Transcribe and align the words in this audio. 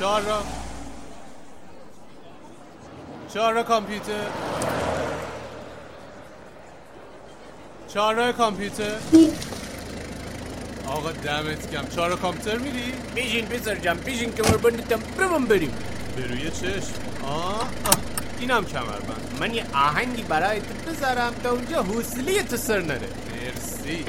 چهار 0.00 0.22
را. 0.22 0.42
چهار 3.34 3.54
را 3.54 3.62
کامپیوتر. 3.62 4.26
چهار 7.88 8.14
را 8.14 8.32
کامپیوتر. 8.32 8.94
آقا 10.86 11.12
دمت 11.12 11.70
کم 11.70 11.88
چهار 11.88 12.10
را 12.10 12.16
کامپیوتر 12.16 12.58
میری؟ 12.58 12.92
بیشین 13.14 13.46
پسر 13.46 13.74
جم 13.74 13.94
بیشین 13.94 14.34
که 14.34 14.42
مربندتم 14.42 15.00
برم 15.18 15.46
بریم. 15.46 15.72
به 16.16 16.26
روی 16.26 16.50
چشم. 16.50 16.92
آه, 17.24 17.60
آه. 17.60 17.68
اینم 18.40 18.64
کمربند. 18.64 19.36
من 19.40 19.54
یه 19.54 19.64
آهنگی 19.74 20.22
برای 20.22 20.60
تو 20.60 20.90
بذارم 20.90 21.34
تا 21.42 21.50
اونجا 21.50 21.82
حوصله 21.82 22.42
تو 22.42 22.56
سر 22.56 22.80
نره. 22.80 23.08
مرسی. 23.32 24.04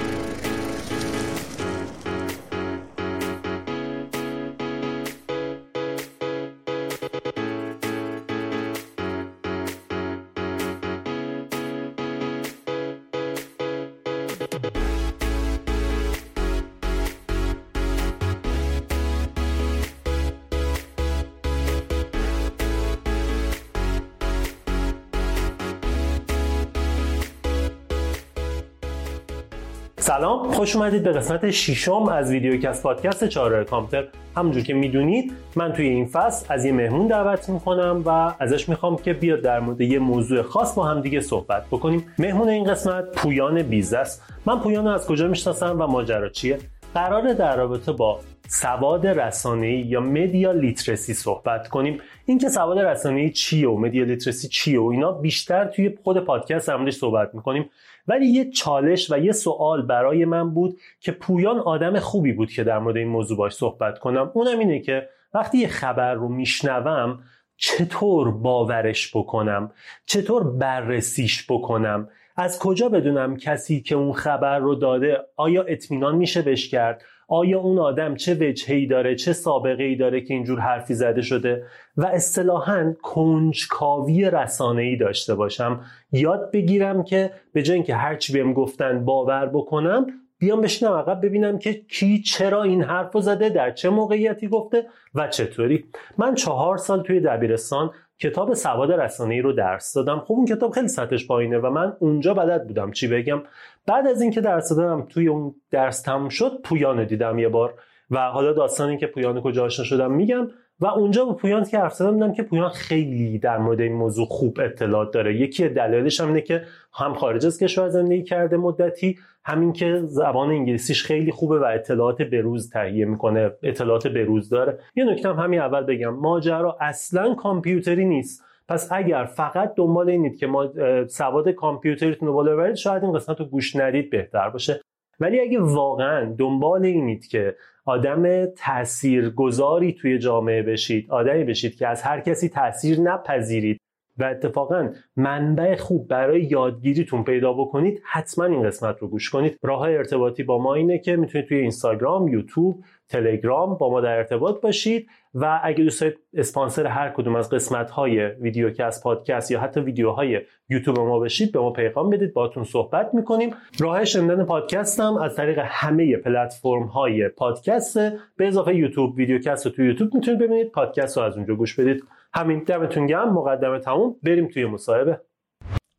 سلام. 30.22 30.52
خوش 30.52 30.76
اومدید 30.76 31.04
به 31.04 31.12
قسمت 31.12 31.52
ششم 31.52 32.04
از 32.04 32.32
ویدیوکست 32.32 32.84
پادکست 32.84 33.28
چهارراه 33.28 33.64
کامپیوتر. 33.64 34.08
همونجور 34.38 34.64
که 34.64 34.74
می‌دونید 34.74 35.34
من 35.56 35.74
توی 35.74 35.88
این 35.88 36.06
فصل 36.06 36.46
از 36.50 36.66
یه 36.66 36.72
مهمون 36.72 37.08
دعوت 37.08 37.50
می‌کنم 37.50 38.04
و 38.06 38.34
ازش 38.40 38.70
می‌خوام 38.70 38.96
که 38.96 39.14
بیاد 39.14 39.42
در 39.42 39.60
مورد 39.60 39.82
یه 39.82 40.00
موضوع 40.00 40.42
خاص 40.42 40.76
با 40.76 40.84
هم 40.86 41.02
دیگه 41.02 41.22
صحبت 41.22 41.66
بکنیم. 41.72 42.06
مهمون 42.20 42.50
این 42.50 42.64
قسمت 42.64 43.12
پویان 43.12 43.64
بیز 43.64 43.94
است. 43.94 44.24
من 44.46 44.60
پویان 44.60 44.88
از 44.88 45.08
کجا 45.08 45.28
می‌شناسم 45.28 45.82
و 45.82 45.88
ماجرا 45.88 46.30
چیه؟ 46.30 46.58
قراره 46.94 47.34
در 47.34 47.58
رابطه 47.58 47.92
با 47.92 48.20
سواد 48.48 49.08
رسانه‌ای 49.08 49.80
یا 49.80 50.02
media 50.02 50.52
literacy 50.52 51.14
صحبت 51.14 51.68
کنیم. 51.68 52.00
اینکه 52.26 52.50
سواد 52.50 52.80
رسانه‌ای 52.80 53.30
چیه 53.30 53.70
و 53.70 53.78
media 53.78 54.04
literacy 54.04 54.48
چیه 54.48 54.80
و 54.82 54.86
اینا 54.86 55.12
بیشتر 55.12 55.66
توی 55.66 55.98
خود 56.04 56.20
پادکست 56.26 56.70
همونش 56.70 56.94
صحبت 56.94 57.36
می‌کنیم. 57.36 57.70
ولی 58.08 58.26
یه 58.26 58.52
چالش 58.52 59.12
و 59.12 59.18
یه 59.18 59.32
سوال 59.32 59.82
برای 59.82 60.26
من 60.26 60.54
بود 60.54 60.80
که 61.00 61.12
پویان 61.12 61.60
آدم 61.60 62.00
خوبی 62.00 62.34
بود 62.34 62.52
که 62.52 62.64
در 62.64 62.80
مورد 62.80 62.98
این 62.98 63.08
موضوع 63.08 63.38
باش 63.38 63.54
صحبت 63.54 64.00
کنم. 64.00 64.32
اونم 64.34 64.60
اینه 64.60 64.80
که 64.80 65.10
وقتی 65.34 65.58
یه 65.58 65.68
خبر 65.68 66.14
رو 66.14 66.28
میشنوم 66.28 67.20
چطور 67.58 68.32
باورش 68.32 69.16
بکنم؟ 69.16 69.72
چطور 70.06 70.44
بررسیش 70.44 71.52
بکنم؟ 71.52 72.10
از 72.36 72.60
کجا 72.60 72.90
بدونم 72.90 73.38
کسی 73.38 73.82
که 73.82 73.96
اون 73.96 74.14
خبر 74.14 74.60
رو 74.60 74.76
داده 74.76 75.18
آیا 75.36 75.64
اطمینان 75.64 76.16
میشه 76.16 76.42
بهش 76.42 76.70
کرد؟ 76.70 77.04
آیا 77.34 77.60
اون 77.60 77.80
آدم 77.80 78.16
چه 78.16 78.34
وجهی 78.34 78.88
داره 78.88 79.16
چه 79.16 79.34
سابقه 79.34 79.84
ای 79.84 79.96
داره 79.96 80.22
که 80.22 80.34
اینجور 80.34 80.60
حرفی 80.60 80.94
زده 80.94 81.22
شده؟ 81.22 81.64
و 81.98 82.06
اصطلاحا 82.06 82.94
کنجکاوی 83.02 84.30
رسانه 84.30 84.82
ای 84.82 84.96
داشته 84.96 85.36
باشم. 85.36 85.82
یاد 86.12 86.52
بگیرم 86.52 87.04
که 87.04 87.32
به 87.54 87.64
جای 87.64 87.76
اینکه 87.76 87.96
هرچی 87.96 88.34
بهم 88.34 88.54
گفتن 88.54 89.06
باور 89.06 89.46
بکنم 89.46 90.08
بیام 90.38 90.62
بشینم 90.62 90.94
عقب 90.94 91.26
ببینم 91.26 91.60
که 91.60 91.74
کی 91.74 92.22
چرا 92.22 92.64
این 92.64 92.84
حرف 92.84 93.18
زده 93.18 93.50
در 93.50 93.72
چه 93.72 93.90
موقعیتی 93.90 94.48
گفته 94.48 94.86
و 95.16 95.28
چطوری. 95.28 95.86
من 96.18 96.36
چهار 96.36 96.78
سال 96.78 97.04
توی 97.04 97.20
دبیرستان 97.20 97.92
کتاب 98.22 98.54
سواد 98.54 98.92
رسانه‌ای 98.92 99.42
رو 99.42 99.54
درس 99.54 99.94
دادم. 99.94 100.20
خب 100.20 100.34
اون 100.34 100.46
کتاب 100.46 100.72
خیلی 100.72 100.88
سطحش 100.88 101.28
پایینه 101.28 101.60
و 101.60 101.70
من 101.70 101.94
اونجا 102.00 102.34
بلد 102.34 102.68
بودم 102.68 102.92
چی 102.92 103.08
بگم. 103.08 103.42
بعد 103.88 104.08
از 104.08 104.22
اینکه 104.22 104.42
درس 104.42 104.70
دادم 104.70 105.08
توی 105.10 105.28
اون 105.28 105.56
درس 105.72 106.02
تموم 106.02 106.30
شد 106.30 106.62
پویان 106.64 107.04
دیدم 107.04 107.40
یه 107.40 107.50
بار. 107.50 107.74
و 108.12 108.20
حالا 108.20 108.54
داستانی 108.54 108.98
که 108.98 109.08
پویان 109.08 109.42
کجا 109.42 109.66
آشنا 109.66 109.86
شدم 109.86 110.12
میگم. 110.12 110.48
و 110.82 110.86
اونجا 110.86 111.26
با 111.26 111.34
پویان 111.34 111.64
که 111.64 111.80
حرف 111.80 111.94
زدم 111.94 112.14
دیدم 112.14 112.34
که 112.34 112.44
پویان 112.44 112.70
خیلی 112.70 113.40
در 113.40 113.58
مورد 113.58 113.82
این 113.82 113.94
موضوع 113.94 114.26
خوب 114.26 114.60
اطلاعات 114.60 115.14
داره. 115.14 115.36
یکی 115.36 115.70
دلایلش 115.70 116.22
هم 116.22 116.28
اینه 116.28 116.42
که 116.42 116.62
هم 116.94 117.14
خارج 117.14 117.46
از 117.46 117.60
کشور 117.60 117.90
زندگی 117.90 118.24
کرده 118.24 118.58
مدتی 118.58 119.18
همین 119.46 119.74
که 119.74 120.02
زبان 120.06 120.50
انگلیسیش 120.50 121.04
خیلی 121.04 121.32
خوبه 121.32 121.60
و 121.60 121.64
اطلاعات 121.64 122.22
بروز 122.22 122.70
تهیه 122.70 123.06
می‌کنه 123.06 123.52
اطلاعات 123.64 124.08
بروز 124.08 124.50
داره. 124.50 124.80
یه 124.96 125.04
نکته 125.04 125.30
هم 125.30 125.36
همین 125.40 125.60
اول 125.60 125.84
بگم 125.84 126.14
ماجرا 126.14 126.78
اصلا 126.80 127.36
کامپیوتری 127.36 128.06
نیست. 128.06 128.44
پس 128.68 128.90
اگر 128.92 129.26
فقط 129.26 129.74
دنبال 129.76 130.10
اینید 130.10 130.38
که 130.38 130.48
ما 130.48 130.70
سواد 131.08 131.50
کامپیوتریتون 131.50 132.28
رو 132.28 132.34
بالا 132.34 132.54
ببرید 132.54 132.76
شاید 132.76 133.04
این 133.04 133.14
قسمت 133.14 133.40
رو 133.40 133.46
گوش 133.46 133.76
ندید 133.76 134.10
بهتر 134.10 134.50
باشه. 134.50 134.82
ولی 135.20 135.40
اگه 135.40 135.60
واقعا 135.62 136.36
دنبال 136.38 136.86
اینید 136.86 137.28
که 137.28 137.56
آدم 137.86 138.46
تاثیرگذاری 138.46 139.94
توی 139.94 140.20
جامعه 140.20 140.62
بشید 140.62 141.12
آدمی 141.12 141.44
بشید 141.44 141.76
که 141.76 141.88
از 141.88 142.02
هر 142.02 142.20
کسی 142.20 142.50
تاثیر 142.50 143.00
نپذیرید 143.00 143.78
و 144.18 144.24
اتفاقا 144.24 144.90
منبع 145.16 145.76
خوب 145.76 146.08
برای 146.08 146.42
یادگیریتون 146.42 147.24
پیدا 147.24 147.54
بکنید 147.54 148.02
حتما 148.06 148.46
این 148.46 148.64
قسمت 148.64 149.00
رو 149.00 149.08
گوش 149.08 149.30
کنید. 149.30 149.58
راه 149.64 149.82
ارتباطی 149.82 150.44
با 150.44 150.58
ما 150.58 150.74
اینه 150.74 151.00
که 151.00 151.16
می‌تونید 151.16 151.48
توی 151.48 151.58
اینستاگرام 151.58 152.28
یوتیوب 152.28 152.84
تلگرام 153.10 153.78
با 153.78 153.90
ما 153.90 154.02
در 154.02 154.18
ارتباط 154.18 154.62
باشید. 154.62 155.08
و 155.34 155.60
اگه 155.64 155.84
دوست 155.84 156.02
دارید 156.02 156.18
اسپانسر 156.34 156.88
هر 156.88 157.10
کدوم 157.10 157.36
از 157.36 157.50
قسمت 157.50 157.92
های 157.92 158.26
ویدیوکست 158.26 159.04
پادکست 159.04 159.52
یا 159.52 159.60
حتی 159.60 159.80
ویدیوهای 159.80 160.42
یوتیوب 160.70 161.00
ما 161.00 161.20
بشید 161.20 161.52
به 161.52 161.60
ما 161.60 161.72
پیغام 161.72 162.10
بدید 162.10 162.34
باتون 162.34 162.64
صحبت 162.64 163.10
می‌کنیم. 163.14 163.56
راه 163.80 164.06
شنیدن 164.06 164.44
پادکست 164.44 165.00
هم 165.00 165.18
از 165.18 165.36
طریق 165.36 165.60
همه 165.64 166.18
پلتفرم 166.18 166.84
های 166.84 167.28
پادکست 167.28 167.98
به 168.36 168.48
اضافه 168.48 168.76
یوتیوب 168.76 169.16
ویدیوکست 169.16 169.66
رو 169.66 169.72
توی 169.72 169.88
یوتیوب 169.88 170.16
می‌تونید 170.16 170.40
ببینید. 170.40 170.72
پادکست 170.72 171.18
رو 171.18 171.24
از 171.24 171.38
اونجا 171.38 171.56
گوش 171.56 171.80
بدید. 171.80 172.04
همین 172.34 172.64
دمتون 172.64 173.08
گرم. 173.08 173.34
مقدمه 173.34 173.80
تموم. 173.80 174.16
بریم 174.24 174.48
توی 174.48 174.66
مصاحبه. 174.66 175.22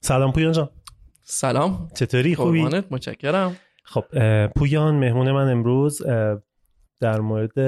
سلام 0.01 0.33
پویان 0.33 0.53
جان. 0.53 0.69
سلام. 1.23 1.89
چطوری 1.95 2.35
خوبی؟ 2.35 2.63
متشکرم. 2.91 3.57
خب 3.85 4.05
پویان 4.49 4.95
مهمون 4.95 5.33
من 5.33 5.51
امروز 5.51 6.03
در 7.01 7.21
مورد 7.21 7.59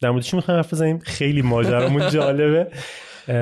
در 0.00 0.10
مورد 0.10 0.22
چی 0.22 0.36
می‌خوایم 0.36 0.56
حرف 0.56 0.72
بزنیم؟ 0.72 0.98
خیلی 0.98 1.42
ماجرامون 1.42 2.10
جالبه. 2.10 2.66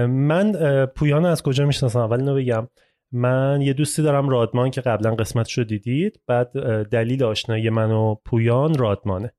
من 0.07 0.53
پویان 0.87 1.27
از 1.27 1.43
کجا 1.43 1.67
می‌شناسم؟ 1.67 1.99
اول 1.99 2.21
اینو 2.21 2.35
بگم. 2.35 2.69
من 3.13 3.61
یه 3.63 3.73
دوستی 3.73 4.03
دارم 4.03 4.29
رادمان 4.29 4.71
که 4.71 4.81
قبلا 4.81 5.15
قسمتش 5.15 5.59
رو 5.59 5.65
دیدید. 5.65 6.21
بعد 6.27 6.53
دلیل 6.89 7.25
آشنایی 7.25 7.71
من 7.71 7.91
و 7.91 8.15
پویان 8.25 8.75
رادمانه. 8.75 9.33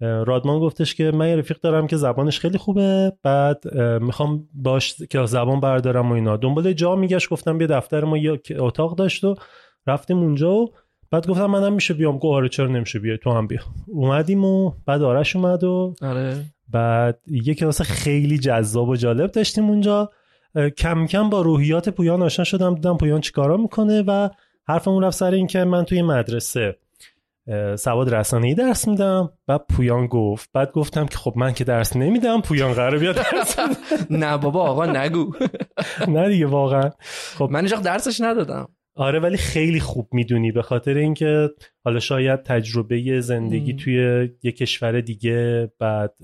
رادمان 0.00 0.60
گفتش 0.60 0.94
که 0.94 1.10
من 1.10 1.28
یه 1.28 1.36
رفیق 1.36 1.60
دارم 1.60 1.86
که 1.86 1.96
زبانش 1.96 2.40
خیلی 2.40 2.58
خوبه. 2.58 3.12
بعد 3.22 3.74
می‌خوام 4.00 4.48
باش 4.54 4.96
که 5.10 5.26
زبان 5.26 5.60
بردارم 5.60 6.10
و 6.10 6.14
اینا. 6.14 6.36
دنبال 6.36 6.72
جا 6.72 6.96
میگشت 6.96 7.28
گفتم 7.28 7.58
بیا 7.58 7.66
دفتر 7.66 8.04
ما 8.04 8.18
یه 8.18 8.40
اتاق 8.58 8.96
داشت 8.96 9.24
و 9.24 9.34
رفتیم 9.86 10.18
اونجا 10.18 10.52
و 10.52 10.68
بعد 11.10 11.26
گفتم 11.26 11.46
منم 11.46 11.72
میشه 11.72 11.94
بیام. 11.94 12.18
گفت 12.18 12.34
آره 12.34 12.48
چرا 12.48 12.66
نمیشه؟ 12.66 12.98
بیای 12.98 13.18
تو 13.18 13.30
هم 13.30 13.46
بیا. 13.46 13.60
اومدیم 13.88 14.44
و 14.44 14.72
بعد 14.86 15.02
آرش 15.02 15.36
اومد 15.36 15.64
و 15.64 15.94
آره. 16.02 16.44
بعد 16.72 17.18
یه 17.26 17.54
کلاس 17.54 17.82
خیلی 17.82 18.38
جذاب 18.38 18.88
و 18.88 18.96
جالب 18.96 19.32
داشتیم 19.32 19.64
اونجا. 19.64 20.10
کم 20.78 21.06
کم 21.06 21.30
با 21.30 21.42
روحیات 21.42 21.88
پویان 21.88 22.22
آشنا 22.22 22.44
شدم 22.44 22.74
دیدم 22.74 22.96
پویان 22.96 23.20
چیکارا 23.20 23.56
می‌کنه 23.56 24.02
و 24.02 24.28
حرفمون 24.68 25.04
رفت 25.04 25.16
سر 25.16 25.30
این 25.30 25.46
که 25.46 25.64
من 25.64 25.84
توی 25.84 26.02
مدرسه 26.02 26.76
سواد 27.76 28.14
رسانه‌ای 28.14 28.54
درس 28.54 28.88
میدم. 28.88 29.30
بعد 29.46 29.64
پویان 29.68 30.06
گفت 30.06 30.50
بعد 30.52 30.72
گفتم 30.72 31.06
که 31.06 31.18
خب 31.18 31.32
من 31.36 31.52
که 31.52 31.64
درس 31.64 31.96
نمیدم 31.96 32.40
پویان 32.40 32.72
قراره 32.72 32.98
بیاد 32.98 33.14
درس 33.14 33.56
نه 34.10 34.36
بابا 34.36 34.62
آقا 34.62 34.86
نگو. 34.86 35.32
نه 36.08 36.28
دیگه 36.28 36.46
واقعا. 36.46 36.90
خب 37.38 37.48
من 37.50 37.64
درسش 37.64 38.20
ندادم. 38.20 38.68
آره 39.00 39.18
ولی 39.18 39.36
خیلی 39.36 39.80
خوب 39.80 40.08
می‌دونی. 40.12 40.52
به 40.52 40.62
خاطر 40.62 40.94
اینکه 40.94 41.50
حالا 41.84 42.00
شاید 42.00 42.42
تجربه 42.42 43.20
زندگی 43.20 43.72
توی 43.72 44.28
یه 44.42 44.52
کشور 44.52 45.00
دیگه 45.00 45.72
بعد 45.78 46.14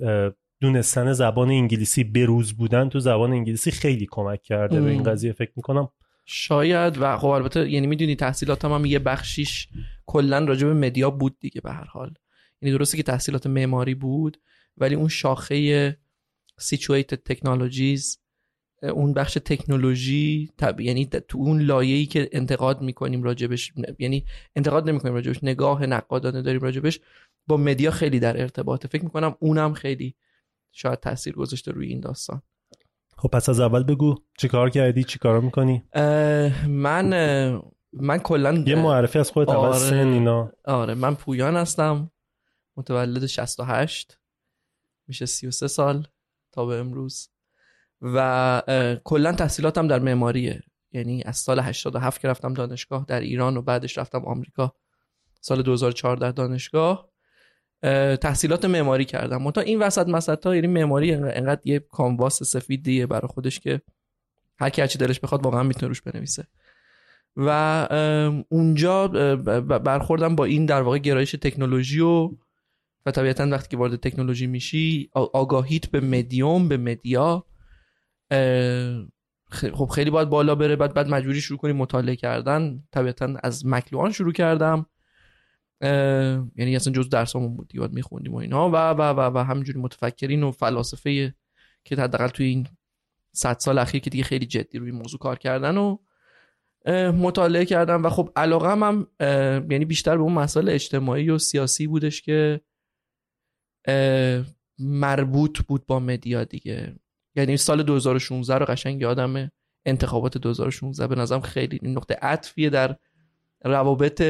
دونستن 0.60 1.12
زبان 1.12 1.50
انگلیسی 1.50 2.04
بروز 2.04 2.52
بودن 2.52 2.88
تو 2.88 3.00
زبان 3.00 3.32
انگلیسی 3.32 3.70
خیلی 3.70 4.06
کمک 4.10 4.42
کرده 4.42 4.80
به 4.80 4.90
این 4.90 5.02
قضیه 5.02 5.32
فکر 5.32 5.52
می‌کنم. 5.56 5.88
شاید. 6.24 6.98
و 7.00 7.16
خب 7.16 7.26
البته 7.26 7.70
یعنی 7.70 7.86
می‌دونی 7.86 8.16
تحصیلاتم 8.16 8.72
هم 8.72 8.84
یه 8.84 8.98
بخشیش 8.98 9.68
کلا 10.06 10.38
راجع 10.38 10.66
به 10.66 10.74
مدیا 10.74 11.10
بود 11.10 11.38
دیگه 11.40 11.60
به 11.60 11.72
هر 11.72 11.84
حال. 11.84 12.14
یعنی 12.62 12.78
درسته 12.78 12.96
که 12.96 13.02
تحصیلات 13.02 13.46
معماری 13.46 13.94
بود 13.94 14.36
ولی 14.76 14.94
اون 14.94 15.08
شاخه 15.08 15.98
situated 16.60 17.32
technologies 17.32 18.25
اون 18.82 19.12
بخش 19.12 19.38
تکنولوژی 19.44 20.50
طب... 20.56 20.80
یعنی 20.80 21.06
تو 21.06 21.38
اون 21.38 21.60
لایه‌ای 21.60 22.06
که 22.06 22.28
انتقاد 22.32 22.82
می‌کنیم 22.82 23.22
راجبش 23.22 23.72
یعنی 23.98 24.24
انتقاد 24.56 24.88
نمی‌کنیم 24.88 25.14
راجبش 25.14 25.44
نگاه 25.44 25.86
نقادانه 25.86 26.42
داریم 26.42 26.60
راجبش 26.60 27.00
با 27.46 27.56
مدیا 27.56 27.90
خیلی 27.90 28.20
در 28.20 28.40
ارتباطه. 28.40 28.88
فکر 28.88 29.04
می‌کنم 29.04 29.36
اونم 29.40 29.74
خیلی 29.74 30.14
شاید 30.72 31.00
تاثیر 31.00 31.34
گذاشته 31.34 31.72
روی 31.72 31.88
این 31.88 32.00
داستان. 32.00 32.42
خب 33.18 33.28
پس 33.28 33.48
از 33.48 33.60
اول 33.60 33.82
بگو 33.82 34.14
چیکار 34.38 34.70
کردی؟ 34.70 35.04
چیکارا 35.04 35.40
می‌کنی؟ 35.40 35.84
من 36.68 37.10
من 37.92 38.18
کلا 38.18 38.64
یه 38.66 38.74
معرفی 38.74 39.18
از 39.18 39.30
خودت 39.30 39.48
اول 39.48 39.68
آره. 39.68 39.78
سن 39.78 40.06
اینا. 40.06 40.52
آره 40.64 40.94
من 40.94 41.14
پویان 41.14 41.56
هستم 41.56 42.10
متولد 42.76 43.26
68 43.26 44.18
میشه 45.08 45.26
33 45.26 45.68
سال 45.68 46.06
تا 46.52 46.66
به 46.66 46.74
امروز. 46.74 47.28
و 48.02 48.62
کلا 49.04 49.32
تحصیلاتم 49.32 49.88
در 49.88 49.98
معماریه. 49.98 50.62
یعنی 50.92 51.22
از 51.26 51.36
سال 51.36 51.60
87 51.60 52.20
که 52.20 52.28
رفتم 52.28 52.54
دانشگاه 52.54 53.04
در 53.08 53.20
ایران 53.20 53.56
و 53.56 53.62
بعدش 53.62 53.98
رفتم 53.98 54.24
آمریکا. 54.24 54.74
سال 55.40 55.62
2004 55.62 56.16
در 56.16 56.30
دانشگاه. 56.30 57.08
تحصیلات 58.20 58.64
معماری 58.64 59.04
کردم. 59.04 59.42
منتها 59.42 59.64
این 59.64 59.78
وسط 59.78 60.08
مسطا 60.08 60.54
یعنی 60.54 60.66
معماری 60.66 61.14
انقدر 61.14 61.60
یه 61.64 61.78
کانواس 61.78 62.42
سفیدیه 62.42 63.06
برای 63.06 63.28
خودش 63.28 63.60
که 63.60 63.80
هر 64.58 64.70
کی 64.70 64.80
هرچی 64.80 64.98
دلش 64.98 65.20
بخواد 65.20 65.44
واقعا 65.44 65.62
می‌تونه 65.62 65.88
روش 65.88 66.02
بنویسه. 66.02 66.46
و 67.36 67.50
اونجا 68.48 69.08
برخوردم 69.78 70.36
با 70.36 70.44
این 70.44 70.66
در 70.66 70.82
واقع 70.82 70.98
گرایش 70.98 71.32
تکنولوژی 71.32 72.00
و 72.00 72.30
و 73.06 73.10
طبیعتا 73.10 73.48
وقتی 73.50 73.68
که 73.68 73.76
وارد 73.76 73.96
تکنولوژی 73.96 74.46
میشی 74.46 75.10
آگاهیت 75.12 75.86
به 75.86 76.00
مدیوم 76.00 76.68
به 76.68 76.76
مدیا. 76.76 77.44
خب 79.50 79.86
خیلی 79.94 80.10
باید 80.10 80.28
بالا 80.28 80.54
بره 80.54 80.76
بعد 80.76 80.94
بعد 80.94 81.08
مجبوری 81.08 81.40
شروع 81.40 81.58
کنی 81.58 81.72
مطالعه 81.72 82.16
کردن. 82.16 82.84
طبیعتا 82.92 83.34
از 83.42 83.66
مکلوان 83.66 84.12
شروع 84.12 84.32
کردم. 84.32 84.86
یعنی 86.56 86.76
اصلا 86.76 86.92
جز 86.92 87.08
درسامون 87.08 87.56
بود 87.56 87.72
باید 87.78 87.92
میخوندیم 87.92 88.34
و 88.34 88.36
اینا. 88.36 88.70
و 88.70 88.76
و 88.76 89.02
و 89.02 89.20
و 89.20 89.38
همینجوری 89.38 89.78
متفکرین 89.80 90.42
و 90.42 90.50
فلاسفه 90.50 91.34
که 91.84 91.96
حداقل 91.96 92.28
توی 92.28 92.46
این 92.46 92.68
صد 93.32 93.58
سال 93.58 93.78
اخیر 93.78 94.00
که 94.00 94.10
دیگه 94.10 94.24
خیلی 94.24 94.46
جدی 94.46 94.78
روی 94.78 94.90
موضوع 94.90 95.20
کار 95.20 95.38
کردن 95.38 95.76
و 95.76 95.98
مطالعه 97.12 97.64
کردم. 97.64 98.04
و 98.04 98.10
خب 98.10 98.32
علاقه 98.36 98.68
هم 98.68 99.06
یعنی 99.70 99.84
بیشتر 99.84 100.16
به 100.16 100.22
اون 100.22 100.32
مسائل 100.32 100.68
اجتماعی 100.68 101.30
و 101.30 101.38
سیاسی 101.38 101.86
بودش 101.86 102.22
که 102.22 102.60
مربوط 104.78 105.60
بود 105.60 105.86
با 105.86 106.00
مدیا 106.00 106.44
دیگه. 106.44 106.96
یعنی 107.36 107.56
سال 107.56 107.82
2016 107.82 108.58
رو 108.58 108.66
قشنگ 108.66 109.00
یادمه 109.00 109.52
انتخابات 109.86 110.38
2016 110.38 111.06
به 111.06 111.14
نظرم 111.14 111.40
خیلی 111.40 111.80
نقطه 111.82 112.14
عطفیه 112.22 112.70
در 112.70 112.96
روابط 113.64 114.22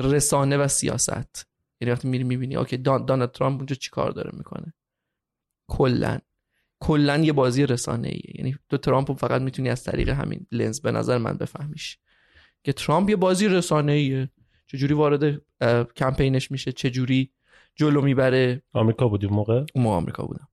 رسانه 0.00 0.56
و 0.56 0.68
سیاست. 0.68 1.48
یعنی 1.80 1.92
وقتی 1.92 2.08
میری 2.08 2.24
می‌بینی 2.24 2.56
okay 2.56 2.76
دان 2.76 3.04
دانالد 3.04 3.30
ترامپ 3.30 3.56
اونجا 3.56 3.74
چی 3.74 3.90
کار 3.90 4.10
داره 4.10 4.30
می‌کنه؟ 4.32 4.74
کلا. 5.68 6.18
کلا 6.80 7.18
یه 7.18 7.32
بازی 7.32 7.66
رسانه 7.66 8.08
ایه 8.08 8.32
یعنی 8.38 8.56
تو 8.68 8.76
ترامپ 8.76 9.12
فقط 9.12 9.42
می‌تونی 9.42 9.68
از 9.68 9.84
طریق 9.84 10.08
همین 10.08 10.46
لنز 10.52 10.80
به 10.80 10.92
نظر 10.92 11.18
من 11.18 11.36
بفهمیش. 11.36 11.98
که 12.64 12.72
ترامپ 12.72 13.10
یه 13.10 13.16
بازی 13.16 13.48
رسانه 13.48 13.92
ایه 13.92 14.30
چجوری 14.66 14.94
وارد 14.94 15.42
کمپینش 15.96 16.50
میشه؟ 16.50 16.72
چجوری 16.72 17.32
جلو 17.74 18.02
می‌بره؟ 18.02 18.62
آمریکا 18.72 19.08
بودی 19.08 19.26
موقع؟ 19.26 19.64
اون 19.74 19.84
موقع 19.84 19.96
آمریکا 19.96 20.26
بودم. 20.26 20.48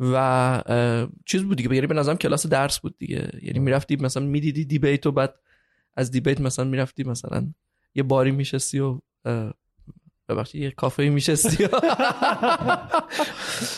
و 0.00 0.62
چیز 1.26 1.42
بود 1.42 1.56
دیگه 1.56 1.74
یعنی 1.74 1.86
به 1.86 1.94
نظرم 1.94 2.16
کلاس 2.16 2.46
درس 2.46 2.78
بود 2.78 2.98
دیگه 2.98 3.30
یعنی 3.42 3.58
می‌رفتی 3.58 3.96
مثلا 3.96 4.22
می‌دیدی 4.22 4.64
debate 4.64 5.06
و 5.06 5.12
بعد 5.12 5.34
از 5.96 6.10
دیبیت 6.10 6.40
مثلا 6.40 6.64
می‌رفتی 6.64 7.04
مثلا 7.04 7.46
یه 7.94 8.02
باری 8.02 8.30
میشستی 8.30 8.80
و 8.80 8.98
ببخشید 10.28 10.62
یه 10.62 10.70
کافه 10.70 11.02
میشستی 11.08 11.68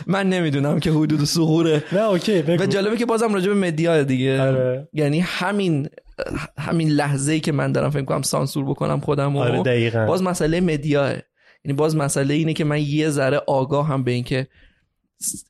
من 0.07 0.29
نمی‌دونم 0.29 0.81
که 0.81 0.91
حدود 0.91 1.25
سغوره 1.25 1.85
نه 1.93 2.01
اوکی 2.01 2.43
بگو. 2.43 2.63
و 2.63 2.67
جالبه 2.67 2.97
که 2.97 3.07
بازم 3.07 3.35
راجع 3.35 3.49
به 3.49 3.55
مدیا 3.55 4.03
دیگه 4.03 4.43
آره. 4.43 4.89
یعنی 4.93 5.21
همین 5.21 5.89
همین 6.59 6.89
لحظه 6.89 7.33
ای 7.33 7.41
که 7.41 7.53
من 7.53 7.73
دارم 7.73 7.91
فکر 7.91 8.05
کنم 8.05 8.23
سانسور 8.23 8.65
بکنم 8.65 9.01
خودم 9.01 9.37
آره 9.37 9.63
دقیقاً. 9.63 10.07
باز 10.07 10.23
مسئله 10.23 10.61
مدیاه 10.61 11.11
یعنی 11.65 11.77
باز 11.77 11.97
مسئله 11.97 12.35
اینه 12.35 12.53
که 12.53 12.65
من 12.65 12.81
یه 12.81 13.11
ذره 13.11 13.41
آگاه 13.47 13.89
هم 13.89 14.05
به 14.05 14.11
این 14.11 14.25
که 14.25 14.47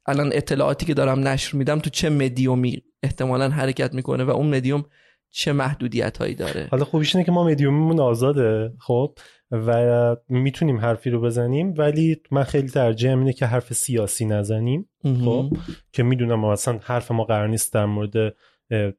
الان 0.07 0.31
اطلاعاتی 0.35 0.87
که 0.87 0.95
دارم 0.95 1.29
نشر 1.29 1.57
میدم 1.57 1.79
تو 1.79 1.91
چه 1.91 2.11
مدیومی 2.11 2.83
احتمالا 3.03 3.49
حرکت 3.49 3.95
می‌کنه 3.95 4.25
و 4.25 4.31
اون 4.31 4.55
مدیوم 4.55 4.85
چه 5.31 5.53
محدودیت 5.53 6.19
هایی 6.19 6.35
داره. 6.35 6.69
حالا 6.71 6.85
خوبیش 6.85 7.17
اینه 7.17 7.27
که 7.27 7.33
ما 7.33 7.45
مدیوممون 7.45 8.01
آزاده 8.01 8.73
خب؟ 8.79 9.19
و 9.51 10.17
می‌تونیم 10.29 10.79
حرفی 10.79 11.11
رو 11.11 11.21
بزنیم 11.21 11.75
ولی 11.77 12.17
من 12.31 12.43
خیلی 12.43 12.69
ترجیحم 12.69 13.19
اینه 13.19 13.33
که 13.33 13.47
حرف 13.47 13.73
سیاسی 13.73 14.25
نزنیم 14.25 14.89
خب؟ 15.25 15.53
که 15.93 16.03
می‌دونم 16.03 16.41
مثلا 16.41 16.79
حرف 16.83 17.11
ما 17.11 17.25
قرار 17.25 17.49
نیست 17.49 17.73
در 17.73 17.87
مورد 17.87 18.35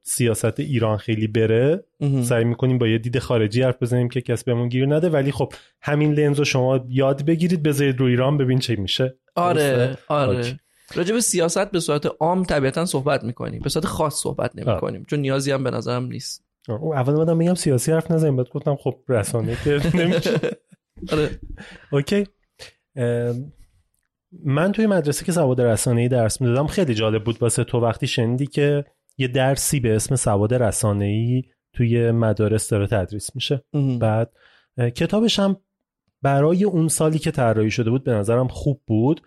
سیاست 0.02 0.60
ایران 0.60 0.96
خیلی 0.96 1.26
بره. 1.26 1.84
سعی 2.22 2.44
می‌کنیم 2.44 2.78
با 2.78 2.88
یه 2.88 2.98
دید 2.98 3.18
خارجی 3.18 3.62
حرف 3.62 3.82
بزنیم 3.82 4.08
که 4.08 4.20
کس 4.20 4.44
بهمون 4.44 4.68
گیر 4.68 4.94
نده 4.94 5.08
ولی 5.08 5.32
خب 5.32 5.52
همین 5.82 6.12
لنز 6.12 6.38
رو 6.38 6.44
شما 6.44 6.84
یاد 6.88 7.24
بگیرید 7.24 7.62
بذارید 7.62 7.98
رو 7.98 8.06
ایران 8.06 8.38
ببین 8.38 8.58
چه 8.58 8.76
میشه. 8.76 9.18
آره 9.38 9.98
آره. 10.08 10.60
راجع 10.94 11.14
به 11.14 11.20
سیاست 11.20 11.70
به 11.70 11.80
صورت 11.80 12.06
عام 12.20 12.44
طبیعتا 12.44 12.84
صحبت 12.84 13.24
می‌کنیم. 13.24 13.60
به 13.62 13.68
صورت 13.68 13.86
خاص 13.86 14.14
صحبت 14.14 14.50
نمی‌کنیم 14.56 15.04
چون 15.04 15.18
نیازی 15.18 15.52
هم 15.52 15.64
به 15.64 15.70
نظرم 15.70 16.04
نیست. 16.04 16.44
اول 16.68 17.14
اومدم 17.14 17.36
میگم 17.36 17.54
سیاسی 17.54 17.92
حرف 17.92 18.10
نزنیم 18.10 18.36
بعد 18.36 18.48
گفتم 18.48 18.76
خب 18.76 18.94
رسانه 19.08 19.56
که 19.64 19.80
نمیشه. 20.00 20.40
آره. 21.12 21.30
اوکی. 21.92 22.26
من 24.44 24.72
توی 24.72 24.86
مدرسه 24.86 25.24
که 25.24 25.32
سواد 25.32 25.60
رسانه‌ای 25.60 26.08
درس 26.08 26.40
می‌دادم 26.40 26.66
خیلی 26.66 26.94
جالب 26.94 27.24
بود 27.24 27.42
واسه 27.42 27.64
تو 27.64 27.80
وقتی 27.80 28.06
شنیدی 28.06 28.46
که 28.46 28.84
یه 29.18 29.28
درسی 29.28 29.80
به 29.80 29.96
اسم 29.96 30.16
سواد 30.16 30.54
رسانه‌ای 30.54 31.42
توی 31.72 32.10
مدارس 32.10 32.68
داره 32.68 32.86
تدریس 32.86 33.34
میشه. 33.34 33.64
بعد 34.00 34.32
کتابش 34.96 35.38
هم 35.38 35.56
برای 36.22 36.64
اون 36.64 36.88
سالی 36.88 37.18
که 37.18 37.30
طراحی 37.30 37.70
شده 37.70 37.90
بود 37.90 38.04
به 38.04 38.12
نظرم 38.12 38.48
خوب 38.48 38.80
بود 38.86 39.20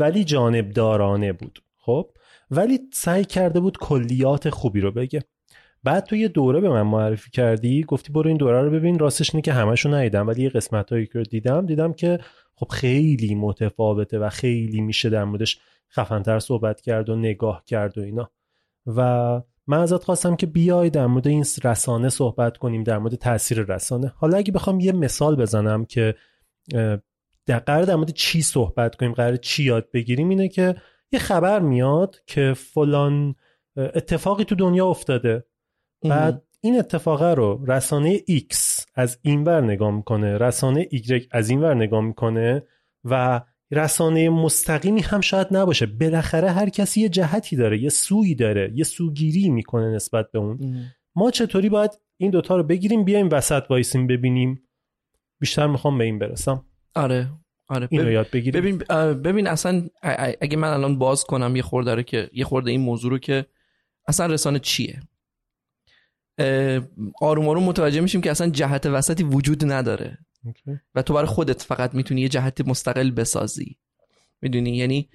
ولی 0.00 0.24
جانبدارانه 0.24 1.32
بود 1.32 1.62
خب؟ 1.76 2.10
ولی 2.50 2.80
سعی 2.92 3.24
کرده 3.24 3.60
بود 3.60 3.78
کلیات 3.78 4.50
خوبی 4.50 4.80
رو 4.80 4.92
بگه. 4.92 5.22
بعد 5.84 6.04
تو 6.04 6.16
یه 6.16 6.28
دوره 6.28 6.60
به 6.60 6.68
من 6.68 6.82
معرفی 6.82 7.30
کردی 7.30 7.84
گفتی 7.84 8.12
برو 8.12 8.28
این 8.28 8.36
دوره 8.36 8.62
رو 8.62 8.70
ببین 8.70 8.98
راستش 8.98 9.34
اینه 9.34 9.42
که 9.42 9.52
همشو 9.52 9.94
ندیدم 9.94 10.26
ولی 10.28 10.42
یه 10.42 10.48
قسمت 10.48 10.92
هایی 10.92 11.06
که 11.06 11.22
دیدم 11.22 11.66
دیدم 11.66 11.92
که 11.92 12.18
خب 12.54 12.68
خیلی 12.68 13.34
متفاوته 13.34 14.18
و 14.18 14.28
خیلی 14.28 14.80
میشه 14.80 15.10
در 15.10 15.24
موردش 15.24 15.60
خفنتر 15.90 16.38
صحبت 16.38 16.80
کرد 16.80 17.08
و 17.08 17.16
نگاه 17.16 17.62
کرد 17.66 17.98
و 17.98 18.00
اینا. 18.00 18.30
و 18.86 19.40
من 19.68 19.78
ازت 19.78 20.04
خواستم 20.04 20.36
که 20.36 20.46
بیای 20.46 20.90
در 20.90 21.06
مورد 21.06 21.28
این 21.28 21.44
رسانه 21.64 22.08
صحبت 22.08 22.56
کنیم 22.56 22.82
در 22.82 22.98
مورد 22.98 23.14
تاثیر 23.14 23.62
رسانه. 23.62 24.12
حالا 24.16 24.36
اگه 24.36 24.52
بخوام 24.52 24.80
یه 24.80 24.92
مثال 24.92 25.36
بزنم 25.36 25.84
که 25.84 26.14
در 27.46 27.58
قرار 27.58 27.82
در 27.82 27.96
مورد 27.96 28.10
چی 28.10 28.42
صحبت 28.42 28.94
کنیم 28.94 29.12
قرار 29.12 29.36
چی 29.36 29.64
یاد 29.64 29.90
بگیریم 29.90 30.28
اینه 30.28 30.48
که 30.48 30.74
یه 31.12 31.18
خبر 31.18 31.60
میاد 31.60 32.16
که 32.26 32.54
فلان 32.56 33.34
اتفاقی 33.76 34.44
تو 34.44 34.54
دنیا 34.54 34.86
افتاده. 34.86 35.44
بعد 36.02 36.42
این 36.60 36.78
اتفاقه 36.78 37.34
رو 37.34 37.64
رسانه 37.66 38.18
X 38.18 38.84
از 38.94 39.18
اینور 39.22 39.60
نگاه 39.60 39.90
می‌کنه 39.90 40.38
رسانه 40.38 40.88
Y 40.92 41.26
از 41.30 41.50
اینور 41.50 41.74
نگاه 41.74 42.00
می‌کنه 42.00 42.62
و 43.04 43.40
رسانه 43.70 44.30
مستقیمی 44.30 45.00
هم 45.00 45.20
شاید 45.20 45.46
نباشه. 45.50 45.86
بالاخره 45.86 46.50
هر 46.50 46.68
کسی 46.68 47.00
یه 47.00 47.08
جهتی 47.08 47.56
داره 47.56 47.78
یه 47.78 47.88
سویی 47.88 48.34
داره 48.34 48.72
یه 48.74 48.84
سوگیری 48.84 49.48
می‌کنه 49.48 49.94
نسبت 49.94 50.30
به 50.30 50.38
اون. 50.38 50.58
ام. 50.62 50.94
ما 51.16 51.30
چطوری 51.30 51.68
باید 51.68 51.90
این 52.16 52.30
دوتا 52.30 52.56
رو 52.56 52.62
بگیریم 52.62 53.04
بیایم 53.04 53.28
وسط 53.32 53.62
وایسیم 53.70 54.06
ببینیم. 54.06 54.62
بیشتر 55.40 55.66
می‌خوام 55.66 55.98
به 55.98 56.04
این 56.04 56.18
برسم. 56.18 56.64
آره 56.94 57.30
آره. 57.68 57.88
این 57.90 58.00
رو 58.00 58.10
یاد 58.10 58.30
بگیریم. 58.30 58.60
ببین 58.60 58.78
ببین 59.22 59.46
اصلا 59.46 59.88
اگه 60.40 60.56
من 60.56 60.68
الان 60.68 60.98
باز 60.98 61.24
کنم 61.24 61.56
یه 61.56 61.62
خورده 61.62 61.94
رو 61.94 62.02
که 62.02 62.30
یه 62.32 62.44
خورده 62.44 62.70
این 62.70 62.80
موضوع 62.80 63.10
رو 63.10 63.18
که 63.18 63.46
اصلا 64.06 64.26
رسانه 64.26 64.58
چیه؟ 64.58 65.00
آروم 67.20 67.48
آروم 67.48 67.62
متوجه 67.62 68.00
میشیم 68.00 68.20
که 68.20 68.30
اصلا 68.30 68.50
جهت 68.50 68.86
وسطی 68.86 69.22
وجود 69.22 69.72
نداره. 69.72 70.18
Okay. 70.52 70.78
و 70.94 71.02
تو 71.02 71.14
برای 71.14 71.26
خودت 71.26 71.62
فقط 71.62 71.94
می‌تونی 71.94 72.20
یه 72.20 72.28
جهت 72.28 72.60
مستقل 72.60 73.10
بسازی. 73.10 73.76
می‌دونی؟ 74.42 74.76
یعنی 74.76 75.08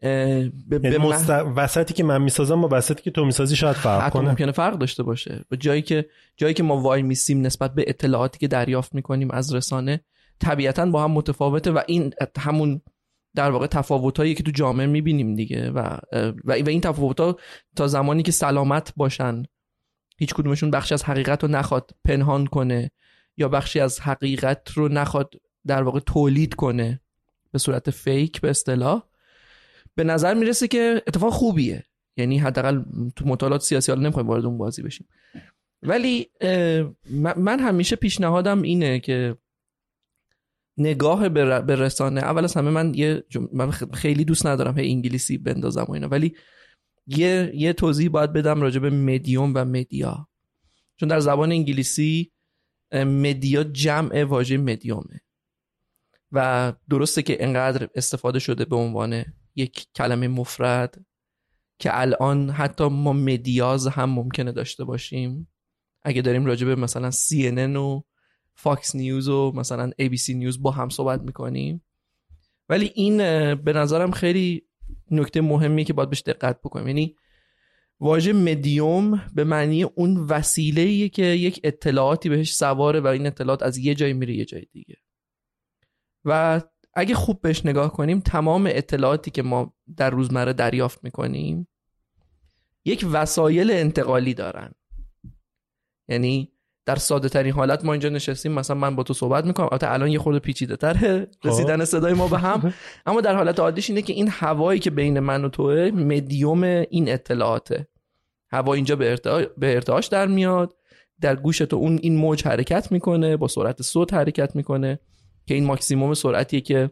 به 0.00 0.80
یعنی 0.82 0.96
مست... 0.96 1.30
وسطی 1.30 1.94
که 1.94 2.04
من 2.04 2.22
می‌سازم 2.22 2.60
با 2.60 2.68
وسطی 2.72 3.02
که 3.02 3.10
تو 3.10 3.24
می‌سازی 3.24 3.56
شاید 3.56 3.76
فرق 3.76 4.12
کنه. 4.12 4.28
ممکنه 4.28 4.52
فرق 4.52 4.78
داشته 4.78 5.02
باشه. 5.02 5.44
و 5.50 5.56
جایی 5.56 5.82
که 5.82 6.06
جایی 6.36 6.54
که 6.54 6.62
ما 6.62 6.80
وای 6.80 7.02
میسیم 7.02 7.40
نسبت 7.40 7.74
به 7.74 7.84
اطلاعاتی 7.86 8.38
که 8.38 8.48
دریافت 8.48 8.94
می‌کنیم 8.94 9.30
از 9.30 9.54
رسانه 9.54 10.00
طبیعتا 10.40 10.86
با 10.86 11.04
هم 11.04 11.10
متفاوته 11.10 11.70
و 11.70 11.80
این 11.86 12.12
همون 12.38 12.80
در 13.34 13.50
واقع 13.50 13.66
تفاوتایی 13.66 14.34
که 14.34 14.42
تو 14.42 14.50
جامعه 14.50 14.86
می‌بینیم 14.86 15.36
دیگه 15.36 15.70
و 15.70 15.98
و 16.44 16.52
این 16.52 16.80
تفاوت‌ها 16.80 17.36
تا 17.76 17.86
زمانی 17.86 18.22
که 18.22 18.32
سلامت 18.32 18.92
باشن 18.96 19.42
هیچ 20.18 20.34
کدومشون 20.34 20.70
بخشی 20.70 20.94
از 20.94 21.04
حقیقت 21.04 21.44
رو 21.44 21.50
نخواد 21.50 21.90
پنهان 22.04 22.46
کنه. 22.46 22.90
یا 23.40 23.48
بخشی 23.48 23.80
از 23.80 24.00
حقیقت 24.00 24.70
رو 24.70 24.88
نخواد 24.88 25.34
در 25.66 25.82
واقع 25.82 26.00
تولید 26.00 26.54
کنه 26.54 27.00
به 27.52 27.58
صورت 27.58 27.90
فیک 27.90 28.40
به 28.40 28.50
اصطلاح 28.50 29.02
به 29.94 30.04
نظر 30.04 30.34
می‌رسه 30.34 30.68
که 30.68 31.02
اتفاق 31.06 31.32
خوبیه. 31.32 31.84
یعنی 32.16 32.38
حداقل 32.38 32.82
تو 33.16 33.26
مطالعات 33.26 33.62
سیاسی 33.62 33.92
حالا 33.92 34.02
نمی‌خوایم 34.02 34.28
وارد 34.28 34.44
اون 34.44 34.58
بازی 34.58 34.82
بشیم. 34.82 35.08
ولی 35.82 36.26
من 37.36 37.60
همیشه 37.60 37.96
پیشنهادم 37.96 38.62
اینه 38.62 39.00
که 39.00 39.36
نگاه 40.78 41.28
به 41.28 41.76
رسانه 41.76 42.20
اول 42.20 42.44
از 42.44 42.54
همه 42.54 42.70
من 42.70 42.94
یه 42.94 43.24
من 43.52 43.70
خیلی 43.70 44.24
دوست 44.24 44.46
ندارم 44.46 44.78
هی 44.78 44.90
انگلیسی 44.90 45.38
بندازم 45.38 45.84
و 45.88 45.92
اینا 45.92 46.08
ولی 46.08 46.34
یه 47.06 47.52
یه 47.54 47.72
توضیح 47.72 48.08
باید 48.08 48.32
بدم 48.32 48.60
راجع 48.60 48.80
به 48.80 48.90
مدیوم 48.90 49.52
و 49.54 49.64
مدیا 49.64 50.28
چون 50.96 51.08
در 51.08 51.20
زبان 51.20 51.52
انگلیسی 51.52 52.32
مدیا 52.92 53.64
جمع 53.64 54.24
واژه 54.24 54.56
مدیومه. 54.56 55.20
و 56.32 56.72
درسته 56.90 57.22
که 57.22 57.44
انقدر 57.44 57.88
استفاده 57.94 58.38
شده 58.38 58.64
به 58.64 58.76
عنوان 58.76 59.24
یک 59.56 59.86
کلمه 59.94 60.28
مفرد 60.28 61.04
که 61.78 62.00
الان 62.00 62.50
حتی 62.50 62.84
ما 62.88 63.12
medias 63.12 63.86
هم 63.86 64.10
ممکنه 64.10 64.52
داشته 64.52 64.84
باشیم. 64.84 65.48
اگه 66.02 66.22
داریم 66.22 66.46
راجع 66.46 66.66
به 66.66 66.74
مثلا 66.74 67.10
CNN 67.10 67.76
و 67.76 68.02
فاکس 68.54 68.96
نیوز 68.96 69.28
و 69.28 69.52
مثلا 69.54 69.90
ABC 70.02 70.28
نیوز 70.28 70.62
با 70.62 70.70
هم 70.70 70.88
صحبت 70.88 71.20
می‌کنیم. 71.20 71.84
ولی 72.68 72.92
این 72.94 73.16
به 73.54 73.72
نظرم 73.72 74.10
خیلی 74.10 74.66
نکته 75.10 75.40
مهمی 75.40 75.84
که 75.84 75.92
باید 75.92 76.10
بهش 76.10 76.22
دقت 76.26 76.60
بکنیم. 76.60 76.86
یعنی 76.86 77.16
واژه 78.00 78.32
مدیوم 78.32 79.22
به 79.34 79.44
معنی 79.44 79.82
اون 79.82 80.16
وسیله 80.16 81.08
که 81.08 81.22
یک 81.22 81.60
اطلاعاتی 81.64 82.28
بهش 82.28 82.54
سواره 82.54 83.00
و 83.00 83.06
این 83.06 83.26
اطلاعات 83.26 83.62
از 83.62 83.78
یه 83.78 83.94
جای 83.94 84.12
میره 84.12 84.34
یه 84.34 84.44
جای 84.44 84.66
دیگه. 84.72 84.96
و 86.24 86.60
اگه 86.94 87.14
خوب 87.14 87.40
بهش 87.40 87.66
نگاه 87.66 87.92
کنیم 87.92 88.20
تمام 88.20 88.66
اطلاعاتی 88.66 89.30
که 89.30 89.42
ما 89.42 89.74
در 89.96 90.10
روزمره 90.10 90.52
دریافت 90.52 91.04
می‌کنیم 91.04 91.68
یک 92.84 93.06
وسایل 93.12 93.70
انتقالی 93.70 94.34
دارن. 94.34 94.72
یعنی 96.08 96.52
در 96.86 96.96
ساده 96.96 97.28
ترین 97.28 97.52
حالت 97.52 97.84
ما 97.84 97.92
اینجا 97.92 98.08
نشستیم 98.08 98.52
مثلا 98.52 98.76
من 98.76 98.96
با 98.96 99.02
تو 99.02 99.14
صحبت 99.14 99.44
می‌کنم 99.44 99.68
البته 99.72 99.92
الان 99.92 100.08
یه 100.08 100.18
خورده 100.18 100.38
پیچیده 100.38 100.76
تره 100.76 101.28
خب. 101.42 101.48
رسیدن 101.48 101.84
صدای 101.84 102.12
ما 102.12 102.28
به 102.28 102.38
هم. 102.38 102.74
اما 103.06 103.20
در 103.20 103.34
حالت 103.34 103.60
عادیش 103.60 103.90
اینه 103.90 104.02
که 104.02 104.12
این 104.12 104.28
هوایی 104.28 104.80
که 104.80 104.90
بین 104.90 105.20
من 105.20 105.44
و 105.44 105.48
توه 105.48 105.90
مدیوم 105.94 106.64
این 106.64 107.12
اطلاعاته. 107.12 107.89
هوا 108.50 108.74
اینجا 108.74 108.96
به, 108.96 109.20
به 109.58 109.74
ارتعاش 109.74 110.06
در 110.06 110.26
میاد. 110.26 110.76
در 111.20 111.36
گوش 111.36 111.58
تو 111.58 111.76
اون 111.76 111.98
این 112.02 112.16
موج 112.16 112.44
حرکت 112.44 112.92
می‌کنه 112.92 113.36
با 113.36 113.48
سرعت 113.48 113.82
صوت 113.82 114.14
حرکت 114.14 114.56
می‌کنه 114.56 115.00
که 115.46 115.54
این 115.54 115.64
ماکسیموم 115.64 116.14
سرعتیه 116.14 116.60
که 116.60 116.90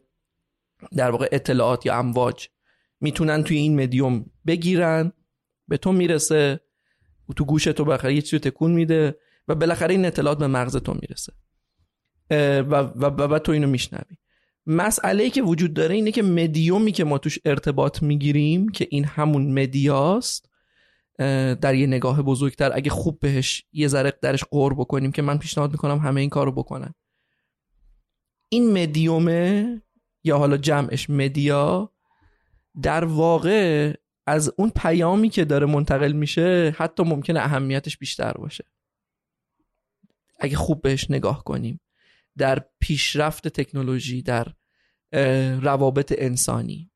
در 0.96 1.10
واقع 1.10 1.28
اطلاعات 1.32 1.86
یا 1.86 1.98
امواج 1.98 2.48
می‌تونن 3.00 3.42
توی 3.42 3.56
این 3.56 3.82
مدیوم 3.82 4.26
بگیرن. 4.46 5.12
به 5.68 5.76
تو 5.76 5.92
می‌رسه 5.92 6.60
تو 7.36 7.44
گوش 7.44 7.64
تو 7.64 7.84
بخیر 7.84 8.10
یه 8.10 8.22
چیزی 8.22 8.38
تکون 8.38 8.72
میده 8.72 9.16
و 9.48 9.54
بالاخره 9.54 9.94
این 9.94 10.04
اطلاعات 10.04 10.38
به 10.38 10.46
مغز 10.46 10.76
تو 10.76 10.94
می‌رسه. 10.94 11.32
و, 12.60 12.74
و, 12.74 13.34
و, 13.34 13.38
تو 13.38 13.52
اینو 13.52 13.66
میشنوی. 13.66 14.16
مسئله 14.66 15.24
ای 15.24 15.30
که 15.30 15.42
وجود 15.42 15.74
داره 15.74 15.94
اینه 15.94 16.12
که 16.12 16.22
مدیومی 16.22 16.92
که 16.92 17.04
ما 17.04 17.18
توش 17.18 17.38
ارتباط 17.44 18.02
می‌گیریم 18.02 18.68
که 18.68 18.86
این 18.90 19.04
همون 19.04 19.52
مدیاست 19.62 20.47
در 21.60 21.74
یه 21.74 21.86
نگاه 21.86 22.22
بزرگتر. 22.22 22.70
اگه 22.74 22.90
خوب 22.90 23.20
بهش 23.20 23.64
یه 23.72 23.88
ذره 23.88 24.12
درش 24.22 24.44
قور 24.44 24.74
بکنیم 24.74 25.12
که 25.12 25.22
من 25.22 25.38
پیشنهاد 25.38 25.72
می‌کنم 25.72 25.98
همه 25.98 26.20
این 26.20 26.30
کارو 26.30 26.52
بکنن. 26.52 26.94
این 28.48 28.82
مدیومه 28.82 29.82
یا 30.24 30.38
حالا 30.38 30.56
جمعش 30.56 31.10
مدیا 31.10 31.92
در 32.82 33.04
واقع 33.04 33.92
از 34.26 34.52
اون 34.58 34.72
پیامی 34.76 35.28
که 35.28 35.44
داره 35.44 35.66
منتقل 35.66 36.12
میشه 36.12 36.74
حتی 36.78 37.02
ممکنه 37.02 37.40
اهمیتش 37.40 37.98
بیشتر 37.98 38.32
باشه. 38.32 38.64
اگه 40.40 40.56
خوب 40.56 40.82
بهش 40.82 41.10
نگاه 41.10 41.44
کنیم. 41.44 41.80
در 42.38 42.64
پیشرفت 42.80 43.48
تکنولوژی 43.48 44.22
در 44.22 44.46
روابط 45.60 46.14
انسانی. 46.18 46.90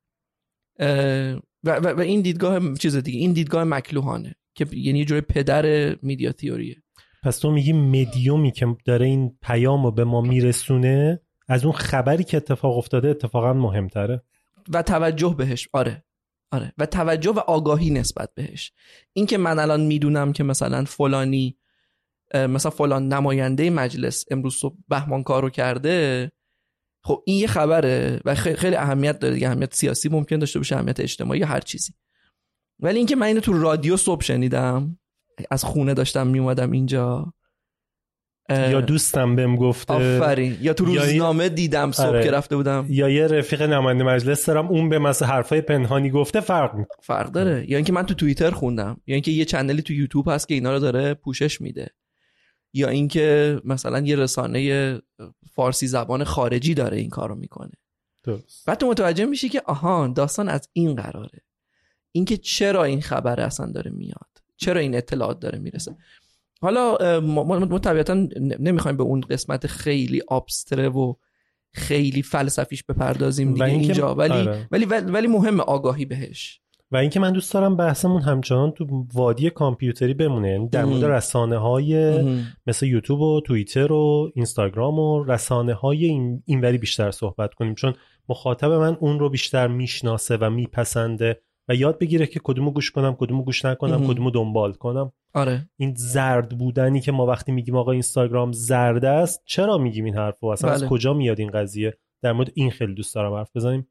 و, 1.65 1.81
و, 1.81 2.01
این 2.01 2.21
دیدگاه 2.21 2.75
چیز 2.75 2.97
دیگه 2.97 3.19
این 3.19 3.33
دیدگاه 3.33 3.65
مکلوهانه 3.65 4.35
که 4.55 4.67
یعنی 4.73 4.99
یه 4.99 5.05
جور 5.05 5.21
پدر 5.21 5.95
میدیا 6.03 6.33
تیوریه. 6.33 6.83
پس 7.23 7.39
تو 7.39 7.51
میگی 7.51 7.73
مدیومی 7.73 8.53
که 8.53 8.77
داره 8.85 9.07
این 9.07 9.39
پیام 9.43 9.85
رو 9.85 9.91
به 9.91 10.05
ما 10.05 10.21
میرسونه 10.21 11.21
از 11.49 11.65
اون 11.65 11.75
خبری 11.75 12.25
که 12.25 12.37
اتفاق 12.37 12.79
افتاده 12.79 13.09
اتفاقا 13.09 13.53
مهمتره. 13.53 14.23
و 14.73 14.83
توجه 14.83 15.35
بهش 15.39 15.69
آره 15.73 16.05
آره. 16.51 16.73
و 16.79 16.87
توجه 16.87 17.31
و 17.31 17.39
آگاهی 17.39 17.91
نسبت 17.91 18.35
بهش. 18.35 18.73
این 19.13 19.27
که 19.27 19.39
من 19.39 19.59
الان 19.59 19.81
می‌دونم 19.81 20.33
که 20.33 20.45
مثلا 20.45 20.85
فلانی 20.85 21.59
مثلا 22.35 22.71
فلان 22.71 23.09
نماینده 23.09 23.71
مجلس 23.71 24.25
امروز 24.31 24.55
صبح 24.55 24.77
بهمان 24.89 25.23
کارو 25.23 25.51
کرده 25.51 26.33
خب 27.05 27.23
این 27.27 27.41
یه 27.41 27.47
خبره 27.47 28.21
و 28.25 28.35
خیلی 28.35 28.77
اهمیت 28.77 29.19
داره 29.19 29.35
دیگه 29.35 29.49
اهمیت 29.49 29.75
سیاسی 29.75 30.09
ممکن 30.09 30.39
داشته 30.39 30.59
باشه 30.59 30.77
اهمیت 30.77 31.01
اجتماعی 31.01 31.41
یا 31.41 31.47
هر 31.47 31.61
چیزی. 31.61 31.93
ولی 32.81 32.99
اینکه 32.99 33.17
من 33.17 33.27
اینو 33.27 33.41
تو 33.41 33.53
رادیو 33.53 33.97
صبح 33.97 34.25
شنیدم 34.25 34.99
از 35.51 35.65
خونه 35.65 35.95
داشتم 35.95 36.27
میومدم 36.27 36.71
اینجا. 36.71 37.35
یا 38.51 38.81
دوستم 38.81 39.37
بهم 39.37 39.57
گفته 39.57 39.95
آفرین. 39.95 40.57
یا 40.61 40.75
تو 40.75 40.85
روزنامه 40.85 41.49
دیدم 41.49 41.93
صبح 41.93 42.07
آره. 42.07 42.25
که 42.25 42.31
رفته 42.31 42.57
بودم. 42.57 42.87
یا 42.89 43.09
یه 43.09 43.27
رفیق 43.27 43.63
نماینده 43.63 44.05
مجلس 44.05 44.47
دارم 44.47 44.67
اون 44.67 44.89
به 44.89 44.99
مثلا 44.99 45.29
حرفای 45.29 45.61
پنهانی 45.61 46.11
گفته 46.11 46.41
فرق 46.41 46.75
می 46.75 46.85
فرق 47.03 47.33
داره. 47.33 47.71
یا 47.71 47.77
اینکه 47.77 47.93
من 47.93 48.07
تو 48.07 48.15
توییتر 48.15 48.51
خوندم. 48.51 49.01
یا 49.07 49.15
اینکه 49.15 49.31
یه 49.31 49.45
چنلی 49.45 49.83
تو 49.83 49.93
یوتیوب 49.93 50.29
هست 50.29 50.49
که 50.49 50.55
اینا 50.55 50.73
رو 50.73 50.79
داره 50.79 51.15
پوشش 51.15 51.61
میده. 51.61 51.89
یا 52.73 52.89
اینکه 52.89 53.61
مثلا 53.65 54.01
یه 54.01 54.17
رسانه 54.17 55.01
فارسی 55.55 55.87
زبان 55.87 56.25
خارجی 56.25 56.75
داره 56.75 56.99
این 56.99 57.11
کارو 57.11 57.35
می‌کنه. 57.35 57.73
درست. 58.25 58.67
بعد 58.67 58.79
تو 58.79 58.87
متوجه 58.87 59.25
میشی 59.25 59.49
که 59.49 59.63
آها 59.67 60.09
داستان 60.09 60.49
از 60.49 60.69
این 60.73 60.95
قراره. 60.95 61.41
اینکه 62.13 62.37
چرا 62.37 62.85
این 62.85 63.01
خبر 63.01 63.41
اصلا 63.41 63.73
داره 63.73 63.91
میاد؟ 63.91 64.29
چرا 64.57 64.81
این 64.81 64.95
اطلاعات 64.95 65.41
داره 65.41 65.59
می‌رسه؟ 65.59 65.97
حالا 66.61 67.21
ما 67.21 67.79
طبیعتا 67.79 68.15
نمی‌خوایم 68.61 68.97
به 68.97 69.03
اون 69.03 69.21
قسمت 69.21 69.67
خیلی 69.67 70.23
آبستره 70.29 70.89
و 70.89 71.15
خیلی 71.75 72.23
فلسفیش 72.23 72.85
بپردازیم 72.85 73.53
دیگه 73.53 73.67
اینجا. 73.67 74.15
ولی, 74.15 74.33
آره. 74.33 74.69
ولی 74.71 74.85
ولی 74.85 75.27
مهم 75.27 75.61
آگاهی 75.61 76.05
بهش. 76.05 76.62
و 76.93 76.97
اینکه 76.97 77.21
من 77.21 77.33
دوست 77.33 77.55
دارم 77.55 77.77
بحثمون 77.77 78.23
همچنان 78.23 78.71
تو 78.71 79.07
وادی 79.15 79.51
کامپیوتری 79.51 80.15
بمونه 80.15 80.49
یعنی 80.49 80.69
در 80.69 80.85
مورد 80.85 81.05
رسانه 81.05 81.59
های 81.59 82.23
مثل 82.67 82.87
یوتیوب 82.87 83.21
و 83.21 83.41
توییتر 83.41 83.93
و 83.93 84.33
اینستاگرام 84.35 84.99
و 84.99 85.25
رسانه 85.25 85.75
های 85.75 86.05
این 86.05 86.43
اینوری 86.47 86.79
بیشتر 86.79 87.11
صحبت 87.11 87.55
کنیم. 87.55 87.75
چون 87.75 87.95
مخاطب 88.29 88.71
من 88.71 88.97
اون 89.01 89.19
رو 89.19 89.31
بیشتر 89.31 89.69
می‌شناسه 89.69 90.37
و 90.37 90.51
میپسنده 90.51 91.41
و 91.69 91.75
یاد 91.75 91.99
بگیره 91.99 92.27
که 92.27 92.41
کدومو 92.45 92.71
گوش 92.71 92.91
کنم 92.91 93.17
کدومو 93.19 93.45
گوش 93.45 93.65
نکنم 93.65 94.07
کدومو 94.07 94.31
دنبال 94.31 94.73
کنم. 94.73 95.13
آره. 95.35 95.69
این 95.77 95.95
زرد 95.97 96.59
بودنی 96.59 97.01
که 97.01 97.13
ما 97.13 97.27
وقتی 97.27 97.53
میگیم 97.53 97.77
آقا 97.77 97.93
اینستاگرام 97.93 98.53
زرد 98.53 99.05
است 99.05 99.43
چرا 99.45 99.79
میگیم 99.79 100.05
این 100.05 100.15
حرفو؟ 100.15 100.47
اصلا 100.47 100.71
از 100.71 100.81
بله. 100.81 100.91
کجا 100.91 101.15
میاد 101.15 101.41
این 101.41 101.51
قضیه؟ 101.51 101.99
در 102.23 102.33
مورد 102.33 102.51
این 102.55 102.71
خیلی 102.71 102.95
دوست 102.95 103.15
دارم 103.15 103.35
حرف 103.35 103.57
بزنیم. 103.57 103.87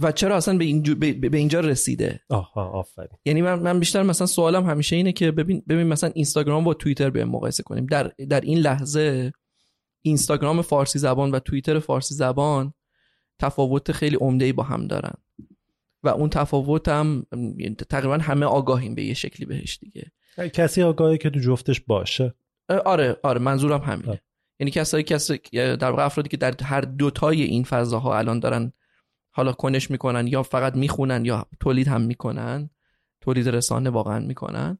و 0.00 0.12
چرا 0.12 0.36
اصلا 0.36 0.58
به, 0.58 1.12
به 1.12 1.38
اینجا 1.38 1.60
رسیده؟ 1.60 2.20
آها 2.28 2.68
آفرین. 2.68 3.18
یعنی 3.24 3.42
من, 3.42 3.58
من 3.58 3.78
بیشتر 3.78 4.02
مثلا 4.02 4.26
سوالم 4.26 4.66
همیشه 4.66 4.96
اینه 4.96 5.12
که 5.12 5.30
ببین 5.30 5.62
ببین 5.68 5.86
مثلا 5.86 6.10
اینستاگرام 6.14 6.64
با 6.64 6.74
توییتر 6.74 7.10
به 7.10 7.24
مقایسه 7.24 7.62
کنیم. 7.62 7.86
در 7.86 8.08
در 8.28 8.40
این 8.40 8.58
لحظه 8.58 9.32
اینستاگرام 10.02 10.62
فارسی 10.62 10.98
زبان 10.98 11.30
و 11.30 11.38
توییتر 11.38 11.78
فارسی 11.78 12.14
زبان 12.14 12.74
تفاوت 13.38 13.92
خیلی 13.92 14.16
عمده 14.16 14.44
ای 14.44 14.52
با 14.52 14.62
هم 14.62 14.86
دارن. 14.86 15.14
و 16.02 16.08
اون 16.08 16.30
تفاوت 16.30 16.88
هم 16.88 17.26
یعنی 17.32 17.74
تقریبا 17.74 18.18
همه 18.18 18.46
آگاهیم 18.46 18.94
به 18.94 19.04
یه 19.04 19.14
شکلی 19.14 19.46
بهش 19.46 19.78
دیگه. 19.78 20.12
کسی 20.52 20.82
آگاهی 20.82 21.18
که 21.18 21.30
تو 21.30 21.40
جفتش 21.40 21.80
باشه. 21.80 22.34
آره 22.84 23.16
آره 23.22 23.40
منظورم 23.40 23.80
همینه. 23.80 24.20
یعنی 24.60 24.70
کسایی 24.70 25.04
کسی 25.04 25.38
در 25.52 25.90
واقع 25.90 26.04
افرادی 26.04 26.28
که 26.28 26.36
در 26.36 26.54
هر 26.62 26.80
دوتای 26.80 27.42
این 27.42 27.64
فضاها 27.64 28.18
الان 28.18 28.40
دارن 28.40 28.72
حالا 29.38 29.52
کنش 29.52 29.90
می‌کنن 29.90 30.26
یا 30.26 30.42
فقط 30.42 30.76
می‌خونن 30.76 31.24
یا 31.24 31.46
تولید 31.60 31.88
هم 31.88 32.00
می‌کنن 32.00 32.70
تولید 33.20 33.48
رسانه 33.48 33.90
واقعا 33.90 34.18
می‌کنن. 34.18 34.78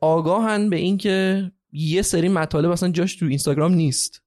آگاهن 0.00 0.70
به 0.70 0.76
اینکه 0.76 1.52
یه 1.72 2.02
سری 2.02 2.28
مطالب 2.28 2.70
اصلا 2.70 2.88
جاش 2.88 3.16
تو 3.16 3.26
اینستاگرام 3.26 3.74
نیست. 3.74 4.22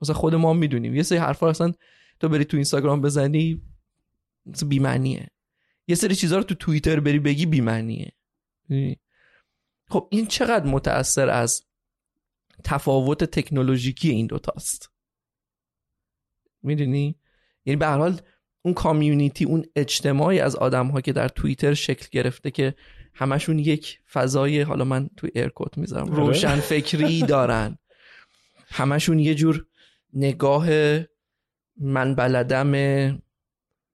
مثلا 0.00 0.14
خود 0.14 0.34
ما 0.34 0.52
می‌دونیم. 0.52 0.94
یه 0.94 1.02
سری 1.02 1.18
حرفا 1.18 1.48
اصلا 1.48 1.72
تو 2.20 2.28
بری 2.28 2.44
تو 2.44 2.56
اینستاگرام 2.56 3.00
بزنی 3.00 3.62
بیمعنیه. 4.68 5.30
یه 5.86 5.94
سری 5.94 6.14
چیزها 6.14 6.38
رو 6.38 6.44
تو 6.44 6.54
توییتر 6.54 7.00
بری 7.00 7.18
بگی 7.18 7.46
بیمعنیه. 7.46 8.12
خب 9.88 10.08
این 10.10 10.26
چقدر 10.26 10.66
متأثر 10.66 11.28
از 11.28 11.64
تفاوت 12.64 13.24
تکنولوژیکی 13.24 14.10
این 14.10 14.26
دوتاست 14.26 14.90
می‌دونی؟ 16.62 17.18
یعنی 17.66 17.76
به 17.76 17.86
هر 17.86 17.98
حال 17.98 18.20
اون 18.62 18.74
کامیونیتی 18.74 19.44
اون 19.44 19.64
اجتماعی 19.76 20.40
از 20.40 20.56
آدم 20.56 20.86
ها 20.86 21.00
که 21.00 21.12
در 21.12 21.28
توییتر 21.28 21.74
شکل 21.74 22.06
گرفته 22.12 22.50
که 22.50 22.74
همشون 23.14 23.58
یک 23.58 24.00
فضای 24.12 24.60
حالا 24.60 24.84
من 24.84 25.10
توی 25.16 25.30
ایرکوت 25.34 25.78
می‌ذارم 25.78 26.10
آره. 26.10 26.16
روشن 26.16 26.56
فکری 26.56 27.22
دارن. 27.34 27.78
همشون 28.68 29.18
یه 29.18 29.34
جور 29.34 29.66
نگاه 30.12 30.68
من 31.80 32.14
بلدم 32.14 32.74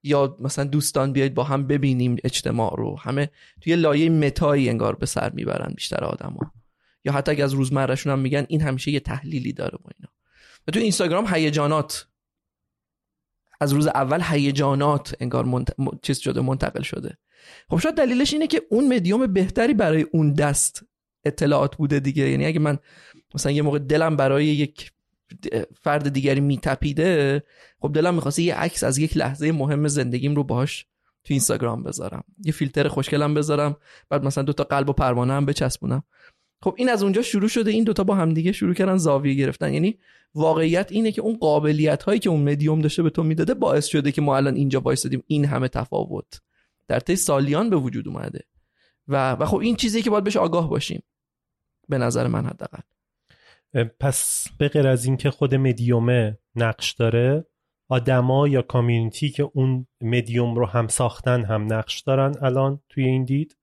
یا 0.03 0.37
مثلا 0.41 0.65
دوستان 0.65 1.13
بیاید 1.13 1.35
با 1.35 1.45
هم 1.45 1.67
ببینیم 1.67 2.17
اجتماع 2.25 2.75
رو. 2.77 2.99
همه 2.99 3.31
توی 3.61 3.77
لایه 3.77 4.11
متایی 4.11 4.69
انگار 4.69 4.97
به 4.97 5.07
سر 5.07 5.31
می‌برن 5.31 5.73
بیشتر 5.75 6.05
آدما 6.05 6.53
یا 7.05 7.13
حتی 7.13 7.31
اگه 7.31 7.45
از 7.45 7.53
روزمرهشون 7.53 8.13
هم 8.13 8.19
میگن 8.19 8.47
این 8.49 8.61
همیشه 8.61 8.91
یه 8.91 9.01
تحلیلی 9.01 9.53
داره 9.53 9.79
با 9.83 9.91
اینا. 9.99 10.13
و 10.69 10.73
تو 10.73 10.81
اینستاگرام 10.81 11.35
هیجانات 11.35 12.07
از 13.61 13.73
روز 13.73 13.87
اول 13.87 14.21
هیجانات 14.25 15.15
انگار 15.21 15.45
منت... 15.45 15.69
چیز 16.03 16.19
شده 16.19 16.41
منتقل 16.41 16.83
شده. 16.83 17.19
خب 17.71 17.79
شاید 17.79 17.95
دلیلش 17.95 18.33
اینه 18.33 18.47
که 18.47 18.63
اون 18.71 18.95
مدیوم 18.95 19.27
بهتری 19.27 19.75
برای 19.75 20.07
اون 20.13 20.33
دست 20.33 20.83
اطلاعات 21.25 21.77
بوده 21.77 22.01
دیگه. 22.01 22.31
یعنی 22.31 22.47
اگه 22.47 22.59
من 22.59 22.79
مثلا 23.35 23.53
یه 23.53 23.63
موقع 23.63 23.79
دلم 23.79 24.17
برای 24.17 24.47
یک 24.47 24.93
فرد 25.83 26.09
دیگری 26.09 26.41
میتپیده 26.41 27.43
خب 27.79 27.93
دلم 27.95 28.15
می‌خواسته 28.15 28.43
یه 28.43 28.55
عکس 28.55 28.85
از 28.85 28.99
یک 28.99 29.17
لحظه 29.17 29.53
مهم 29.53 29.89
زندگیم 29.89 30.35
رو 30.35 30.45
باهاش 30.45 30.87
تو 31.25 31.35
اینستاگرام 31.35 31.83
بذارم. 31.83 32.25
یه 32.45 32.53
فیلتر 32.53 32.89
خوشگلم 32.89 33.35
بذارم 33.35 33.77
بعد 34.09 34.25
مثلا 34.25 34.45
دوتا 34.45 34.65
قلب 34.65 34.89
و 34.89 34.93
پروانه 34.93 35.33
هم 35.33 35.47
بچسبونم. 35.47 36.03
خب 36.63 36.75
این 36.79 36.89
از 36.89 37.03
اونجا 37.03 37.23
شروع 37.23 37.49
شده 37.49 37.71
این 37.71 37.85
دوتا 37.85 38.05
با 38.05 38.15
همدیگه 38.15 38.53
شروع 38.53 38.75
کردن 38.75 38.97
زاویه 38.97 39.35
گرفتن. 39.35 39.75
یعنی 39.75 39.99
واقعیت 40.35 40.93
اینه 40.93 41.13
که 41.13 41.23
اون 41.23 41.37
قابلیت 41.37 42.03
هایی 42.03 42.19
که 42.19 42.31
اون 42.31 42.43
مدیوم 42.43 42.81
داشته 42.81 43.03
به 43.03 43.11
تو 43.11 43.23
می‌داده 43.23 43.55
باعث 43.55 43.87
شده 43.87 44.13
که 44.13 44.21
ما 44.21 44.37
الان 44.37 44.55
اینجا 44.55 44.81
وایسادیم. 44.81 45.23
این 45.27 45.45
همه 45.45 45.69
تفاوت. 45.69 46.41
در 46.89 47.01
طی 47.01 47.17
سالیان 47.17 47.71
به 47.71 47.77
وجود 47.77 48.09
اومده. 48.09 48.45
و 49.09 49.33
و 49.33 49.47
خب 49.47 49.57
این 49.57 49.77
چیزی 49.77 50.03
که 50.03 50.11
باید 50.11 50.25
بهش 50.25 50.37
آگاه 50.37 50.71
باشیم. 50.71 51.03
به 51.89 51.99
نظر 51.99 52.27
من 52.27 52.47
حداقل. 52.47 52.81
پس 54.01 54.47
به 54.59 54.69
غیر 54.69 54.87
از 54.87 55.05
اینکه 55.05 55.31
خود 55.31 55.55
مدیومه 55.55 56.39
نقش 56.57 56.93
داره 56.93 57.47
آدما 57.89 58.49
یا 58.49 58.63
کامیونیتی 58.63 59.31
که 59.31 59.51
اون 59.55 59.87
مدیوم 60.01 60.55
رو 60.55 60.67
هم 60.67 60.89
ساختن 60.89 61.45
هم 61.45 61.73
نقش 61.73 62.01
دارن 62.01 62.35
الان 62.43 62.81
توی 62.89 63.05
این 63.05 63.25
دید 63.25 63.57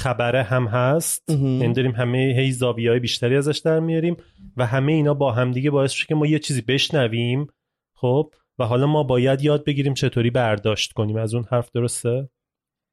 خبره 0.00 0.42
هم 0.42 0.66
هست. 0.66 1.30
یعنی 1.30 1.72
داریم 1.72 1.92
همه 1.92 2.34
هی 2.36 2.52
زاویه 2.52 2.90
های 2.90 3.00
بیشتری 3.00 3.36
ازش 3.36 3.58
در 3.58 3.80
میاریم 3.80 4.16
و 4.56 4.66
همه 4.66 4.92
اینا 4.92 5.14
با 5.14 5.32
هم 5.32 5.52
دیگه 5.52 5.70
باعث 5.70 5.90
شده 5.92 6.08
که 6.08 6.14
ما 6.14 6.26
یه 6.26 6.38
چیزی 6.38 6.60
بشنویم 6.60 7.46
خب؟ 7.94 8.34
و 8.58 8.64
حالا 8.64 8.86
ما 8.86 9.02
باید 9.02 9.42
یاد 9.42 9.64
بگیریم 9.64 9.94
چطوری 9.94 10.30
برداشت 10.30 10.92
کنیم. 10.92 11.16
از 11.16 11.34
اون 11.34 11.44
حرف 11.50 11.70
درسته؟ 11.70 12.28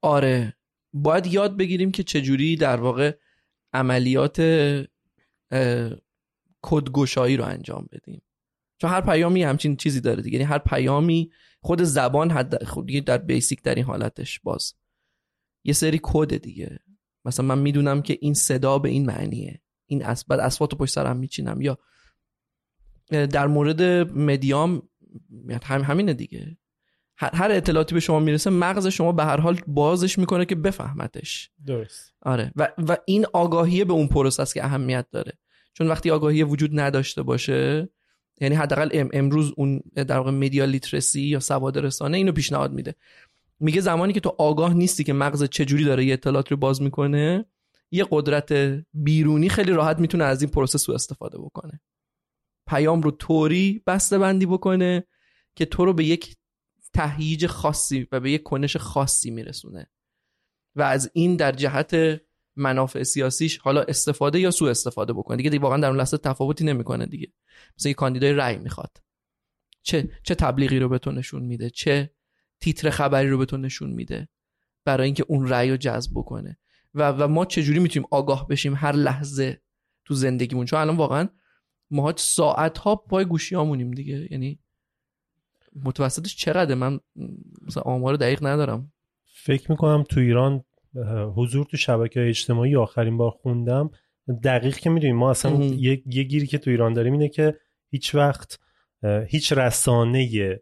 آره. 0.01 0.53
باید 0.93 1.27
یاد 1.27 1.57
بگیریم 1.57 1.91
که 1.91 2.03
چجوری 2.03 2.55
در 2.55 2.75
واقع 2.81 3.17
عملیات 3.73 4.41
کدگشایی 6.61 7.37
رو 7.37 7.43
انجام 7.43 7.87
بدیم. 7.91 8.21
چون 8.81 8.89
هر 8.89 9.01
پیامی 9.01 9.43
همچین 9.43 9.75
چیزی 9.75 10.01
داره 10.01 10.21
دیگه. 10.21 10.37
یعنی 10.37 10.49
هر 10.49 10.57
پیامی 10.57 11.31
خود 11.61 11.83
زبان 11.83 12.31
حد 12.31 12.63
خود 12.63 12.85
در 12.85 13.17
بیسیک 13.17 13.61
در 13.61 13.75
این 13.75 13.85
حالتش 13.85 14.39
باز. 14.39 14.73
یه 15.63 15.73
سری 15.73 15.99
کد 16.03 16.37
دیگه. 16.37 16.79
مثلا 17.27 17.45
من 17.45 17.59
می‌دونم 17.59 18.01
که 18.01 18.17
این 18.21 18.33
صدا 18.33 18.79
به 18.79 18.89
این 18.89 19.05
معنیه. 19.05 19.61
این 19.85 20.05
اس 20.05 20.25
بعد 20.25 20.39
اصوات 20.39 20.71
رو 20.71 20.77
پشت 20.77 20.93
سرم 20.93 21.17
میچینم. 21.17 21.61
یا 21.61 21.77
در 23.11 23.47
مورد 23.47 23.81
مدیام 24.17 24.81
یعنی 25.47 25.59
هم 25.63 25.81
همینه 25.81 26.13
دیگه. 26.13 26.57
هر 27.17 27.35
هر 27.35 27.51
اطلاعاتی 27.51 27.95
به 27.95 27.99
شما 27.99 28.19
می‌رسه 28.19 28.49
مغز 28.49 28.87
شما 28.87 29.11
به 29.11 29.23
هر 29.23 29.39
حال 29.39 29.59
بازش 29.67 30.19
می‌کنه 30.19 30.45
که 30.45 30.55
بفهمتش. 30.55 31.51
درست. 31.65 32.13
آره. 32.21 32.51
و, 32.55 32.69
و 32.77 32.97
این 33.05 33.25
آگاهیه 33.33 33.85
به 33.85 33.93
اون 33.93 34.07
پروسه 34.07 34.41
است 34.41 34.53
که 34.53 34.65
اهمیت 34.65 35.05
داره. 35.11 35.37
چون 35.73 35.87
وقتی 35.87 36.11
آگاهی 36.11 36.43
وجود 36.43 36.79
نداشته 36.79 37.23
باشه 37.23 37.89
یعنی 38.41 38.55
حداقل 38.55 38.89
ام- 38.93 39.09
امروز 39.13 39.53
اون 39.57 39.81
در 39.95 40.17
واقع 40.17 40.31
مدیا 40.31 40.65
لیترسی 40.65 41.21
یا 41.21 41.39
سواد 41.39 41.77
رسانه 41.77 42.17
اینو 42.17 42.31
پیشنهاد 42.31 42.73
میده. 42.73 42.95
میگه 43.59 43.81
زمانی 43.81 44.13
که 44.13 44.19
تو 44.19 44.35
آگاه 44.37 44.73
نیستی 44.73 45.03
که 45.03 45.13
مغز 45.13 45.43
چجوری 45.43 45.83
داره 45.83 46.05
یه 46.05 46.13
اطلاعات 46.13 46.51
رو 46.51 46.57
باز 46.57 46.81
می‌کنه 46.81 47.45
یه 47.91 48.07
قدرت 48.11 48.53
بیرونی 48.93 49.49
خیلی 49.49 49.71
راحت 49.71 49.99
می‌تونه 49.99 50.23
از 50.23 50.41
این 50.41 50.51
پروسه 50.51 50.77
سوء 50.77 50.95
استفاده 50.95 51.37
بکنه. 51.37 51.81
پیام 52.67 53.01
رو 53.01 53.11
طوری 53.11 53.83
بسته 53.87 54.17
بندی 54.17 54.45
بکنه 54.45 55.07
که 55.55 55.65
تو 55.65 55.85
رو 55.85 55.93
به 55.93 56.05
یک 56.05 56.35
تهییج 56.93 57.47
خاصی 57.47 58.07
و 58.11 58.19
به 58.19 58.31
یک 58.31 58.43
کنش 58.43 58.77
خاصی 58.77 59.31
میرسونه 59.31 59.89
و 60.75 60.81
از 60.81 61.11
این 61.13 61.35
در 61.35 61.51
جهت 61.51 62.21
منافع 62.55 63.03
سیاسیش 63.03 63.57
حالا 63.57 63.81
استفاده 63.81 64.39
یا 64.39 64.51
سوء 64.51 64.69
استفاده 64.69 65.13
بکنه. 65.13 65.37
دیگه, 65.37 65.49
دیگه 65.49 65.63
واقعا 65.63 65.77
در 65.77 65.87
اون 65.87 65.97
لحظه 65.97 66.17
تفاوتی 66.17 66.63
نمی‌کنه 66.63 67.05
دیگه. 67.05 67.33
مثلا 67.77 67.89
یه 67.89 67.93
کاندیدای 67.93 68.33
رأی 68.33 68.57
می‌خواد. 68.57 68.97
چه 69.83 70.09
چه 70.23 70.35
تبلیغی 70.35 70.79
رو 70.79 70.89
به 70.89 70.99
تو 70.99 71.11
نشون 71.11 71.43
میده؟ 71.43 71.69
چه 71.69 72.13
تیتر 72.59 72.89
خبری 72.89 73.29
رو 73.29 73.37
به 73.37 73.45
تو 73.45 73.57
نشون 73.57 73.89
میده 73.89 74.27
برای 74.85 75.05
اینکه 75.05 75.25
اون 75.27 75.47
رأی 75.47 75.69
رو 75.69 75.77
جذب 75.77 76.11
بکنه. 76.15 76.57
و 76.93 77.11
و 77.11 77.27
ما 77.27 77.45
چجوری 77.45 77.79
می‌تونیم 77.79 78.07
آگاه 78.11 78.47
بشیم 78.47 78.73
هر 78.75 78.91
لحظه 78.91 79.61
تو 80.05 80.13
زندگیمون؟ 80.13 80.65
چون 80.65 80.79
الان 80.79 80.97
واقعا 80.97 81.29
ما 81.91 82.13
ساعت 82.17 82.77
ها 82.77 82.95
پای 82.95 83.25
گوشیامونیم 83.25 83.91
دیگه. 83.91 84.27
یعنی 84.31 84.59
متوسطش 85.83 86.35
چقدره؟ 86.35 86.75
من 86.75 86.99
مثلا 87.61 87.83
آمار 87.83 88.15
دقیق 88.15 88.45
ندارم. 88.45 88.93
فکر 89.25 89.71
می‌کنم 89.71 90.03
تو 90.03 90.19
ایران 90.19 90.63
حضور 91.35 91.65
تو 91.65 91.77
شبکه 91.77 92.19
های 92.19 92.29
اجتماعی 92.29 92.75
آخرین 92.75 93.17
بار 93.17 93.31
خوندم. 93.31 93.89
دقیق 94.43 94.77
که 94.77 94.89
می‌دونیم 94.89 95.15
ما 95.15 95.29
اصلا. 95.29 95.63
یه،, 95.63 96.03
یه 96.05 96.23
گیری 96.23 96.47
که 96.47 96.57
تو 96.57 96.69
ایران 96.69 96.93
داریم 96.93 97.13
اینه 97.13 97.29
که 97.29 97.55
هیچ 97.89 98.15
وقت 98.15 98.59
هیچ 99.27 99.53
رسانه 99.53 100.61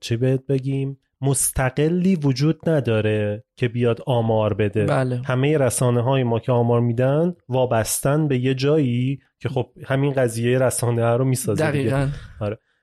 چه 0.00 0.16
بهت 0.16 0.46
بگیم؟ 0.46 0.98
مستقلی 1.20 2.16
وجود 2.16 2.68
نداره 2.68 3.44
که 3.56 3.68
بیاد 3.68 4.00
آمار 4.06 4.54
بده. 4.54 4.84
بله. 4.84 5.22
همه 5.24 5.58
رسانه 5.58 6.02
های 6.02 6.22
ما 6.22 6.38
که 6.38 6.52
آمار 6.52 6.80
میدن 6.80 7.34
وابستن 7.48 8.28
به 8.28 8.38
یه 8.38 8.54
جایی 8.54 9.20
که 9.38 9.48
خب 9.48 9.70
همین 9.86 10.12
قضیه 10.12 10.58
رسانه 10.58 11.16
رو 11.16 11.24
می‌سازه. 11.24 11.64
دقیقا. 11.64 12.08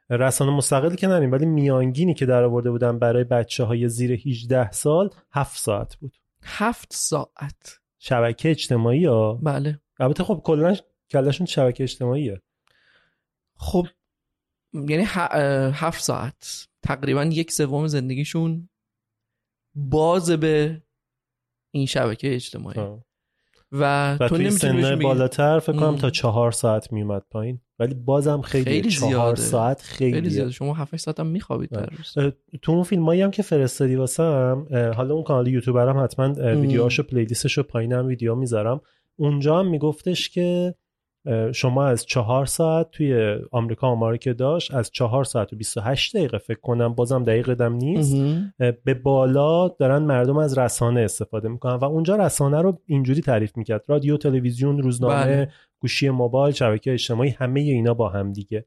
رسانه 0.10 0.52
مستقلی 0.52 0.96
که 0.96 1.08
نداریم 1.08 1.32
ولی 1.32 1.46
میانگینی 1.46 2.14
که 2.14 2.26
در 2.26 2.44
آورده 2.44 2.72
بودن 2.72 3.00
برای 3.00 3.24
بچه 3.24 3.64
های 3.64 3.90
زیر 3.90 4.12
18 4.12 4.72
سال 4.72 5.10
7 5.32 5.58
ساعت 5.58 5.96
بود. 5.96 6.14
هفت 6.44 6.94
ساعت. 6.94 7.80
شبکه 8.00 8.50
اجتماعی 8.50 9.06
ها؟ 9.06 9.34
بله. 9.34 9.80
البته 10.00 10.24
خب 10.24 10.42
کلا 10.44 10.76
کلشون 11.10 11.48
شبکه 11.48 11.84
اجتماعیه. 11.84 12.42
خب 13.56 13.88
یعنی 14.74 15.06
ه- 15.06 15.18
اه، 15.18 15.74
هفت 15.74 16.02
ساعت. 16.02 16.68
تقریبا 16.88 17.24
یک 17.24 17.52
سوم 17.52 17.88
زندگیشون 17.88 18.70
باز 19.76 20.32
به 20.32 20.84
این 21.74 21.86
شبکه 21.86 22.36
اجتماعی 22.36 22.80
آه. 22.80 23.04
و, 23.72 24.14
و 24.20 24.28
تو 24.28 24.38
نمی‌تونی 24.38 24.96
بالاتر 24.96 25.60
فکر 25.60 25.74
کنم. 25.74 25.98
تا 25.98 26.10
چهار 26.10 26.52
ساعت 26.52 26.94
میومد 26.94 27.24
پایین 27.32 27.62
ولی 27.80 27.94
بازم 27.94 28.42
خیلی, 28.42 28.66
خیلی 28.66 28.90
چهار 28.90 29.12
زیاده. 29.12 29.42
ساعت 29.42 29.82
خیلی, 29.82 30.14
خیلی 30.14 30.30
زیاده 30.30 30.52
شما 30.52 30.74
7 30.74 30.96
ساعت 30.96 31.20
هم 31.20 31.28
میخوابید 31.28 31.70
در. 31.70 31.90
روز 31.98 32.18
اه، 32.18 32.32
تو 32.62 32.72
اون 32.72 32.84
فیلم 32.84 33.06
هایی 33.06 33.22
هم 33.22 33.32
که 33.32 33.44
فرستادی 33.44 33.96
واسم 33.96 34.68
حالا 34.96 35.14
اون 35.14 35.24
کانال 35.24 35.48
یوتیوبر 35.48 35.90
هم 35.90 36.04
حتما. 36.04 36.34
ویدیوهاشو 36.34 37.04
پلیلیستشو 37.04 37.64
پایینم 37.64 38.06
ویدیو 38.06 38.36
می‌ذارم 38.36 38.82
اونجا 39.16 39.60
هم 39.60 39.68
میگفتش 39.70 40.30
که 40.30 40.76
شما 41.52 41.86
از 41.86 42.06
چهار 42.06 42.46
ساعت 42.46 42.92
توی 42.92 43.38
آمریکا 43.52 43.88
آماری 43.88 44.18
که 44.18 44.34
داشت 44.34 44.74
از 44.74 44.92
چهار 44.92 45.24
ساعت 45.24 45.54
و 45.54 45.56
28 45.56 46.18
دقیقه 46.18 46.38
فکر 46.38 46.60
کنم 46.60 46.94
بازم 46.94 47.24
دقیق 47.24 47.50
قدم 47.50 47.74
نیست. 47.74 48.16
به 48.84 48.94
بالا 48.94 49.68
دارن 49.68 50.04
مردم 50.04 50.38
از 50.38 50.58
رسانه 50.58 51.02
استفاده 51.02 51.50
می‌کنن 51.50 51.76
و 51.76 51.86
اونجا 51.86 52.16
رسانه 52.16 52.62
رو 52.62 52.80
اینجوری 52.86 53.22
تعریف 53.22 53.58
می‌کرد. 53.58 53.86
رادیو 53.88 54.18
تلویزیون 54.18 54.82
روزنامه 54.82 55.26
بله. 55.26 55.52
گوشی 55.80 56.10
موبایل 56.10 56.54
شبکه 56.54 56.94
اجتماعی 56.94 57.30
همه 57.30 57.60
اینا 57.60 57.94
با 57.94 58.10
هم 58.10 58.32
دیگه. 58.32 58.66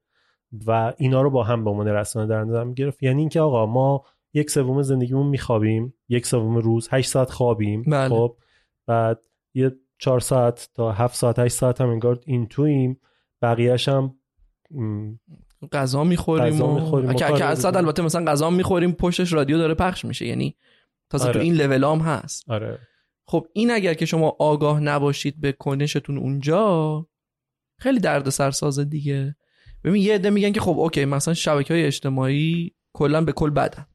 و 0.66 0.92
اینا 0.98 1.22
رو 1.22 1.30
با 1.30 1.42
هم 1.42 1.64
به 1.64 1.70
عنوان 1.70 1.88
رسانه 1.88 2.26
در 2.26 2.44
نظر 2.44 2.64
می‌گرفت. 2.64 3.02
یعنی 3.02 3.20
اینکه 3.20 3.40
آقا 3.40 3.66
ما 3.66 4.04
یک 4.34 4.50
سوم 4.50 4.82
زندگیمون 4.82 5.26
میخوابیم 5.26 5.94
یک 6.08 6.26
سوم 6.26 6.56
روز 6.56 6.88
هشت 6.90 7.10
ساعت 7.10 7.30
خوابیم. 7.30 7.82
بله. 7.82 8.08
خب 8.08 8.36
بعد 8.86 9.20
یه 9.54 9.72
چهار 10.00 10.20
ساعت 10.20 10.68
تا 10.74 10.92
هفت 10.92 11.16
ساعت 11.16 11.38
هشت 11.38 11.54
ساعت 11.54 11.80
هم 11.80 11.88
انگار 11.88 12.20
این 12.26 12.46
توییم. 12.46 13.00
بقیهش 13.42 13.88
هم 13.88 14.18
غذا 15.72 16.04
می‌خوریم 16.04 16.54
غذا. 16.54 16.74
می‌خوریم 16.74 17.12
که 17.12 17.44
اصلا. 17.44 17.78
البته 17.78 18.02
مثلا 18.02 18.32
غذا 18.32 18.50
می‌خوریم 18.50 18.92
پشتش 18.92 19.32
رادیو 19.32 19.58
داره 19.58 19.74
پخش 19.74 20.04
میشه. 20.04 20.26
یعنی 20.26 20.56
تازه 21.10 21.24
آره. 21.24 21.32
تو 21.32 21.38
این 21.38 21.54
لول 21.54 21.84
هم 21.84 21.98
هست. 21.98 22.50
آره. 22.50 22.78
خب 23.26 23.46
این 23.52 23.70
اگر 23.70 23.94
که 23.94 24.06
شما 24.06 24.36
آگاه 24.38 24.80
نباشید 24.80 25.40
به 25.40 25.52
کنشتون 25.52 26.18
اونجا 26.18 27.06
خیلی 27.78 28.00
درد 28.00 28.28
سرسازه 28.28 28.84
دیگه. 28.84 29.36
ببین 29.84 30.02
یه 30.02 30.14
عده 30.14 30.30
میگن 30.30 30.52
که 30.52 30.60
خب 30.60 30.78
اوکی 30.78 31.04
مثلا 31.04 31.34
شبکه 31.34 31.74
های 31.74 31.84
اجتماعی 31.84 32.74
کلا 32.92 33.24
به 33.24 33.32
کل 33.32 33.50
بدن. 33.50 33.86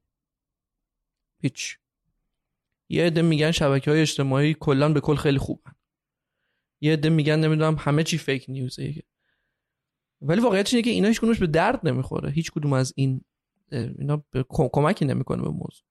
هیچ. 1.41 1.77
یه 2.89 3.05
عده 3.05 3.21
میگن 3.21 3.51
شبکه 3.51 3.91
های 3.91 4.01
اجتماعی 4.01 4.55
کلا 4.59 4.89
به 4.93 4.99
کل 4.99 5.15
خیلی 5.15 5.37
خوبن. 5.37 5.74
یه 6.81 6.93
عده 6.93 7.09
میگن 7.09 7.39
نمی‌دونم 7.39 7.75
همه 7.79 8.03
چی 8.03 8.17
فیک 8.17 8.45
نیوزه 8.47 9.03
ولی 10.21 10.41
واقعیتش 10.41 10.73
اینه 10.73 10.83
که 10.83 10.89
اینا 10.89 11.07
هیچ 11.07 11.19
به 11.21 11.47
درد 11.47 11.87
نمی‌خوره. 11.87 12.31
هیچ 12.31 12.51
کدوم 12.51 12.73
از 12.73 12.93
این 12.95 13.21
اینا 13.71 14.23
کمکی 14.49 15.05
نمی‌کنه 15.05 15.41
به 15.41 15.49
موضوع. 15.49 15.85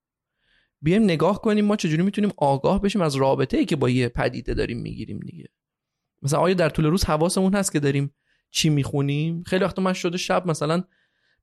بیایم 0.81 1.03
نگاه 1.03 1.41
کنیم 1.41 1.65
ما 1.65 1.75
چجوری 1.75 2.03
می‌تونیم 2.03 2.31
آگاه 2.37 2.81
بشیم 2.81 3.01
از 3.01 3.15
رابطه 3.15 3.57
ای 3.57 3.65
که 3.65 3.75
با 3.75 3.89
یه 3.89 4.09
پدیده 4.09 4.53
داریم 4.53 4.79
می‌گیریم 4.79 5.19
دیگه. 5.19 5.45
مثلا 6.21 6.39
آیا 6.39 6.53
در 6.53 6.69
طول 6.69 6.85
روز 6.85 7.05
حواسمون 7.05 7.55
هست 7.55 7.71
که 7.71 7.79
داریم 7.79 8.13
چی 8.51 8.69
می‌خونیم؟ 8.69 9.43
خیلی 9.43 9.63
وقتا 9.63 9.81
من 9.81 9.93
شده 9.93 10.17
شب 10.17 10.47
مثلا 10.47 10.83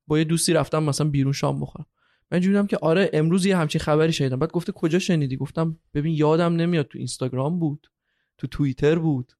با 0.07 0.17
یه 0.17 0.23
دوستی 0.23 0.53
رفتم 0.53 0.83
مثلا 0.83 1.09
بیرون 1.09 1.33
شام 1.33 1.59
بخورم. 1.59 1.85
من 2.31 2.39
دیدم 2.39 2.67
که 2.67 2.77
آره 2.77 3.09
امروز 3.13 3.45
یه 3.45 3.57
همچین 3.57 3.81
خبری 3.81 4.13
شنیدم. 4.13 4.39
بعد 4.39 4.51
گفته 4.51 4.71
کجا 4.71 4.99
شنیدی؟ 4.99 5.37
گفتم 5.37 5.79
ببین 5.93 6.13
یادم 6.15 6.55
نمیاد 6.55 6.87
تو 6.87 6.97
اینستاگرام 6.97 7.59
بود. 7.59 7.87
تو 8.37 8.47
توییتر 8.47 8.99
بود. 8.99 9.33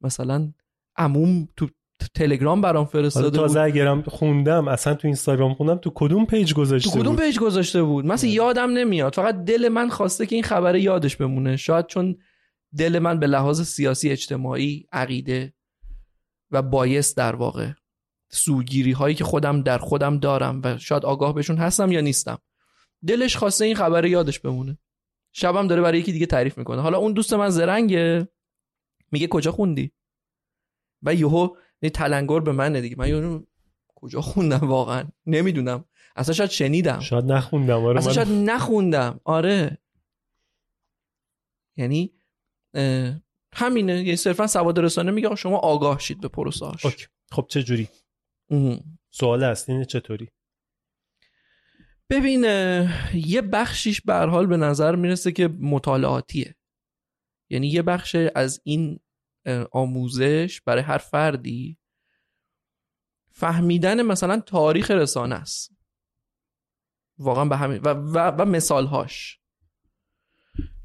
مثلا 0.00 0.52
عموم 0.96 1.48
تو 1.56 1.68
تلگرام 2.14 2.60
برام 2.60 2.86
فرستاده 2.86 3.36
تازه 3.36 3.60
بود. 3.60 3.68
اگرم 3.68 4.02
خوندم 4.02 4.68
اصلا 4.68 4.94
تو 4.94 5.08
اینستاگرام 5.08 5.54
خوندم 5.54 5.76
تو 5.76 5.92
کدوم 5.94 6.26
page 6.26 6.54
گذاشته 6.54 6.90
تو 6.90 7.00
کدوم 7.00 7.16
بود؟ 7.16 7.24
page 7.24 7.38
گذاشته 7.38 7.82
بود؟ 7.82 8.06
مثلا 8.06 8.30
یادم 8.30 8.70
نمیاد. 8.70 9.14
فقط 9.14 9.44
دل 9.44 9.68
من 9.68 9.88
خواسته 9.88 10.26
که 10.26 10.34
این 10.34 10.44
خبر 10.44 10.76
یادش 10.76 11.16
بمونه. 11.16 11.56
شاید 11.56 11.86
چون 11.86 12.16
دل 12.78 12.98
من 12.98 13.18
به 13.20 13.26
لحاظ 13.26 13.62
سیاسی 13.62 14.10
اجتماعی 14.10 14.86
عقیده 14.92 15.54
و 16.50 16.62
بایست 16.62 17.16
در 17.16 17.36
واقع 17.36 17.70
سوگیری 18.30 18.92
هایی 18.92 19.14
که 19.14 19.24
خودم 19.24 19.62
در 19.62 19.78
خودم 19.78 20.18
دارم 20.18 20.60
و 20.64 20.78
شاید 20.78 21.04
آگاه 21.04 21.34
بهشون 21.34 21.56
هستم 21.56 21.92
یا 21.92 22.00
نیستم. 22.00 22.38
دلش 23.06 23.36
خواسته 23.36 23.64
این 23.64 23.76
خبر 23.76 24.04
یادش 24.04 24.40
بمونه. 24.40 24.78
شبم 25.32 25.66
داره 25.66 25.82
برای 25.82 25.98
یکی 25.98 26.12
دیگه 26.12 26.26
تعریف 26.26 26.58
می‌کنه. 26.58 26.82
حالا 26.82 26.98
اون 26.98 27.12
دوست 27.12 27.32
من 27.32 27.50
زرنگه. 27.50 28.28
میگه 29.14 29.26
کجا 29.26 29.52
خوندی؟ 29.52 29.92
و 31.02 31.14
یهو 31.14 31.56
یه 31.82 31.90
تلنگر 31.90 32.40
به 32.40 32.52
من 32.52 32.80
دیگه. 32.80 32.96
من 32.98 33.08
یهو 33.08 33.42
کجا 33.94 34.20
خوندم 34.20 34.68
واقعا؟ 34.68 35.04
نمی‌دونم. 35.26 35.84
اصلا 36.16 36.34
شاید 36.34 36.50
شنیدم. 36.50 37.00
شاید 37.00 37.24
نخوندم. 37.24 37.84
آره 37.84 37.98
اصلا 37.98 38.12
شاید 38.12 38.28
نخوندم. 38.28 39.20
آره. 39.24 39.78
یعنی 41.76 42.12
همینه. 43.52 43.92
یعنی 43.92 44.16
صرفا 44.16 44.46
سواد 44.46 44.78
رسانه 44.78 45.10
میگه 45.10 45.34
شما 45.34 45.56
آگاه 45.56 45.98
شید 45.98 46.20
به 46.20 46.28
پروساش 46.28 46.84
اوکی. 46.84 47.06
خب 47.30 47.46
چه 47.48 47.62
جوری. 47.62 47.88
سوال 49.10 49.44
اصلی 49.44 49.84
چطوری؟ 49.84 50.28
ببین 52.10 52.44
یه 53.14 53.40
بخشیش 53.52 54.00
به 54.00 54.14
هر 54.14 54.26
حال 54.26 54.46
به 54.46 54.56
نظر 54.56 54.96
می‌رسه 54.96 55.32
که 55.32 55.48
مطالعاتیه. 55.48 56.56
یعنی 57.54 57.68
یه 57.68 57.82
بخش 57.82 58.16
از 58.34 58.60
این 58.64 59.00
آموزش 59.72 60.60
برای 60.60 60.82
هر 60.82 60.98
فردی 60.98 61.78
فهمیدن 63.30 64.02
مثلا 64.02 64.40
تاریخ 64.40 64.90
رسانه 64.90 65.34
است. 65.34 65.70
واقعا 67.18 67.44
به 67.44 67.56
همین 67.56 67.80
و, 67.84 67.88
و, 67.88 68.18
و 68.18 68.44
مثالهاش. 68.44 69.40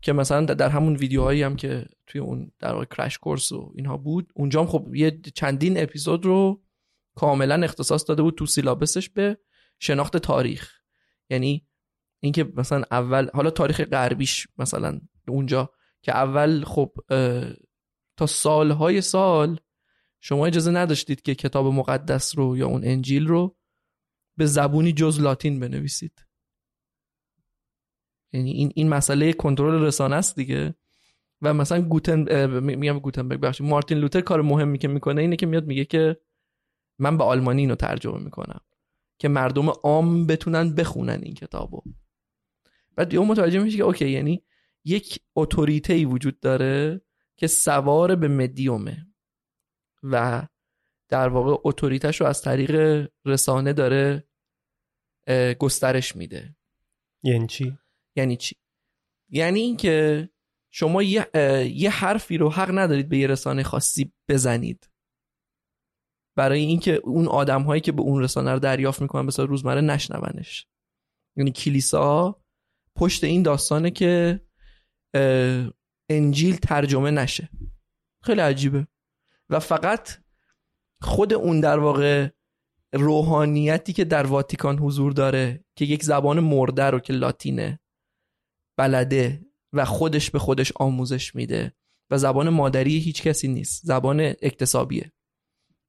که 0.02 0.14
مثلا 0.14 0.46
در 0.46 0.70
همون 0.70 0.96
ویدیوهایی 0.96 1.44
هم 1.44 1.56
که 1.56 1.86
توی 2.08 2.22
اون 2.22 2.52
در 2.60 2.74
واقع 2.74 2.86
کرش 2.86 3.18
کورس 3.18 3.52
و 3.52 3.72
اینها 3.76 3.98
بود 3.98 4.32
اونجا 4.36 4.62
هم 4.62 4.68
خب 4.68 4.96
یه 4.96 5.20
چندین 5.36 5.84
اپیزود 5.84 6.26
رو 6.26 6.64
کاملا 7.16 7.64
اختصاص 7.64 8.08
داده 8.08 8.22
بود 8.22 8.36
تو 8.36 8.46
سیلابسش 8.46 9.10
به 9.10 9.38
شناخت 9.80 10.18
تاریخ. 10.18 10.72
یعنی 11.30 11.68
اینکه 12.20 12.44
مثلا 12.44 12.84
اول 12.92 13.30
حالا 13.34 13.50
تاریخ 13.50 13.82
غربیش 13.82 14.48
مثلا 14.58 15.00
اونجا 15.28 15.72
که 16.02 16.12
اول 16.12 16.64
خب 16.64 16.92
تا 18.18 18.26
سالهای 18.26 19.02
سال 19.02 19.60
شما 20.20 20.46
اجازه 20.46 20.72
نداشتید 20.72 21.22
که 21.22 21.36
کتاب 21.36 21.66
مقدس 21.66 22.38
رو 22.38 22.58
یا 22.58 22.68
اون 22.68 22.82
انجیل 22.84 23.28
رو 23.28 23.58
به 24.38 24.46
زبونی 24.46 24.94
جز 24.94 25.20
لاتین 25.20 25.60
بنویسید. 25.60 26.26
یعنی 28.34 28.52
این 28.52 28.72
این 28.76 28.90
مسئله 28.90 29.34
کنترل 29.34 29.84
رسانه 29.84 30.16
است 30.16 30.36
دیگه. 30.36 30.76
و 31.42 31.54
مثلا 31.54 31.82
گوتن 31.82 32.48
میگم 32.60 33.00
گوتنبرگ 33.00 33.40
بخشی 33.40 33.64
مارتین 33.64 33.98
لوتر 33.98 34.22
کار 34.22 34.42
مهمی 34.42 34.78
که 34.78 34.88
می‌کنه 34.88 35.22
اینه 35.22 35.36
که 35.36 35.46
میاد 35.46 35.66
میگه 35.66 35.86
که 35.86 36.18
من 37.00 37.18
به 37.18 37.24
آلمانی 37.24 37.62
اینو 37.62 37.76
ترجمه 37.76 38.20
می‌کنم 38.20 38.62
که 39.18 39.28
مردم 39.28 39.70
عام 39.70 40.28
بتونن 40.28 40.76
بخونن 40.76 41.20
این 41.24 41.34
کتابو. 41.34 41.82
بعد 42.96 43.14
یهو 43.14 43.26
متوجه 43.26 43.60
میشه 43.60 43.78
که 43.78 43.84
اوکی 43.84 44.10
یعنی 44.10 44.44
یک 44.86 45.20
اتوریته 45.36 45.94
ای 45.94 46.06
وجود 46.06 46.40
داره 46.40 47.02
که 47.38 47.48
سوار 47.48 48.16
به 48.16 48.28
مدیومه 48.28 49.08
و 50.04 50.48
در 51.10 51.30
واقع 51.30 51.62
اتوریتش 51.64 52.22
رو 52.22 52.28
از 52.28 52.42
طریق 52.42 53.06
رسانه 53.26 53.74
داره 53.74 54.28
گسترش 55.60 56.16
میده. 56.16 56.56
یعنی 57.24 57.48
چی؟ 57.48 57.78
یعنی 58.16 58.38
چی؟ 58.38 58.56
یعنی 59.30 59.60
اینکه 59.60 60.30
شما 60.72 61.04
یه, 61.04 61.28
یه 61.74 61.90
حرفی 61.90 62.38
رو 62.38 62.50
حق 62.50 62.70
ندارید 62.74 63.10
به 63.10 63.18
یه 63.18 63.28
رسانه 63.28 63.64
خاصی 63.64 64.14
بزنید. 64.28 64.90
برای 66.36 66.60
اینکه 66.60 66.94
اون 66.94 67.28
آدم 67.28 67.62
هایی 67.62 67.82
که 67.82 67.92
به 67.92 68.02
اون 68.02 68.24
رسانه 68.24 68.54
رو 68.54 68.60
دریافت 68.60 69.02
می‌کنن 69.02 69.30
صورت 69.30 69.50
روزمره 69.50 69.82
نشنونش. 69.82 70.68
یعنی 71.36 71.52
کلیسا 71.52 72.42
پشت 72.96 73.24
این 73.24 73.44
داستانه 73.44 73.92
که 73.92 74.42
انجیل 76.10 76.56
ترجمه 76.56 77.12
نشه. 77.12 77.50
خیلی 78.24 78.42
عجیبه. 78.42 78.88
و 79.50 79.60
فقط 79.60 80.10
خود 81.02 81.34
اون 81.34 81.60
در 81.60 81.80
واقع 81.80 82.30
روحانیتی 82.94 83.94
که 83.94 84.06
در 84.06 84.26
واتیکان 84.26 84.78
حضور 84.78 85.12
داره 85.12 85.64
که 85.76 85.86
یک 85.86 86.04
زبان 86.04 86.40
مرده 86.40 86.84
رو 86.84 87.00
که 87.00 87.14
لاتینه 87.14 87.80
بلده 88.78 89.46
و 89.74 89.86
خودش 89.86 90.32
به 90.32 90.40
خودش 90.40 90.72
آموزش 90.76 91.36
میده 91.36 91.74
و 92.10 92.18
زبان 92.18 92.50
مادری 92.50 93.00
هیچ 93.00 93.24
کسی 93.24 93.48
نیست 93.48 93.86
زبان 93.86 94.20
اکتسابیه. 94.20 95.12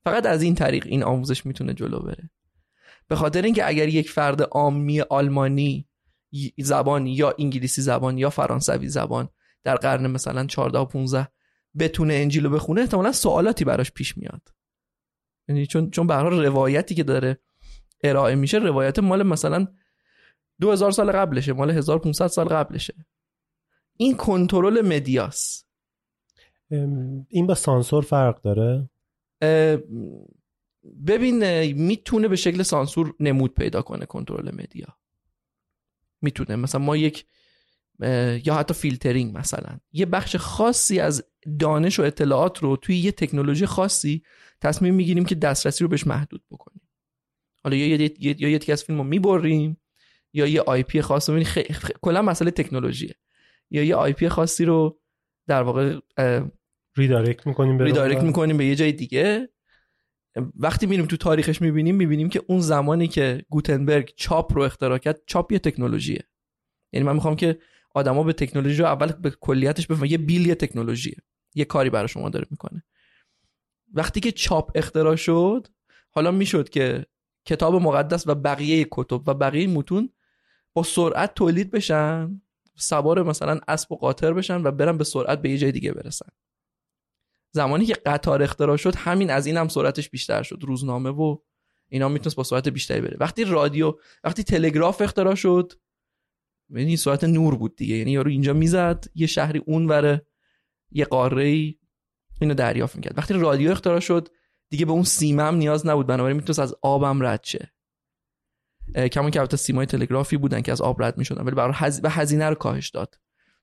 فقط 0.05 0.27
از 0.27 0.43
این 0.43 0.55
طریق 0.55 0.87
این 0.87 1.03
آموزش 1.03 1.47
می‌تونه 1.47 1.75
جلو 1.75 1.99
بره. 1.99 2.31
به 3.09 3.17
خاطر 3.17 3.43
اینکه 3.43 3.69
اگر 3.69 3.89
یک 3.89 4.11
فرد 4.11 4.43
عامی 4.43 5.01
آلمانی 5.01 5.89
زبان 6.59 7.07
یا 7.07 7.35
انگلیسی 7.39 7.83
زبان 7.83 8.19
یا 8.19 8.31
فرانسوی 8.31 8.89
زبان 8.89 9.29
در 9.65 9.77
قرن 9.77 10.07
مثلا 10.07 10.47
14 10.47 10.79
و 10.79 10.85
15 10.85 11.29
بتونه 11.79 12.15
انجیل 12.15 12.45
رو 12.45 12.51
بخونه 12.51 12.81
احتمالا 12.81 13.13
سوالاتی 13.13 13.65
براش 13.65 13.93
پیش 13.93 14.17
میاد. 14.17 14.49
یعنی 15.49 15.67
چون 15.67 15.91
چون 15.91 16.07
به 16.07 16.15
روایتی 16.15 16.95
که 16.95 17.03
داره 17.03 17.41
ارائه 18.05 18.35
میشه 18.35 18.59
روایت 18.59 18.99
مال 18.99 19.23
مثلا 19.23 19.67
2000 20.61 20.91
سال 20.91 21.13
قبلشه 21.13 21.53
مال 21.53 21.71
1500 21.71 22.27
سال 22.27 22.49
قبلشه. 22.49 23.07
این 23.97 24.17
کنترل 24.17 24.81
مدیاس. 24.87 25.65
این 27.29 27.47
با 27.47 27.55
سانسور 27.55 28.03
فرق 28.03 28.43
داره؟ 28.43 28.91
ببین 31.07 31.63
می‌تونه 31.73 32.29
به 32.29 32.37
شکل 32.37 32.63
سانسور 32.63 33.15
نمود 33.21 33.55
پیدا 33.55 33.83
کنه 33.83 34.07
کنترل 34.07 34.55
مدیا. 34.55 35.00
می‌تونه. 36.23 36.57
مثلا 36.57 36.81
ما 36.81 36.97
یک 36.97 37.25
یا 38.45 38.55
حتی 38.55 38.75
فیلترینگ 38.75 39.39
مثلا. 39.39 39.79
یه 39.93 40.07
بخش 40.07 40.37
خاصی 40.37 41.01
از 41.01 41.25
دانش 41.59 42.01
و 42.01 42.03
اطلاعات 42.03 42.59
رو 42.59 42.77
توی 42.77 42.97
یه 42.97 43.13
تکنولوژی 43.13 43.67
خاصی 43.67 44.23
تصمیم 44.61 44.95
می‌گیریم 44.95 45.25
که 45.25 45.35
دسترسی 45.35 45.85
رو 45.85 45.91
بهش 45.91 46.07
محدود 46.07 46.43
بکنیم. 46.51 46.83
حالا 47.65 47.77
یا 47.77 47.87
یه 47.87 48.15
یا 48.19 48.49
یه 48.49 48.59
تیکه 48.59 48.73
از 48.73 48.85
فیلم 48.85 48.99
رو 48.99 49.05
می‌بریم 49.05 49.81
یا 50.33 50.47
یه 50.47 50.61
IP 50.61 51.01
خاص 51.01 51.31
رو. 51.31 51.45
خ... 51.45 51.59
خ... 51.73 51.91
کلا 52.01 52.23
مسئله 52.23 52.51
تکنولوژیه. 52.51 53.15
یا 53.71 53.85
یه 53.85 53.95
IP 53.95 54.29
خاصی 54.29 54.65
رو 54.65 55.01
در 55.47 55.63
واقع 55.63 55.99
redirect 56.97 57.47
می‌کنیم 57.47 57.79
به 57.79 57.85
redirect. 57.85 58.23
می‌کنیم 58.23 58.57
به 58.57 58.65
یه 58.65 58.75
جای 58.75 58.93
دیگه. 58.93 59.49
وقتی 60.57 60.87
میریم 60.87 61.07
تو 61.07 61.17
تاریخش 61.17 61.63
می‌بینیم 61.63 61.95
می‌بینیم 61.95 62.29
که 62.29 62.43
اون 62.49 62.61
زمانی 62.61 63.09
که 63.09 63.45
گوتنبرگ 63.49 64.13
چاپ 64.17 64.53
رو 64.53 64.63
اختراع 64.63 64.99
کرد 64.99 65.21
چاپ 65.27 65.53
یه 65.53 65.59
تکنولوژیه. 65.59 66.29
یعنی 66.93 67.07
من 67.07 67.15
می‌خوام 67.15 67.37
که 67.37 67.59
آدما 67.95 68.23
به 68.23 68.33
تکنولوژی 68.33 68.79
رو 68.79 68.85
اول 68.85 69.13
به 69.13 69.31
کلیتش 69.31 69.87
بفهمن. 69.87 70.11
یه 70.11 70.19
بیل 70.19 70.47
یه 70.47 70.55
تکنولوژیه. 70.55 71.17
یه 71.55 71.65
کاری 71.65 71.91
برای 71.91 72.09
شما 72.09 72.29
داره 72.29 72.47
می‌کنه. 72.51 72.85
وقتی 73.95 74.21
که 74.21 74.33
چاپ 74.33 74.71
اختراع 74.75 75.17
شد 75.17 75.67
حالا 76.11 76.31
می‌شد 76.31 76.69
که 76.69 77.07
کتاب 77.45 77.75
مقدس 77.75 78.27
و 78.27 78.35
بقیه 78.35 78.87
کتب 78.91 79.29
و 79.29 79.35
بقیه 79.35 79.67
متون 79.67 80.13
با 80.73 80.83
سرعت 80.83 81.35
تولید 81.35 81.71
بشن 81.71 82.41
سوار 82.77 83.23
مثلا 83.23 83.61
اسب 83.69 83.93
و 83.93 83.97
قاطر 83.97 84.33
بشن 84.33 84.63
و 84.63 84.71
برن 84.71 84.99
به 84.99 85.05
سرعت 85.05 85.43
به 85.43 85.51
یه 85.51 85.59
جای 85.59 85.73
دیگه 85.73 85.93
برسن. 85.93 86.29
زمانی 87.53 87.87
که 87.87 87.95
قطار 87.95 88.43
اختراع 88.43 88.77
شد 88.77 88.95
همین 88.97 89.31
از 89.31 89.47
این 89.47 89.57
هم 89.57 89.69
سرعتش 89.69 90.11
بیشتر 90.11 90.43
شد. 90.43 90.59
روزنامه 90.63 91.11
و 91.11 91.37
اینا 91.89 92.09
می‌تونست 92.09 92.37
با 92.37 92.43
سرعت 92.43 92.69
بیشتری 92.69 93.01
بره. 93.01 93.17
وقتی 93.21 93.45
رادیو 93.45 93.95
وقتی 94.25 94.43
تلگراف 94.43 95.01
اختراع 95.01 95.35
شد 95.35 95.73
یعنی 96.69 96.97
سرعت 96.97 97.25
نور 97.25 97.57
بود 97.57 97.77
دیگه. 97.77 97.97
یعنی 97.97 98.13
یارو 98.13 98.31
اینجا 98.31 98.53
می‌زد 98.53 99.05
یه 99.15 99.27
شهری 99.27 99.63
اون 99.67 99.87
وره 99.87 100.27
یه 100.91 101.05
قاره 101.05 101.45
ای 101.45 101.79
اینو 102.41 102.55
دریافت 102.55 102.97
می‌کرد. 102.97 103.19
وقتی 103.19 103.35
رادیو 103.35 103.71
اختراع 103.71 104.01
شد 104.01 104.29
دیگه 104.71 104.87
به 104.87 104.93
اون 104.93 105.03
سیمه 105.03 105.43
هم 105.43 105.55
نیاز 105.55 105.87
نبود. 105.87 106.07
بنابراین 106.07 106.37
می‌تونست 106.37 106.59
از 106.59 106.75
آبم 106.83 107.23
رد 107.23 107.45
شه. 107.45 107.73
کمون 109.13 109.31
که 109.31 109.41
البته 109.41 109.57
سیمای 109.57 109.87
تلگرافی 109.87 110.37
بودن 110.37 110.61
که 110.61 110.73
از 110.73 110.81
آب 110.81 111.03
رد 111.03 111.19
می‌شدن. 111.19 111.43
ولی 111.43 111.55
برای 111.55 111.73
هز... 111.77 112.01
هزینه 112.05 112.49
رو 112.49 112.55
کاهش 112.55 112.89
داد. 112.91 113.15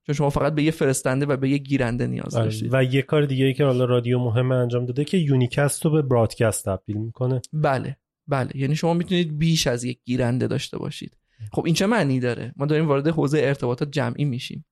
چون 0.07 0.15
شما 0.15 0.29
فقط 0.29 0.55
به 0.55 0.63
یه 0.63 0.71
فرستنده 0.71 1.25
و 1.25 1.37
به 1.37 1.49
یه 1.49 1.57
گیرنده 1.57 2.07
نیاز 2.07 2.35
آره. 2.35 2.45
داشتید. 2.45 2.73
و 2.73 2.83
یه 2.83 3.01
کار 3.01 3.25
دیگه 3.25 3.45
ای 3.45 3.53
که 3.53 3.65
حالا 3.65 3.85
رادیو 3.85 4.19
مهم 4.19 4.51
انجام 4.51 4.85
داده 4.85 5.03
که 5.05 5.17
unicast 5.17 5.85
رو 5.85 5.91
به 5.91 6.01
broadcast 6.01 6.65
تبدیل 6.65 6.97
می‌کنه. 6.97 7.41
بله 7.53 7.97
بله. 8.27 8.49
یعنی 8.55 8.75
شما 8.75 8.93
می‌تونید 8.93 9.37
بیش 9.37 9.67
از 9.67 9.83
یک 9.83 9.99
گیرنده 10.05 10.47
داشته 10.47 10.77
باشید. 10.77 11.17
خب 11.51 11.65
این 11.65 11.73
چه 11.73 11.85
معنی 11.85 12.19
داره؟ 12.19 12.53
ما 12.55 12.65
داریم 12.65 12.87
وارد 12.87 13.07
حوزه 13.07 13.39
ارتباطات 13.39 13.91
جمعی 13.91 14.25
میشیم. 14.25 14.65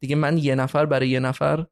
دیگه 0.00 0.16
من 0.16 0.38
یه 0.38 0.54
نفر 0.54 0.86
برای 0.86 1.08
یه 1.08 1.20
نفر 1.20 1.66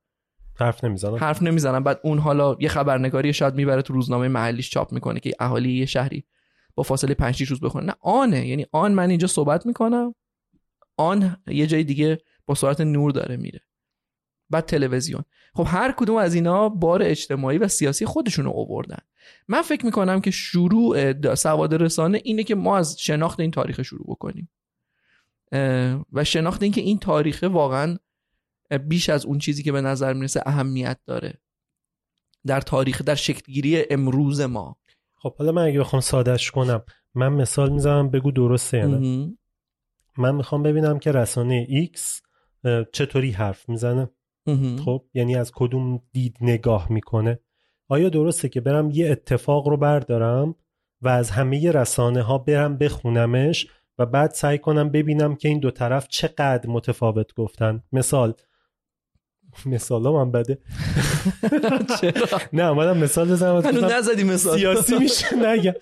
حرف 0.55 0.85
نمی‌زنم. 0.85 1.15
حرف 1.15 1.43
نمی‌زنم. 1.43 1.85
بعد 1.85 2.01
اون 2.03 2.19
حالا 2.19 2.57
یه 2.61 2.69
خبرنگاری 2.69 3.33
شاید 3.33 3.55
می‌بره 3.55 3.83
تو 3.83 3.93
روزنامه 3.93 4.29
محلیش 4.29 4.71
چاپ 4.71 4.93
می‌کنه 4.93 5.21
که 5.21 5.33
اهالی 5.41 5.73
یه 5.73 5.87
شهری 5.87 6.25
با 6.75 6.83
فاصله 6.83 7.15
5 7.15 7.35
6 7.35 7.49
روز 7.49 7.61
بخونه. 7.61 7.87
نه 7.87 7.95
آنه. 8.01 8.49
یعنی 8.49 8.67
آن 8.73 8.93
من 8.93 9.11
اینجا 9.11 9.27
صحبت 9.27 9.67
می‌کنم 9.67 10.15
آن 10.97 11.37
یه 11.47 11.67
جای 11.67 11.85
دیگه 11.85 12.19
با 12.47 12.55
سرعت 12.55 12.81
نور 12.81 13.13
داره 13.13 13.37
میره. 13.37 13.61
بعد 14.51 14.65
تلویزیون. 14.65 15.25
خب 15.55 15.65
هر 15.67 15.93
کدوم 15.93 16.17
از 16.17 16.35
اینا 16.35 16.69
بار 16.69 17.03
اجتماعی 17.03 17.59
و 17.59 17.69
سیاسی 17.69 18.07
خودشون 18.07 18.45
رو 18.45 18.51
آوردن. 18.51 18.99
من 19.49 19.63
فکر 19.63 19.87
می‌کنم 19.87 20.21
که 20.21 20.31
شروع 20.31 21.35
سواد 21.35 21.75
رسانه 21.75 22.21
اینه 22.25 22.45
که 22.45 22.55
ما 22.55 22.79
از 22.79 23.01
شناخت 23.01 23.41
این 23.41 23.51
تاریخ 23.51 23.83
شروع 23.83 24.07
بکنیم. 24.09 24.51
و 26.13 26.25
شناخت 26.25 26.63
این 26.63 26.73
که 26.73 26.81
این 26.81 26.99
تاریخ 26.99 27.45
واقعا 27.51 27.99
بیش 28.89 29.09
از 29.09 29.27
اون 29.27 29.39
چیزی 29.39 29.63
که 29.63 29.73
به 29.73 29.81
نظر 29.81 30.13
می‌رسه 30.13 30.43
اهمیت 30.47 30.99
داره. 31.07 31.39
در 32.47 32.61
تاریخ 32.61 33.03
در 33.03 33.15
شکلگیری 33.15 33.85
امروز 33.91 34.41
ما. 34.41 34.77
خب 35.15 35.37
حالا 35.37 35.53
من 35.53 35.63
اگه 35.63 35.81
بخوام 35.81 36.01
سادش 36.01 36.51
کنم 36.51 36.83
من 37.15 37.29
مثال 37.29 37.73
می‌زنم 37.73 38.11
بگو 38.11 38.31
درسته 38.31 38.79
یا 38.79 38.87
نه. 38.87 39.37
من 40.19 40.35
می‌خوام 40.35 40.63
ببینم 40.63 40.99
که 40.99 41.13
رسانه 41.13 41.67
X 41.95 42.01
چطوری 42.93 43.31
حرف 43.31 43.69
می‌زنه؟ 43.69 44.11
خب 44.85 45.05
یعنی 45.15 45.37
از 45.37 45.53
کدوم 45.55 46.03
دید 46.13 46.37
نگاه 46.41 46.93
می‌کنه؟ 46.93 47.39
آیا 47.89 48.09
درسته 48.09 48.49
که 48.49 48.61
برم 48.61 48.91
یه 48.91 49.11
اتفاق 49.11 49.69
رو 49.69 49.77
بردارم 49.77 50.55
و 51.03 51.09
از 51.09 51.31
همه 51.31 51.71
رسانه 51.71 52.23
ها 52.23 52.39
برم 52.39 52.79
بخونمش 52.79 53.67
و 53.99 54.07
بعد 54.07 54.31
سعی 54.31 54.59
کنم 54.59 54.89
ببینم 54.89 55.37
که 55.37 55.49
این 55.49 55.59
دو 55.59 55.71
طرف 55.71 56.09
چقدر 56.09 56.67
متفاوت 56.67 57.35
گفتن؟ 57.35 57.83
مثال. 57.93 58.35
مثال 59.67 60.03
من 60.03 60.31
بده. 60.31 60.59
نه 62.53 62.63
اومدم 62.63 62.99
مثال 62.99 63.33
بزنم. 63.33 63.85
نزدی 63.85 64.25
مثال. 64.25 64.59
سیاسی 64.59 64.99
میشه 64.99 65.37
نگم 65.37 65.75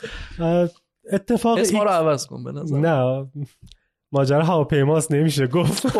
اتفاق 1.12 1.58
اسما 1.58 1.82
رو 1.84 1.90
عوض 1.90 2.26
کن 2.26 2.44
به 2.44 2.52
نظر 2.52 2.78
نه. 2.78 3.26
ماجرا 4.12 4.44
هواپیماست 4.44 5.12
نمیشه 5.12 5.46
گفت. 5.46 5.96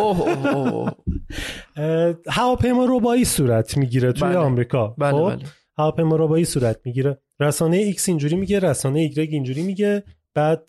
هواپیما 2.27 2.87
ربایی 2.91 3.25
صورت 3.25 3.77
می‌گیره 3.77 4.13
توی 4.13 4.29
بله. 4.29 4.39
آمریکا. 4.39 4.89
بله 4.89 5.13
خب؟ 5.13 5.37
بله. 5.37 5.45
هواپیما 5.79 6.17
ربایی 6.17 6.45
صورت 6.45 6.81
می‌گیره. 6.85 7.19
رسانه 7.41 7.77
ایکس 7.77 8.09
اینجوری 8.09 8.37
میگه 8.37 8.59
رسانه 8.59 9.01
ایگرگ 9.01 9.29
اینجوری 9.33 9.63
میگه. 9.63 10.03
بعد 10.35 10.63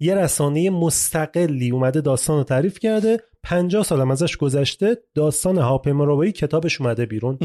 یه 0.00 0.14
رسانه 0.14 0.70
مستقلی 0.70 1.70
اومده 1.70 2.00
داستان 2.00 2.38
رو 2.38 2.44
تعریف 2.44 2.78
کرده. 2.78 3.20
50 3.42 3.82
سالم 3.82 4.10
ازش 4.10 4.36
گذشته 4.36 4.96
داستان 5.14 5.58
هواپیما 5.58 6.04
ربایی 6.04 6.32
کتابش 6.32 6.80
اومده 6.80 7.06
بیرون. 7.06 7.38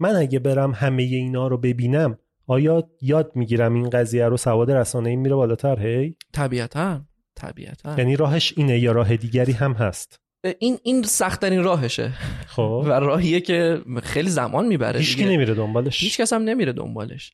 من 0.00 0.16
اگه 0.16 0.38
برم 0.38 0.72
همه 0.72 1.02
اینا 1.02 1.48
رو 1.48 1.58
ببینم 1.58 2.18
آیا 2.46 2.90
یاد 3.02 3.32
می‌گیرم 3.34 3.74
این 3.74 3.90
قضیه 3.90 4.28
رو؟ 4.28 4.36
سواد 4.36 4.70
رسانه‌ایم 4.70 5.20
میره 5.20 5.34
بالاتر 5.34 5.80
هی؟ 5.80 6.16
طبیعتا. 6.32 7.00
طبیعتا. 7.36 7.94
یعنی 7.98 8.16
راهش 8.16 8.54
اینه 8.56 8.78
یا 8.78 8.92
راه 8.92 9.16
دیگری 9.16 9.52
هم 9.52 9.72
هست؟ 9.72 10.20
این 10.58 10.78
این 10.82 11.02
سختترین 11.02 11.62
راهشه. 11.62 12.12
خب. 12.46 12.82
و 12.86 12.88
راهیه 12.88 13.40
که 13.40 13.82
خیلی 14.02 14.30
زمان 14.30 14.66
می‌بره 14.66 15.00
هیچکی 15.00 15.24
نمیره 15.24 15.54
دنبالش. 15.54 16.00
هیچ 16.00 16.20
کس 16.20 16.32
هم 16.32 16.42
نمیره 16.42 16.72
دنبالش. 16.72 17.32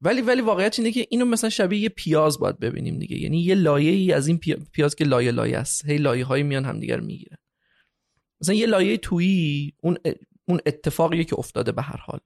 ولی 0.00 0.20
ولی 0.20 0.40
واقعیت 0.40 0.78
اینه 0.78 0.92
که 0.92 1.06
اینو 1.10 1.24
مثلا 1.24 1.50
شبیه 1.50 1.80
یه 1.80 1.88
پیاز 1.88 2.38
باید 2.38 2.58
ببینیم 2.58 2.98
دیگه. 2.98 3.18
یعنی 3.18 3.42
یه 3.42 3.54
لایه 3.54 3.90
ای 3.90 4.12
از 4.12 4.26
این 4.26 4.38
پیاز 4.72 4.94
که 4.94 5.04
لایه 5.04 5.30
لایه 5.30 5.58
است. 5.58 5.86
هی 5.86 5.98
لایه 5.98 6.24
های 6.24 6.42
میان 6.42 6.64
همدیگر 6.64 7.00
می‌گیرن. 7.00 7.36
مثلا 8.40 8.54
یه 8.54 8.66
لایه 8.66 8.96
تویی 8.96 9.74
اون 9.82 9.98
اون 10.48 10.60
اتفاقیه 10.66 11.24
که 11.24 11.38
افتاده 11.38 11.72
به 11.72 11.82
هر 11.82 11.96
حال. 11.96 12.20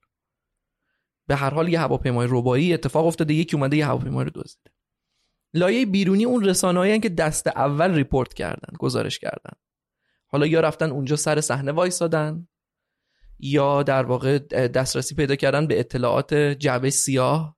به 1.27 1.37
هر 1.37 1.51
حال 1.51 1.69
یه 1.69 1.81
هواپیمای 1.81 2.27
ربایی 2.31 2.75
اتفاق 2.75 3.07
افتاده 3.07 3.35
یکی 3.35 3.57
اومده 3.57 3.77
یه 3.77 3.87
هواپیما 3.87 4.23
رو 4.23 4.31
دزدیده. 4.35 4.71
لایه 5.55 5.87
بیرونی 5.87 6.25
اون 6.25 6.45
رسانه‌ای 6.45 7.01
که 7.01 7.09
دست 7.09 7.47
اول 7.47 7.95
ریپورت 7.95 8.35
کردن 8.35 8.77
گزارش 8.79 9.19
کردن. 9.19 9.53
حالا 10.27 10.47
یا 10.47 10.61
رفتن 10.61 10.91
اونجا 10.91 11.17
سر 11.17 11.41
صحنه 11.41 11.73
وایسادن 11.73 12.49
یا 13.39 13.83
در 13.83 14.03
واقع 14.03 14.39
دسترسی 14.69 15.15
پیدا 15.15 15.37
کردن 15.37 15.67
به 15.67 15.81
اطلاعات 15.81 16.35
جعبه 16.35 16.91
سیاه. 16.91 17.57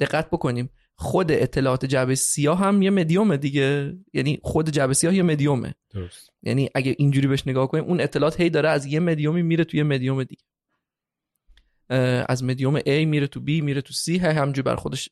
دقت 0.00 0.30
بکنیم 0.30 0.70
خود 0.94 1.32
اطلاعات 1.32 1.84
جعبه 1.84 2.14
سیاه 2.14 2.58
هم 2.58 2.82
یه 2.82 2.90
مدیومه 2.90 3.36
دیگه. 3.36 3.96
یعنی 4.12 4.40
خود 4.42 4.70
جعبه 4.70 4.94
سیاه 4.94 5.14
یه 5.14 5.22
مدیومه 5.22 5.74
درست. 5.90 6.30
یعنی 6.42 6.70
اگه 6.74 6.94
اینجوری 6.98 7.26
بهش 7.26 7.46
نگاه 7.46 7.68
کنیم 7.68 7.84
اون 7.84 8.00
اطلاعات 8.00 8.40
هی 8.40 8.50
داره 8.50 8.68
از 8.68 8.86
یه 8.86 9.00
مدیومی 9.00 9.42
میره 9.42 9.64
توی 9.64 9.82
مدیوم 9.82 10.24
دیگه. 10.24 10.42
از 12.28 12.44
مدیوم 12.44 12.80
A 12.80 12.88
میره 12.88 13.26
تو 13.26 13.40
B 13.40 13.62
میره 13.62 13.80
تو 13.80 13.94
C 13.94 14.08
هی 14.08 14.18
همجوری 14.18 14.62
بر 14.62 14.76
خودش 14.76 15.10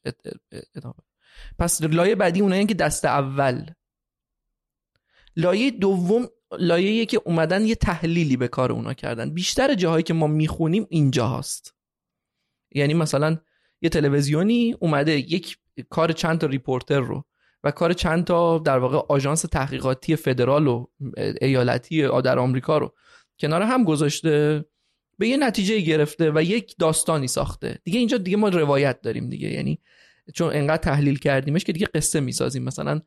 ادامه. 0.75 0.95
پس 1.59 1.83
لایه 1.83 2.15
بعدی 2.15 2.41
اونایی 2.41 2.67
که 2.67 2.75
دست 2.75 3.05
اول. 3.05 3.71
لایه 5.37 5.71
دوم 5.71 6.29
لایه 6.59 7.07
که 7.07 7.21
اومدن 7.25 7.65
یه 7.65 7.75
تحلیلی 7.75 8.37
به 8.37 8.49
کار 8.49 8.73
اونا 8.73 8.95
کردن. 8.95 9.31
بیشتر 9.31 9.75
جاهایی 9.75 10.03
که 10.03 10.15
ما 10.15 10.27
می‌خونیم 10.27 10.87
اینجا 10.91 11.29
هست 11.29 11.75
یعنی 12.73 12.95
مثلا 12.95 13.39
یه 13.81 13.89
تلویزیونی 13.89 14.77
اومده 14.81 15.13
یک 15.13 15.59
کار 15.91 16.13
چند 16.13 16.39
تا 16.39 16.47
reporter 16.47 17.01
رو 17.01 17.25
و 17.65 17.71
کار 17.71 17.93
چند 17.93 18.25
تا 18.25 18.59
در 18.59 18.79
واقع 18.79 18.99
آژانس 19.09 19.43
تحقیقاتی 19.43 20.17
فدرال 20.17 20.67
و 20.67 20.87
ایالتی 21.41 22.09
در 22.25 22.39
آمریکا 22.39 22.79
رو 22.79 22.95
کنار 23.39 23.63
هم 23.63 23.85
گذاشته 23.85 24.65
به 25.19 25.29
یه 25.29 25.37
نتیجه 25.37 25.81
گرفته 25.81 26.33
و 26.35 26.43
یک 26.43 26.75
داستانی 26.79 27.29
ساخته. 27.29 27.79
دیگه 27.85 27.99
اینجا 27.99 28.19
دیگه 28.19 28.37
ما 28.37 28.49
روایت 28.49 29.01
داریم 29.01 29.29
دیگه. 29.29 29.49
یعنی 29.49 29.81
چون 30.35 30.53
انقدر 30.55 30.83
تحلیل 30.83 31.19
کردیمش 31.19 31.65
که 31.65 31.73
دیگه 31.73 31.87
قصه 31.95 32.21
می‌سازیم. 32.21 32.63
مثلا 32.63 33.01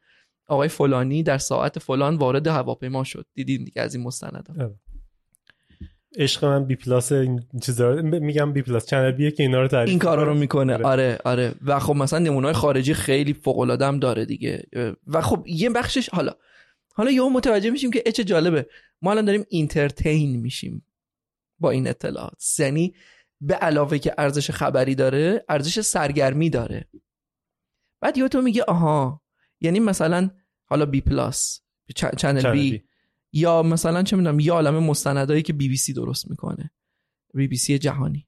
آقای 0.48 0.70
فلانی 0.70 1.24
در 1.24 1.38
ساعت 1.38 1.80
فلان 1.80 2.16
وارد 2.16 2.48
هواپیما 2.48 3.04
شد. 3.04 3.26
دیدین 3.34 3.64
دیگه 3.64 3.82
از 3.82 3.96
این 3.96 4.04
مستندا 4.04 4.72
عشق 6.18 6.46
من 6.46 6.66
بی 6.66 6.76
پلاس 6.76 7.12
این 7.12 7.44
چیزا 7.64 7.92
میگم 8.02 8.54
بی 8.54 8.62
پلاس 8.62 8.86
چنل 8.86 9.12
بیه 9.12 9.32
که 9.32 9.44
اینا 9.44 9.62
رو 9.62 9.68
تعریف 9.68 9.90
این 9.90 10.00
کارا 10.00 10.24
رو 10.24 10.34
می‌کنه. 10.34 10.76
آره. 10.76 11.20
آره 11.26 11.54
و 11.66 11.80
خب 11.80 11.96
مثلا 11.96 12.20
نمونه‌های 12.20 12.54
خارجی 12.54 12.94
خیلی 12.94 13.34
فوق 13.34 13.60
العاده 13.60 13.86
هم 13.86 14.00
داره 14.00 14.26
دیگه. 14.26 14.64
و 15.08 15.22
خب 15.22 15.44
یه 15.48 15.70
بخشش 15.70 16.10
حالا 16.10 16.32
حالا 16.94 17.12
یهو 17.12 17.30
متوجه 17.30 17.70
میشیم 17.70 17.92
که 17.92 18.12
چه 18.12 18.24
جالبه. 18.24 18.66
ما 19.02 19.12
الان 19.12 19.26
داریم 19.26 19.46
entertain 19.50 20.40
میشیم 20.40 20.86
با 21.60 21.72
این 21.72 21.88
اطلاعات. 21.88 22.60
یعنی 22.60 22.94
به 23.42 23.56
علاوه 23.56 23.98
که 23.98 24.14
ارزش 24.18 24.52
خبری 24.52 24.96
داره 24.96 25.46
ارزش 25.50 25.82
سرگرمی 25.82 26.50
داره. 26.50 26.86
بعد 28.02 28.18
یه 28.18 28.28
تو 28.28 28.42
میگه 28.42 28.64
آها. 28.68 29.22
یعنی 29.62 29.80
مثلا 29.80 30.30
حالا 30.66 30.86
بی 30.86 31.02
پلاس 31.02 31.62
چنل 31.96 32.52
بی 32.52 32.84
یا 33.32 33.64
مثلا 33.64 34.04
چه 34.04 34.16
می‌دونم 34.16 34.40
یه 34.40 34.52
عالم 34.52 34.84
مستندایی 34.84 35.42
که 35.42 35.54
بی 35.54 35.68
بی 35.70 35.78
سی 35.78 35.94
درست 35.94 36.30
می‌کنه. 36.30 36.72
بی 37.34 37.48
بی 37.48 37.58
سی 37.58 37.80
جهانی. 37.80 38.28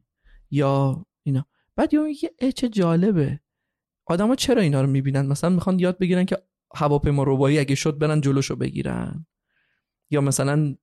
یا 0.52 1.06
اینا. 1.24 1.46
بعد 1.76 1.94
یه 1.94 2.00
میگه 2.00 2.30
چه 2.56 2.70
جالبه. 2.70 3.40
آدما 4.06 4.36
چرا 4.36 4.62
اینا 4.62 4.82
رو 4.82 4.88
می‌بینن؟ 4.88 5.26
مثلا 5.26 5.50
می‌خوان 5.50 5.80
یاد 5.80 5.98
بگیرن 5.98 6.26
که 6.26 6.38
هواپیما 6.76 7.24
ربایی 7.28 7.60
اگه 7.60 7.76
شد 7.76 7.98
برن 7.98 8.22
جلوشو 8.22 8.56
بگیرن. 8.56 9.26
یا 10.10 10.22
مثلا 10.22 10.76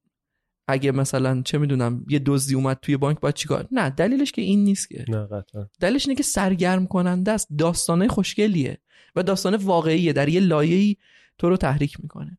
اگه 0.69 0.93
مثلا 0.93 1.43
چه 1.43 1.59
می‌دونم 1.59 2.07
یه 2.09 2.19
دزدی 2.19 2.55
اومد 2.55 2.79
توی 2.83 2.97
بانک 2.97 3.21
باید 3.21 3.35
چیکار؟ 3.35 3.69
نه 3.73 3.91
دلیلش 3.91 4.33
که 4.33 4.43
این 4.43 4.65
نیست 4.65 4.89
که. 4.89 5.05
نه 5.09 5.27
قطعا. 5.27 5.69
دلیلش 5.81 6.07
اینه 6.07 6.17
که 6.17 6.23
سرگرم 6.23 6.87
کننده 6.87 7.33
است 7.33 7.49
داستانه 7.59 8.09
خوشگلیه 8.09 8.79
و 9.17 9.23
داستان 9.23 9.55
واقعیه 9.55 10.13
در 10.13 10.29
یه 10.29 10.41
لایه‌ای 10.41 10.97
تو 11.39 11.49
رو 11.49 11.57
تحریک 11.57 12.01
می‌کنه. 12.01 12.39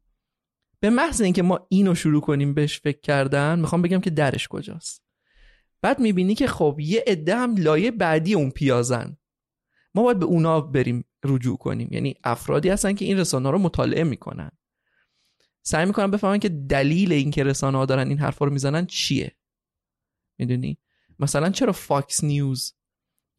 به 0.80 0.90
محض 0.90 1.22
اینکه 1.22 1.44
ما 1.44 1.68
اینو 1.70 1.96
شروع 1.96 2.22
کنیم 2.22 2.54
بهش 2.54 2.80
فکر 2.80 3.02
کردن 3.02 3.60
می‌خوام 3.60 3.82
بگم 3.82 4.00
که 4.00 4.10
درش 4.10 4.48
کجاست. 4.48 5.04
بعد 5.82 6.00
می‌بینی 6.00 6.36
که 6.36 6.48
خب 6.48 6.78
یه 6.80 7.04
عده 7.08 7.36
هم 7.36 7.56
لایه 7.58 7.92
بعدی 7.92 8.34
اون 8.34 8.50
پیازن. 8.50 9.18
ما 9.96 10.04
باید 10.04 10.20
به 10.20 10.26
اونا 10.26 10.62
بریم 10.62 11.06
رجوع 11.26 11.58
کنیم. 11.58 11.90
یعنی 11.92 12.16
افرادی 12.24 12.70
هستن 12.70 12.94
که 12.94 13.06
این 13.06 13.18
رسانه 13.18 13.52
رو 13.52 13.60
مطالعه 13.60 14.04
می‌کنن. 14.04 14.52
سعی 15.68 15.86
می‌کنن 15.86 16.12
بفهمن 16.12 16.40
که 16.40 16.50
دلیل 16.50 17.12
این 17.12 17.32
که 17.32 17.44
رسانه 17.44 17.78
ها 17.78 17.86
دارن 17.86 18.08
این 18.08 18.18
حرفا 18.18 18.46
رو 18.46 18.52
می‌زنن 18.52 18.86
چیه. 18.86 19.36
می‌دونی؟ 20.38 20.78
مثلا 21.20 21.50
چرا 21.50 21.72
فاکس 21.72 22.24
نیوز 22.24 22.74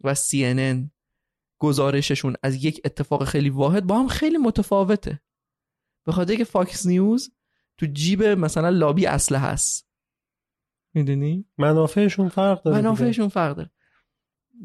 و 0.01 0.15
CNN 0.15 0.91
گزارششون 1.59 2.35
از 2.43 2.65
یک 2.65 2.81
اتفاق 2.85 3.25
خیلی 3.25 3.51
واحد 3.51 3.87
با 3.87 3.99
هم 3.99 4.09
خیلی 4.09 4.39
متفاوته. 4.39 5.21
به 6.05 6.13
خاطر 6.13 6.35
که 6.35 6.45
فاکس 6.45 6.87
نیوز 6.87 7.33
تو 7.79 7.87
جیب 7.87 8.23
مثلا 8.23 8.69
لابی 8.69 9.07
اسلحه 9.07 9.43
هست. 9.43 9.89
می‌دونی؟ 10.95 11.45
منافعشون 11.59 12.29
فرق 12.29 12.63
داره 12.63 12.77
دیگه. 12.77 12.89
منافعشون 12.89 13.29
فرق 13.29 13.57
داره. 13.57 13.71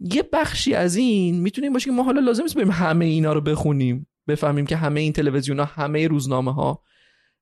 یه 0.02 0.30
بخشی 0.34 0.74
از 0.74 0.96
این 0.96 1.42
می‌تونیم 1.42 1.74
باشه 1.74 1.86
که 1.86 1.92
ما 1.92 2.04
حالا 2.04 2.22
لازم 2.22 2.44
نیست 2.44 2.56
بریم 2.56 2.72
همه 2.72 3.06
اینا 3.06 3.34
رو 3.34 3.42
بخونیم 3.42 4.08
بفهمیم 4.28 4.66
که 4.66 4.76
همه 4.76 5.00
این 5.00 5.14
تلویزیون 5.14 5.60
ها 5.60 5.66
همه 5.66 6.08
روزنامه 6.08 6.54
ها 6.54 6.84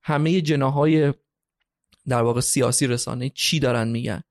همه 0.03 0.41
جناح‌های 0.41 1.13
در 2.07 2.21
واقع 2.21 2.41
سیاسی 2.41 2.87
رسانه 2.87 3.29
چی 3.29 3.59
دارن 3.59 3.87
میگن؟ 3.87 4.21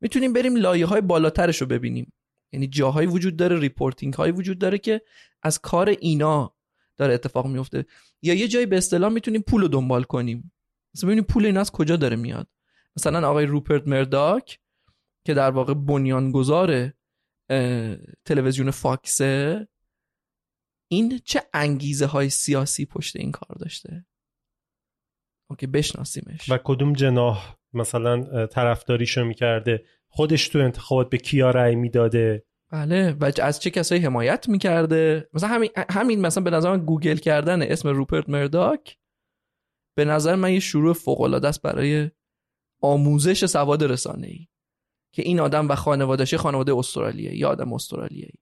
می‌تونیم 0.00 0.32
بریم 0.32 0.56
لایه 0.56 0.86
های 0.86 1.00
بالاترش 1.00 1.60
رو 1.60 1.66
ببینیم. 1.66 2.12
یعنی 2.52 2.66
جاهایی 2.66 3.08
وجود 3.08 3.36
داره 3.36 3.58
reporting 3.58 4.14
هایی 4.14 4.32
وجود 4.32 4.58
داره 4.58 4.78
که 4.78 5.02
از 5.42 5.58
کار 5.58 5.88
اینا 5.88 6.54
داره 6.96 7.14
اتفاق 7.14 7.46
میفته 7.46 7.86
یا 8.22 8.34
یه 8.34 8.48
جایی 8.48 8.66
به 8.66 8.76
اصطلاح 8.76 9.12
می‌تونیم 9.12 9.42
پول 9.42 9.62
رو 9.62 9.68
دنبال 9.68 10.02
کنیم. 10.02 10.52
مثلا 10.94 11.08
ببینیم 11.08 11.24
پول 11.24 11.46
اینا 11.46 11.60
از 11.60 11.70
کجا 11.70 11.96
داره 11.96 12.16
میاد. 12.16 12.48
مثلا 12.96 13.28
آقای 13.28 13.46
روپرت 13.46 13.88
مرداک 13.88 14.60
که 15.24 15.34
در 15.34 15.50
واقع 15.50 15.74
بنیانگذار 15.74 16.92
تلویزیون 18.24 18.70
فاکسه 18.70 19.68
این 20.88 21.20
چه 21.24 21.42
انگیزه 21.52 22.06
های 22.06 22.30
سیاسی 22.30 22.86
پشت 22.86 23.16
این 23.16 23.32
کار 23.32 23.56
داشته؟ 23.58 24.06
okay 25.50 25.66
بشناسیمش. 25.66 26.50
و 26.50 26.58
کدوم 26.64 26.92
جناح 26.92 27.56
مثلا 27.72 28.46
طرفداریشو 28.46 29.24
می‌کرده 29.24 29.84
خودش 30.08 30.48
تو 30.48 30.58
انتخابات 30.58 31.10
به 31.10 31.18
کیا 31.18 31.50
رأی 31.50 31.76
می‌داده؟ 31.76 32.44
بله 32.72 33.12
و 33.12 33.32
از 33.42 33.60
چه 33.60 33.70
کسایی 33.70 34.00
حمایت 34.00 34.48
می‌کرده؟ 34.48 35.28
مثلا 35.32 35.48
همین 35.48 35.70
همین 35.90 36.20
مثلا 36.20 36.44
به 36.44 36.50
نظر 36.50 36.70
من 36.70 36.84
گوگل 36.84 37.16
کردن 37.16 37.62
اسم 37.62 37.88
روپرت 37.88 38.28
مرداک 38.28 38.98
به 39.96 40.04
نظر 40.04 40.34
من 40.34 40.52
یه 40.52 40.60
شروع 40.60 40.92
فوق 40.92 41.20
العاده 41.20 41.48
است 41.48 41.62
برای 41.62 42.10
آموزش 42.82 43.44
سواد 43.44 43.84
رسانه 43.84 44.26
ای 44.26 44.48
که 45.12 45.22
این 45.22 45.40
آدم 45.40 45.68
و 45.68 45.74
خانوادهش 45.74 46.34
خانواده 46.34 46.74
استرالیایی 46.74 47.38
یه 47.38 47.46
آدم 47.46 47.72
استرالیایی. 47.72 48.38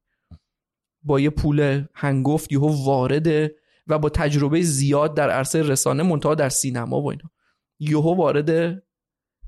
با 1.03 1.21
یه 1.21 1.31
پول 1.31 1.85
هنگفت 1.95 2.53
یهو 2.53 2.85
وارده 2.85 3.57
و 3.87 3.99
با 3.99 4.09
تجربه 4.09 4.63
زیاد 4.63 5.15
در 5.17 5.31
عرصه 5.31 5.63
رسانه 5.63 6.03
منتها 6.03 6.35
در 6.35 6.49
سینما 6.49 7.01
و 7.01 7.11
اینا. 7.11 7.31
یهو 7.81 8.15
وارد 8.15 8.83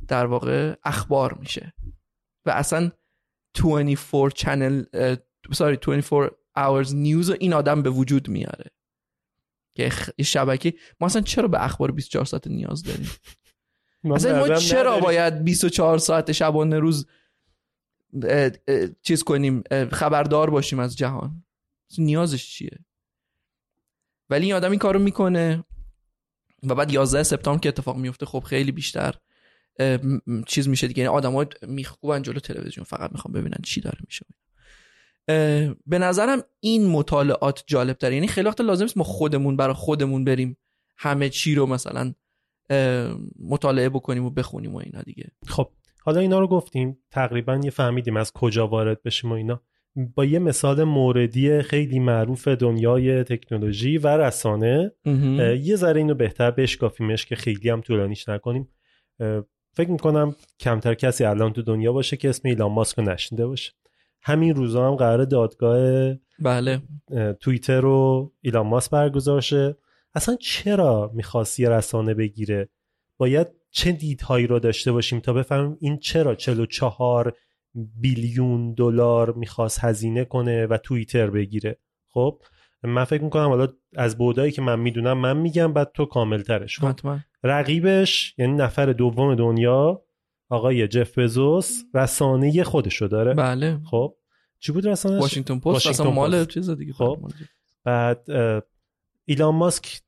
در 0.08 0.26
واقع 0.26 0.74
اخبار 0.84 1.34
میشه. 1.34 1.74
و 2.46 2.50
اصلا 2.50 2.90
24 3.54 4.30
چنل 4.30 4.84
ساری 5.52 5.76
24 5.76 6.36
hours 6.58 6.92
نیوز 6.94 7.30
این 7.30 7.52
آدم 7.52 7.82
به 7.82 7.90
وجود 7.90 8.28
میاره. 8.28 8.70
که 9.76 9.90
شبکه. 10.24 10.74
ما 11.00 11.06
اصلا 11.06 11.22
چرا 11.22 11.48
به 11.48 11.64
اخبار 11.64 11.92
24 11.92 12.24
ساعت 12.24 12.46
نیاز 12.46 12.82
داریم؟ 12.82 13.10
اصلا 14.04 14.38
ما 14.38 14.54
چرا 14.54 14.80
نداریم. 14.80 15.04
باید 15.04 15.44
24 15.44 15.98
ساعت 15.98 16.32
شبانه 16.32 16.78
روز 16.78 17.06
اه، 18.22 18.50
اه، 18.68 18.88
چیز 19.02 19.22
کنیم 19.22 19.62
خبردار 19.92 20.50
باشیم 20.50 20.78
از 20.78 20.96
جهان؟ 20.96 21.44
نیازش 21.98 22.50
چیه؟ 22.50 22.84
ولی 24.34 24.46
این 24.46 24.54
آدم 24.54 24.70
این 24.70 24.78
کارو 24.78 24.98
می‌کنه. 24.98 25.64
و 26.62 26.74
بعد 26.74 26.92
11 26.92 27.22
سپتامبر 27.22 27.60
که 27.60 27.68
اتفاق 27.68 27.96
میفته 27.96 28.26
خب 28.26 28.40
خیلی 28.40 28.72
بیشتر 28.72 29.14
چیز 30.46 30.68
میشه 30.68 30.86
دیگه. 30.86 31.02
یعنی 31.02 31.14
آدما 31.14 31.44
میخکوبن 31.62 32.22
جلو 32.22 32.40
تلویزیون 32.40 32.84
فقط 32.84 33.12
می‌خوام 33.12 33.32
ببینن 33.32 33.58
چی 33.62 33.80
داره 33.80 33.98
میشه. 34.06 34.26
به 35.86 35.98
نظرم 35.98 36.42
این 36.60 36.86
مطالعات 36.86 37.64
جالب 37.66 37.96
تره 37.96 38.14
یعنی 38.14 38.28
خیلی 38.28 38.48
وقت 38.48 38.60
لازم 38.60 38.84
نیست 38.84 38.96
ما 38.96 39.04
خودمون 39.04 39.56
برای 39.56 39.74
خودمون 39.74 40.24
بریم 40.24 40.56
همه 40.96 41.28
چی 41.28 41.54
رو 41.54 41.66
مثلا 41.66 42.14
مطالعه 43.40 43.88
بکنیم 43.88 44.24
و 44.24 44.30
بخونیم 44.30 44.74
و 44.74 44.78
اینا 44.78 45.02
دیگه. 45.02 45.30
خب 45.46 45.70
حالا 46.02 46.20
اینا 46.20 46.38
رو 46.38 46.48
گفتیم. 46.48 46.98
تقریبا 47.10 47.60
یه 47.64 47.70
فهمیدیم 47.70 48.16
از 48.16 48.32
کجا 48.32 48.68
وارد 48.68 49.02
بشیم 49.02 49.32
و 49.32 49.34
اینا. 49.34 49.62
با 49.96 50.24
یه 50.24 50.38
مثال 50.38 50.84
موردی 50.84 51.62
خیلی 51.62 52.00
معروف 52.00 52.48
دنیای 52.48 53.24
تکنولوژی 53.24 53.98
و 53.98 54.06
رسانه 54.06 54.92
یه 55.62 55.76
ذره 55.76 56.00
اینو 56.00 56.14
بهتر 56.14 56.50
بشکافیمش 56.50 57.26
که 57.26 57.36
خیلی 57.36 57.70
هم 57.70 57.80
طولانیش 57.80 58.28
نکنیم. 58.28 58.68
فکر 59.72 59.90
می‌کنم 59.90 60.36
کمتر 60.60 60.94
کسی 60.94 61.24
الان 61.24 61.52
تو 61.52 61.62
دنیا 61.62 61.92
باشه 61.92 62.16
که 62.16 62.28
اسم 62.28 62.48
ایلان 62.48 62.72
ماسک 62.72 62.98
رو 62.98 63.04
نشنیده 63.04 63.46
باشه. 63.46 63.72
همین 64.22 64.54
روزا 64.54 64.88
هم 64.88 64.94
قرار 64.94 65.24
دادگاه 65.24 66.14
بله. 66.38 66.82
توییتر 67.40 67.80
رو 67.80 68.32
ایلان 68.40 68.66
ماسک 68.66 68.90
برگزار 68.90 69.40
شه 69.40 69.76
اصلا 70.14 70.36
چرا 70.40 71.10
می‌خواست 71.14 71.60
یه 71.60 71.68
رسانه 71.68 72.14
بگیره؟ 72.14 72.68
باید 73.16 73.46
چه 73.70 73.92
دیدهایی 73.92 74.46
رو 74.46 74.58
داشته 74.58 74.92
باشیم 74.92 75.20
تا 75.20 75.32
بفهمیم 75.32 75.76
این 75.80 75.98
چرا 75.98 76.34
44 76.34 77.36
بیلیون 77.74 78.74
دلار 78.74 79.32
می‌خواست 79.32 79.84
هزینه 79.84 80.24
کنه 80.24 80.66
و 80.66 80.76
توییتر 80.76 81.30
بگیره. 81.30 81.78
خب 82.08 82.42
من 82.82 83.04
فکر 83.04 83.22
می‌کنم 83.22 83.48
حالا 83.48 83.68
از 83.96 84.18
بودایی 84.18 84.52
که 84.52 84.62
من 84.62 84.80
می‌دونم 84.80 85.18
من 85.18 85.36
میگم 85.36 85.72
بعد 85.72 85.90
تو 85.94 86.04
کامل 86.04 86.42
ترش 86.42 86.78
حتما. 86.78 87.18
رقیبش 87.42 88.34
یعنی 88.38 88.52
نفر 88.52 88.86
دوم 88.86 89.34
دنیا 89.34 90.02
آقای 90.48 90.88
جف 90.88 91.18
بزوس 91.18 91.82
رسانه 91.94 92.62
خودشو 92.62 93.06
داره. 93.06 93.34
بله. 93.34 93.80
خب 93.90 94.14
چی 94.58 94.72
بود 94.72 94.86
رسانه 94.86 95.18
واشنگتن 95.18 95.58
پست. 95.58 95.66
واشنگتن 95.66 96.02
اصلا 96.02 96.10
مال. 96.10 96.44
چیز 96.44 96.70
دیگه 96.70 96.92
خب. 96.92 97.18
بعد 97.84 98.26
ایلان 99.24 99.54
ماسک 99.54 100.00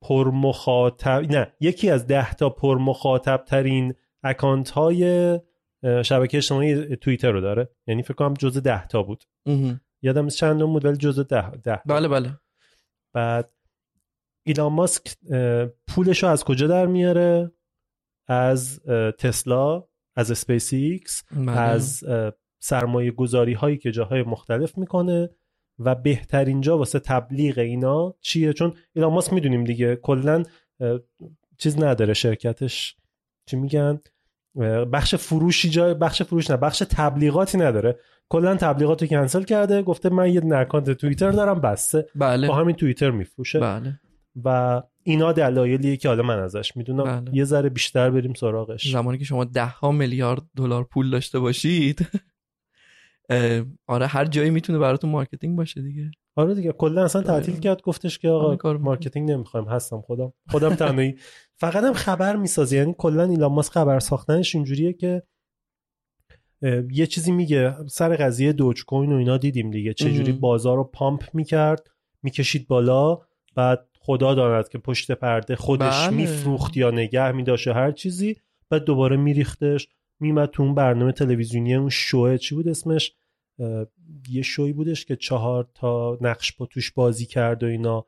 پر 0.00 0.30
مخاطب 0.30 1.32
نه 1.32 1.52
یکی 1.60 1.90
از 1.90 2.06
ده 2.06 2.34
تا 2.34 2.50
پر 2.50 2.78
مخاطب 2.78 3.44
ترین 3.48 3.94
اکانت 4.22 4.70
های 4.70 5.40
شبکه 5.84 6.36
اجتماعی 6.36 6.96
توییتر 6.96 7.30
رو 7.30 7.40
داره 7.40 7.68
یعنی 7.86 8.02
فکر 8.02 8.14
کنم 8.14 8.34
جزء 8.34 8.60
ده 8.60 8.86
تا 8.86 9.02
بود. 9.02 9.24
یادم 10.02 10.28
چندم 10.28 10.66
بود 10.66 10.84
ولی 10.84 10.96
جزء 10.96 11.22
ده, 11.22 11.50
ده. 11.50 11.82
بله 11.86 12.08
بله 12.08 12.38
بعد 13.14 13.52
ایلان 14.46 14.72
ماسک 14.72 15.16
پولش 15.88 16.22
رو 16.22 16.28
از 16.28 16.44
کجا 16.44 16.66
در 16.66 16.86
میاره 16.86 17.52
از 18.28 18.80
تسلا 19.18 19.88
از 20.16 20.30
اسپیس 20.30 20.72
ایکس 20.72 21.24
بله. 21.30 21.50
از 21.50 22.04
سرمایه 22.62 23.10
گذاری 23.10 23.52
هایی 23.52 23.76
که 23.78 23.90
جاهای 23.90 24.22
مختلف 24.22 24.78
می‌کنه 24.78 25.30
و 25.78 25.94
بهترین 25.94 26.60
جا 26.60 26.78
واسه 26.78 26.98
تبلیغ 26.98 27.58
اینا 27.58 28.14
چیه 28.20 28.52
چون 28.52 28.74
ایلان 28.94 29.12
ماسک 29.12 29.32
می‌دونیم 29.32 29.64
دیگه 29.64 29.96
کلا 29.96 30.42
چیز 31.58 31.82
نداره 31.82 32.14
شرکتش 32.14 32.96
چی 33.46 33.56
میگن 33.56 34.00
بخش 34.92 35.14
فروشی 35.14 35.70
جای 35.70 35.94
بخش 35.94 36.22
فروش 36.22 36.50
نه 36.50 36.56
بخش 36.56 36.82
تبلیغاتی 36.90 37.58
نداره. 37.58 37.98
کلا 38.28 38.54
تبلیغات 38.56 39.02
رو 39.02 39.08
کنسل 39.08 39.42
کرده 39.42 39.82
گفته 39.82 40.08
من 40.08 40.32
یه 40.32 40.54
اکانت 40.54 40.90
توییتر 40.90 41.30
دارم 41.30 41.60
بسته. 41.60 42.06
بله. 42.14 42.48
با 42.48 42.54
همین 42.54 42.76
توییتر 42.76 43.10
میفروشه. 43.10 43.58
بله. 43.58 44.00
و 44.44 44.82
اینا 45.02 45.32
دلایلیه 45.32 45.96
که 45.96 46.08
حالا 46.08 46.22
من 46.22 46.38
ازش 46.38 46.76
می‌دونم. 46.76 47.20
بله. 47.20 47.36
یه 47.36 47.44
ذره 47.44 47.68
بیشتر 47.68 48.10
بریم 48.10 48.34
سراغش. 48.34 48.92
زمانی 48.92 49.18
که 49.18 49.24
شما 49.24 49.44
ده 49.44 49.66
ها 49.66 49.92
میلیارد 49.92 50.42
دلار 50.56 50.84
پول 50.84 51.10
داشته 51.10 51.38
باشید. 51.38 52.06
آره 53.86 54.06
هر 54.06 54.24
جایی 54.24 54.50
می‌تونه 54.50 54.78
براتون 54.78 55.10
marketing 55.10 55.56
باشه 55.56 55.82
دیگه. 55.82 56.10
آره 56.36 56.54
دیگه 56.54 56.72
کلا 56.72 57.04
اصلا 57.04 57.22
تعطیل 57.22 57.54
آره. 57.54 57.60
کرد 57.62 57.82
گفتش 57.82 58.18
که 58.18 58.28
آقا 58.28 58.50
می‌کنه. 58.50 58.78
marketing 58.78 59.30
نمی‌خوایم 59.30 59.68
هستم 59.68 60.00
خودم. 60.00 60.32
خودم 60.50 60.74
تنهایی. 60.74 61.14
فقط 61.58 61.84
هم 61.84 61.92
خبر 61.92 62.36
می‌سازه. 62.36 62.76
یعنی 62.76 62.94
کلا 62.98 63.24
ایلان 63.24 63.52
ماسک 63.52 63.72
خبر 63.72 63.98
ساختنش 63.98 64.54
اینجوریه 64.54 64.92
که 64.92 65.22
یه 66.90 67.06
چیزی 67.06 67.32
میگه. 67.32 67.74
سر 67.88 68.16
قضیه 68.16 68.52
دوج 68.52 68.84
کوین 68.84 69.12
و 69.12 69.16
اینا 69.16 69.36
دیدیم 69.36 69.70
دیگه. 69.70 69.94
چجوری 69.94 70.32
مهم. 70.32 70.40
بازار 70.40 70.76
رو 70.76 70.84
pump 70.84 71.24
می‌کرد 71.32 71.88
می‌کشید 72.22 72.68
بالا. 72.68 73.18
بعد 73.54 73.88
خدا 74.00 74.34
داند 74.34 74.68
که 74.68 74.78
پشت 74.78 75.12
پرده 75.12 75.56
خودش 75.56 76.06
بله. 76.06 76.16
میفروخت 76.16 76.76
یا 76.76 76.90
نگه 76.90 77.32
میداشت 77.32 77.66
یا 77.66 77.74
هر 77.74 77.92
چیزی. 77.92 78.36
بعد 78.70 78.84
دوباره 78.84 79.16
میریختش. 79.16 79.88
میمد 80.20 80.50
تو 80.50 80.62
اون 80.62 80.74
برنامه 80.74 81.12
تلویزیونی 81.12 81.74
اون 81.74 81.88
شوه. 81.88 82.38
چی 82.38 82.54
بود 82.54 82.68
اسمش؟ 82.68 83.12
یه 84.28 84.42
شوی 84.42 84.72
بودش 84.72 85.04
که 85.04 85.16
چهار 85.16 85.68
تا 85.74 86.18
نقش 86.20 86.52
با 86.52 86.66
توش 86.66 86.92
بازی 86.92 87.26
کرد 87.26 87.62
و 87.62 87.66
اینا. 87.66 88.06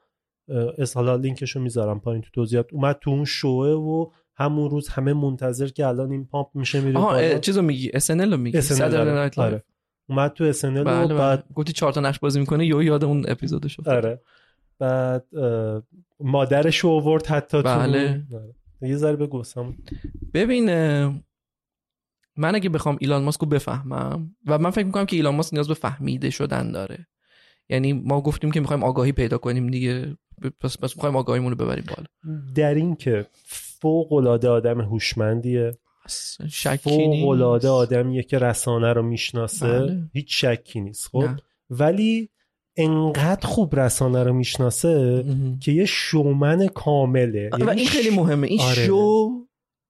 از 0.78 0.94
حالا 0.94 1.16
لینکش 1.16 1.50
رو 1.50 1.62
می‌ذارم 1.62 2.00
پایین 2.00 2.22
تو 2.22 2.28
توضیحات 2.32 2.72
اومد 2.72 2.98
تو 3.00 3.10
اون 3.10 3.24
شوه 3.24 3.68
و 3.68 4.10
همون 4.36 4.70
روز 4.70 4.88
همه 4.88 5.12
منتظر 5.12 5.66
که 5.66 5.86
الان 5.86 6.10
این 6.10 6.24
پامپ 6.24 6.46
میشه 6.54 6.80
میره 6.80 6.98
آها 6.98 7.38
چیزو 7.38 7.62
میگی 7.62 7.90
SNL 7.90 8.30
رو 8.30 8.36
میگی 8.36 8.62
Saturday 8.62 8.80
آره. 8.80 9.30
آره. 9.36 9.64
اومد 10.08 10.32
تو 10.32 10.44
بله 10.44 10.80
و 10.80 10.84
بله 10.84 11.14
بعد 11.14 11.44
گفتی 11.54 11.72
چهار 11.72 11.92
تا 11.92 12.00
نقش 12.00 12.18
بازی 12.18 12.40
می‌کنه 12.40 12.66
یو 12.66 12.82
یاد 12.82 13.04
اون 13.04 13.24
اپیزودش 13.28 13.78
افتاد 13.80 13.96
آره 13.96 14.20
بعد 14.78 15.24
مادرش 16.20 16.78
رو 16.78 16.90
آورد 16.90 17.26
حتی 17.26 17.62
بله. 17.62 18.24
تو 18.30 18.36
آره. 18.36 18.54
یه 18.90 18.96
ذره 18.96 19.16
بگو. 19.16 19.42
ببین 20.34 20.70
من 22.36 22.54
اگه 22.54 22.68
بخوام 22.68 22.96
ایلان 23.00 23.22
ماسک 23.22 23.40
رو 23.40 23.46
بفهمم 23.46 24.36
و 24.46 24.58
من 24.58 24.70
فکر 24.70 24.86
می‌کنم 24.86 25.06
که 25.06 25.16
ایلان 25.16 25.34
ماسک 25.34 25.54
نیاز 25.54 25.68
به 25.68 25.74
فهمیده 25.74 26.30
شدن 26.30 26.72
داره 26.72 27.06
یعنی 27.68 27.92
ما 27.92 28.20
گفتیم 28.20 28.50
که 28.50 28.60
می‌خوایم 28.60 28.84
آگاهی 28.84 29.12
پیدا 29.12 29.38
کنیم 29.38 29.66
دیگه 29.66 30.16
پس 30.60 30.78
پس 30.78 30.96
می‌خوایم 30.96 31.16
آگاهیمون 31.16 31.50
رو 31.52 31.64
ببریم 31.64 31.84
بالا 31.88 32.06
در 32.54 32.74
این 32.74 32.96
که 32.96 33.26
فوق 33.80 34.12
العاده 34.12 34.48
آدم 34.48 34.80
هوشمندیه 34.80 35.78
فوق 36.80 37.28
العاده. 37.28 37.68
آدمیه 37.68 38.22
که 38.22 38.38
رسانه 38.38 38.92
رو 38.92 39.02
می‌شناسه 39.02 39.78
بله. 39.78 40.08
هیچ 40.12 40.44
شکی 40.44 40.80
نیست 40.80 41.08
خب 41.08 41.18
نه. 41.18 41.36
ولی 41.70 42.28
انقدر 42.76 43.46
خوب 43.46 43.80
رسانه 43.80 44.22
رو 44.22 44.32
می‌شناسه. 44.32 45.24
که 45.60 45.72
یه 45.72 45.84
شومن 45.84 46.66
کامله 46.66 47.50
و 47.52 47.58
یعنی 47.58 47.80
این 47.80 47.88
خیلی 47.88 48.10
مهمه 48.10 48.46
این 48.46 48.60
آره. 48.60 48.86
شو 48.86 49.30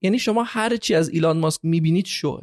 یعنی 0.02 0.18
شما 0.18 0.42
هر 0.46 0.76
چی 0.76 0.94
از 0.94 1.08
ایلان 1.08 1.38
ماسک 1.38 1.60
می‌بینید 1.62 2.06
شوه 2.06 2.42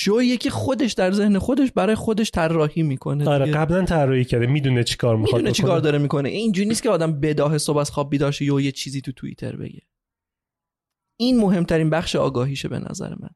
شویه 0.00 0.36
که 0.36 0.50
خودش 0.50 0.92
در 0.92 1.12
ذهن 1.12 1.38
خودش 1.38 1.72
برای 1.72 1.94
خودش 1.94 2.30
طراحی 2.30 2.82
می‌کنه 2.82 3.28
آره. 3.28 3.52
قبلا 3.52 3.84
طراحی 3.84 4.24
کرده 4.24 4.46
می‌دونه 4.46 4.84
چی 4.84 4.96
کار 4.96 5.16
می‌خواد 5.16 5.34
می‌دونه 5.34 5.52
چی 5.52 5.62
بکنه. 5.62 5.72
کار 5.72 5.80
داره 5.80 5.98
می‌کنه. 5.98 6.28
اینجوری 6.28 6.68
نیست 6.68 6.82
که 6.82 6.90
آدم 6.90 7.20
بداه 7.20 7.58
صبح 7.58 7.76
از 7.78 7.90
خواب 7.90 8.10
بیدار 8.10 8.32
شه 8.32 8.44
یهو 8.44 8.60
یه 8.60 8.72
چیزی 8.72 9.00
تو 9.00 9.12
توییتر 9.12 9.56
بگه. 9.56 9.82
این 11.16 11.40
مهمترین 11.40 11.90
بخش 11.90 12.16
آگاهیشه 12.16 12.68
به 12.68 12.78
نظر 12.78 13.14
من. 13.20 13.30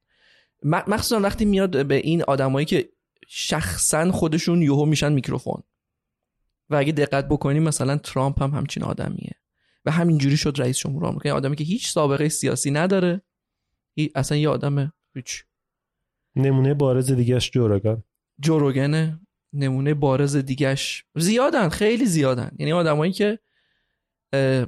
مخصوصا 0.63 1.21
وقتی 1.21 1.45
میاد 1.45 1.87
به 1.87 1.95
این 1.95 2.23
آدمایی 2.23 2.67
که 2.67 2.89
شخصا 3.29 4.13
خودشون 4.13 4.63
یهو 4.63 4.85
میشن 4.85 5.13
میکروفون. 5.13 5.63
و 6.71 6.77
اگه 6.77 6.93
دقت 6.93 7.29
بکنیم 7.29 7.63
مثلا 7.63 7.97
ترامپ 7.97 8.43
هم 8.43 8.51
همچین 8.51 8.83
آدمیه. 8.83 9.35
و 9.85 9.91
همینجوری 9.91 10.37
شد 10.37 10.55
رئیس 10.59 10.79
جمهور 10.79 11.07
آمریکا. 11.07 11.33
آدمی 11.33 11.57
که 11.57 11.65
هیچ 11.65 11.91
سابقه 11.91 12.29
سیاسی 12.29 12.71
نداره. 12.71 13.23
اصلا 14.15 14.39
یه 14.39 14.49
آدم 14.49 14.93
هیچ 15.15 15.45
نمونه 16.37 16.75
بارز 16.75 17.13
دیگهش 17.13 17.51
جوراگان 17.51 18.05
جوروگنه 18.41 19.21
نمونه 19.53 19.95
بارز 19.95 20.37
دیگش 20.37 21.05
زیادن 21.17 21.69
خیلی 21.69 22.07
زیادن. 22.07 22.51
یعنی 22.59 22.73
آدمایی 22.73 23.13
که 23.13 23.39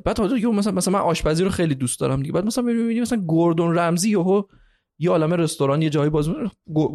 بعد 0.05 0.19
حالا 0.19 0.51
مثلا 0.51 0.73
مثلا 0.73 0.93
من 0.93 1.01
آشپزی 1.01 1.45
رو 1.45 1.51
خیلی 1.51 1.75
دوست 1.75 2.01
دارم 2.01 2.21
دیگه. 2.21 2.33
بعد 2.33 2.45
مثلا 2.45 2.65
می‌بینی 2.65 3.01
مثلا 3.01 3.21
گوردون 3.21 3.79
رمزی 3.79 4.11
یهو 4.11 4.43
یه 4.99 5.11
عالم 5.11 5.33
رستوران 5.33 5.83
یه 5.83 5.91
جایی 5.91 6.11
باز 6.11 6.29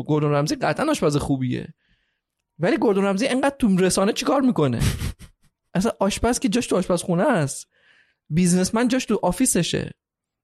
گوردون 0.08 0.32
رمزی 0.32 0.56
قطعا 0.56 0.92
آشپز 0.92 1.18
خوبیه. 1.18 1.74
ولی 2.60 2.78
گوردون 2.78 3.06
رمزی 3.06 3.28
انقدر 3.28 3.56
تو 3.60 3.78
رسانه 3.78 4.14
چیکار 4.14 4.42
می‌کنه؟ 4.42 4.80
اصلا 5.76 5.92
آشپز 6.00 6.40
که 6.40 6.50
جاش 6.50 6.68
تو 6.68 6.76
آشپزخونه 6.76 7.24
است. 7.24 7.68
businessman 8.30 8.88
جاش 8.88 9.06
تو 9.06 9.20
office 9.24 9.64
شه. 9.64 9.92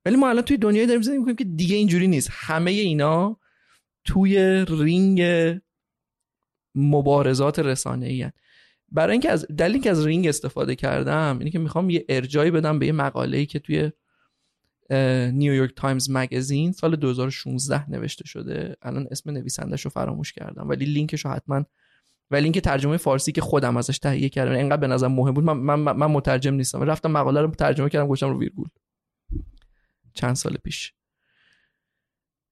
ولی 0.05 0.15
ما 0.15 0.29
الان 0.29 0.43
توی 0.43 0.57
دنیایی 0.57 0.87
داریم 0.87 1.01
زندگی 1.01 1.19
می‌کنیم 1.19 1.35
که 1.35 1.43
دیگه 1.43 1.75
اینجوری 1.75 2.07
نیست. 2.07 2.29
همه 2.31 2.71
اینا 2.71 3.39
توی 4.05 4.65
رینگ 4.69 5.23
مبارزات 6.75 7.59
رسانه 7.59 8.05
ای 8.05 8.31
برای 8.91 9.11
اینکه 9.11 9.31
از 9.31 9.45
دلیل 9.57 9.73
اینکه 9.73 9.89
از 9.89 10.05
رینگ 10.05 10.27
استفاده 10.27 10.75
کردم 10.75 11.35
اینه 11.39 11.51
که 11.51 11.59
می‌خوام 11.59 11.89
یه 11.89 12.05
ارجاعی 12.09 12.51
بدم 12.51 12.79
به 12.79 12.85
یه 12.85 12.91
مقاله 12.91 13.37
ای 13.37 13.45
که 13.45 13.59
توی 13.59 13.91
نیویورک 15.31 15.75
تایمز 15.75 16.09
مگزین 16.09 16.71
سال 16.71 16.95
2016 16.95 17.89
نوشته 17.89 18.27
شده. 18.27 18.75
الان 18.81 19.07
اسم 19.11 19.31
نویسندش 19.31 19.81
رو 19.81 19.91
فراموش 19.91 20.33
کردم 20.33 20.69
ولی 20.69 20.85
لینکش 20.85 21.25
رو 21.25 21.31
حتما 21.31 21.65
و 22.31 22.35
لینک 22.35 22.59
ترجمه 22.59 22.97
فارسی 22.97 23.31
که 23.31 23.41
خودم 23.41 23.77
ازش 23.77 23.99
تهیه 23.99 24.29
کردم 24.29 24.51
اینقدر 24.51 24.77
به 24.77 24.87
نظر 24.87 25.07
مهم 25.07 25.33
بود. 25.33 25.43
من, 25.43 25.53
من, 25.53 25.91
من 25.97 26.07
مترجم 26.07 26.53
نیستم. 26.53 26.81
رفتم 26.81 27.11
مقاله 27.11 27.41
رو 27.41 27.51
ترجمه 27.51 27.89
کردم 27.89 28.07
گذاشتم 28.07 28.29
رو 28.29 28.39
ویرگول. 28.39 28.67
چند 30.13 30.35
سال 30.35 30.57
پیش. 30.63 30.93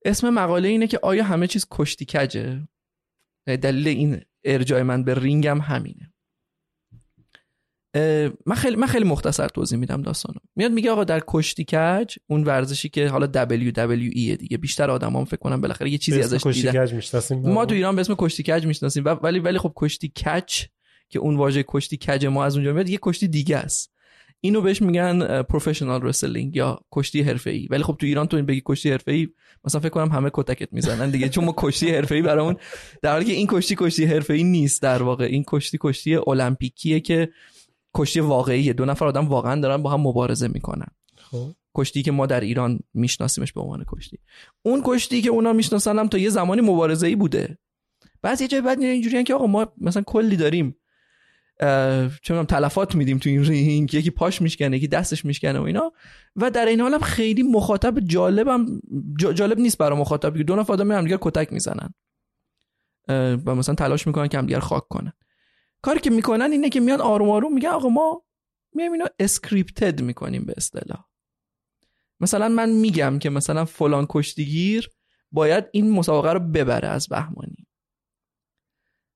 اسم 0.06 0.30
مقاله 0.30 0.68
اینه 0.68 0.88
که 0.88 1.00
آیا 1.04 1.24
همه 1.24 1.48
چیز 1.48 1.66
کشتی 1.72 2.06
کجه 2.06 2.68
دلیل 3.48 3.88
این 3.88 4.22
ارجاع 4.44 4.82
من 4.82 5.04
به 5.04 5.14
رینگم 5.14 5.62
همینه. 5.62 6.14
من 8.46 8.56
خیلی 8.56 8.76
من 8.76 8.88
خیلی 8.88 9.06
مختصر 9.06 9.48
توضیح 9.48 9.80
میدم 9.80 10.02
داستانو. 10.02 10.40
میاد 10.56 10.72
میگه 10.72 10.92
آقا 10.92 11.04
در 11.04 11.22
کشتی 11.28 11.64
کج 11.64 12.16
اون 12.28 12.44
ورزشی 12.44 12.90
که 12.90 13.08
حالا 13.08 13.46
WWE 13.46 14.38
دیگه. 14.38 14.58
بیشتر 14.58 14.92
آدما 14.92 15.26
فکر 15.26 15.38
کنم 15.38 15.62
بالاخره 15.62 15.90
یه 15.90 15.98
چیزی 15.98 16.22
ازش 16.22 16.48
دیدن. 16.48 16.86
کج 16.86 16.94
ما 17.32 17.66
تو 17.66 17.76
ایران 17.76 17.96
به 17.96 18.02
اسم 18.02 18.16
کشتی 18.18 18.44
کج 18.44 18.66
می‌شناسیم 18.66 19.04
ولی 19.24 19.40
ولی 19.40 19.58
خب 19.58 19.74
کشتی 19.76 20.08
کچ 20.08 20.66
که 21.10 21.20
اون 21.20 21.36
واژه 21.36 21.66
کشتی 21.68 21.98
کج 21.98 22.26
ما 22.26 22.46
از 22.46 22.56
اونجا 22.56 22.74
میاد 22.74 22.90
یه 22.90 23.00
کشتی 23.02 23.28
دیگه 23.28 23.58
است. 23.58 23.93
اینو 24.46 24.62
بهش 24.62 24.82
میگن 24.82 25.42
پروفشنال 25.42 26.02
رسلینگ 26.02 26.56
یا 26.56 26.80
کشتی 26.92 27.22
حرفه‌ای. 27.22 27.68
ولی 27.70 27.84
خب 27.84 27.96
تو 28.00 28.06
ایران 28.06 28.28
تو 28.28 28.38
این 28.38 28.46
بگی 28.46 28.62
کشتی 28.66 28.92
حرفه‌ای 28.92 29.28
مثلا 29.66 29.82
فکر 29.82 29.90
کنم 29.90 30.12
همه 30.12 30.30
کتکت 30.34 30.74
می‌زنن 30.74 31.10
دیگه 31.10 31.30
چون 31.30 31.46
ما 31.46 31.54
کشتی 31.58 31.92
حرفه‌ای 31.92 32.22
برامون 32.22 32.56
در 33.02 33.12
حالی 33.12 33.26
که 33.26 33.32
این 33.32 33.48
کشتی 33.48 33.76
کشتی 33.78 34.06
حرفه‌ای 34.06 34.44
نیست 34.44 34.82
در 34.82 35.04
واقع. 35.04 35.26
این 35.26 35.44
کشتی 35.48 35.78
کشتی 35.82 36.16
المپیکیه 36.16 37.00
که 37.00 37.30
کشتی 37.96 38.20
واقعیه. 38.20 38.74
دو 38.74 38.86
نفر 38.86 39.06
آدم 39.06 39.28
واقعا 39.28 39.62
دارن 39.62 39.78
با 39.84 39.90
هم 39.90 40.02
مبارزه 40.02 40.48
می‌کنن. 40.48 40.88
خب. 41.16 41.48
کشتی 41.76 42.04
که 42.04 42.12
ما 42.12 42.26
در 42.26 42.40
ایران 42.40 42.80
میشناسیمش 42.94 43.54
به 43.54 43.62
عنوان 43.62 43.86
کشتی. 43.88 44.18
اون 44.64 44.82
کشتی 44.86 45.22
که 45.22 45.30
اونا 45.30 45.54
می‌شناسن 45.54 46.00
هم 46.00 46.08
تا 46.08 46.18
یه 46.18 46.30
زمانی 46.30 46.62
مبارزه 46.62 47.08
ای 47.08 47.16
بوده. 47.16 47.58
بعضی 48.22 48.44
یه 48.44 48.48
جای 48.48 48.62
بعد 48.62 48.80
میرن 48.80 48.92
اینجوریان 48.92 49.24
که 49.24 49.34
آقا 49.34 49.48
ما 49.48 49.68
مثلا 49.78 50.04
کلی 50.06 50.36
داریم 50.36 50.76
می‌دونم 51.62 52.46
تلفات 52.46 52.96
میدیم 52.96 53.18
تو 53.18 53.30
این 53.30 53.46
رینگ. 53.46 53.94
یکی 53.94 54.10
پاش 54.10 54.42
میشکنه 54.42 54.78
یکی 54.78 54.88
دستش 54.88 55.26
میشکنه 55.26 55.60
و 55.60 55.64
اینا. 55.64 55.92
و 56.36 56.52
در 56.52 56.66
این 56.66 56.82
حال 56.82 56.94
هم 56.94 57.00
خیلی 57.00 57.44
مخاطب 57.44 58.00
جالبم 58.00 58.82
جا- 59.20 59.34
جالب 59.34 59.60
نیست 59.60 59.78
برای 59.78 60.00
مخاطب. 60.00 60.38
دو 60.38 60.56
نفر 60.56 60.74
آدم 60.74 60.92
همدیگر 60.92 61.18
کتک 61.22 61.54
می‌زنن. 61.54 61.94
و 63.46 63.56
مثلا 63.56 63.76
تلاش 63.76 64.08
می‌کنن 64.08 64.28
که 64.28 64.38
همدیگر 64.38 64.60
خاک 64.60 64.88
کنن. 64.88 65.14
کاری 65.82 66.00
که 66.00 66.10
می‌کنن 66.10 66.52
اینه 66.52 66.70
که 66.70 66.80
میان 66.80 67.02
آروم 67.02 67.30
آروم 67.30 67.54
میگن 67.54 67.70
آقا 67.70 67.90
ما 67.90 68.24
میایم 68.74 68.92
اینو 68.92 69.06
اسکریپتد 69.20 70.02
می‌کنیم 70.02 70.46
به 70.46 70.54
اصطلاح. 70.58 71.06
مثلا 72.20 72.50
من 72.50 72.70
میگم 72.70 73.20
که 73.20 73.30
مثلا 73.30 73.66
فلان 73.66 74.06
کشتیگیر 74.10 74.90
باید 75.32 75.66
این 75.72 75.92
مسابقه 75.92 76.34
رو 76.34 76.40
ببره 76.40 76.88
از 76.88 77.08
بهمانی. 77.08 77.68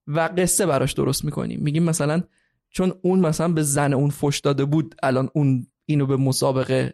و 0.08 0.20
قصه 0.20 0.66
براش 0.66 0.94
درست 0.94 1.26
می‌کنیم. 1.26 1.60
میگیم 1.60 1.84
مثلا 1.84 2.24
چون 2.70 2.94
اون 3.02 3.20
مثلا 3.20 3.48
به 3.48 3.64
زن 3.64 3.94
اون 3.94 4.10
فش 4.10 4.40
داده 4.40 4.66
بود 4.66 4.96
الان 5.04 5.30
اون 5.34 5.68
اینو 5.86 6.06
به 6.06 6.18
مسابقه 6.18 6.94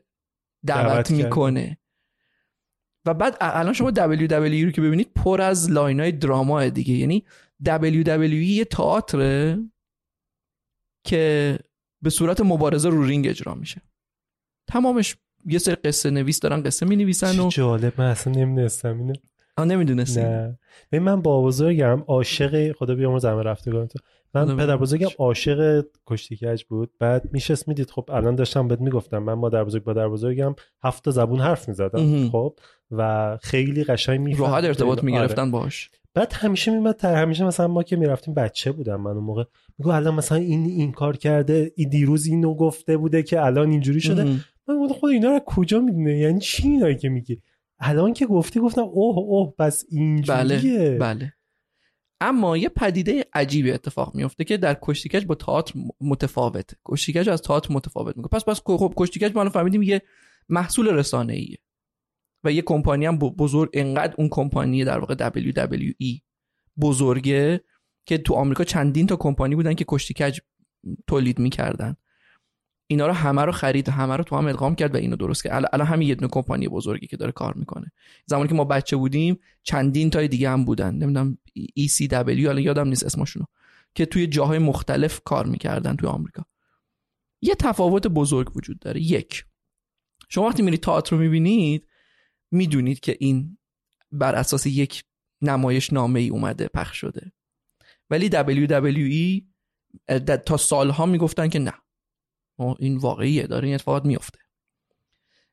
دعوت. 0.66 1.12
می‌کنه. 1.12 1.78
و 3.06 3.14
بعد 3.14 3.38
الان 3.42 3.74
شما 3.74 3.92
WWE 3.92 4.64
رو 4.66 4.72
که 4.72 4.82
ببینید 4.82 5.12
پر 5.16 5.42
از 5.42 5.72
لاین 5.72 6.00
های 6.00 6.12
دراما 6.12 6.70
دیگه. 6.70 6.94
یعنی 6.94 7.26
WWE 7.66 8.34
یه 8.34 8.66
تئاتره 8.66 9.58
که 11.06 11.60
به 12.04 12.10
صورت 12.10 12.42
مبارزه 12.42 12.90
رو 12.90 13.04
رینگ 13.04 13.28
اجرا 13.28 13.56
میشه. 13.56 13.82
تمامش 14.70 15.16
یه 15.46 15.60
سری 15.60 15.76
قصه 15.76 16.10
نویس 16.10 16.40
دارن 16.40 16.64
قصه 16.64 16.86
می 16.86 16.96
نویسن 16.96 17.40
و 17.40 17.50
جالب 17.50 17.94
من 17.98 18.06
اصلا 18.06 18.34
نمی‌دونستم 18.34 19.00
اینو. 19.00 19.14
آه 19.58 19.66
نمی‌دونستی 19.66 20.22
نه. 20.22 20.60
ببین 20.92 21.04
من 21.04 21.22
با 21.22 21.42
بزرگم 21.42 22.04
عاشق 22.08 22.72
خدا 22.72 22.96
بیامرز 22.96 23.26
همه 23.26 23.44
رفتگان 23.44 23.88
تو. 23.88 24.00
من 24.34 24.58
پدر 24.58 24.78
بزرگم. 24.78 25.08
عاشق 25.18 25.86
کشتی 26.08 26.36
کج 26.36 26.64
بود. 26.64 26.92
بعد 27.00 27.30
میشست 27.32 27.68
می‌دید 27.68 27.92
خب 27.92 28.10
الان 28.12 28.36
داشتم 28.36 28.68
بهت 28.68 28.82
می‌گفتم. 28.82 29.18
من 29.18 29.34
مادر 29.34 29.64
بزرگ 29.64 29.84
با 29.84 29.94
در 29.94 30.10
بزرگم 30.10 30.56
هفت 30.84 31.10
زبون 31.10 31.40
حرف 31.40 31.68
می‌زدم. 31.68 32.30
خب؟ 32.30 32.56
و 32.92 33.38
خیلی 33.42 33.84
قشنگ 33.84 34.20
می‌فهمید 34.20 34.50
راحت 34.50 34.64
ارتباط 34.64 34.98
آره. 34.98 35.06
می‌گرفتن 35.06 35.52
باش 35.52 35.90
بعد 36.14 36.34
همیشه 36.34 36.72
میمد 36.72 36.96
تر 36.96 37.16
همیشه 37.16 37.46
مثلا 37.46 37.68
ما 37.68 37.84
که 37.84 37.96
می‌رفتیم 37.96 38.34
بچه 38.34 38.72
بودم 38.72 39.02
من 39.02 39.12
اون 39.12 39.24
موقع. 39.24 39.44
میگو 39.78 39.90
الان 39.90 40.16
مثلا 40.16 40.38
این 40.38 40.66
این 40.66 40.92
کار 40.92 41.18
کرده 41.18 41.72
این 41.76 41.90
دیروز 41.90 42.26
اینو 42.26 42.54
گفته 42.56 42.98
بوده 42.98 43.24
که 43.24 43.42
الان 43.42 43.70
اینجوری 43.70 44.02
شده. 44.02 44.24
من 44.68 44.88
خود 44.88 45.12
اینا 45.12 45.32
رو 45.32 45.40
کجا 45.46 45.80
می‌دونه؟ 45.80 46.18
یعنی 46.18 46.40
چی 46.40 46.68
اینایی 46.68 46.96
که 46.96 47.10
میگی؟ 47.10 47.42
الان 47.80 48.14
که 48.14 48.26
گفتی 48.26 48.60
گفتم 48.60 48.82
اوه 48.82 49.18
اوه 49.18 49.54
پس 49.60 49.86
اینجوریه. 49.90 50.98
بله 50.98 50.98
بله. 50.98 51.34
اما 52.22 52.58
یه 52.58 52.70
پدیده 52.70 53.26
عجیبی 53.34 53.72
اتفاق 53.72 54.16
میفته 54.16 54.44
که 54.44 54.58
در 54.58 54.78
کشتیکش 54.82 55.26
با 55.26 55.36
تئاتر 55.36 55.74
متفاوته. 56.02 56.78
کشتیکش 56.86 57.28
از 57.28 57.42
تئاتر 57.42 57.74
متفاوت 57.74 58.18
می‌کنه. 58.18 58.40
پس 58.40 58.46
پس 58.46 58.62
خب 58.66 58.94
کشتیکش 58.98 59.36
ما 59.36 59.50
فهمیدیم 59.50 59.84
یه 59.84 60.02
محصول 60.50 60.88
رسانه 60.88 61.34
ایه 61.34 61.58
و 62.44 62.52
یه 62.52 62.62
کمپانی 62.62 63.06
هم 63.06 63.18
بزرگ 63.18 63.70
انقدر 63.74 64.16
اون 64.18 64.30
کمپانی 64.30 64.84
در 64.84 65.00
واقع 65.00 65.30
WWE 65.30 66.22
بزرگه 66.82 67.64
که 68.06 68.18
تو 68.18 68.34
آمریکا 68.34 68.64
چندین 68.64 69.08
تا 69.08 69.16
کمپانی 69.16 69.56
بودن 69.56 69.74
که 69.74 69.86
کشتیکج 69.88 70.40
تولید 71.08 71.40
می‌کردن. 71.40 71.96
اینا 72.88 73.08
رو 73.08 73.14
همه 73.14 73.42
رو 73.42 73.52
خرید 73.52 73.90
همه 73.90 74.16
رو 74.16 74.24
تو 74.24 74.36
هم 74.36 74.48
ادغام 74.48 74.76
کرد 74.76 74.96
و 74.96 74.98
اینو 74.98 75.16
درست 75.16 75.44
کرد. 75.44 75.70
الان 75.74 75.88
همین 75.88 76.08
یه 76.08 76.16
دونه 76.16 76.28
کمپانی 76.32 76.68
بزرگی 76.68 77.08
که 77.08 77.18
داره 77.18 77.32
کار 77.32 77.54
می‌کنه. 77.54 77.92
زمانی 78.26 78.50
که 78.50 78.56
ما 78.56 78.64
بچه 78.64 78.96
بودیم 78.96 79.40
چندین 79.64 80.10
تای 80.10 80.28
دیگه 80.28 80.50
هم 80.50 80.66
بودن. 80.66 80.96
نمی‌دونم 80.96 81.38
ECW 81.80 82.14
الان 82.14 82.58
یادم 82.58 82.88
نیست 82.88 83.04
اسمشونو 83.04 83.46
که 83.96 84.06
توی 84.06 84.28
جاهای 84.28 84.60
مختلف 84.60 85.22
کار 85.26 85.46
می‌کردن 85.46 85.96
توی 85.96 86.10
آمریکا. 86.10 86.46
یه 87.42 87.56
تفاوت 87.56 88.08
بزرگ 88.08 88.56
وجود 88.56 88.80
داره. 88.80 89.02
یک 89.02 89.46
شما 90.30 90.48
وقتی 90.48 90.64
میرید 90.64 90.84
تئاتر 90.84 91.16
رو 91.16 91.22
می‌بینید 91.22 91.88
می‌دونید 92.52 93.00
که 93.00 93.18
این 93.20 93.58
بر 94.12 94.36
اساس 94.36 94.66
یک 94.66 95.04
نمایش 95.42 95.94
نامه 95.94 96.20
ای 96.20 96.30
اومده 96.30 96.68
پخش 96.68 96.98
شده. 96.98 97.32
ولی 98.10 98.30
WWE 98.30 99.44
تا 100.46 100.58
سالها 100.58 101.06
می‌گفتن 101.06 101.50
که 101.50 101.60
نه. 101.60 101.74
این 102.80 102.98
واقعیه 102.98 103.48
داره 103.48 103.66
این 103.66 103.76
اتفاقات 103.76 104.06
میفته 104.06 104.40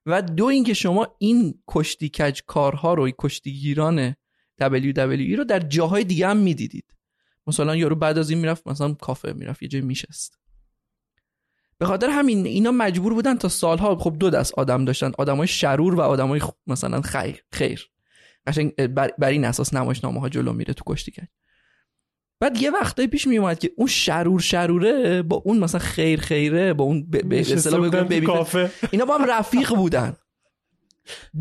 و 0.07 0.23
دو 0.23 0.45
اینکه 0.45 0.75
شما 0.75 1.17
این 1.19 1.63
کشتی 1.69 2.09
کج 2.09 2.41
کارها 2.47 2.95
رو 2.95 3.11
کشتیگیران 3.19 4.15
WWE 4.61 5.37
رو 5.39 5.45
در 5.45 5.61
جاهای 5.61 6.05
دیگه 6.05 6.29
هم 6.29 6.37
می‌دیدید. 6.37 6.85
مثلا 7.47 7.77
یارو 7.77 7.97
بعد 7.97 8.19
از 8.19 8.31
این 8.31 8.39
می‌رفت 8.39 8.69
مثلا 8.69 8.95
کافه 8.95 9.33
می‌رفت 9.33 9.63
یه 9.63 9.69
جای 9.69 9.83
میشست. 9.83 10.39
به 11.79 11.87
خاطر 11.87 12.11
همین 12.11 12.47
اینا 12.47 12.71
مجبور 12.71 13.15
بودن 13.15 13.37
تا 13.37 13.49
سالها 13.49 13.97
خب 13.97 14.17
دو 14.19 14.31
دست 14.31 14.55
آدم 14.55 14.85
داشتن 14.85 15.13
آدمای 15.19 15.49
شرور 15.49 15.95
و 15.95 16.01
آدمای 16.01 16.41
مثلا 16.67 17.01
خیر 17.01 17.45
خیر. 17.53 17.91
قشنگ 18.47 18.87
بر, 18.87 19.11
بر 19.19 19.29
این 19.29 19.45
اساس 19.45 19.75
نمایشنامه 19.75 20.21
ها 20.21 20.29
جلو 20.29 20.53
میره 20.53 20.75
تو 20.75 20.85
کشتی 20.87 21.11
کرد 21.11 21.29
بعد 22.41 22.63
یه 22.63 22.71
وقتایی 22.71 23.09
پیش 23.09 23.27
می 23.27 23.39
اومد 23.39 23.59
که 23.59 23.71
اون 23.77 23.87
شرور 23.87 24.41
شروره 24.41 25.23
با 25.23 25.37
اون 25.37 25.59
مثلا 25.59 25.81
خیر 25.81 26.21
خیره 26.21 26.73
با 26.73 26.85
اون 26.85 27.11
به 27.11 27.41
اصطلاح 27.41 28.07
اینا 28.91 29.05
با 29.05 29.19
هم 29.19 29.31
رفیق 29.31 29.75
بودن. 29.75 30.17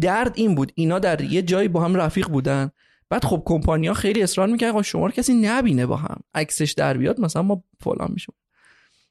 درد 0.02 0.32
این 0.36 0.56
بود. 0.56 0.72
اینا 0.76 1.00
در 1.00 1.22
یه 1.22 1.42
جایی 1.42 1.68
با 1.68 1.84
هم 1.84 1.96
رفیق 1.96 2.28
بودن. 2.28 2.72
بعد 3.10 3.26
خب 3.26 3.44
کمپانیا 3.46 3.94
خیلی 3.94 4.24
اصرار 4.24 4.48
می‌کنن 4.48 4.82
شما 4.82 5.06
رو 5.06 5.12
کسی 5.12 5.34
نبینه 5.34 5.86
با 5.86 5.96
هم. 5.96 6.20
عکسش 6.34 6.72
در 6.78 6.98
بیاد 6.98 7.20
مثلا 7.20 7.42
ما 7.42 7.64
فلان 7.80 8.12
میشیم. 8.14 8.36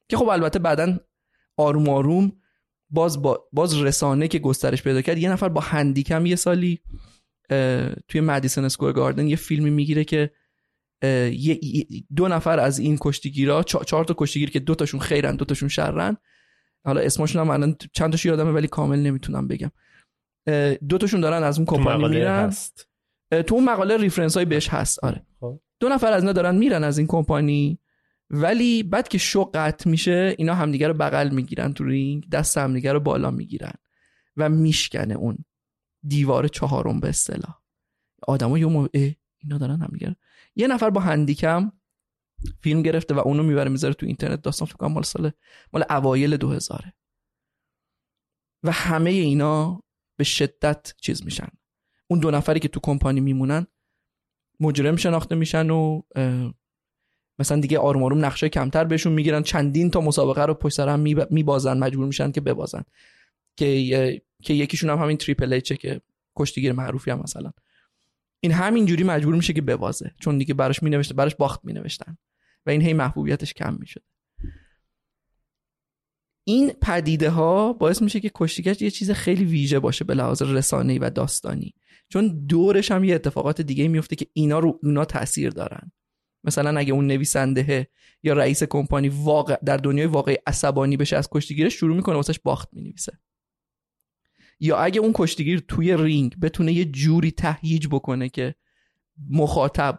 که 0.09 0.17
خب 0.17 0.29
البته 0.29 0.59
بعدا 0.59 0.99
آروم 1.57 1.89
آروم 1.89 2.33
باز 2.91 3.23
باز 3.53 3.83
رسانه 3.83 4.29
که 4.29 4.39
گسترش 4.39 4.83
پیدا 4.83 5.03
کرد 5.03 5.19
یه 5.19 5.31
نفر 5.33 5.49
با 5.49 5.61
هندیکم 5.61 6.27
یه 6.27 6.37
سالی 6.37 6.81
توی 8.09 8.21
مدیسن 8.21 8.65
اسکوئر 8.65 8.93
گاردن 8.93 9.29
یه 9.29 9.37
فیلمی 9.37 9.71
می‌گیره 9.71 10.05
که 10.05 10.31
دو 12.17 12.29
نفر 12.29 12.61
از 12.61 12.79
این 12.79 12.99
کشتیگیرا 13.01 13.63
چهار 13.63 14.05
تا 14.05 14.15
کشتیگیر 14.19 14.51
که 14.51 14.61
دو 14.61 14.75
تاشون 14.75 15.01
خیرن 15.01 15.37
دو 15.37 15.45
تاشون 15.45 15.69
شرن. 15.69 16.17
حالا 16.85 17.01
اسمشون 17.01 17.41
هم 17.43 17.51
الان 17.51 17.77
چند 17.93 18.11
تاشو 18.11 18.29
یادمه 18.29 18.51
ولی 18.51 18.67
کامل 18.67 18.99
نمی‌تونم 18.99 19.49
بگم. 19.49 19.71
دو 20.89 20.99
تاشون 20.99 21.21
دارن 21.21 21.43
از 21.43 21.59
اون 21.59 21.67
کمپانی 21.67 22.09
میرن. 22.09 22.47
هست. 22.47 22.89
تو 23.47 23.55
اون 23.55 23.65
مقاله 23.65 23.97
reference 23.97 24.37
های 24.37 24.47
بهش 24.47 24.69
هست. 24.69 25.05
آره. 25.05 25.27
خب. 25.41 25.61
دو 25.81 25.89
نفر 25.89 26.13
از 26.13 26.23
اینا 26.23 26.33
دارن 26.33 26.57
میرن 26.57 26.85
از 26.85 26.99
این 26.99 27.07
کمپانی 27.07 27.79
ولی 28.31 28.83
بعد 28.83 29.09
که 29.09 29.19
شو 29.19 29.51
قطع 29.55 29.91
میشه 29.91 30.35
اینا 30.39 30.55
همدیگه 30.55 30.89
رو 30.89 30.95
بغل 30.95 31.29
می‌گیرن 31.29 31.73
تو 31.73 31.85
رینگ 31.85 32.31
دست 32.31 32.59
همدیگه 32.59 32.93
رو 32.93 33.01
بالا 33.01 33.31
می‌گیرن 33.31 33.73
و 34.37 34.49
میشکنه 34.49 35.15
اون 35.15 35.39
دیوار 36.09 36.49
چهارم 36.49 37.01
به 37.01 37.09
اصطلاح. 37.09 37.61
آدما 38.23 38.59
یه 38.59 38.89
اینا 39.39 39.59
دارن 39.59 39.83
همدیگه 39.83 40.17
یه 40.59 40.67
نفر 40.67 40.91
با 40.91 41.01
Handycam 41.01 41.73
فیلم 42.61 42.83
گرفته 42.83 43.15
و 43.15 43.19
اونو 43.19 43.43
می‌بره 43.43 43.71
می‌ذاره 43.71 43.95
تو 43.95 44.07
اینترنت. 44.07 44.43
داستان 44.43 44.69
فکر 44.69 44.87
مال 44.87 45.03
سال 45.03 45.31
مال 45.73 45.85
اوایل 45.91 46.37
2000 46.37 46.85
و 48.63 48.71
همه 48.71 49.11
اینا 49.11 49.83
به 50.17 50.25
شدت 50.25 50.93
چیز 51.01 51.25
میشن. 51.25 51.49
اون 52.11 52.21
دو 52.21 52.31
نفری 52.31 52.61
که 52.61 52.69
تو 52.69 52.81
کمپانی 52.81 53.21
میمونن 53.21 53.67
مجرم 54.61 54.97
شناخته 54.97 55.35
میشن 55.35 55.71
و 55.71 56.03
مثلا 57.39 57.61
دیگه 57.61 57.79
آروم 57.79 58.03
آروم 58.03 58.25
نقشه 58.25 58.49
کمتر 58.49 58.85
بهشون 58.85 59.13
می‌گیرن. 59.13 59.43
چندین 59.43 59.91
تا 59.91 60.01
مسابقه 60.01 60.45
رو 60.45 60.55
پشت 60.55 60.75
سر 60.75 60.89
هم 60.89 61.01
میبازن 61.31 61.79
مجبور 61.79 62.07
میشن 62.07 62.33
که 62.33 62.41
ببازن. 62.41 62.85
که 63.57 64.23
که 64.43 64.55
یکیشون 64.55 64.91
هم 64.91 64.99
همین 64.99 65.17
تریپل 65.17 65.53
ایچه 65.53 65.77
که 65.77 66.01
کشتیگیر 66.37 66.73
معروفی 66.73 67.11
هم 67.11 67.21
مثلا. 67.21 67.53
این 68.41 68.53
همینجوری 68.53 69.05
مجبور 69.05 69.35
میشه 69.35 69.53
که 69.53 69.63
ببازه. 69.63 70.15
چون 70.21 70.39
دیگه 70.39 70.55
براش 70.55 70.83
مینوشته 70.83 71.15
براش 71.15 71.35
باخت 71.37 71.65
مینوشتن. 71.65 72.19
و 72.67 72.71
این 72.71 72.83
هی 72.83 72.93
محبوبیتش 72.93 73.55
کم 73.55 73.77
می‌شد. 73.81 74.03
این 76.45 76.73
پدیده 76.73 77.31
ها 77.31 77.73
باعث 77.73 78.03
میشه 78.03 78.21
که 78.21 78.31
کشتیگش 78.35 78.83
یه 78.83 78.91
چیز 78.91 79.11
خیلی 79.11 79.45
ویژه 79.45 79.79
باشه 79.79 80.05
به 80.05 80.15
لحاظ 80.15 80.43
رسانه‌ای 80.43 80.99
و 80.99 81.11
داستانی. 81.11 81.75
چون 82.09 82.47
دورش 82.47 82.91
هم 82.91 83.05
یه 83.05 83.15
اتفاقات 83.15 83.61
دیگه 83.61 83.89
میفته 83.89 84.17
که 84.17 84.27
اینا 84.33 84.59
رو 84.59 84.81
اونا 84.83 85.05
تاثیر 85.05 85.51
دارن. 85.51 85.93
مثلا 86.45 86.79
اگه 86.79 86.93
اون 86.93 87.07
نویسنده 87.07 87.89
یا 88.23 88.33
رئیس 88.33 88.63
کمپانی 88.63 89.09
واقع 89.09 89.57
در 89.65 89.77
دنیای 89.77 90.07
واقعی 90.07 90.37
عصبانی 90.47 90.97
بشه 90.97 91.17
از 91.17 91.29
کشتیگیرش 91.33 91.75
شروع 91.75 91.97
می‌کنه 91.97 92.17
واسش 92.17 92.39
باخت 92.39 92.69
می‌نویسه. 92.73 93.19
یا 94.61 94.77
اگه 94.77 95.01
اون 95.01 95.13
کشتیگیر 95.15 95.63
توی 95.69 95.97
رینگ 95.97 96.41
بتونه 96.41 96.73
یه 96.73 96.85
جوری 96.85 97.31
تهییج 97.31 97.87
بکنه 97.87 98.29
که 98.29 98.55
مخاطب 99.31 99.99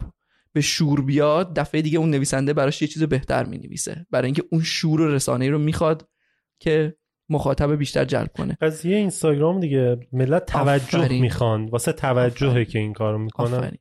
به 0.54 0.62
شور 0.62 1.02
بیاد 1.02 1.56
دفعه 1.56 1.82
دیگه 1.82 2.00
اون 2.00 2.10
نویسنده 2.10 2.54
براش 2.54 2.82
یه 2.82 2.88
چیز 2.88 3.04
بهتر 3.04 3.46
می 3.46 3.58
نویسه 3.58 4.06
برای 4.12 4.26
اینکه 4.26 4.44
اون 4.52 4.62
شور 4.62 5.00
رسانه 5.00 5.50
رو 5.50 5.60
می‌خواد 5.60 6.08
که 6.60 6.96
مخاطب 7.30 7.76
بیشتر 7.76 8.06
جلب 8.06 8.32
کنه. 8.38 8.58
قضیه 8.62 8.98
اینستاگرام 8.98 9.60
دیگه 9.60 10.00
ملت 10.14 10.46
توجه 10.46 11.22
می‌خوان. 11.22 11.66
واسه 11.66 11.92
توجهه 11.92 12.66
که 12.66 12.80
این 12.80 12.94
کارو 12.94 13.18
می‌کنن. 13.18 13.72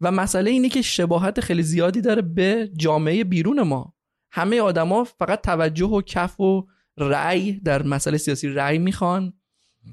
و 0.00 0.12
مسئله 0.12 0.50
اینه 0.50 0.68
که 0.68 0.82
شباهت 0.82 1.40
خیلی 1.40 1.62
زیادی 1.62 2.00
داره 2.00 2.22
به 2.22 2.70
جامعه 2.76 3.24
بیرون 3.24 3.62
ما. 3.62 3.94
همه 4.32 4.60
آدما 4.60 5.04
فقط 5.04 5.42
توجه 5.42 5.86
و 5.86 6.02
کف 6.02 6.40
و 6.40 6.66
رأی 6.96 7.52
در 7.52 7.82
مسئله 7.82 8.18
سیاسی 8.18 8.48
رأی 8.48 8.78
می‌خوان. 8.78 9.32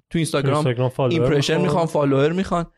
تو 0.09 0.17
اینستاگرام 0.17 0.65
impression 1.09 1.61
می‌خوان. 1.61 1.85
follower 1.86 2.31
می‌خوان. 2.31 2.71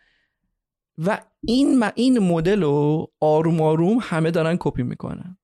و 0.98 1.26
این 1.48 1.84
این 1.96 2.20
مدل 2.20 2.64
رو 2.64 3.14
آروم 3.20 3.62
آروم 3.62 3.98
همه 4.02 4.32
دارن 4.32 4.58
کپی 4.60 4.84
می‌کنن. 4.84 5.38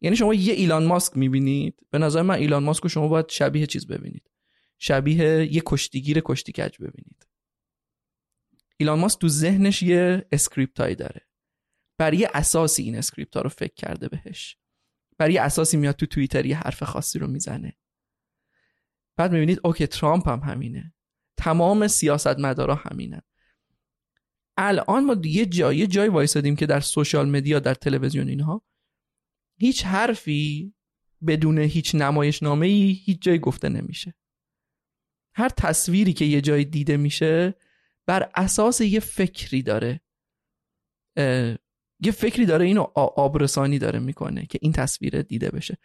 یعنی 0.00 0.16
شما 0.16 0.34
یه 0.34 0.54
ایلان 0.54 0.84
ماسک 0.84 1.16
می‌بینید. 1.16 1.80
به 1.90 1.98
نظر 1.98 2.22
من 2.22 2.34
ایلان 2.34 2.62
ماسک 2.62 2.82
رو 2.82 2.88
شما 2.88 3.08
باید 3.08 3.28
شبیه 3.28 3.66
چیز 3.66 3.86
ببینید. 3.86 4.30
شبیه 4.78 5.54
یه 5.54 5.62
کشتی‌گیر 5.66 6.22
کشتی 6.24 6.60
کج 6.60 6.78
ببینید. 6.78 7.26
ایلان 8.76 8.98
ماسک 8.98 9.20
تو 9.20 9.28
ذهنش 9.28 9.82
یه 9.82 10.26
script 10.32 10.80
هایی 10.80 10.94
داره. 10.94 11.20
بر 11.98 12.16
یه 12.16 12.30
اساسی 12.34 12.82
این 12.82 12.96
script 12.96 13.36
ها 13.36 13.42
رو 13.42 13.48
فکر 13.48 13.74
کرده 13.74 14.08
بهش. 14.08 14.56
بر 15.18 15.34
یه 15.34 15.40
اساسی 15.40 15.76
میاد 15.76 15.94
تو 15.94 16.06
توییتر 16.06 16.46
یه 16.46 16.56
حرف 16.56 16.82
خاصی 16.82 17.18
رو 17.18 17.26
می‌زنه. 17.26 17.76
بعد 19.16 19.32
می‌بینید 19.32 19.60
okay 19.64 19.86
ترامپ 19.86 20.28
هم 20.28 20.40
همینه. 20.40 20.94
تمام 21.36 21.88
سیاستمدارا 21.88 22.74
همینن. 22.74 23.20
الان 24.56 25.04
ما 25.04 25.16
یه 25.24 25.46
جای 25.46 25.86
جای 25.86 26.08
وایسادیم 26.08 26.56
که 26.56 26.66
در 26.66 26.80
social 26.80 27.28
media 27.28 27.58
در 27.60 27.74
تلویزیون 27.74 28.28
اینها 28.28 28.62
هیچ 29.58 29.84
حرفی 29.84 30.74
بدون 31.26 31.58
هیچ 31.58 31.94
نمایش 31.94 32.42
نامه 32.42 32.66
ای 32.66 32.92
هیچ 32.92 33.22
جای 33.22 33.38
گفته 33.38 33.68
نمیشه. 33.68 34.14
هر 35.34 35.48
تصویری 35.48 36.12
که 36.12 36.24
یه 36.24 36.40
جای 36.40 36.64
دیده 36.64 36.96
میشه 36.96 37.54
بر 38.06 38.30
اساس 38.34 38.80
یه 38.80 39.00
فکری 39.00 39.62
داره. 39.62 40.00
یه 42.00 42.12
فکری 42.12 42.46
داره 42.46 42.66
اینو 42.66 42.82
آبرسانی 42.94 43.78
داره 43.78 43.98
می‌کنه 43.98 44.46
که 44.46 44.58
این 44.62 44.72
تصویر 44.72 45.22
دیده 45.22 45.50
بشه. 45.50 45.78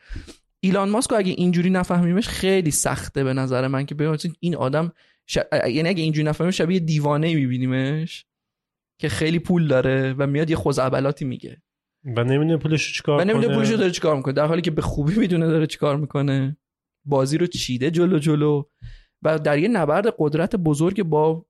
ایلان 0.60 0.90
ماسک 0.90 1.14
اگه 1.14 1.32
اینجوری 1.32 1.70
نفهمیمش 1.70 2.28
خیلی 2.28 2.72
سخته 2.72 3.24
به 3.24 3.34
نظر 3.34 3.68
من 3.68 3.86
که 3.86 3.96
ببینید 3.96 4.38
این 4.40 4.56
آدم 4.56 4.92
ش... 5.28 5.38
یعنی 5.52 5.90
اگه 5.90 6.04
اینجوری 6.04 6.28
نفهمیمش 6.28 6.58
شبیه 6.58 6.80
دیوانه 6.80 7.36
میبینیمش 7.36 8.26
که 9.00 9.10
خیلی 9.10 9.40
پول 9.40 9.68
داره 9.68 10.14
و 10.18 10.28
میاد 10.28 10.50
یه 10.50 10.56
خزعبلاتی 10.56 11.26
میگه. 11.26 11.62
و 12.04 12.24
نمی‌دونه 12.24 12.58
پولش 12.58 12.94
چیکار 12.94 13.22
و 13.22 13.24
نمی‌دونه 13.24 13.56
پولش 13.56 13.70
داره 13.70 13.92
چیکار 13.92 14.16
می‌کنه. 14.16 14.34
در 14.34 14.46
حالی 14.46 14.62
که 14.62 14.72
به 14.72 14.82
خوبی 14.82 15.16
می‌دونه 15.16 15.48
داره 15.48 15.68
چیکار 15.68 15.98
می‌کنه. 15.98 16.58
بازی 17.06 17.38
رو 17.38 17.48
چیده 17.48 17.92
جلو 17.92 18.20
جلو 18.20 18.64
و 19.22 19.40
در 19.40 19.58
یه 19.58 19.68
نبرد 19.68 20.14
قدرت 20.18 20.56
بزرگ 20.56 21.04
با 21.04 21.46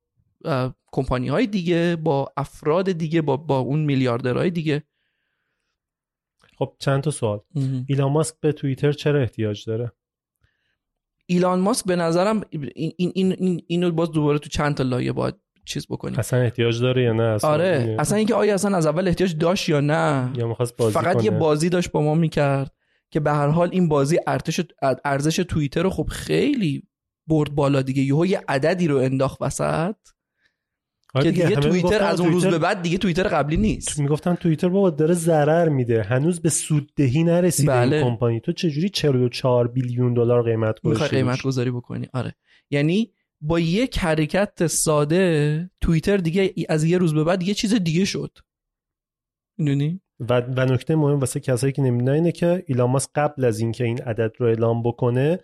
کمپانی 0.91 1.28
های 1.28 1.47
دیگه 1.47 1.95
با 1.95 2.34
افراد 2.38 2.91
دیگه 2.91 3.22
با 3.22 3.38
با 3.38 3.60
اون 3.60 3.80
میلیاردرهای 3.80 4.49
دیگه. 4.49 4.84
خب 6.60 6.76
چند 6.80 7.03
تا 7.03 7.12
سوال. 7.12 7.39
ایلان 7.88 8.12
ماسک 8.12 8.36
به 8.41 8.51
توییتر 8.51 8.91
چرا 8.91 9.22
احتیاج 9.22 9.66
داره؟ 9.66 9.91
ایلان 11.26 11.60
ماسک 11.60 11.86
به 11.86 11.95
نظرم 11.95 12.41
این 12.49 12.93
این 12.97 13.32
این 13.32 13.62
اینو 13.68 13.91
باز 13.91 14.12
دوباره 14.12 14.39
تو 14.39 14.49
چند 14.49 14.76
تا 14.76 14.84
لایه 14.84 15.12
باید 15.12 15.36
چیز 15.66 15.88
بکنیم. 15.88 16.20
اصلا 16.20 16.39
احتیاج 16.39 16.82
داره 16.82 17.03
یا 17.03 17.14
نه؟ 17.14 17.24
اصلا 17.24 17.49
آره. 17.49 17.95
اصلا 17.99 18.18
اینکه 18.18 18.36
آیا 18.36 18.53
اصلا 18.53 18.78
از 18.78 18.86
اول 18.86 19.07
احتیاج 19.07 19.38
داشت 19.38 19.70
یا 19.70 19.80
نه؟ 19.80 20.34
یا 20.38 20.57
بازی 20.78 20.93
فقط 20.93 21.16
کنه. 21.16 21.26
یه 21.26 21.32
بازی 21.32 21.70
داشت 21.70 21.91
با 21.91 22.01
ما 22.01 22.16
می‌کرد 22.16 22.72
که 23.12 23.20
به 23.20 23.32
هر 23.32 23.47
حال 23.47 23.70
این 23.72 23.89
بازی 23.89 24.20
ارتش 24.28 24.62
ارزش 25.05 25.36
توییتر 25.36 25.84
رو 25.84 25.89
خب 25.89 26.07
خیلی 26.12 26.84
برد 27.28 27.55
بالا 27.55 27.82
دیگه. 27.82 28.03
یهو 28.03 28.26
یه 28.26 28.41
عددی 28.47 28.88
رو 28.88 28.97
انداخت 28.97 29.41
وسط. 29.41 29.95
که 31.14 31.32
دیگه، 31.32 31.47
دیگه 31.47 31.55
توییتر 31.55 32.03
از 32.03 32.20
اون 32.20 32.32
روز 32.32 32.45
به 32.45 32.60
بعد 32.60 32.82
دیگه 32.82 32.97
توییتر 32.97 33.28
قبلی 33.28 33.57
نیست. 33.57 33.99
می‌گفتن 33.99 34.36
توییتر 34.36 34.70
بابا 34.70 34.89
داره 34.89 35.14
ضرر 35.14 35.70
میده. 35.70 36.03
هنوز 36.03 36.39
به 36.39 36.49
سوددهی 36.49 37.24
نرسیده 37.24 37.72
بله. 37.72 37.95
این 37.95 38.05
کمپانی. 38.05 38.39
تو 38.39 38.51
چجوری 38.51 38.89
44 38.89 39.68
بیلیون 39.68 40.14
دلار 40.14 40.43
قیمت 40.43 40.80
گذاشتی 40.82 41.16
قیمت؟ 41.16 41.41
گذاری 41.41 41.72
بکنی. 41.72 42.07
آره. 42.14 42.36
یعنی 42.70 43.14
با 43.41 43.60
یک 43.60 43.99
حرکت 43.99 44.68
ساده 44.68 45.70
توییتر 45.82 46.18
دیگه 46.18 46.53
از 46.70 46.84
یه 46.84 46.97
روز 46.97 47.14
به 47.14 47.24
بعد 47.24 47.43
یه 47.43 47.53
چیز 47.53 47.74
دیگه 47.74 48.05
شد. 48.05 48.38
می‌دونی؟ 49.57 50.01
و 50.20 50.41
و 50.41 50.66
نکته 50.66 50.95
مهم 50.95 51.20
واسه 51.20 51.39
کسایی 51.39 51.74
که 51.74 51.82
نمی‌دونن 51.82 52.14
اینه 52.14 52.32
که 52.32 52.64
ایلان 52.68 52.89
ماسک 52.89 53.10
قبل 53.16 53.45
از 53.45 53.60
اینکه 53.60 53.84
این 53.84 54.01
عدد 54.01 54.32
رو 54.38 54.45
اعلام 54.45 54.84
بکنه 54.84 55.39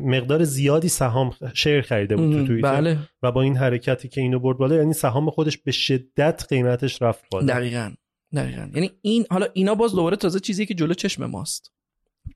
مقدار 0.00 0.44
زیادی 0.44 0.88
سهام 0.88 1.32
شیر 1.54 1.82
خریده 1.82 2.16
بود 2.16 2.32
تو 2.32 2.46
توییتر 2.46 2.80
بله. 2.80 2.98
و 3.22 3.32
با 3.32 3.42
این 3.42 3.56
حرکتی 3.56 4.08
که 4.08 4.20
اینو 4.20 4.38
برد 4.38 4.58
بالا 4.58 4.76
یعنی 4.76 4.92
سهام 4.92 5.30
خودش 5.30 5.58
به 5.58 5.72
شدت 5.72 6.44
قیمتش 6.48 7.02
رفت 7.02 7.24
بالا. 7.30 7.46
دقیقا. 7.46 7.92
دقیقا. 8.34 8.70
یعنی 8.74 8.90
این 9.02 9.26
حالا 9.30 9.46
اینا 9.52 9.74
باز 9.74 9.94
دوباره 9.94 10.16
تازه 10.16 10.40
چیزی 10.40 10.66
که 10.66 10.74
جلو 10.74 10.94
چشم 10.94 11.26
ماست. 11.26 11.72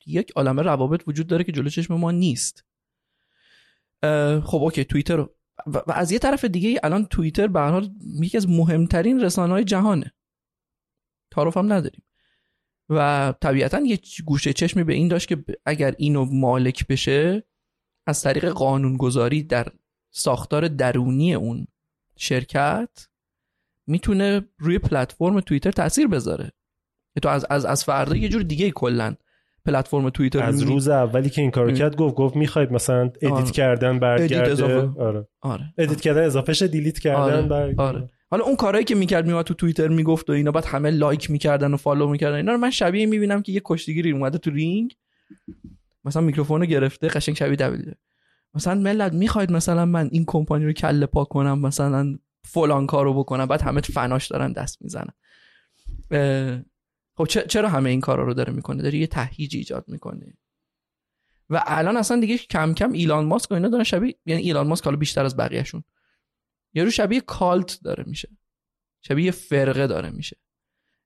یک 0.06 0.32
عالمه 0.36 0.62
روابط 0.62 1.02
وجود 1.06 1.26
داره 1.26 1.44
که 1.44 1.52
جلو 1.52 1.68
چشم 1.68 1.94
ما 1.94 2.10
نیست. 2.10 2.64
خب 4.42 4.58
اوکی 4.62 4.84
توییتر 4.84 5.20
و, 5.20 5.28
و 5.66 5.92
از 5.92 6.12
یه 6.12 6.18
طرف 6.18 6.44
دیگه 6.44 6.80
الان 6.82 7.06
توییتر 7.06 7.46
به 7.46 7.60
هر 7.60 7.70
حال 7.70 7.90
یکی 8.20 8.36
از 8.36 8.48
مهمترین 8.48 9.20
رسانه 9.20 9.52
های 9.52 9.64
جهانه. 9.64 10.12
تعارف 11.30 11.56
هم 11.56 11.72
نداریم. 11.72 12.02
و 12.90 13.34
طبیعتا 13.40 13.80
یه 13.80 13.98
گوشه 14.24 14.52
چشمی 14.52 14.84
به 14.84 14.92
این 14.94 15.08
داشت 15.08 15.28
که 15.28 15.44
اگر 15.66 15.94
اینو 15.98 16.24
مالک 16.24 16.86
بشه 16.86 17.42
از 18.06 18.22
طریق 18.22 18.48
قانونگذاری 18.48 19.42
در 19.42 19.66
ساختار 20.10 20.68
درونی 20.68 21.34
اون 21.34 21.66
شرکت 22.16 23.08
می‌تونه 23.86 24.42
روی 24.58 24.78
پلتفرم 24.78 25.40
توییتر 25.40 25.70
تاثیر 25.70 26.06
بذاره 26.06 26.52
تو 27.22 27.28
از 27.28 27.46
از 27.50 27.64
از 27.64 27.84
فردا 27.84 28.16
یه 28.16 28.28
جور 28.28 28.42
دیگه 28.42 28.70
کلا 28.70 29.14
پلتفرم 29.66 30.10
توییتر 30.10 30.42
از 30.42 30.54
می‌بینی. 30.54 30.72
روز 30.72 30.88
اولی 30.88 31.30
که 31.30 31.40
این 31.42 31.50
کارو 31.50 31.70
می- 31.70 31.78
کرد 31.78 31.96
گفت 31.96 32.14
گفت 32.14 32.36
می‌خواید 32.36 32.72
مثلا 32.72 33.00
edit 33.00 33.32
آره. 33.32 33.50
کردن 33.50 33.98
برگرده 33.98 34.52
اضافه. 34.52 35.00
آره 35.00 35.28
آره 35.40 35.74
edit 35.78 36.00
کردن 36.00 36.24
اضافه 36.24 36.52
شه 36.52 36.68
delete 36.68 36.98
کردن 36.98 37.20
آره. 37.20 37.42
برگرده. 37.42 37.82
آره. 37.82 38.08
حالا 38.30 38.44
اون 38.44 38.56
کارهایی 38.56 38.84
که 38.84 38.94
می‌کرد 38.94 39.26
میومد 39.26 39.44
تو 39.44 39.54
توییتر 39.54 39.88
می‌گفت 39.88 40.30
و 40.30 40.32
اینا 40.32 40.50
بعد 40.50 40.64
همه 40.64 40.90
like 40.90 41.30
می‌کردن 41.30 41.74
و 41.74 41.76
follow 41.76 42.08
می‌کردن. 42.08 42.36
اینا 42.36 42.52
رو 42.52 42.58
من 42.58 42.70
شبیه 42.70 43.06
می‌بینم 43.06 43.42
که 43.42 43.52
یه 43.52 43.62
کشتیگیری 43.64 44.12
اومده 44.12 44.38
تو 44.38 44.50
رینگ. 44.50 44.96
مثلا 46.04 46.22
میکروفون 46.22 46.60
رو 46.60 46.66
گرفته 46.66 47.08
قشنگ 47.08 47.36
شبیه 47.36 47.56
دبلیو. 47.56 47.92
مثلا 48.54 48.74
ملت 48.74 49.12
می‌خواید 49.12 49.52
مثلا 49.52 49.84
من 49.84 50.08
این 50.12 50.24
کمپانی 50.26 50.64
رو 50.64 50.72
کله 50.72 51.06
پا 51.06 51.24
کنم 51.24 51.58
مثلا 51.58 52.18
فلان 52.44 52.86
کارو 52.86 53.14
بکنم 53.14 53.46
بعد 53.46 53.62
همه 53.62 53.80
فناش 53.80 54.26
دارن 54.26 54.52
دست 54.52 54.82
می‌زنن. 54.82 55.12
خب 57.16 57.24
چرا 57.24 57.68
همه 57.68 57.90
این 57.90 58.00
کارا 58.00 58.24
رو 58.24 58.34
داره 58.34 58.52
می‌کنه؟ 58.52 58.82
داره 58.82 58.98
یه 58.98 59.06
تهییج 59.06 59.56
ایجاد 59.56 59.84
می‌کنه. 59.88 60.36
و 61.50 61.62
الان 61.66 61.96
اصلا 61.96 62.20
دیگه 62.20 62.38
کم 62.38 62.74
کم 62.74 62.92
ایلان 62.92 63.24
ماسک 63.24 63.50
و 63.50 63.54
اینا 63.54 63.68
دارن 63.68 63.84
شبیه 63.84 64.14
یعنی 64.26 64.42
ایلان 64.42 64.66
ماسک 64.66 64.84
حالا 64.84 64.96
بیشتر 64.96 65.24
از 65.24 65.36
بقیهشون. 65.36 65.84
یارو 66.76 66.90
شبیه 66.90 67.20
کالت 67.20 67.80
داره 67.84 68.04
میشه. 68.06 68.28
شبیه 69.02 69.24
یه 69.24 69.30
فرقه 69.30 69.86
داره 69.86 70.10
میشه. 70.10 70.36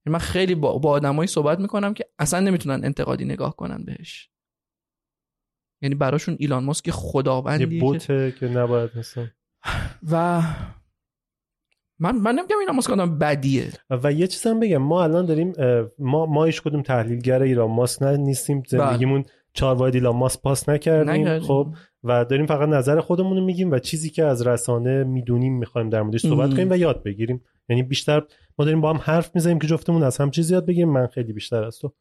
یعنی 0.07 0.13
من 0.13 0.19
خیلی 0.19 0.55
با, 0.55 0.79
با 0.79 0.91
آدمایی 0.91 1.27
صحبت 1.27 1.59
می‌کنم 1.59 1.95
که 1.95 2.05
اصلا 2.19 2.41
نمی‌تونن 2.41 2.85
انتقادی 2.85 3.25
نگاه 3.25 3.57
کنن 3.57 3.85
بهش. 3.85 4.31
یعنی 5.83 5.95
براشون 5.95 6.37
ایلان 6.39 6.65
ماسک 6.65 6.89
یه 6.89 6.95
یه 6.95 7.01
خداوندیه 7.01 7.67
که 7.67 7.81
بوته 7.81 8.35
که 8.41 8.49
نباید 8.49 8.91
مثلا. 8.97 9.27
و 10.11 10.43
من 11.99 12.17
من 12.17 12.35
نمیگم 12.35 12.59
ایلان 12.59 12.77
ماسک 12.77 12.91
آدم 12.91 13.19
بدیه. 13.19 13.73
و 13.91 14.13
یه 14.13 14.27
چیز 14.27 14.47
هم 14.47 14.61
بگم 14.61 14.77
ما 14.77 15.05
الان 15.05 15.27
داریم 15.27 15.53
ما 15.99 16.27
ما 16.27 16.45
هیچ 16.45 16.63
کدوم 16.63 16.83
تحلیلگر 16.83 17.43
ایران 17.43 17.71
ماسک 17.71 18.03
نیستیم. 18.03 18.63
زندگیمون 18.69 19.25
چهار 19.53 19.77
واحد 19.77 19.95
ایلان 19.95 20.17
ماسک 20.17 20.41
پاس 20.41 20.69
نکردیم. 20.69 21.11
نکردیم. 21.11 21.49
خب 21.49 21.75
و 22.05 22.25
داریم 22.25 22.47
فقط 22.47 22.69
نظر 22.69 23.01
خودمون 23.01 23.37
رو 23.37 23.45
میگیم 23.45 23.71
و 23.71 23.79
چیزی 23.79 24.11
که 24.11 24.25
از 24.25 24.47
رسانه 24.47 25.05
می‌دونیم 25.05 25.59
می‌خوایم 25.59 25.89
در 25.89 26.03
موردش 26.03 26.21
صحبت. 26.21 26.51
کنیم 26.55 26.71
و 26.71 26.77
یاد 26.77 27.03
بگیریم. 27.03 27.41
یعنی 27.69 27.83
بیشتر 27.83 28.23
ما 28.59 28.65
داریم 28.65 28.81
با 28.81 28.93
هم 28.93 29.01
حرف 29.03 29.35
می‌زنیم 29.35 29.59
که 29.59 29.67
جفتمون 29.67 30.03
از 30.03 30.19
هم 30.19 30.31
چیزی 30.31 30.55
یاد 30.55 30.67
بگیریم. 30.67 30.89
من 30.89 31.07
خیلی 31.07 31.33
بیشتر 31.33 31.65
از 31.65 31.79
تو. 31.79 31.93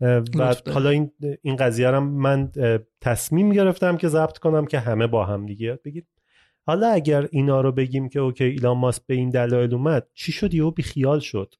و. 0.00 0.54
حالا 0.72 0.90
این 0.90 1.12
این 1.42 1.56
قضیه 1.56 1.90
رو 1.90 2.00
من 2.00 2.52
تصمیم 3.00 3.52
گرفتم 3.52 3.96
که 3.96 4.08
ضبط 4.08 4.38
کنم 4.38 4.66
که 4.66 4.78
همه 4.78 5.06
با 5.06 5.24
هم 5.24 5.46
دیگه 5.46 5.66
یاد 5.66 5.82
بگیریم. 5.82 6.08
حالا 6.66 6.88
اگر 6.88 7.28
اینا 7.30 7.60
رو 7.60 7.72
بگیم 7.72 8.08
که 8.08 8.20
اوکی 8.20 8.44
ایلان 8.44 8.78
ماسک 8.78 9.02
به 9.06 9.14
این 9.14 9.30
دلایل 9.30 9.74
اومد 9.74 10.06
چی 10.14 10.32
شد؟ 10.32 10.54
یهو 10.54 10.70
بیخیال 10.70 11.20
شد. 11.20 11.54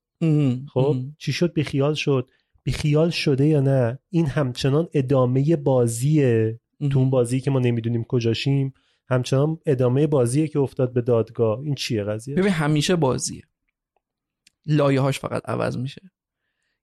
خب. 0.74 0.97
چی 1.18 1.33
شد؟ 1.33 1.53
بیخیال 1.53 1.95
شد. 1.95 2.31
بیخیال 2.62 3.11
شده 3.11 3.47
یا 3.47 3.61
نه؟ 3.61 3.99
این 4.11 4.26
همچنان 4.26 4.89
ادامه 4.95 5.57
بازیه. 5.57 6.61
تو 6.89 6.99
اون 6.99 7.11
بازی 7.11 7.41
که 7.41 7.51
ما 7.51 7.59
نمی‌دونیم 7.59 8.05
کجاشیم 8.05 8.74
همچنان 9.09 9.59
ادامه 9.66 10.07
بازیه 10.07 10.49
که 10.49 10.59
افتاد 10.59 10.93
به 10.93 11.01
دادگاه. 11.01 11.61
این 11.61 11.74
چیه 11.74 12.05
قضیه؟ 12.05 12.35
ببین 12.35 12.53
همیشه 12.53 12.97
بازیه. 12.97 13.43
لایه 14.66 15.01
هاش 15.01 15.18
فقط 15.18 15.43
عوض 15.49 15.76
میشه. 15.76 16.11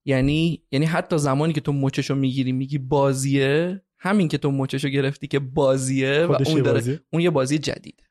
یعنی 0.05 0.63
یعنی 0.71 0.85
حتی 0.85 1.17
زمانی 1.17 1.53
که 1.53 1.61
تو 1.61 1.73
مچشو 1.73 2.15
می‌گیری 2.15 2.51
میگی 2.51 2.77
بازیه 2.77 3.81
همین 3.97 4.27
که 4.27 4.37
تو 4.37 4.51
مچشو 4.51 4.89
گرفتی 4.89 5.27
که 5.27 5.39
بازیه 5.39 6.25
و 6.25 6.31
اون 6.31 6.57
یه 6.57 6.61
داره. 6.61 6.99
اون 7.09 7.21
یه 7.21 7.29
بازی 7.29 7.59
جدیده. 7.59 8.03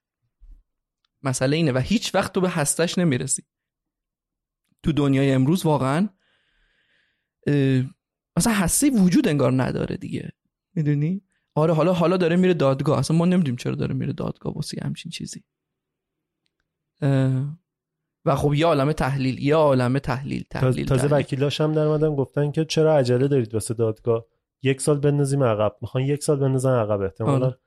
مسئله 1.23 1.57
اینه 1.57 1.73
و 1.73 1.79
هیچ 1.79 2.15
وقت 2.15 2.33
تو 2.33 2.41
به 2.41 2.49
هستش 2.49 2.99
نمی‌رسی. 2.99 3.43
تو 4.83 4.93
دنیای 4.93 5.33
امروز 5.33 5.67
واقعا 5.67 6.09
اه، 7.47 7.85
اصلا 8.37 8.53
هسته 8.53 8.91
وجود 8.91 9.29
انگار 9.29 9.63
نداره 9.63 9.97
دیگه. 9.97 10.33
می‌دونی؟ 10.75 11.23
آره 11.57 11.75
حالا 11.75 11.93
حالا 11.93 12.17
داره 12.17 12.37
میره 12.37 12.55
دادگاه. 12.55 12.99
اصلا 12.99 13.17
ما 13.17 13.25
نمی‌دونیم 13.25 13.57
چرا 13.57 13.75
داره 13.75 13.95
میره 13.95 14.13
دادگاه 14.13 14.55
واسه 14.55 14.81
همچین 14.85 15.11
چیزی. 15.11 15.43
و 18.25 18.37
خب 18.37 18.55
یه 18.55 18.67
عالمه 18.67 18.93
تحلیل 18.93 19.43
یه 19.43 19.55
عالمه 19.55 20.01
تحلیل 20.01 20.45
تحلیل, 20.51 20.87
تازه. 20.87 21.09
وکیلاش 21.09 21.61
هم 21.61 21.73
در 21.73 21.83
اومدن 21.83 22.15
گفتن 22.15 22.51
که 22.51 22.65
چرا 22.65 22.97
عجله 22.97 23.29
دارید 23.29 23.55
واسه 23.55 23.75
دادگاه؟ 23.75 24.27
یک 24.63 24.81
سال 24.81 24.99
بندازیم 24.99 25.43
عقب. 25.43 25.77
می‌خوان 25.81 26.05
یک 26.05 26.23
سال 26.23 26.39
بندازن 26.39 26.73
عقب 26.73 27.01
احتمالا. 27.01 27.47
آره. 27.47 27.59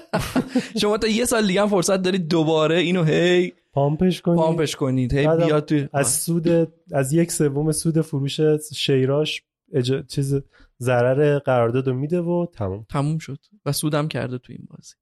شما 0.80 0.98
تا 0.98 1.08
یه 1.08 1.24
سال 1.24 1.46
دیگه 1.46 1.62
هم 1.62 1.68
فرصت 1.68 2.02
دارید 2.02 2.28
دوباره 2.28 2.76
اینو 2.76 3.04
هی 3.04 3.52
پامپش 3.72 4.22
کنید. 4.22 4.38
پامپش 4.38 4.76
کنید. 4.76 5.14
هی 5.14 5.26
بیاد 5.26 5.64
توی 5.64 5.88
از 5.92 6.08
سود 6.08 6.48
از 6.92 7.12
یک 7.12 7.32
سوم 7.32 7.72
سود 7.72 8.00
فروش 8.00 8.40
شیراش 8.74 9.42
اجا... 9.72 10.02
چیز 10.02 10.34
ضرر 10.80 11.38
قرارداد 11.38 11.88
رو 11.88 11.94
میده 11.94 12.20
و 12.20 12.46
تمام 12.52 12.86
تموم 12.88 13.18
شد 13.18 13.38
و 13.64 13.72
سودم 13.72 14.08
کرده 14.08 14.38
تو 14.38 14.52
این 14.52 14.68
بازی. 14.70 14.94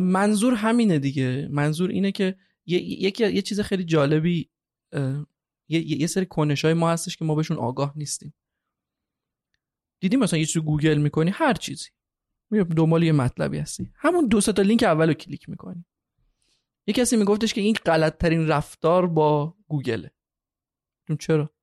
منظور 0.00 0.54
همینه 0.54 0.98
دیگه. 0.98 1.48
منظور 1.50 1.90
اینه 1.90 2.12
که 2.12 2.36
یه, 2.66 2.82
یه, 2.82 3.34
یه 3.34 3.42
چیز 3.42 3.60
خیلی 3.60 3.84
جالبی 3.84 4.50
یه, 5.68 6.00
یه 6.00 6.06
سری 6.06 6.26
کنش 6.26 6.64
های 6.64 6.74
ما 6.74 6.90
هستش 6.90 7.16
که 7.16 7.24
ما 7.24 7.34
بهشون 7.34 7.56
آگاه 7.56 7.92
نیستیم. 7.96 8.34
دیدی 10.00 10.16
مثلا 10.16 10.38
یه 10.38 10.46
چیزی 10.46 10.60
گوگل 10.60 10.98
می‌کنی 10.98 11.30
هر 11.30 11.54
چیزی. 11.54 11.88
میری 12.50 12.64
دنبال 12.64 13.02
یه 13.02 13.12
مطلبی 13.12 13.58
هستی. 13.58 13.92
همون 13.96 14.28
دو 14.28 14.40
تا 14.40 14.62
لینک 14.62 14.82
اول 14.82 15.08
رو 15.08 15.14
کلیک 15.14 15.48
می‌کنی. 15.48 15.84
یه 16.86 16.94
کسی 16.94 17.16
میگفتش 17.16 17.54
که 17.54 17.60
این 17.60 17.74
غلط 17.86 18.18
ترین 18.18 18.48
رفتار 18.48 19.06
با 19.06 19.56
گوگله. 19.68 20.10
چرا؟ 21.18 21.53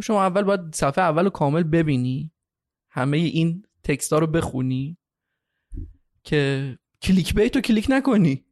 شما 0.00 0.22
اول 0.22 0.42
باید 0.42 0.60
صفحه 0.74 1.04
اول 1.04 1.24
رو 1.24 1.30
کامل 1.30 1.62
ببینی. 1.62 2.32
همه 2.90 3.16
این 3.16 3.62
text 3.84 4.12
ها 4.12 4.18
رو 4.18 4.26
بخونی 4.26 4.98
که 6.24 6.78
clickbait 7.02 7.56
رو 7.56 7.62
کلیک 7.62 7.86
نکنی. 7.90 8.44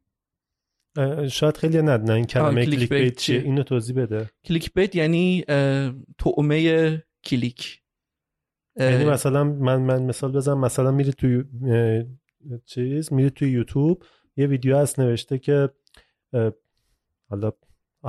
شاید 1.31 1.57
خیلی 1.57 1.81
ندونن 1.81 2.11
این 2.11 2.25
کلمه 2.25 2.65
click 2.65 2.79
clickbait 2.79 3.01
bait 3.01 3.17
چیه؟ 3.17 3.41
اینو 3.41 3.63
توضیح 3.63 3.95
بده. 3.95 4.29
clickbait 4.45 4.95
یعنی 4.95 5.43
اه، 5.47 5.93
طعمه 6.17 7.03
کلیک. 7.23 7.81
یعنی 8.75 9.05
مثلا 9.05 9.43
من 9.43 9.81
من 9.81 10.03
مثال 10.03 10.31
بزنم 10.31 10.59
مثلا 10.59 10.91
میری 10.91 11.13
توی 11.13 11.43
چیز 12.65 13.13
میری 13.13 13.29
توی 13.29 13.51
یوتیوب 13.51 14.03
یه 14.37 14.47
ویدیو 14.47 14.77
هست 14.77 14.99
نوشته 14.99 15.37
که 15.37 15.69
حالا 17.29 17.51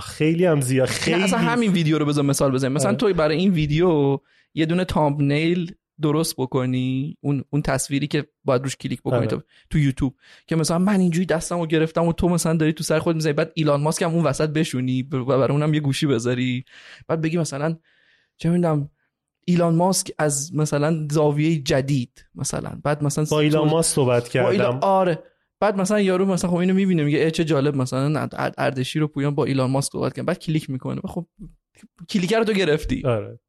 خیلی 0.02 0.44
هم 0.44 0.60
زیاد 0.60 0.88
خیلی 0.88 1.22
اصلا 1.22 1.38
همین 1.38 1.72
ویدیو 1.72 1.98
رو 1.98 2.04
بذار 2.04 2.24
مثال 2.24 2.52
بزنیم. 2.52 2.72
مثلا 2.72 2.88
آره. 2.88 2.96
تو 2.98 3.14
برای 3.14 3.36
این 3.36 3.50
ویدیو 3.52 4.18
یه 4.54 4.66
دونه 4.66 4.84
تامبنیل 4.84 5.74
درست 6.02 6.34
بکنی 6.36 7.16
اون 7.20 7.44
اون 7.50 7.62
تصویری 7.62 8.06
که 8.06 8.26
باید 8.44 8.62
روش 8.62 8.76
کلیک 8.76 9.00
بکنی 9.00 9.18
آره. 9.18 9.26
تو, 9.26 9.40
تو 9.70 9.78
یوتیوب. 9.78 10.14
که 10.46 10.56
مثلا 10.56 10.78
من 10.78 11.00
اینجوری 11.00 11.26
دستمو 11.26 11.66
گرفتم 11.66 12.04
و 12.04 12.12
تو 12.12 12.28
مثلا 12.28 12.56
داری 12.56 12.72
تو 12.72 12.84
سر 12.84 12.98
خود 12.98 13.16
می‌زنی 13.16 13.32
بعد 13.32 13.52
ایلان 13.54 13.80
ماسک 13.80 14.02
هم 14.02 14.14
اون 14.14 14.24
وسط 14.24 14.48
بشونی 14.48 15.02
و 15.02 15.24
برای 15.24 15.50
اونم 15.50 15.74
یه 15.74 15.80
گوشی 15.80 16.06
بذاری. 16.06 16.64
بعد 17.08 17.20
بگی 17.20 17.38
مثلا 17.38 17.76
چه 18.36 18.50
می‌دونم 18.50 18.90
ایلان 19.46 19.74
ماسک 19.74 20.10
از 20.18 20.54
مثلا 20.54 21.06
زاویه 21.10 21.56
جدید 21.58 22.26
مثلا. 22.34 22.70
بعد 22.84 23.04
مثلا 23.04 23.24
با 23.30 23.40
ایلان 23.40 23.68
ماسک 23.68 23.94
صحبت 23.94 24.36
با 24.36 24.50
ایلان- 24.50 24.72
کردم. 24.72 24.78
آره. 24.86 25.22
بعد 25.60 25.76
مثلا 25.76 26.00
یارو 26.00 26.26
مثلا 26.26 26.50
خب 26.50 26.56
اینو 26.56 26.74
می‌بینه 26.74 27.04
میگه 27.04 27.30
چه 27.30 27.44
جالب 27.44 27.76
مثلا 27.76 28.28
اردشی 28.58 28.98
رو 28.98 29.08
پویان 29.08 29.34
با 29.34 29.44
ایلان 29.44 29.70
ماسک 29.70 29.92
صحبت 29.92 30.14
کنه 30.14 30.24
بعد 30.24 30.38
کلیک 30.38 30.70
می‌کنه. 30.70 31.00
خب 31.04 31.26
کلیک 32.08 32.34
رو 32.34 32.44
تو 32.44 32.52
گرفتی. 32.52 33.02
آره. 33.04 33.40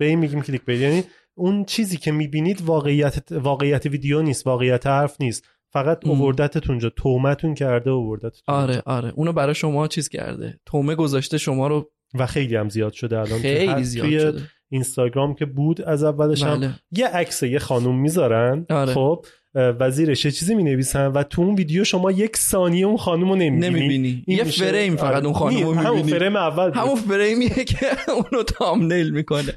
به 0.00 0.06
این 0.06 0.18
میگیم 0.18 0.42
کلیک 0.42 0.64
بیت 0.64 0.80
یعنی 0.80 1.04
اون 1.34 1.64
چیزی 1.64 1.96
که 1.96 2.12
می‌بینید 2.12 2.62
واقعیت 2.62 3.32
واقعیت 3.32 3.86
ویدیو 3.86 4.22
نیست 4.22 4.46
واقعیت 4.46 4.86
حرف 4.86 5.20
نیست. 5.20 5.44
فقط 5.72 6.06
ام. 6.06 6.10
اووردتتون 6.10 6.70
اونجا 6.70 6.90
تومتون 6.90 7.54
کرده 7.54 7.90
اووردتتون 7.90 8.54
آره 8.54 8.82
آره. 8.86 9.12
اونو 9.14 9.32
برای 9.32 9.54
شما 9.54 9.88
چیز 9.88 10.08
کرده. 10.08 10.60
تومه 10.66 10.94
گذاشته 10.94 11.38
شما 11.38 11.68
رو 11.68 11.90
و 12.14 12.26
خیلی 12.26 12.56
هم 12.56 12.68
زیاد 12.68 12.92
شده 12.92 13.18
الان 13.18 13.38
خیلی 13.38 13.84
زیاد 13.84 14.06
توی 14.06 14.20
شده. 14.20 14.42
اینستاگرام 14.68 15.34
که 15.34 15.46
بود 15.46 15.82
از 15.82 16.04
اولش 16.04 16.42
هم 16.42 16.60
بله. 16.60 16.74
یه 16.90 17.06
عکس 17.06 17.42
یه 17.42 17.58
خانوم 17.58 18.00
می‌ذارن. 18.00 18.66
آره. 18.70 18.94
خب 18.94 19.24
و 19.54 19.90
زیرش 19.90 20.24
یه 20.24 20.30
چیزی 20.30 20.54
می‌نویسن 20.54 21.06
و 21.06 21.22
تو 21.22 21.42
اون 21.42 21.54
ویدیو 21.54 21.84
شما 21.84 22.10
یک 22.10 22.36
ثانیه 22.36 22.86
اون 22.86 22.96
خانوم 22.96 23.28
رو 23.28 23.36
نمی‌بینی. 23.36 23.68
نمی‌بینی 23.68 24.24
یه 24.26 24.44
فریم 24.44 24.96
فقط 24.96 25.24
اون 25.24 25.32
خانم 25.32 25.62
رو 25.62 25.74
همون 25.74 26.02
فریم 26.02 26.36
اول. 26.36 26.72
همون 26.72 26.96
فریمیه 26.96 27.64
که 27.64 28.10
اونو 28.10 28.42
thumbnail 28.42 29.10
می‌کنه. 29.10 29.54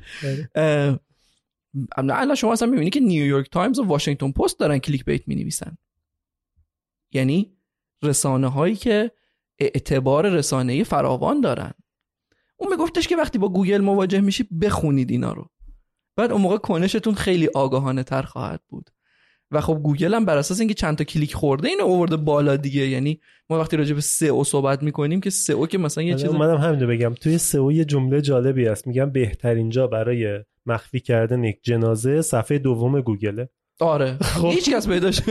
آره. 0.55 0.99
الان 1.97 2.35
شما 2.35 2.53
اصلا 2.53 2.67
می‌بینی 2.67 2.89
که 2.89 2.99
نیویورک 2.99 3.49
تایمز 3.51 3.79
و 3.79 3.83
واشنگتن 3.83 4.31
پست 4.31 4.59
دارن 4.59 4.77
clickbait 4.77 5.27
می‌نویسن. 5.27 5.77
یعنی 7.11 7.57
رسانه 8.03 8.47
هایی 8.47 8.75
که 8.75 9.11
اعتبار 9.59 10.29
رسانه 10.29 10.83
فراوان 10.83 11.41
دارن. 11.41 11.73
اون 12.57 12.71
میگفتش 12.71 13.07
که 13.07 13.15
وقتی 13.15 13.37
با 13.37 13.49
گوگل 13.49 13.81
مواجه 13.81 14.21
میشی 14.21 14.43
بخونید 14.43 15.11
اینا 15.11 15.33
رو. 15.33 15.49
بعد 16.15 16.31
اون 16.31 16.41
موقع 16.41 16.57
کنشتون 16.57 17.13
خیلی 17.13 17.49
آگاهانه 17.53 18.03
تر 18.03 18.21
خواهد 18.21 18.61
بود. 18.69 18.89
و 19.51 19.61
خب 19.61 19.79
گوگل 19.83 20.13
هم 20.13 20.25
بر 20.25 20.37
اساس 20.37 20.59
اینکه 20.59 20.73
چند 20.73 20.97
تا 20.97 21.03
کلیک 21.03 21.33
خورده 21.33 21.67
اینو 21.67 21.83
آورده 21.83 22.17
بالا 22.17 22.55
دیگه. 22.55 22.87
یعنی 22.87 23.21
ما 23.49 23.59
وقتی 23.59 23.77
راجع 23.77 23.95
به 23.95 24.01
سئو 24.01 24.43
صحبت 24.43 24.83
می‌کنیم 24.83 25.21
که 25.21 25.29
سئو 25.29 25.67
که 25.67 25.77
مثلا 25.77 26.03
یه 26.03 26.13
آره، 26.13 26.21
چیز 26.21 26.31
اومدم 26.31 26.57
همین 26.57 26.79
رو 26.79 26.87
بگم. 26.87 27.13
توی 27.13 27.37
سئو 27.37 27.71
یه 27.71 27.85
جمله 27.85 28.21
جالبی 28.21 28.65
هست. 28.65 28.87
میگم 28.87 29.09
بهترین 29.09 29.69
جا 29.69 29.87
برای 29.87 30.39
مخفی 30.65 30.99
کردن 30.99 31.43
یک 31.43 31.59
جنازه 31.63 32.21
صفحه 32.21 32.57
دوم 32.57 33.01
گوگله. 33.01 33.49
آره. 33.79 34.17
خب. 34.21 34.47
هیچ 34.47 34.69
کس 34.69 34.87
پیداش. 34.89 35.21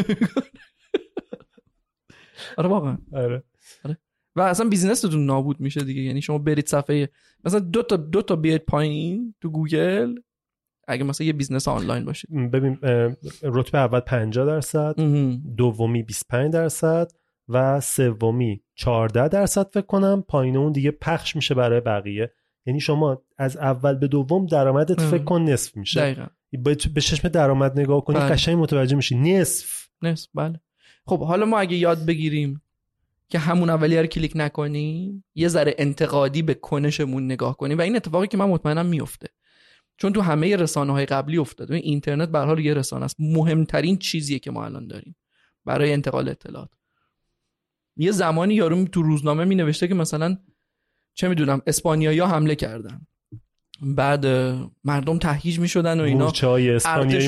آره 2.57 2.69
واقعا. 2.69 2.99
آره. 3.13 3.43
و 4.37 4.41
اصلا 4.41 4.69
business 4.69 5.11
تون 5.11 5.27
نابود 5.27 5.61
میشه 5.61 5.81
دیگه. 5.81 6.03
یعنی 6.03 6.23
شما 6.23 6.39
برید 6.39 6.67
صفحه 6.67 7.09
مثلا 7.45 7.61
دو 7.61 7.83
تا 7.83 7.97
دو 7.97 8.23
تا 8.23 8.37
بیاید 8.37 8.65
پایین 8.65 9.35
تو 9.41 9.51
گوگل 9.51 10.15
اگه 10.91 11.05
مثلا 11.05 11.27
یه 11.27 11.33
business 11.33 11.69
آنلاین 11.69 12.05
باشید 12.05 12.31
ببین 12.51 12.79
رتبه 13.43 13.79
اول 13.79 14.01
50 14.01 14.47
درصد. 14.47 15.01
دومی 15.57 16.03
25 16.03 16.53
درصد 16.53 17.13
و 17.49 17.81
سومی 17.81 18.63
14 18.75 19.29
درصد 19.29 19.67
فکر 19.73 19.87
کنم. 19.87 20.25
پایین 20.29 20.57
اون 20.57 20.73
دیگه 20.73 20.91
پخش 20.91 21.37
میشه 21.37 21.55
برای 21.55 21.81
بقیه. 21.81 22.33
یعنی 22.67 22.81
شما 22.81 23.23
از 23.39 23.57
اول 23.57 23.95
به 23.95 24.09
دوم 24.09 24.47
درآمدت. 24.47 25.01
فکر 25.01 25.25
کن 25.25 25.43
نصف 25.43 25.77
میشه. 25.77 26.01
دقیقا. 26.01 26.27
به 26.53 26.77
به 26.95 27.01
چشم 27.01 27.29
درآمد 27.29 27.81
نگاه 27.81 28.05
کنی 28.05 28.17
بله. 28.17 28.29
قشنگ 28.29 28.59
متوجه 28.59 28.97
میشی. 28.97 29.17
نصف. 29.17 29.87
نصف 30.03 30.29
بله. 30.35 30.61
خب 31.07 31.21
حالا 31.21 31.47
ما 31.47 31.59
اگه 31.59 31.77
یاد 31.77 32.07
بگیریم 32.07 32.63
که 33.29 33.39
همون 33.39 33.71
اولیه 33.71 34.01
رو 34.01 34.07
کلیک 34.07 34.33
نکنیم 34.35 35.25
یه 35.35 35.49
ذره 35.49 35.75
انتقادی 35.79 36.43
به 36.43 36.55
کنشمون 36.55 37.25
نگاه 37.25 37.57
کنیم 37.57 37.79
و 37.79 37.81
این 37.81 37.97
اتفاقی 37.97 38.27
که 38.27 38.37
من 38.37 38.49
مطمئنم 38.49 38.87
میفته. 38.87 39.29
چون 40.01 40.13
تو 40.13 40.21
همه 40.21 40.57
رسانه 40.57 40.93
های 40.93 41.07
قبلی 41.07 41.39
افتاده. 41.39 41.75
اینترنت 41.75 42.29
به 42.29 42.39
حال 42.39 42.59
یه 42.59 42.75
رسانه 42.75 43.05
است. 43.05 43.17
مهمترین 43.19 43.97
چیزیه 43.97 44.39
که 44.39 44.51
ما 44.51 44.65
الان 44.65 44.87
داریم 44.87 45.17
برای 45.65 45.93
انتقال 45.93 46.29
اطلاعات. 46.29 46.71
یه 47.97 48.13
زمانی 48.13 48.55
یارو 48.55 48.85
تو 48.85 49.03
روزنامه 49.03 49.45
می 49.45 49.55
نوشته 49.55 49.89
که 49.89 49.95
مثلا 49.95 50.37
چه 51.15 51.29
می‌دونم 51.29 51.63
اسپانیایی 51.67 52.21
حمله 52.21 52.55
کردن. 52.55 53.07
بعد 53.83 54.27
مردم 54.85 55.19
تهییج 55.19 55.59
می 55.59 55.69
شدن 55.69 56.01
و 56.01 56.03
اینا. 56.03 56.27
اسپانیایی 56.77 57.27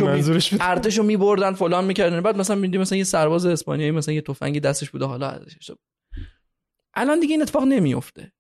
ارتشو 0.61 1.03
می- 1.03 1.09
میبردن 1.09 1.53
فلان 1.53 1.85
می‌کردن. 1.85 2.20
بعد 2.20 2.37
مثلا 2.37 2.57
میدی 2.57 2.79
مثلا 2.79 2.99
یه 2.99 3.05
سرباز 3.05 3.47
اسپانیایی 3.47 3.91
مثلا 3.91 4.14
یه 4.14 4.20
تفنگی 4.20 4.61
دستش 4.61 4.91
بوده 4.91 5.05
حالا 5.05 5.29
ازش. 5.29 5.57
شد 5.61 5.79
الان 6.95 7.20
دیگه 7.20 7.33
این 7.33 7.43
اتفاق 7.43 7.64
نمیفته 7.64 8.33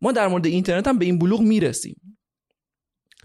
ما 0.00 0.12
در 0.12 0.28
مورد 0.28 0.46
اینترنت 0.46 0.88
هم 0.88 0.98
به 0.98 1.04
این 1.04 1.18
بلوغ 1.18 1.40
می‌رسیم. 1.40 2.18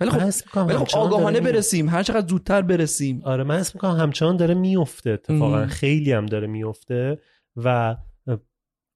ولی 0.01 0.09
خب 0.09 0.57
ولی 0.67 0.77
خب 0.77 0.97
آگاهانه 0.97 1.39
برسیم. 1.39 1.89
هر 1.89 2.03
چقدر 2.03 2.27
زودتر 2.27 2.61
برسیم. 2.61 3.21
آره 3.23 3.43
من 3.43 3.59
حس 3.59 3.75
می‌کنم 3.75 3.97
همچنان 3.97 4.37
داره 4.37 4.53
میفته 4.53 5.09
اتفاقا. 5.09 5.59
ام. 5.59 5.67
خیلی 5.67 6.11
هم 6.11 6.25
داره 6.25 6.47
میفته 6.47 7.19
و 7.55 7.97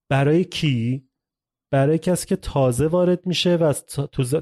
برای 0.10 0.43
کی؟ 0.43 1.08
برای 1.72 1.97
کسی 1.97 2.28
که 2.28 2.36
تازه 2.36 2.88
وارد 2.88 3.26
میشه 3.26 3.56
و 3.56 3.74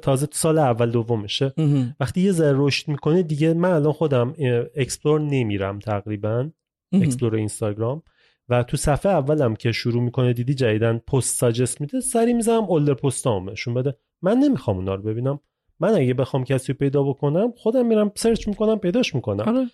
تازه 0.02 0.28
تو 0.28 0.36
سال 0.38 0.58
اول 0.58 0.92
دومشه. 0.92 1.54
مهم. 1.58 1.96
وقتی 2.00 2.22
یه 2.22 2.32
ذره 2.32 2.56
رشد 2.58 2.88
می‌کنه 2.88 3.24
دیگه 3.24 3.54
من 3.54 3.72
الان 3.72 3.94
خودم 3.94 4.34
explore 4.76 5.22
نمیرم 5.22 5.80
تقریبا. 5.80 6.50
explore 6.94 7.36
اینستاگرام. 7.36 8.04
و 8.50 8.64
تو 8.64 8.78
صفحه 8.78 9.12
اولم 9.12 9.56
که 9.56 9.72
شروع 9.72 10.04
می‌کنه 10.04 10.34
دیدی 10.34 10.54
جدیداً 10.54 10.98
پست 10.98 11.40
suggest 11.40 11.82
میده 11.82 12.00
سریع 12.00 12.34
می‌زنم 12.34 12.64
older 12.64 12.94
posts 12.94 13.34
نشون 13.34 13.74
بده. 13.74 13.98
من 14.22 14.38
نمی‌خوام 14.38 14.78
اونا 14.78 14.96
رو 14.96 15.02
ببینم. 15.02 15.40
من 15.82 15.94
اگه 15.94 16.14
بخوام 16.14 16.44
کسی 16.44 16.72
رو 16.72 16.78
پیدا 16.78 17.04
بکنم 17.04 17.54
خودم 17.58 17.86
میرم 17.86 18.12
search 18.16 18.48
می‌کنم 18.48 18.80
پیداش 18.80 19.16
می‌کنم. 19.16 19.44
آره. 19.48 19.68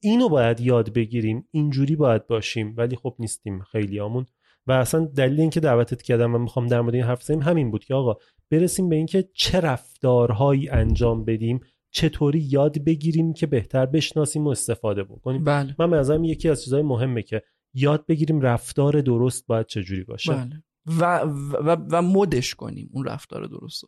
اینو 0.00 0.28
باید 0.28 0.60
یاد 0.60 0.92
بگیریم. 0.92 1.48
اینجوری 1.50 1.96
باید 1.96 2.26
باشیم 2.26 2.74
ولی 2.76 2.96
خب 2.96 3.14
نیستیم 3.18 3.62
خیلیامون. 3.62 4.26
و 4.66 4.72
اصلا 4.72 5.04
دلیل 5.04 5.40
اینکه 5.40 5.60
دعوتت 5.60 6.02
کردم 6.02 6.34
و 6.34 6.38
می‌خوام 6.38 6.66
در 6.66 6.80
مورد 6.80 6.94
این 6.94 7.04
حرف 7.04 7.20
بزنیم 7.20 7.42
همین 7.42 7.70
بود 7.70 7.84
که 7.84 7.94
آقا 7.94 8.16
برسیم 8.50 8.88
به 8.88 8.96
اینکه 8.96 9.28
چه 9.34 9.60
رفتارهایی 9.60 10.68
انجام 10.68 11.24
بدیم 11.24 11.60
چطوری 11.90 12.38
یاد 12.38 12.84
بگیریم 12.84 13.32
که 13.32 13.46
بهتر 13.46 13.86
بشناسیم 13.86 14.46
و 14.46 14.48
استفاده 14.48 15.02
بکنیم. 15.02 15.44
بله. 15.44 15.74
من 15.78 15.98
نظرم 15.98 16.24
یکی 16.24 16.48
از 16.48 16.64
چیزهای 16.64 16.82
مهمه 16.82 17.22
که 17.22 17.42
یاد 17.74 18.06
بگیریم 18.06 18.40
رفتار 18.40 19.00
درست 19.00 19.46
باید 19.46 19.66
چجوری 19.66 20.04
باشه. 20.04 20.32
بله. 20.32 20.62
و, 20.86 21.20
و, 21.64 21.76
و 21.92 22.02
مدش 22.02 22.54
کنیم 22.54 22.90
اون 22.92 23.04
رفتار 23.04 23.46
درست. 23.46 23.84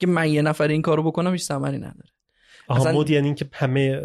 که 0.00 0.06
من 0.06 0.30
یه 0.30 0.42
نفر 0.42 0.68
این 0.68 0.82
کارو 0.82 1.02
بکنم 1.02 1.32
هیچ 1.32 1.42
ثمری 1.42 1.78
نداره. 1.78 2.10
آها 2.68 2.92
مود 2.92 3.10
یعنی 3.10 3.26
اینکه 3.26 3.48
همه 3.52 4.02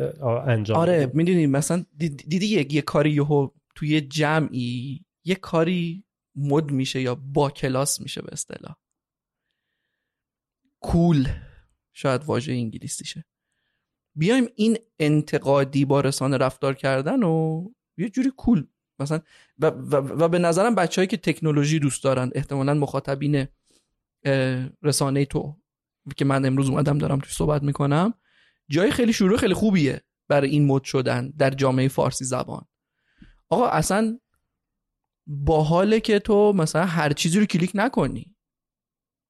انجام 0.48 0.78
آره. 0.78 1.12
می‌دونی 1.14 1.48
مثلا 1.48 1.86
دید- 1.98 2.24
دیدی 2.28 2.46
یه, 2.46 2.74
یه 2.74 2.82
کاری 2.82 3.12
یهو 3.12 3.50
توی 3.76 3.89
یه 3.89 4.02
جمعی 4.02 5.06
یه 5.26 5.36
کاری 5.36 6.06
مد 6.36 6.72
میشه 6.72 7.02
یا 7.02 7.16
با 7.16 7.50
کلاس 7.50 8.02
میشه 8.02 8.22
به 8.22 8.30
اصطلاح. 8.32 8.76
کول 10.80 11.28
شاید 11.93 12.24
واژه 12.24 12.52
انگلیسیشه 12.52 13.26
بیایم 14.16 14.48
این 14.56 14.78
انتقادی 15.00 15.86
با 15.86 16.02
رسانه 16.02 16.38
رفتار 16.38 16.74
کردن 16.74 17.24
و 17.24 17.66
یه 17.98 18.10
جوری 18.10 18.32
کول. 18.38 18.68
مثلا 19.00 19.20
و, 19.60 19.66
و, 19.68 19.96
و 19.96 20.28
به 20.28 20.39
نظرم 20.39 20.76
بچههایی 20.76 21.08
که 21.08 21.18
تکنولوژی 21.18 21.80
دوست 21.80 22.04
دارن 22.04 22.32
احتمالا 22.36 22.74
مخاطبین 22.74 23.48
رسانه 24.84 25.26
تو 25.26 25.62
که 26.18 26.26
من 26.26 26.45
امروز 26.45 26.70
اومدم 26.70 26.97
دارم 26.97 27.20
توش 27.20 27.34
صحبت 27.34 27.64
می‌کنم. 27.64 28.14
جای 28.70 28.91
خیلی 28.91 29.14
شروع 29.14 29.38
خیلی 29.38 29.53
خوبیه 29.53 30.01
برای 30.28 30.49
این 30.49 30.68
مد 30.68 30.84
شدن 30.84 31.34
در 31.38 31.49
جامعه 31.49 31.88
فارسی 31.88 32.26
زبان. 32.26 32.66
آقا 33.49 33.68
اصلا 33.68 34.20
با 35.28 35.64
حاله 35.64 35.99
که 35.99 36.20
تو 36.20 36.53
مثلا 36.53 36.86
هر 36.86 37.14
چیزی 37.14 37.39
رو 37.39 37.45
کلیک 37.45 37.72
نکنی 37.74 38.36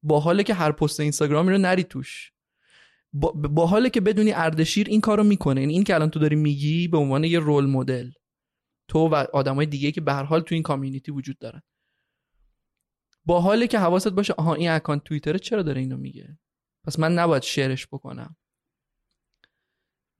با 0.04 0.20
حاله 0.20 0.44
که 0.44 0.54
هر 0.54 0.72
پست 0.72 1.00
اینستاگرامی 1.00 1.52
رو 1.52 1.58
نری 1.58 1.84
توش 1.84 2.32
با, 3.14 3.68
حاله 3.68 3.90
که 3.90 4.02
بدونی 4.02 4.34
اردشیر 4.34 4.88
این 4.90 5.02
کارو 5.02 5.24
می‌کنه 5.24 5.62
یعنی 5.62 5.74
این 5.74 5.84
که 5.84 5.96
الان 5.96 6.10
تو 6.10 6.20
داری 6.20 6.36
میگی 6.36 6.88
به 6.88 6.98
عنوان 6.98 7.24
یه 7.24 7.40
رول 7.40 7.66
مدل 7.66 8.12
تو 8.88 9.00
و 9.00 9.16
آدمای 9.34 9.66
دیگه 9.66 9.92
که 9.92 10.02
به 10.02 10.14
هر 10.14 10.24
حال 10.24 10.42
تو 10.42 10.56
این 10.56 10.64
کامیونیتی 10.64 11.12
وجود 11.12 11.38
دارن. 11.38 11.62
با 13.26 13.42
حاله 13.42 13.68
که 13.68 13.80
حواست 13.80 14.08
باشه 14.08 14.34
آها 14.34 14.54
این 14.54 14.70
اکانت 14.70 15.04
توییتر 15.04 15.38
چرا 15.38 15.64
داره 15.64 15.82
اینو 15.82 15.98
میگه؟ 15.98 16.38
پس 16.88 17.00
من 17.00 17.14
نباید 17.14 17.44
شیرش 17.44 17.88
بکنم. 17.88 18.36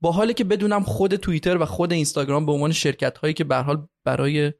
با 0.02 0.12
حالی 0.12 0.34
که 0.34 0.44
بدونم 0.44 0.82
خود 0.82 1.16
توییتر 1.16 1.62
و 1.62 1.64
خود 1.64 1.92
اینستاگرام 1.92 2.46
به 2.46 2.52
عنوان 2.52 2.72
شرکت 2.72 3.18
هایی 3.18 3.34
که 3.34 3.44
به 3.44 3.56
حال 3.56 3.88
برای 4.04 4.52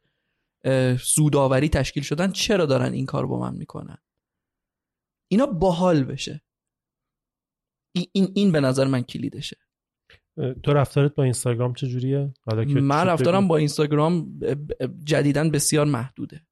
سوداوری 1.01 1.69
تشکیل 1.69 2.03
شدن 2.03 2.33
چرا 2.33 2.67
دارن 2.67 2.93
این 2.93 3.07
کار 3.07 3.27
با 3.27 3.41
من 3.41 3.55
می‌کنن؟ 3.55 3.99
اینا 5.31 5.47
باحال 5.47 6.05
بشه. 6.05 6.43
این, 8.13 8.33
این, 8.35 8.53
به 8.53 8.61
نظر 8.61 8.87
من 8.87 9.03
کلیدشه. 9.03 9.57
تو 10.63 10.73
رفتارت 10.73 11.15
با 11.15 11.23
اینستاگرام 11.23 11.75
چجوریه؟ 11.75 12.35
من 12.67 13.07
رفتارم. 13.07 13.49
با 13.49 13.57
اینستاگرام 13.57 14.41
جدیدا 15.05 15.51
بسیار 15.51 15.87
محدوده. 15.87 16.47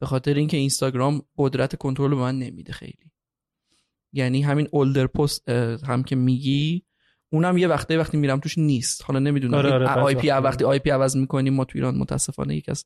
به 0.00 0.06
خاطر 0.06 0.34
اینکه 0.34 0.56
اینستاگرام 0.56 1.22
قدرت 1.38 1.76
کنترل 1.76 2.10
به 2.10 2.16
من 2.16 2.38
نمیده 2.38 2.72
خیلی. 2.72 3.10
یعنی 4.14 4.42
همین 4.42 4.68
older 4.72 5.06
post 5.06 5.48
هم 5.88 6.02
که 6.02 6.16
میگی 6.16 6.84
اونم 7.32 7.58
یه 7.58 7.68
وقته 7.68 7.98
وقتی 7.98 8.16
میرم 8.16 8.40
توش 8.40 8.58
نیست. 8.58 9.02
حالا 9.04 9.18
نمی‌دونم. 9.18 9.54
آره، 9.54 9.72
آره، 9.72 9.88
IP 9.88 10.30
وقتی 10.30 10.64
IP 10.64 10.90
عوض 10.90 11.16
می‌کنیم 11.16 11.54
ما 11.54 11.64
تو 11.64 11.72
ایران 11.74 11.94
متاسفانه 11.94 12.56
یک 12.56 12.68
از 12.68 12.84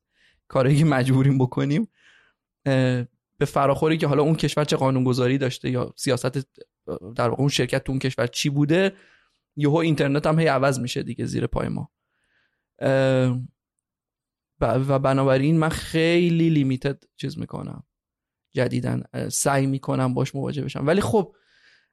کاری 0.49 0.77
که 0.77 0.85
مجبوریم 0.85 1.39
بکنیم 1.39 1.89
به 3.39 3.45
فراخوری 3.47 3.99
که 3.99 4.07
حالا 4.07 4.23
اون 4.23 4.35
کشور 4.35 4.65
چه 4.65 4.77
قانونگذاری 4.77 5.39
داشته 5.39 5.71
یا 5.71 5.95
سیاست 5.97 6.39
در 7.17 7.29
واقع 7.29 7.41
اون 7.41 7.49
شرکت 7.49 7.85
تو 7.85 7.93
اون 7.93 7.99
کشور 7.99 8.27
چی 8.27 8.51
بوده 8.51 8.93
یهو 9.57 9.77
اینترنت 9.77 10.27
هم 10.27 10.39
هی 10.39 10.47
عوض 10.47 10.81
میشه 10.81 11.03
دیگه 11.03 11.25
زیر 11.25 11.47
پای 11.47 11.69
ما. 11.69 11.91
و 14.61 14.99
بنابراین 14.99 15.59
من 15.59 15.69
خیلی 15.69 16.51
لیمیتد 16.51 17.05
چیز 17.17 17.39
می‌کنم. 17.39 17.83
جدیدن 18.53 19.03
سعی 19.29 19.67
می‌کنم 19.67 20.15
باش 20.15 20.35
مواجه 20.35 20.63
بشم. 20.63 20.87
ولی 20.87 21.01
خب 21.01 21.35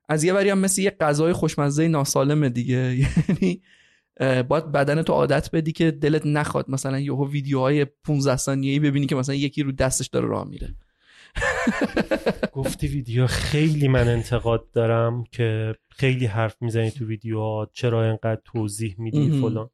از 0.09 0.23
یه 0.23 0.33
وری 0.33 0.49
هم 0.49 0.59
مثل 0.59 0.81
یه 0.81 0.89
غذای 0.99 1.33
خوشمزه 1.33 1.87
ناسالمه 1.87 2.49
دیگه. 2.49 2.75
یعنی 3.29 3.61
باید 4.43 4.71
بدن 4.71 5.01
تو 5.01 5.13
عادت 5.13 5.51
بدی 5.51 5.71
که 5.71 5.91
دلت 5.91 6.25
نخواد 6.25 6.65
مثلا 6.69 6.99
یهو 6.99 7.29
ویدیوهای 7.29 7.85
15 7.85 8.37
ثانیه‌ای 8.37 8.79
ببینی 8.79 9.05
که 9.05 9.15
مثلا 9.15 9.35
یکی 9.35 9.63
رو 9.63 9.71
دستش 9.71 10.07
داره 10.07 10.27
راه 10.27 10.47
میره. 10.47 10.75
گفتی 12.53 12.87
ویدیو. 12.87 13.27
خیلی 13.27 13.87
من 13.87 14.07
انتقاد 14.07 14.71
دارم 14.71 15.23
که 15.31 15.75
خیلی 15.89 16.25
حرف 16.25 16.61
می‌زنی 16.61 16.91
تو 16.91 17.05
ویدیو 17.05 17.65
چرا 17.73 18.05
اینقدر 18.05 18.41
توضیح 18.45 18.95
میدی 18.97 19.41
فلان؟ 19.41 19.69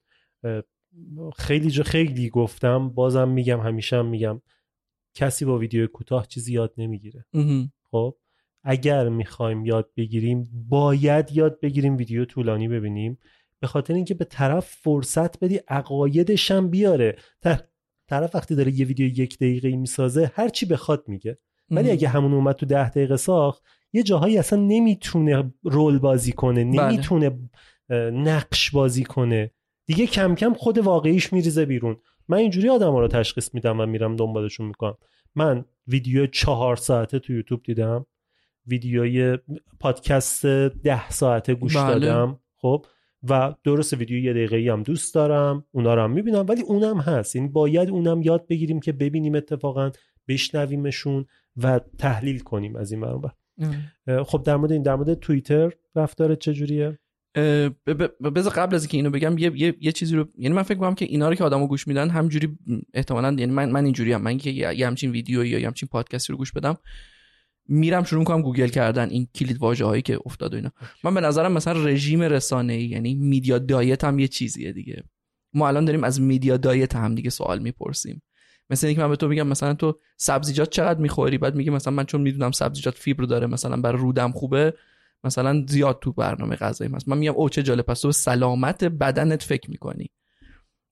خیلی 1.37 1.71
جا 1.71 1.83
خیلی 1.83 2.29
گفتم. 2.29 2.89
بازم 2.89 3.29
میگم 3.29 3.59
همیشه 3.59 3.97
هم 3.97 4.05
میگم. 4.05 4.41
کسی 5.13 5.45
با 5.45 5.57
ویدیو 5.57 5.87
کوتاه 5.87 6.27
چیزی 6.27 6.53
یاد 6.53 6.73
نمی‌گیره. 6.77 7.25
خب 7.91 8.15
اگر 8.63 9.09
می‌خوایم 9.09 9.65
یاد 9.65 9.89
بگیریم 9.97 10.49
باید 10.69 11.31
یاد 11.31 11.59
بگیریم 11.59 11.97
ویدیو 11.97 12.25
طولانی 12.25 12.67
ببینیم. 12.67 13.17
به 13.59 13.67
خاطر 13.67 13.93
اینکه 13.93 14.13
به 14.13 14.25
طرف 14.25 14.77
فرصت 14.81 15.39
بدی 15.39 15.59
عقایدش 15.67 16.51
هم 16.51 16.69
بیاره. 16.69 17.15
طرف 18.07 18.35
وقتی 18.35 18.55
داره 18.55 18.79
یه 18.79 18.85
ویدیو 18.85 19.19
یک 19.19 19.37
دقیقه 19.37 19.75
می‌سازه 19.75 20.31
هر 20.35 20.49
چی 20.49 20.65
بخواد 20.65 21.03
میگه. 21.07 21.37
ولی 21.69 21.91
اگه 21.91 22.07
همون 22.07 22.33
اومد 22.33 22.55
تو 22.55 22.65
ده 22.65 22.89
دقیقه 22.89 23.17
ساخت 23.17 23.63
یه 23.93 24.03
جاهایی 24.03 24.37
اصلا 24.37 24.59
نمی‌تونه 24.59 25.53
رول 25.63 25.99
بازی 25.99 26.31
کنه 26.31 26.65
بله. 26.65 26.87
نمی‌تونه 26.87 27.39
نقش 28.13 28.71
بازی 28.71 29.03
کنه. 29.03 29.51
دیگه 29.85 30.07
کم 30.07 30.35
کم 30.35 30.53
خود 30.53 30.77
واقعیش 30.77 31.33
میریزه 31.33 31.65
بیرون. 31.65 31.97
من 32.31 32.37
اینجوری 32.37 32.69
آدم 32.69 32.91
ها 32.91 32.99
رو 32.99 33.07
تشخیص 33.07 33.53
میدم 33.53 33.79
و 33.79 33.85
میرم 33.85 34.15
دنبالشون 34.15 34.67
می‌کنم. 34.67 34.97
من 35.35 35.65
ویدیو 35.87 36.25
چهار 36.25 36.75
ساعته 36.75 37.19
تو 37.19 37.33
یوتیوب 37.33 37.63
دیدم. 37.63 38.05
ویدیوی 38.67 39.37
پادکست 39.79 40.45
ده 40.45 41.09
ساعته 41.09 41.53
گوش 41.53 41.77
بله. 41.77 41.99
دادم 41.99 42.39
خب؟ 42.57 42.85
و 43.29 43.55
درست 43.63 43.93
ویدیو 43.93 44.23
یه 44.23 44.33
دقیقه 44.33 44.71
هم 44.71 44.83
دوست 44.83 45.15
دارم 45.15 45.65
اونا 45.71 45.93
رو 45.93 46.01
هم 46.01 46.11
می‌بینم 46.11 46.45
ولی 46.49 46.61
اونم 46.61 46.97
هست. 46.97 47.35
این 47.35 47.43
یعنی 47.43 47.53
باید 47.53 47.89
اونم 47.89 48.21
یاد 48.21 48.47
بگیریم 48.47 48.79
که 48.79 48.91
ببینیم 48.91 49.35
اتفاقا 49.35 49.91
بشنویمشون 50.27 51.25
و 51.57 51.79
تحلیل 51.79 52.39
کنیم 52.39 52.75
از 52.75 52.91
این 52.91 53.01
منبع 53.01 53.29
خب 54.23 54.43
در 54.43 54.55
مورد 54.55 54.71
این 54.71 54.81
در 54.81 54.95
مورد 54.95 55.13
توییتر 55.13 55.71
رفتار 55.95 56.35
چجوریه؟ 56.35 56.99
بذار 58.35 58.53
قبل 58.53 58.75
از 58.75 58.83
اینکه 58.83 58.97
اینو 58.97 59.09
بگم 59.09 59.37
یه, 59.37 59.51
یه،, 59.55 59.75
یه 59.79 59.91
چیزی 59.91 60.15
رو 60.15 60.27
یعنی 60.37 60.55
من 60.55 60.63
فکر 60.63 60.73
می‌کنم 60.73 60.95
که 60.95 61.05
اینا 61.05 61.29
رو 61.29 61.35
که 61.35 61.43
آدمو 61.43 61.67
گوش 61.67 61.87
میدن 61.87 62.09
همجوری 62.09 62.57
احتمالاً 62.93 63.35
یعنی 63.39 63.51
من 63.51 63.69
من 63.69 63.85
اینجوری 63.85 64.13
هم. 64.13 64.21
من 64.21 64.37
که 64.37 64.49
یه 64.49 64.87
همچین 64.87 65.11
ویدیو 65.11 65.45
یا 65.45 65.59
یه 65.59 65.67
همچین 65.67 65.89
پادکستی 65.91 66.33
رو 66.33 66.37
گوش 66.37 66.51
بدم 66.51 66.77
میرم 67.67 68.03
شروع 68.03 68.19
می‌کنم 68.19 68.41
گوگل 68.41 68.67
کردن 68.67 69.09
این 69.09 69.27
کلید 69.35 69.57
واژه 69.57 69.85
هایی 69.85 70.01
که 70.01 70.19
افتاد 70.25 70.53
و 70.53 70.55
اینا. 70.55 70.71
من 71.03 71.13
به 71.13 71.21
نظرم 71.21 71.51
مثلا 71.51 71.85
رژیم 71.85 72.21
رسانه 72.21 72.73
ای 72.73 72.83
یعنی 72.83 73.15
media 73.15 73.59
diet 73.59 74.03
هم 74.03 74.19
یه 74.19 74.27
چیزیه 74.27 74.71
دیگه. 74.71 75.03
ما 75.53 75.67
الان 75.67 75.85
داریم 75.85 76.03
از 76.03 76.21
media 76.21 76.57
diet 76.57 76.95
هم 76.95 77.15
دیگه 77.15 77.29
سوال 77.29 77.59
می‌پرسیم. 77.59 78.21
مثلا 78.69 78.87
اینکه 78.87 79.03
من 79.03 79.09
به 79.09 79.15
تو 79.15 79.27
میگم 79.27 79.47
مثلا 79.47 79.73
تو 79.73 79.99
سبزیجات 80.17 80.69
چقدر 80.69 80.99
می‌خوری؟ 80.99 81.37
بعد 81.37 81.55
میگه 81.55 81.71
مثلا 81.71 81.93
من 81.93 82.05
چون 82.05 82.21
می‌دونم 82.21 82.51
سبزیجات 82.51 82.95
فیبر 82.95 83.23
داره 83.23 83.47
مثلا 83.47 83.77
برای 83.77 84.01
رودم 84.01 84.31
خوبه 84.31 84.73
مثلا 85.23 85.65
زیاد 85.67 85.99
تو 86.01 86.11
برنامه 86.11 86.55
غذایی 86.55 86.91
هست 86.93 87.07
من 87.07 87.17
میگم 87.17 87.33
او 87.33 87.49
چه 87.49 87.63
جالب 87.63 87.85
پس 87.85 88.01
تو 88.01 88.07
به 88.07 88.11
سلامت 88.11 88.83
بدنت 88.83 89.43
فکر 89.43 89.71
می‌کنی. 89.71 90.11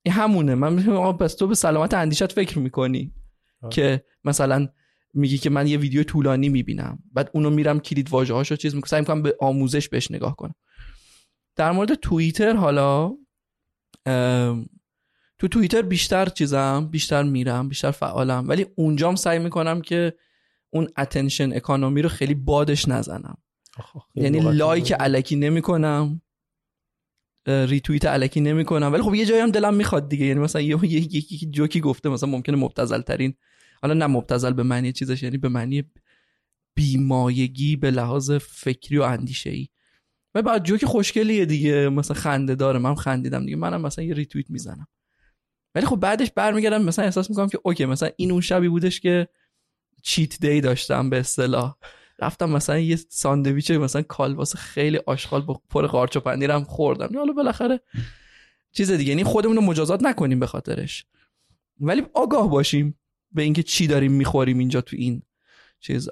این 0.04 0.14
همونه. 0.14 0.56
من 0.56 0.74
میگم 0.74 1.18
پس 1.18 1.36
تو 1.36 1.48
به 1.48 1.56
سلامت 1.56 1.94
اندیشت 1.94 2.32
فکر 2.32 2.60
می‌کنی. 2.60 3.14
که 3.70 4.04
مثلا 4.24 4.68
میگی 5.14 5.38
که 5.38 5.50
من 5.50 5.68
یه 5.68 5.78
ویدیو 5.78 6.04
طولانی 6.04 6.50
می‌بینم. 6.50 7.00
بعد 7.14 7.30
اونو 7.34 7.50
میرم 7.50 7.80
کلید 7.80 8.10
واژه 8.10 8.34
هاشو 8.34 8.56
چیز 8.56 8.76
می‌کنم. 8.76 8.90
سعی 8.90 9.00
می‌کنم 9.00 9.22
به 9.22 9.38
آموزش 9.40 9.90
بهش 9.90 10.12
نگاه 10.12 10.36
کنم. 10.36 10.56
در 11.56 11.72
مورد 11.72 11.94
توییتر 11.94 12.56
حالا 12.56 13.12
تو 15.40 15.48
توییتر 15.52 15.82
بیشتر 15.82 16.26
چیزم 16.26 16.88
بیشتر 16.92 17.24
میرم 17.24 17.70
بیشتر 17.70 17.92
فعالم. 17.92 18.46
ولی 18.48 18.66
اونجام 18.76 19.16
سعی 19.16 19.40
می‌کنم 19.40 19.82
که 19.82 20.14
اون 20.70 20.88
attention 20.98 21.54
economy 21.54 22.02
رو 22.02 22.10
خیلی 22.10 22.36
بادش 22.36 22.88
نزنم. 22.88 23.38
یعنی 24.16 24.40
لایک 24.40 24.92
علکی 24.92 25.36
نمی‌کنم. 25.36 26.22
ریتوییت 27.48 28.06
علکی 28.06 28.42
نمی‌کنم. 28.42 28.94
ولی 28.94 29.02
خب 29.02 29.16
یه 29.16 29.26
جایی 29.26 29.42
هم 29.42 29.52
دلم 29.52 29.74
می‌خواد 29.74 30.10
دیگه. 30.10 30.26
یعنی 30.26 30.40
مثلا 30.40 30.62
یه 30.62 30.84
یکی 30.84 31.46
جوکی 31.52 31.82
گفته 31.82 32.10
مثلا 32.10 32.30
ممکنه 32.30 32.56
مبتذل 32.56 33.02
ترین 33.02 33.34
حالا 33.82 33.94
نه 33.94 34.08
مبتذل 34.08 34.54
به 34.54 34.64
معنی 34.64 34.92
چیزش 34.92 35.24
یعنی 35.24 35.38
به 35.38 35.50
معنی 35.50 35.84
بیمایگی 36.76 37.76
به 37.76 37.92
لحاظ 37.92 38.32
فکری 38.32 38.98
و 38.98 39.02
اندیشه 39.02 39.50
ای 39.50 39.68
و 40.36 40.42
بعد 40.42 40.64
جوک 40.64 40.86
خوشگلیه 40.86 41.46
دیگه. 41.46 41.90
مثلا 41.90 42.18
خنده 42.18 42.56
داره. 42.56 42.80
من 42.80 42.96
خندیدم 42.96 43.46
دیگه. 43.46 43.56
منم 43.56 43.82
مثلا 43.82 44.06
یه 44.06 44.14
ریتوییت 44.14 44.50
می‌زنم. 44.50 44.88
ولی 45.76 45.86
خب 45.86 45.96
بعدش 45.96 46.32
برمیگردم 46.32 46.84
مثلا 46.84 47.06
احساس 47.06 47.30
می‌کنم 47.30 47.48
که 47.50 47.60
okay 47.64 47.86
مثلا 47.86 48.10
این 48.18 48.32
اون 48.32 48.42
شبی 48.42 48.70
بودش 48.70 49.00
که 49.00 49.28
cheat 50.04 50.40
day 50.40 50.62
داشتم 50.62 51.10
به 51.10 51.20
اصطلاح. 51.20 51.78
رفتم 52.22 52.50
مثلا 52.50 52.80
یه 52.80 52.96
ساندویچ 52.96 53.72
مثلا 53.72 54.02
کالباس 54.02 54.56
خیلی 54.56 54.98
آشغال 54.98 55.42
با 55.42 55.62
پر 55.70 55.88
قارچ 55.88 56.18
و 56.18 56.20
پنیرم 56.20 56.64
خوردم. 56.64 57.18
حالا 57.18 57.34
بالاخره 57.34 57.82
چیز 58.72 58.92
دیگه 58.92 59.10
یعنی 59.10 59.24
خودمون 59.24 59.56
رو 59.56 59.62
مجازات 59.62 60.04
نکنیم 60.04 60.40
به 60.40 60.48
خاطرش. 60.48 61.06
ولی 61.80 62.06
آگاه 62.14 62.50
باشیم 62.50 63.00
به 63.32 63.42
اینکه 63.42 63.64
چی 63.64 63.88
داریم 63.88 64.12
می‌خوریم 64.12 64.58
اینجا 64.58 64.82
تو 64.82 64.96
این 65.00 65.22
چیز. 65.80 66.10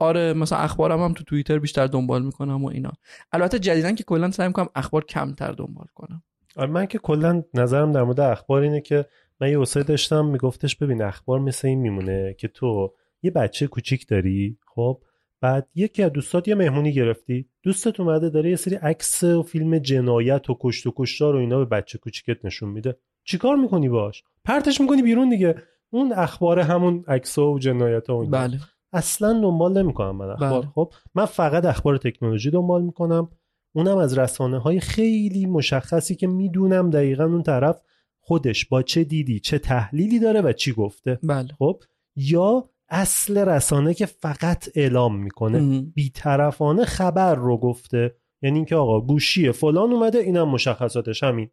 آره 0.00 0.32
مثلا 0.32 0.58
اخبارم 0.58 1.02
هم 1.02 1.12
تو 1.12 1.24
توییتر 1.24 1.58
بیشتر 1.58 1.86
دنبال 1.86 2.24
می‌کنم 2.24 2.64
و 2.64 2.68
اینا. 2.68 2.92
البته 3.32 3.58
جدیدن 3.58 3.94
که 3.94 4.04
کلا 4.04 4.30
سعی 4.30 4.46
می‌کنم 4.46 4.68
اخبار 4.74 5.04
کمتر 5.04 5.52
دنبال 5.52 5.86
کنم. 5.94 6.22
آره 6.56 6.70
من 6.70 6.86
که 6.86 6.98
کلا 6.98 7.42
نظرم 7.54 7.92
در 7.92 8.02
مورد 8.02 8.20
اخبار 8.20 8.62
اینه 8.62 8.80
که 8.80 9.06
من 9.40 9.50
یه 9.50 9.58
وسایل 9.58 9.86
داشتم 9.86 10.24
میگفتش 10.24 10.76
ببین 10.76 11.02
اخبار 11.02 11.40
مثل 11.40 11.68
این 11.68 11.78
میمونه 11.78 12.34
که 12.38 12.48
تو 12.48 12.94
یه 13.22 13.30
بچه 13.30 13.66
کوچیک 13.66 14.08
داری 14.08 14.58
خب؟ 14.66 15.02
بعد 15.40 15.68
یکی 15.74 16.02
از 16.02 16.12
دوستات 16.12 16.48
یه 16.48 16.54
مهمونی 16.54 16.92
گرفتی. 16.92 17.48
دوستت 17.62 18.00
اومده 18.00 18.30
داره 18.30 18.50
یه 18.50 18.56
سری 18.56 18.74
عکس 18.74 19.24
و 19.24 19.42
فیلم 19.42 19.78
جنایت 19.78 20.50
و 20.50 20.56
کشت 20.60 20.86
و 20.86 20.92
کشتار 20.96 21.36
و 21.36 21.38
اینا 21.38 21.58
به 21.58 21.64
بچه 21.64 21.98
کوچیکت 21.98 22.44
نشون 22.44 22.68
میده. 22.68 22.96
چیکار 23.24 23.56
می‌کنی 23.56 23.88
باش؟ 23.88 24.24
پرتش 24.44 24.80
می‌کنی 24.80 25.02
بیرون 25.02 25.28
دیگه. 25.28 25.54
اون 25.90 26.12
اخبار 26.12 26.60
همون 26.60 27.04
عکس 27.08 27.38
و 27.38 27.58
جنایت 27.58 28.10
ها 28.10 28.24
بله. 28.24 28.58
اصلا 28.92 29.40
دنبال 29.40 29.82
نمی‌کنم 29.82 30.16
من 30.16 30.30
اخبار. 30.30 30.60
بله. 30.60 30.70
خب 30.74 30.92
من 31.14 31.24
فقط 31.24 31.64
اخبار 31.64 31.96
تکنولوژی 31.96 32.50
دنبال 32.50 32.82
می‌کنم. 32.82 33.28
اونم 33.74 33.96
از 33.96 34.18
رسانه 34.18 34.58
های 34.58 34.80
خیلی 34.80 35.46
مشخصی 35.46 36.14
که 36.14 36.26
می‌دونم 36.26 36.90
دقیقا 36.90 37.24
اون 37.24 37.42
طرف 37.42 37.80
خودش 38.20 38.66
با 38.66 38.82
چه 38.82 39.04
دیدی 39.04 39.40
چه 39.40 39.58
تحلیلی 39.58 40.18
داره 40.18 40.40
و 40.40 40.52
چی 40.52 40.72
گفته. 40.72 41.18
بله. 41.22 41.48
خب 41.58 41.82
یا 42.16 42.64
اصل 42.88 43.38
رسانه 43.38 43.94
که 43.94 44.06
فقط 44.06 44.68
اعلام 44.74 45.22
می‌کنه. 45.22 45.80
بیطرفانه 45.94 46.84
خبر 46.84 47.34
رو 47.34 47.58
گفته. 47.58 48.14
یعنی 48.42 48.56
اینکه 48.56 48.76
آقا 48.76 49.00
گوشی 49.00 49.52
فلان 49.52 49.92
اومده 49.92 50.18
اینم 50.18 50.48
مشخصاتش 50.48 51.22
همین. 51.22 51.50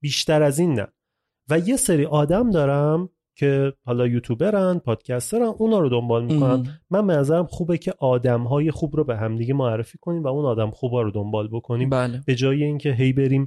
بیشتر 0.00 0.42
از 0.42 0.58
این 0.58 0.72
نه. 0.72 0.86
و 1.50 1.58
یه 1.58 1.76
سری 1.76 2.04
آدم 2.04 2.50
دارم 2.50 3.08
که 3.36 3.72
حالا 3.84 4.06
یوتیوبرن 4.06 4.78
پادکسترن 4.78 5.42
اونا 5.42 5.78
رو 5.78 5.88
دنبال 5.88 6.24
می‌کنن. 6.24 6.80
من 6.90 7.06
به 7.06 7.12
نظرم 7.12 7.46
خوبه 7.46 7.78
که 7.78 7.94
آدم 7.98 8.42
های 8.42 8.70
خوب 8.70 8.96
رو 8.96 9.04
به 9.04 9.16
همدیگه 9.16 9.54
معرفی 9.54 9.98
کنیم 9.98 10.22
و 10.22 10.26
اون 10.26 10.44
آدم 10.44 10.70
خوبا 10.70 11.02
رو 11.02 11.10
دنبال 11.10 11.48
بکنیم. 11.48 11.90
بله. 11.90 12.22
به 12.26 12.34
جای 12.34 12.64
اینکه 12.64 12.92
هی 12.92 13.12
بریم 13.12 13.46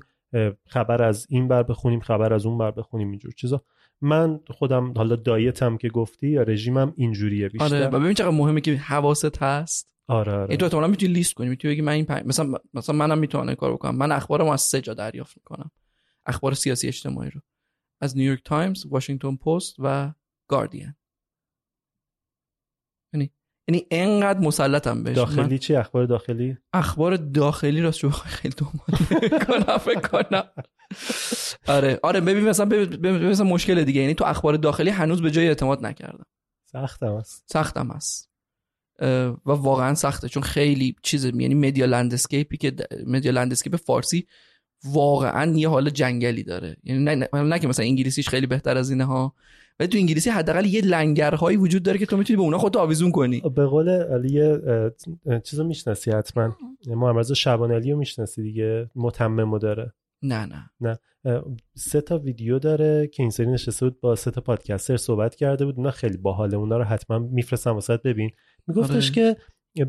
خبر 0.67 1.03
از 1.03 1.27
این 1.29 1.47
بر 1.47 1.63
بخونیم 1.63 1.99
خبر 1.99 2.33
از 2.33 2.45
اون 2.45 2.57
بر 2.57 2.71
بخونیم 2.71 3.09
اینجور 3.09 3.31
چیزا. 3.31 3.63
من 4.01 4.39
خودم 4.47 4.93
حالا 4.97 5.15
دایتم 5.15 5.77
که 5.77 5.89
گفتی 5.89 6.27
یا 6.27 6.43
رژیمم 6.43 6.93
اینجوریه 6.97 7.49
بیشتر. 7.49 7.65
آره 7.65 7.87
ببین 7.87 8.13
چقدر 8.13 8.29
مهمه 8.29 8.61
که 8.61 8.75
حواست 8.75 9.43
هست. 9.43 9.93
آره 10.07 10.31
آره. 10.31 10.57
تو 10.57 10.65
احتمالاً 10.65 10.87
می‌تونی 10.87 11.13
لیست 11.13 11.33
کنی 11.33 11.49
می‌تونی 11.49 11.73
بگی 11.73 11.81
من 11.81 11.91
این 11.91 12.05
مثلا 12.25 12.57
مثلا 12.73 12.95
منم 12.95 13.17
می‌تونم 13.17 13.55
کار 13.55 13.73
بکنم. 13.73 13.95
من 13.95 14.11
اخبارم 14.11 14.47
از 14.47 14.61
سه 14.61 14.81
جا 14.81 14.93
دریافت 14.93 15.37
می‌کنم. 15.37 15.71
اخبار 16.25 16.53
سیاسی 16.53 16.87
اجتماعی 16.87 17.29
رو. 17.29 17.41
از 18.01 18.17
نیویورک 18.17 18.41
تایمز، 18.45 18.85
واشنگتن 18.85 19.35
پست 19.35 19.75
و 19.79 20.13
گاردین. 20.47 20.95
یعنی 23.67 23.85
انقدر 23.91 24.39
مسلطم 24.39 25.03
بهش. 25.03 25.17
من- 25.17 25.23
داخلی 25.23 25.59
چی؟ 25.59 25.75
اخبار 25.75 26.05
داخلی؟ 26.05 26.57
اخبار 26.73 27.15
داخلی 27.15 27.81
راستشو. 27.81 28.09
خیلی 28.39 28.55
دنبال 28.57 29.39
کنم 29.45 29.77
فکر 29.77 29.99
کنم. 29.99 30.43
آره 31.67 31.99
آره 32.03 32.21
ببین 32.21 32.43
مثلا 32.49 32.65
ببین 32.65 33.25
مثلا 33.29 33.45
مشکل 33.45 33.83
دیگه. 33.83 34.01
یعنی 34.01 34.13
تو 34.13 34.25
اخبار 34.25 34.55
داخلی 34.57 34.89
هنوز 34.89 35.21
یه 35.21 35.31
جای 35.31 35.47
اعتماد 35.47 35.85
نکردم 35.85 36.25
سختم 36.71 37.13
است 37.13 37.43
سختم 37.47 37.99
اه، 38.99 39.09
و 39.45 39.51
واقعا 39.51 39.95
سخته. 39.95 40.29
چون 40.29 40.43
خیلی 40.43 40.95
چیز 41.03 41.25
یعنی 41.25 41.55
media 41.55 41.85
landscape 41.85 42.50
ی 42.50 42.57
که 42.57 42.71
د- 42.71 43.07
media 43.07 43.31
landscape 43.31 43.75
فارسی 43.75 44.27
واقعا 44.85 45.51
یه 45.57 45.69
حال 45.69 45.89
جنگلی 45.89 46.43
داره. 46.43 46.77
یعنی 46.83 47.03
نه, 47.03 47.15
نه, 47.15 47.41
نه 47.41 47.59
که 47.59 47.67
مثلا 47.67 47.85
انگلیسیش 47.85 48.29
خیلی 48.29 48.47
بهتر 48.47 48.77
از 48.77 48.89
اینه 48.89 49.03
ها 49.05 49.33
ولی 49.79 49.89
تو 49.89 49.97
انگلیسی 49.97 50.29
حداقل 50.29 50.65
یه 50.65 50.81
لنگرهایی 50.81 51.57
وجود 51.57 51.83
داره 51.83 51.97
که 51.97 52.05
تو 52.05 52.17
می‌تونی 52.17 52.37
به 52.37 52.43
اونا 52.43 52.57
خودتو 52.57 52.79
آویزون 52.79 53.11
کنی. 53.11 53.41
به 53.55 53.65
قول 53.65 53.89
علی 53.89 54.41
چیزو 55.43 55.63
می‌شناسی 55.63 56.11
حتما. 56.11 56.55
محمدرضا 56.87 57.33
شعبانعلی 57.33 57.91
رو 57.91 57.97
می‌شناسی 57.97 58.43
دیگه. 58.43 58.89
متممو 58.95 59.59
داره. 59.59 59.93
نه 60.21 60.69
نه. 60.81 60.99
اه، 61.25 61.43
سه 61.75 62.01
تا 62.01 62.17
ویدیو 62.17 62.59
داره 62.59 63.07
که 63.07 63.23
این 63.23 63.29
سری 63.29 63.47
نشسته 63.47 63.85
بود 63.85 63.99
با 64.01 64.15
سه 64.15 64.31
تا 64.31 64.41
podcaster 64.41 64.97
صحبت 64.97 65.35
کرده 65.35 65.65
بود. 65.65 65.75
اونا 65.77 65.91
خیلی 65.91 66.17
باحاله. 66.17 66.57
اونا 66.57 66.77
رو 66.77 66.83
حتما 66.83 67.19
میفرستم 67.19 67.71
واست 67.71 68.03
ببین. 68.03 68.31
میگفتش 68.67 69.11
که 69.11 69.37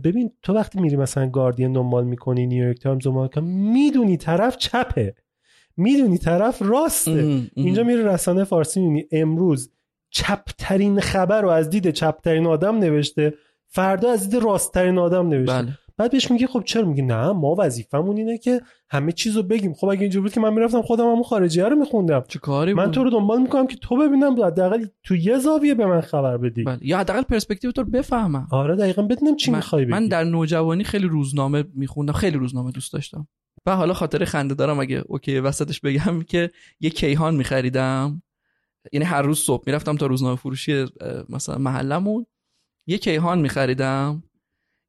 ببین 0.05 0.33
تو 0.43 0.53
وقتی 0.53 0.81
میری 0.81 0.97
مثلا 0.97 1.29
گاردین 1.29 1.73
دنبال 1.73 2.05
می‌کنی 2.05 2.47
نیویورک 2.47 2.79
تایمز 2.79 3.05
دنبال 3.05 3.29
می‌دونی 3.43 4.17
طرف 4.17 4.57
چپه. 4.57 5.15
می‌دونی 5.77 6.19
طرف 6.19 6.63
راسته. 6.63 7.43
اینجا 7.55 7.83
میره 7.83 8.05
رسانه 8.05 8.45
فارسی 8.45 8.81
می‌بینی. 8.81 9.09
امروز 9.13 9.71
چپترین 10.11 11.01
خبر 11.01 11.43
رو 11.43 11.49
از 11.49 11.71
دید 11.71 11.91
چپترین 11.91 12.47
آدم 12.47 12.79
نوشته 12.79 13.35
فردا 13.67 14.11
از 14.11 14.31
دید 14.31 14.43
راستترین 14.43 14.99
آدم 14.99 15.29
نوشته. 15.29 15.53
بله. 15.53 15.79
بعد 15.97 16.11
بهش 16.11 16.31
میگه 16.31 16.47
خب 16.47 16.63
چرا 16.65 16.85
میگه 16.85 17.03
نه 17.03 17.33
ما 17.33 17.57
وظیفمون 17.59 18.17
اینه 18.17 18.39
که 18.39 18.61
همه 18.91 19.13
چیز 19.13 19.37
رو 19.37 19.43
بگیم. 19.43 19.75
خب 19.75 19.89
اگه 19.89 20.01
اینجوری 20.01 20.23
بود 20.23 20.33
که 20.33 20.41
من 20.41 20.53
می‌رفتم 20.55 20.83
خودم 20.83 21.05
همون 21.05 21.23
خارجیه 21.23 21.65
رو 21.65 21.77
میخوندم. 21.77 22.25
چه 22.29 22.39
کاری 22.39 22.75
من؟ 22.75 22.91
تو 22.91 23.05
رو 23.05 23.11
دنبال 23.11 23.43
می‌کنم 23.43 23.67
که 23.67 23.77
تو 23.77 23.97
ببینم 23.97 24.45
حداقل 24.45 24.87
تو 25.05 25.17
یه 25.17 25.39
زاویه 25.39 25.75
به 25.75 25.87
من 25.87 26.01
خبر 26.01 26.37
بدی. 26.37 26.65
بله. 26.65 26.79
یا 26.83 26.99
حداقل 26.99 27.23
پرسپکتیو 27.23 27.73
تو 27.73 27.83
رو 27.83 27.91
بفهمم. 27.91 28.49
آره 28.51 28.77
دقیقا 28.77 29.03
بدونم 29.03 29.37
چی 29.37 29.51
می‌خوای 29.51 29.85
بگی. 29.85 29.93
من 29.93 30.09
در 30.09 30.25
نوجوانی 30.25 30.85
خیلی 30.85 31.09
روزنامه 31.09 31.65
میخوندم. 31.75 32.13
خیلی 32.13 32.39
روزنامه 32.39 32.73
دوست 32.73 32.93
داشتم. 32.93 33.29
و 33.67 33.77
حالا 33.77 33.95
خاطر 33.95 34.25
خنده 34.25 34.55
دارم 34.55 34.81
اگه 34.81 35.03
اوکی 35.07 35.39
وسطش 35.39 35.81
بگم 35.81 36.23
که 36.23 36.51
یه 36.81 36.91
کیهان 36.91 37.37
میخریدم. 37.37 38.23
یعنی 38.93 39.05
هر 39.05 39.23
روز 39.23 39.39
صبح 39.39 39.63
می‌رفتم 39.67 39.97
تا 39.97 40.07
روزنامه 40.07 40.37
فروشی 40.37 40.87
مثلا 41.29 41.59
محلمون. 41.59 42.27
یه 42.87 42.99
کیهان 42.99 43.39
میخریدم 43.39 44.23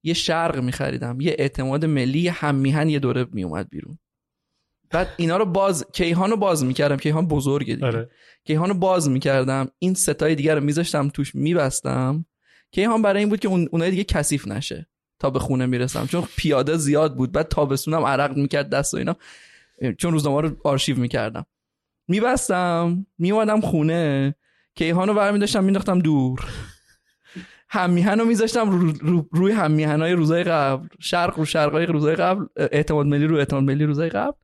یه 0.04 0.14
شرق 0.14 0.60
میخریدم 0.60 1.22
یه 1.22 1.36
اعتماد 1.40 1.86
ملی 1.86 2.28
هم 2.28 2.56
میهن 2.56 2.90
یه 2.90 3.00
دوره 3.00 3.28
میومد 3.32 3.70
بیرون. 3.70 4.00
بعد 4.92 5.08
اینا 5.18 5.38
رو 5.38 5.46
باز 5.46 5.86
کیهان 5.94 6.30
رو 6.30 6.38
باز 6.38 6.66
می‌کردم. 6.66 6.98
کیهان 6.98 7.28
بزرگه 7.28 7.74
دیگه. 7.76 7.88
آره. 7.88 8.10
کیهان 8.44 8.70
رو 8.70 8.76
باز 8.76 9.10
می‌کردم. 9.10 9.70
این 9.80 9.94
ستای 9.94 10.36
دیگر 10.36 10.56
رو 10.56 10.64
میذاشتم 10.64 11.10
توش 11.10 11.36
میبستم. 11.36 12.26
کیهان 12.72 13.02
برای 13.02 13.20
این 13.20 13.30
بود 13.30 13.40
که 13.40 13.48
اون 13.48 13.70
اونای 13.72 13.92
دیگه 13.92 14.04
کثیف 14.04 14.48
نشه 14.48 14.88
تا 15.20 15.30
به 15.30 15.40
خونه 15.40 15.66
می‌رسم. 15.66 16.06
چون 16.06 16.24
پیاده 16.38 16.78
زیاد 16.78 17.16
بود. 17.16 17.32
بعد 17.32 17.48
تابستونم 17.48 18.06
عرق 18.06 18.38
می‌کرد 18.38 18.70
دست 18.70 18.94
و 18.94 18.98
اینا. 18.98 19.16
چون 19.98 20.14
روزنامه 20.14 20.42
رو 20.42 20.56
آرشیو 20.64 21.00
می‌کردم. 21.00 21.46
میبستم 22.10 23.06
میومدم 23.18 23.62
خونه 23.62 24.36
کیهان 24.76 25.08
رو 25.08 25.14
برمیداشتم 25.14 25.64
مینداختم 25.64 26.00
دور. 26.00 26.46
همیهن 27.70 28.20
رو 28.20 28.26
میذاشتم 28.26 28.70
رو 28.70 28.92
رو 29.02 29.28
روی 29.32 29.52
همیهن 29.52 30.02
های 30.02 30.14
روزای 30.14 30.44
قبل. 30.44 30.88
شرق 31.00 31.40
رو 31.40 31.46
شرق 31.46 31.72
های 31.72 31.86
روزای 31.86 32.16
قبل 32.16 32.46
اعتماد 32.58 33.06
ملی 33.06 33.28
رو 33.28 33.38
اعتماد 33.38 33.64
ملی 33.64 33.86
روزای 33.86 34.10
قبل. 34.10 34.38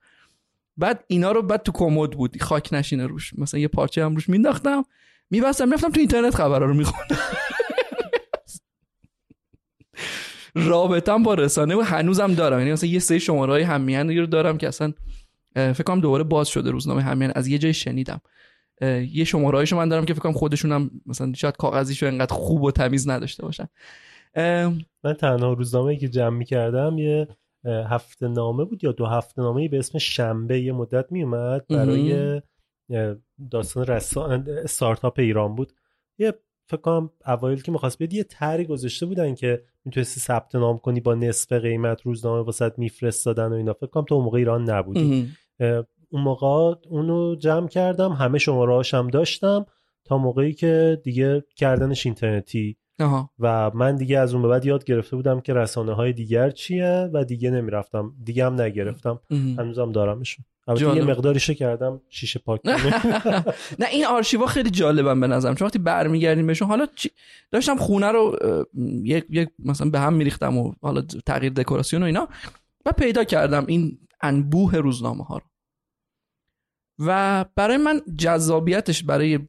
بعد 0.77 1.03
اینا 1.07 1.31
رو 1.31 1.41
بعد 1.41 1.63
تو 1.63 1.71
کمد 1.71 2.11
بود 2.11 2.41
خاک 2.41 2.69
نشینه 2.71 3.07
روش. 3.07 3.33
مثلا 3.37 3.59
یه 3.59 3.67
پارچه 3.67 4.05
هم 4.05 4.15
روش 4.15 4.29
مینداختم 4.29 4.83
میبستم 5.29 5.67
می‌رفتم 5.67 5.89
تو 5.89 5.99
اینترنت 5.99 6.35
خبرها 6.35 6.65
رو 6.65 6.73
میخوندم. 6.73 7.17
رابطم 10.55 11.23
با 11.23 11.33
رسانه 11.33 11.75
و 11.75 11.81
هنوزم 11.81 12.33
دارم. 12.33 12.59
یعنی 12.59 12.71
مثلا 12.71 12.89
یه 12.89 12.99
سری 12.99 13.19
شماره 13.19 13.51
های 13.51 13.61
همیهن 13.61 14.09
رو 14.09 14.25
دارم 14.25 14.57
که 14.57 14.67
اصلا 14.67 14.93
فکر 15.55 15.83
کنم 15.83 15.99
دوباره 15.99 16.23
باز 16.23 16.47
شده 16.47 16.71
روزنامه 16.71 17.01
همیهن 17.01 17.31
از 17.35 17.47
یه 17.47 17.57
جای 17.57 17.73
شنیدم. 17.73 18.21
یه 19.11 19.23
شماره 19.23 19.57
هایشو 19.57 19.77
من 19.77 19.89
دارم 19.89 20.05
که 20.05 20.13
فکر 20.13 20.23
کنم 20.23 20.33
خودشونم 20.33 20.91
مثلا 21.05 21.33
شاید 21.33 21.57
کاغذیشو 21.57 22.05
انقدر 22.05 22.33
خوب 22.33 22.63
و 22.63 22.71
تمیز 22.71 23.09
نداشته 23.09 23.43
باشن. 23.43 23.67
من 25.03 25.13
تنها 25.19 25.53
روزنامه 25.53 25.95
که 25.95 26.09
جمع 26.09 26.37
می‌کردم 26.37 26.97
یه 26.97 27.27
هفته 27.65 28.27
نامه 28.27 28.65
بود 28.65 28.83
یا 28.83 28.91
دو 28.91 29.05
هفته 29.05 29.41
نامه 29.41 29.67
به 29.67 29.79
اسم 29.79 29.97
شنبه 29.97 30.61
یه 30.61 30.71
مدت 30.71 31.11
میومد 31.11 31.67
برای 31.67 32.41
داستان 33.51 33.85
رسان 33.85 34.47
استارتاپ 34.63 35.19
ایران 35.19 35.55
بود. 35.55 35.73
یه 36.17 36.33
فکر 36.67 36.81
کنم 36.81 37.09
اوایل 37.27 37.61
که 37.61 37.71
می‌خواست 37.71 37.97
بیاد 37.97 38.13
یه 38.13 38.23
طرحی 38.23 38.65
گذاشته 38.65 39.05
بودن 39.05 39.35
که 39.35 39.63
می‌تونستی 39.85 40.19
ثبت 40.19 40.55
نام 40.55 40.77
کنی 40.77 40.99
با 40.99 41.15
نصف 41.15 41.53
قیمت 41.53 42.01
روزنامه 42.01 42.41
واسط 42.41 42.79
میفرستادن 42.79 43.47
و 43.47 43.53
اینا. 43.53 43.73
فکر 43.73 43.87
کنم 43.87 44.03
تو 44.03 44.21
موقع 44.21 44.37
ایران 44.37 44.69
نبودی. 44.69 45.31
اون 46.09 46.23
موقع 46.23 46.75
اونو 46.89 47.35
جمع 47.35 47.67
کردم 47.67 48.11
همه 48.11 48.37
شماره 48.37 48.83
هم 48.93 49.07
داشتم 49.07 49.65
تا 50.05 50.17
موقعی 50.17 50.53
که 50.53 51.01
دیگه 51.03 51.43
کردنش 51.55 52.05
اینترنتی. 52.05 52.77
آها. 52.99 53.29
و 53.39 53.71
من 53.73 53.95
دیگه 53.95 54.19
از 54.19 54.33
اون 54.33 54.41
به 54.41 54.47
بعد 54.47 54.65
یاد 54.65 54.85
گرفته 54.85 55.15
بودم 55.15 55.41
که 55.41 55.53
رسانه 55.53 55.93
های 55.93 56.13
دیگر 56.13 56.49
چیه 56.49 57.09
و 57.13 57.23
دیگه 57.23 57.49
نمی‌رفتم. 57.51 58.13
دیگه 58.23 58.45
هم 58.45 58.61
نگرفتم. 58.61 59.19
هنوزم 59.31 59.91
دارمشون. 59.91 60.45
البته 60.67 60.95
یه. 60.95 61.03
مقداریشو 61.03 61.53
کردم 61.53 62.01
شیشه 62.09 62.39
پاک. 62.39 62.61
نه 63.79 63.85
این 63.91 64.05
آرشیوا 64.05 64.45
خیلی 64.45 64.69
جالبن 64.69 65.19
به 65.19 65.27
نظرم. 65.27 65.55
چون 65.55 65.65
وقتی 65.65 65.79
برمیگردیم 65.79 66.47
بهشون 66.47 66.67
حالا 66.67 66.87
چی... 66.95 67.09
داشتم 67.51 67.77
خونه 67.77 68.07
رو 68.07 68.37
یک 69.03 69.49
مثلا 69.59 69.89
به 69.89 69.99
هم 69.99 70.13
میریختم 70.13 70.57
و 70.57 70.73
حالا 70.81 71.01
تغییر 71.25 71.53
دکوراسیون 71.53 72.03
و 72.03 72.05
اینا. 72.05 72.27
و 72.85 72.91
پیدا 72.91 73.23
کردم 73.23 73.65
این 73.67 74.07
انبوه 74.21 74.75
روزنامه 74.75 75.23
ها 75.23 75.37
رو. 75.37 75.45
و 76.99 77.45
برای 77.55 77.77
من 77.77 78.01
جذابیتش 78.17 79.03
برای 79.03 79.39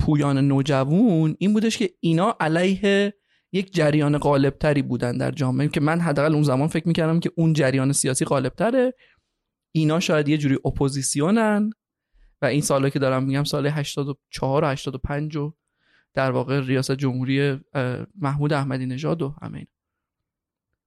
پویان 0.00 0.38
نوجوان 0.38 1.36
این 1.38 1.52
بودش 1.52 1.78
که 1.78 1.90
اینا 2.00 2.36
علیه 2.40 3.14
یک 3.52 3.72
جریان 3.72 4.18
غالبتری 4.18 4.82
بودن 4.82 5.16
در 5.16 5.30
جامعه 5.30 5.68
که 5.68 5.80
من 5.80 6.00
حداقل 6.00 6.34
اون 6.34 6.42
زمان 6.42 6.68
فکر 6.68 6.88
می‌کردم 6.88 7.20
که 7.20 7.32
اون 7.36 7.52
جریان 7.52 7.92
سیاسی 7.92 8.24
غالبتره. 8.24 8.94
اینا 9.72 10.00
شاید 10.00 10.28
یه 10.28 10.38
جوری 10.38 10.58
اپوزیسیونن 10.64 11.70
و 12.42 12.46
این 12.46 12.60
سالا 12.60 12.88
که 12.88 12.98
دارم 12.98 13.24
میگم 13.24 13.44
سال 13.44 13.66
84 13.66 14.64
و 14.64 14.66
85 14.66 15.36
و 15.36 15.52
در 16.14 16.30
واقع 16.30 16.60
ریاست 16.60 16.92
جمهوری 16.92 17.60
محمود 18.14 18.52
احمدی 18.52 18.86
نژاد 18.86 19.22
و 19.22 19.34
همه 19.42 19.58
اینا. 19.58 19.70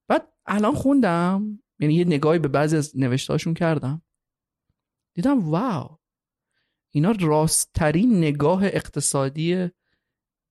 بعد 0.08 0.28
الان 0.46 0.76
خوندم 0.76 1.60
یعنی 1.80 1.94
یه 1.94 2.06
نگاهی 2.06 2.40
به 2.40 2.48
بعضی 2.48 2.78
از 2.78 2.98
نوشتهاشون 2.98 3.54
کردم. 3.54 4.02
دیدم 5.14 5.50
واو. 5.50 5.98
اینا 6.92 7.14
راستترین 7.20 8.18
نگاه 8.18 8.66
اقتصادی 8.66 9.70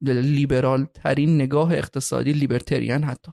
لیبرال 0.03 0.85
ترین 0.85 1.35
نگاه 1.35 1.72
اقتصادی 1.72 2.33
لیبرتریان 2.33 3.05
حتی. 3.05 3.33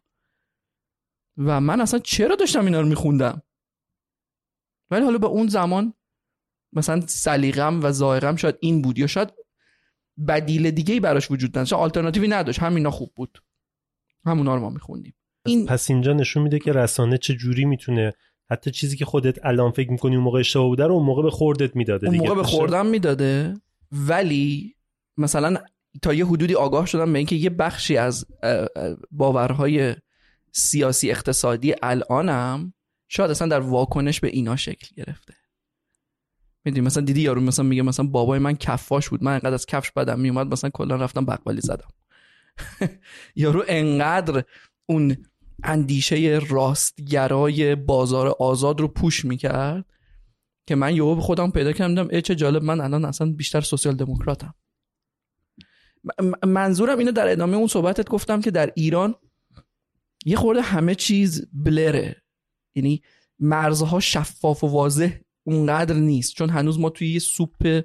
و 1.37 1.61
من 1.61 1.81
اصلا 1.81 1.99
چرا 1.99 2.35
داشتم 2.35 2.65
اینا 2.65 2.81
رو 2.81 2.87
میخوندم؟ 2.87 3.41
ولی 4.91 5.03
حالا 5.03 5.17
به 5.17 5.27
اون 5.27 5.47
زمان 5.47 5.93
مثلا 6.73 7.01
سلیقم 7.07 7.83
و 7.83 7.91
ذائقم 7.91 8.35
شاید 8.35 8.55
این 8.59 8.81
بود 8.81 8.97
یا 8.97 9.07
شاید 9.07 9.33
بدیل 10.27 10.71
دیگه 10.71 10.93
ای 10.93 10.99
براش 10.99 11.31
وجود 11.31 11.49
نداشت. 11.49 11.73
آلترناتیوی 11.73 12.27
نداشت. 12.27 12.59
همینا 12.59 12.91
خوب 12.91 13.13
بود. 13.15 13.43
همونا 14.25 14.55
رو 14.55 14.61
ما 14.61 14.69
میخوندیم. 14.69 15.15
این 15.45 15.65
پس 15.65 15.89
اینجا 15.89 16.13
نشون 16.13 16.43
میده 16.43 16.59
که 16.59 16.71
رسانه 16.71 17.17
چه 17.17 17.35
جوری 17.35 17.65
می‌تونه 17.65 18.13
حتی 18.49 18.71
چیزی 18.71 18.97
که 18.97 19.05
خودت 19.05 19.45
الان 19.45 19.71
فکر 19.71 19.91
می‌کنی 19.91 20.15
اون 20.15 20.23
موقع 20.23 20.39
اشتباه 20.39 20.67
بوده 20.67 20.87
رو 20.87 20.93
اون 20.93 21.05
موقع 21.05 21.23
به 21.23 21.31
خوردت 21.31 21.75
می‌داده 21.75 22.07
اون 22.07 22.17
موقع 22.17 22.35
به؟ 22.35 22.43
خوردم 22.43 22.85
می‌داده 22.85 23.53
ولی 23.91 24.75
مثلا 25.17 25.57
تا 26.01 26.13
یه 26.13 26.25
حدودی 26.25 26.55
آگاه 26.55 26.85
شدم 26.85 27.13
به 27.13 27.17
اینکه 27.19 27.35
یه 27.35 27.49
بخشی 27.49 27.97
از 27.97 28.25
باورهای 29.11 29.95
سیاسی 30.51 31.11
اقتصادی 31.11 31.75
الانم 31.83 32.73
شاید 33.07 33.31
اصلا 33.31 33.47
در 33.47 33.59
واکنش 33.59 34.19
به 34.19 34.27
اینا 34.27 34.55
شکل 34.55 34.87
گرفته. 34.95 35.33
می‌دونی؟ 36.65 36.85
مثلا 36.85 37.03
دیدی 37.03 37.21
یارو 37.21 37.41
مثلا 37.41 37.65
میگه 37.65 37.81
مثلا 37.81 38.05
بابای 38.05 38.39
من 38.39 38.55
کفاش 38.55 39.09
بود. 39.09 39.23
من 39.23 39.33
انقدر 39.33 39.53
از 39.53 39.65
کفش 39.65 39.91
بدم 39.91 40.19
میومد 40.19 40.47
مثلا 40.47 40.69
کلا 40.69 40.95
رفتم 40.95 41.25
بقالی 41.25 41.61
زدم. 41.61 41.87
یارو 43.35 43.63
انقدر 43.67 44.43
اون 44.85 45.17
اندیشه 45.63 46.41
راستگرای 46.49 47.75
بازار 47.75 48.35
آزاد 48.39 48.81
رو 48.81 48.87
پوش 48.87 49.25
می‌کرد 49.25 49.85
که 50.67 50.75
من 50.75 50.95
یهو 50.95 51.19
خودم 51.19 51.51
پیدا 51.51 51.71
کردم 51.71 52.07
ای 52.11 52.21
چه 52.21 52.35
جالب 52.35 52.63
من 52.63 52.81
الان 52.81 53.05
اصلا 53.05 53.31
بیشتر 53.31 53.61
سوسیال 53.61 53.95
دموکراتم. 53.95 54.53
منظورم 56.47 56.97
اینو 56.97 57.11
در 57.11 57.31
ادامه 57.31 57.57
اون 57.57 57.67
صحبتت 57.67 58.09
گفتم 58.09 58.41
که 58.41 58.51
در 58.51 58.71
ایران 58.75 59.15
یه 60.25 60.35
خورده 60.35 60.61
همه 60.61 60.95
چیز 60.95 61.47
بلره. 61.53 62.21
یعنی 62.75 63.01
مرزها 63.39 63.99
شفاف 63.99 64.63
و 64.63 64.67
واضح 64.67 65.11
اونقدر 65.43 65.95
نیست. 65.95 66.33
چون 66.33 66.49
هنوز 66.49 66.79
ما 66.79 66.89
توی 66.89 67.09
یه 67.09 67.19
سوپ 67.19 67.81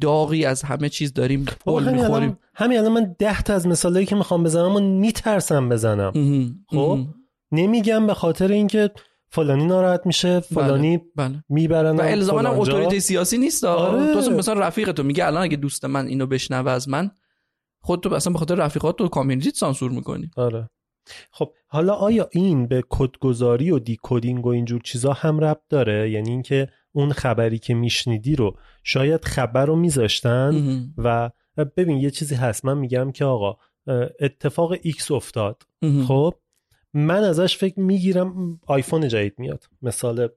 داغی 0.00 0.44
از 0.44 0.62
همه 0.62 0.88
چیز 0.88 1.12
داریم 1.12 1.44
قل 1.44 1.84
همین 1.84 2.00
می‌خوریم. 2.00 2.38
همین 2.54 2.78
الان 2.78 2.92
من 2.92 3.16
ده 3.18 3.42
تا 3.42 3.54
از 3.54 3.66
مثالایی 3.66 4.06
که 4.06 4.16
می‌خوام 4.16 4.44
بزنم 4.44 4.76
و 4.76 4.80
میترسم 4.80 5.68
بزنم. 5.68 6.12
خب؟ 6.68 6.98
نمیگم 7.52 8.06
به 8.06 8.14
خاطر 8.14 8.48
اینکه 8.48 8.90
فلانی 9.30 9.66
ناراحت 9.66 10.06
میشه 10.06 10.40
فلانی 10.40 11.00
بله. 11.16 11.44
می‌برن 11.48 11.96
و 11.96 12.00
الزاما 12.00 12.48
هم. 12.48 12.60
اتوریته 12.60 12.98
سیاسی 12.98 13.38
نیست 13.38 13.64
آره. 13.64 14.12
تو 14.12 14.18
اصلا 14.18 14.36
مثلا 14.36 14.54
رفیق 14.60 14.92
تو 14.92 15.02
میگه 15.02 15.26
الان 15.26 15.42
اگه 15.42 15.56
دوست 15.56 15.84
من 15.84 16.06
اینو 16.06 16.26
بشنوه 16.26 16.70
از 16.70 16.88
من 16.88 17.10
خود 17.80 18.00
تو 18.00 18.14
اصلا 18.14 18.32
به 18.32 18.38
خاطر 18.38 18.54
رفیقات 18.54 18.98
تو 18.98 19.08
community 19.08 19.49
ت 19.49 19.54
سانسور 19.54 19.90
می‌کنی. 19.90 20.30
آره. 20.36 20.70
خب 21.30 21.52
حالا 21.66 21.94
آیا 21.94 22.28
این 22.32 22.66
به 22.66 22.84
کدگذاری 22.88 23.70
و 23.70 23.78
decoding 23.78 24.46
و 24.46 24.48
اینجور 24.48 24.80
چیزا 24.84 25.12
هم 25.12 25.40
ربط 25.40 25.62
داره؟ 25.68 26.10
یعنی 26.10 26.30
اینکه 26.30 26.68
اون 26.98 27.12
خبری 27.12 27.58
که 27.58 27.74
میشنیدی 27.74 28.36
رو 28.36 28.56
شاید 28.84 29.24
خبر 29.24 29.66
رو 29.66 29.76
میذاشتن 29.76 30.84
و 30.98 31.30
ببین 31.76 31.96
یه 31.96 32.10
چیزی 32.10 32.34
هست. 32.34 32.64
من 32.64 32.78
میگم 32.78 33.12
که 33.12 33.24
آقا 33.24 33.56
اتفاق 34.20 34.74
X 34.82 35.10
افتاد. 35.10 35.62
خب؟ 36.06 36.34
من 36.94 37.24
ازش 37.24 37.56
خبر 37.56 37.80
می‌گیرم 37.80 38.60
آیفون 38.66 39.08
جدید 39.08 39.34
میاد. 39.38 39.64
مثال 39.82 40.28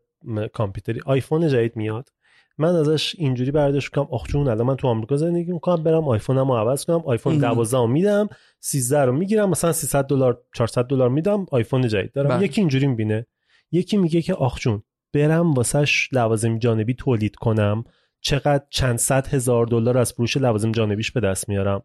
کامپیوتری. 0.54 1.02
آیفون 1.06 1.48
جدید 1.48 1.76
میاد. 1.76 2.10
من 2.58 2.76
ازش 2.76 3.16
اینجوری 3.18 3.52
برداشت 3.52 3.90
کنم 3.90 4.08
آخ 4.12 4.28
چون 4.28 4.48
الان 4.48 4.68
من 4.68 4.76
تو 4.76 4.88
آمریکا 4.88 5.18
زندگی 5.18 5.52
می‌کنم 5.52 5.84
برم 5.84 6.08
آیفونم 6.08 6.52
رو 6.52 6.58
عوض 6.58 6.86
کنم. 6.86 7.02
آیفون 7.06 7.34
مهم. 7.34 7.54
12 7.54 7.78
رو 7.78 7.88
میدم 7.88 8.30
13 8.60 9.02
رو 9.02 9.12
می‌گیرم 9.12 9.50
مثلا 9.50 9.72
300 9.72 10.08
دلار 10.08 10.42
400 10.54 10.86
دلار 10.86 11.10
میدم 11.10 11.46
آیفون 11.52 11.88
جدید 11.88 12.12
دارم. 12.12 12.30
بله. 12.30 12.46
یکی 12.46 12.62
اینجوری 12.62 12.88
می‌بینه. 12.88 13.26
یکی 13.72 13.98
میگه 13.98 14.22
که 14.22 14.34
آخ 14.34 14.60
جون 14.60 14.84
برم 15.14 15.54
واسش 15.54 16.10
لوازم 16.12 16.58
جانبی 16.58 16.94
تولید 16.94 17.36
کنم 17.36 17.84
چقدر 18.22 18.64
چند 18.70 18.98
صد 18.98 19.28
هزار 19.28 19.66
دلار 19.66 19.98
از 19.98 20.14
فروش 20.14 20.38
لوازم 20.38 20.72
جانبیش 20.72 21.12
به 21.12 21.20
دست 21.20 21.50
میارم 21.50 21.84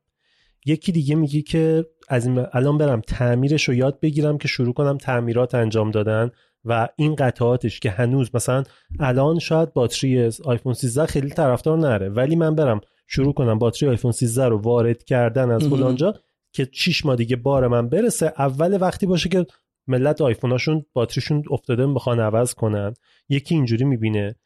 یکی 0.66 0.92
دیگه 0.92 1.14
میگه 1.14 1.42
که 1.42 1.86
از 2.08 2.26
این 2.26 2.46
الان 2.52 2.78
برم 2.78 3.00
تعمیرش 3.00 3.68
رو 3.68 3.74
یاد 3.74 4.00
بگیرم 4.00 4.38
که 4.38 4.48
شروع 4.48 4.74
کنم 4.74 4.98
تعمیرات 4.98 5.54
انجام 5.54 5.90
دادن 5.90 6.30
و 6.64 6.88
این 6.96 7.14
قطعاتش 7.14 7.80
که 7.80 7.90
هنوز 7.90 8.30
مثلا 8.34 8.64
الان 9.00 9.38
شاید 9.38 9.72
باتری 9.72 10.30
آیفون 10.44 10.74
13 10.74 11.06
خیلی 11.06 11.30
طرفدار 11.30 11.78
نره 11.78 12.08
ولی 12.08 12.36
من 12.36 12.54
برم 12.54 12.80
شروع 13.06 13.34
کنم 13.34 13.58
باتری 13.58 13.88
آیفون 13.88 14.12
13 14.12 14.44
رو 14.48 14.58
وارد 14.58 15.04
کردن 15.04 15.50
از. 15.50 15.68
فلانجا 15.68 16.14
که 16.52 16.68
6 16.72 17.06
ماه 17.06 17.16
دیگه 17.16 17.36
بار 17.36 17.68
من 17.68 17.88
برسه 17.88 18.32
اول 18.38 18.78
وقتی 18.80 19.06
باشه 19.06 19.28
که 19.28 19.46
ملت 19.86 20.20
آیفوناشون 20.20 20.86
باتریشون 20.92 21.42
افتاده 21.50 21.86
بخوان 21.86 22.20
عوض 22.20 22.54
کنن. 22.54 22.94
یکی 23.28 23.54
اینجوری 23.54 23.84
می‌بینه. 23.84 24.36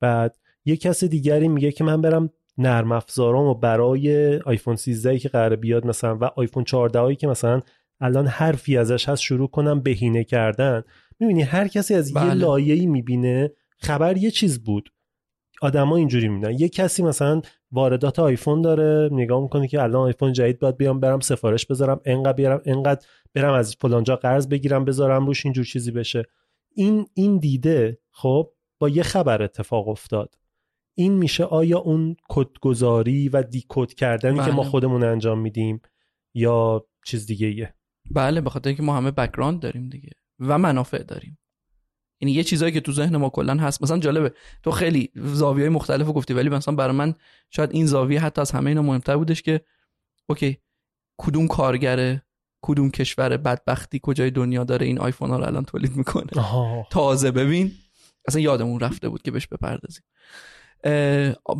بعد 0.00 0.36
یه 0.64 0.76
کس 0.76 1.04
دیگری 1.04 1.48
میگه 1.48 1.72
که 1.72 1.84
من 1.84 2.00
برم 2.00 2.30
نرم 2.58 2.92
افزارامو 2.92 3.54
برای 3.54 4.36
آیفون 4.36 4.76
13 4.76 5.18
که 5.18 5.28
قراره 5.28 5.56
بیاد 5.56 5.86
مثلا 5.86 6.18
و 6.20 6.24
آیفون 6.24 6.64
14 6.64 6.98
هایی 6.98 7.16
که 7.16 7.26
مثلا 7.26 7.60
الان 8.00 8.26
حرفی 8.26 8.76
ازش 8.76 9.08
هست 9.08 9.22
شروع 9.22 9.48
کنم 9.48 9.80
بهینه 9.80 10.24
کردن. 10.24 10.82
می‌بینی 11.20 11.42
هر 11.42 11.68
کسی 11.68 11.94
از 11.94 12.08
یه 12.08 12.14
بله. 12.14 12.34
لایه‌ای 12.34 12.86
می‌بینه 12.86 13.52
خبر 13.78 14.16
یه 14.16 14.30
چیز 14.30 14.64
بود. 14.64 14.88
آدما 15.62 15.96
اینجوری 15.96 16.28
می‌بینن. 16.28 16.58
یه 16.58 16.68
کسی 16.68 17.02
مثلا 17.02 17.42
واردات 17.72 18.18
آیفون 18.18 18.62
داره 18.62 19.08
نگاه 19.12 19.42
می‌کنه 19.42 19.68
که 19.68 19.82
الان 19.82 20.02
آیفون 20.02 20.32
جدید 20.32 20.58
باید 20.58 20.76
بیام 20.76 21.00
برم 21.00 21.20
سفارش 21.20 21.66
بذارم 21.66 22.00
انقدر 22.04 22.32
بیارم 22.32 22.62
انقدر 22.64 23.06
برم 23.34 23.54
از 23.54 23.76
فلانجا 23.80 24.16
قرض 24.16 24.48
بگیرم 24.48 24.84
بذارم 24.84 25.26
روش 25.26 25.46
اینجور 25.46 25.64
چیزی 25.64 25.90
بشه. 25.90 26.24
این 26.74 27.06
این 27.14 27.38
دیده 27.38 27.98
خب 28.10 28.52
با 28.78 28.88
یه 28.88 29.02
خبر 29.02 29.42
اتفاق 29.42 29.88
افتاد. 29.88 30.34
این 30.94 31.12
میشه 31.12 31.44
آیا 31.44 31.78
اون 31.78 32.16
کدگذاری 32.28 33.28
و 33.28 33.42
decode 33.42 33.94
کردنی 33.94 34.36
که 34.36 34.42
بله. 34.42 34.54
ما 34.54 34.62
خودمون 34.62 35.04
انجام 35.04 35.38
میدیم 35.38 35.80
یا 36.34 36.86
چیز 37.04 37.26
دیگه 37.26 37.46
ایه 37.46 37.74
بله 38.10 38.40
به 38.40 38.50
خاطر 38.50 38.68
اینکه 38.68 38.82
ما 38.82 38.96
همه 38.96 39.10
background 39.10 39.60
داریم 39.60 39.88
دیگه 39.88 40.10
و 40.38 40.58
منافع 40.58 41.02
داریم. 41.02 41.38
یعنی 42.22 42.32
یه 42.32 42.44
چیزایی 42.44 42.72
که 42.72 42.80
تو 42.80 42.92
ذهن 42.92 43.16
ما 43.16 43.28
کلا 43.28 43.54
هست. 43.54 43.82
مثلا 43.82 43.98
جالبه. 43.98 44.32
تو 44.62 44.70
خیلی 44.70 45.10
زاویه 45.14 45.68
مختلف 45.68 46.06
گفتی 46.06 46.34
ولی 46.34 46.48
مثلا 46.48 46.74
برای 46.74 46.96
من 46.96 47.14
شاید 47.50 47.72
این 47.72 47.86
زاویه 47.86 48.20
حتی 48.20 48.40
از 48.40 48.50
همه 48.50 48.70
اینا 48.70 48.82
مهمتر 48.82 49.16
بودش 49.16 49.42
که 49.42 49.60
اوکی 50.26 50.58
کدوم 51.18 51.48
کارگره 51.48 52.22
کدوم 52.62 52.90
کشور 52.90 53.36
بدبختی 53.36 54.00
کجای 54.02 54.30
دنیا 54.30 54.64
داره 54.64 54.86
این 54.86 54.98
آیفون 54.98 55.30
ها 55.30 55.36
رو 55.36 55.44
الان 55.44 55.64
تولید 55.64 55.96
می‌کنه؟ 55.96 56.30
آها. 56.36 56.86
تازه. 56.90 57.30
ببین 57.30 57.72
اصلا 58.28 58.40
یادمون 58.40 58.80
رفته 58.80 59.08
بود 59.08 59.22
که 59.22 59.30
بهش 59.30 59.46
بپردازیم. 59.46 60.04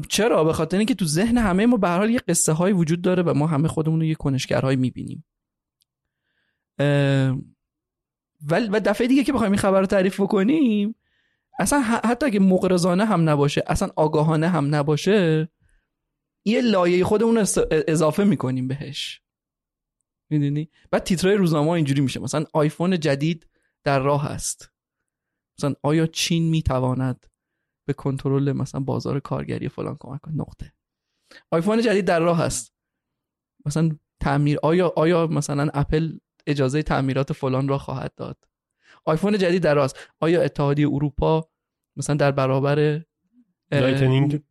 چرا؟ 0.08 0.44
به 0.44 0.52
خاطر 0.52 0.78
اینکه 0.78 0.94
تو 0.94 1.04
ذهن 1.04 1.38
همه 1.38 1.66
ما 1.66 1.76
به 1.76 1.88
هر 1.88 1.98
حال 1.98 2.10
یه 2.10 2.20
قصه 2.28 2.52
های 2.52 2.72
وجود 2.72 3.02
داره 3.02 3.22
و 3.22 3.34
ما 3.34 3.46
همه 3.46 3.68
خودمون 3.68 4.00
رو 4.00 4.06
یه 4.06 4.14
کنشگرهایی 4.14 4.76
می‌بینیم. 4.76 5.24
ولی 8.50 8.68
و 8.68 8.80
دفعه 8.80 9.06
دیگه 9.06 9.24
که 9.24 9.32
بخوایم 9.32 9.52
این 9.52 9.60
خبر 9.60 9.80
رو 9.80 9.86
تعریف 9.86 10.20
بکنیم 10.20 10.94
اصلا 11.58 11.80
حتی 11.80 12.26
اگه 12.26 12.40
مقرزانه 12.40 13.04
هم 13.04 13.28
نباشه 13.28 13.62
اصلا 13.66 13.88
آگاهانه 13.96 14.48
هم 14.48 14.74
نباشه 14.74 15.48
یه 16.46 16.60
لایه 16.60 17.04
خودمون 17.04 17.38
اضافه 17.88 18.24
می‌کنیم 18.24 18.68
بهش. 18.68 19.22
می‌دونی؟ 20.30 20.70
بعد 20.90 21.02
تیترهای 21.02 21.36
روزنامه 21.36 21.70
اینجوری 21.70 22.00
میشه. 22.00 22.20
مثلا 22.20 22.44
آیفون 22.52 23.00
جدید 23.00 23.46
در 23.84 23.98
راه 23.98 24.26
است. 24.26 24.70
مثلا 25.58 25.74
آیا 25.82 26.06
چین 26.06 26.50
می‌تواند 26.50 27.26
به 27.86 27.92
کنترل 27.92 28.52
مثلا 28.52 28.80
بازار 28.80 29.20
کارگری 29.20 29.68
فلان 29.68 29.96
کمک 30.00 30.20
کنه؟ 30.20 30.34
نقطه. 30.34 30.72
آیفون 31.50 31.82
جدید 31.82 32.04
در 32.04 32.20
راه 32.20 32.40
است. 32.40 32.74
مثلا 33.66 33.90
تعمیر 34.20 34.58
آیا 34.62 34.92
آیا 34.96 35.26
مثلا 35.26 35.70
اپل 35.74 36.18
اجازه 36.46 36.82
تعمیرات 36.82 37.32
فلان 37.32 37.68
را 37.68 37.78
خواهد 37.78 38.14
داد. 38.16 38.36
آیفون 39.04 39.38
جدید 39.38 39.62
در 39.62 39.74
راه 39.74 39.84
است 39.84 39.96
آیا 40.20 40.42
اتحادیه 40.42 40.88
اروپا 40.88 41.48
مثلا 41.96 42.16
در 42.16 42.30
برابر 42.30 43.02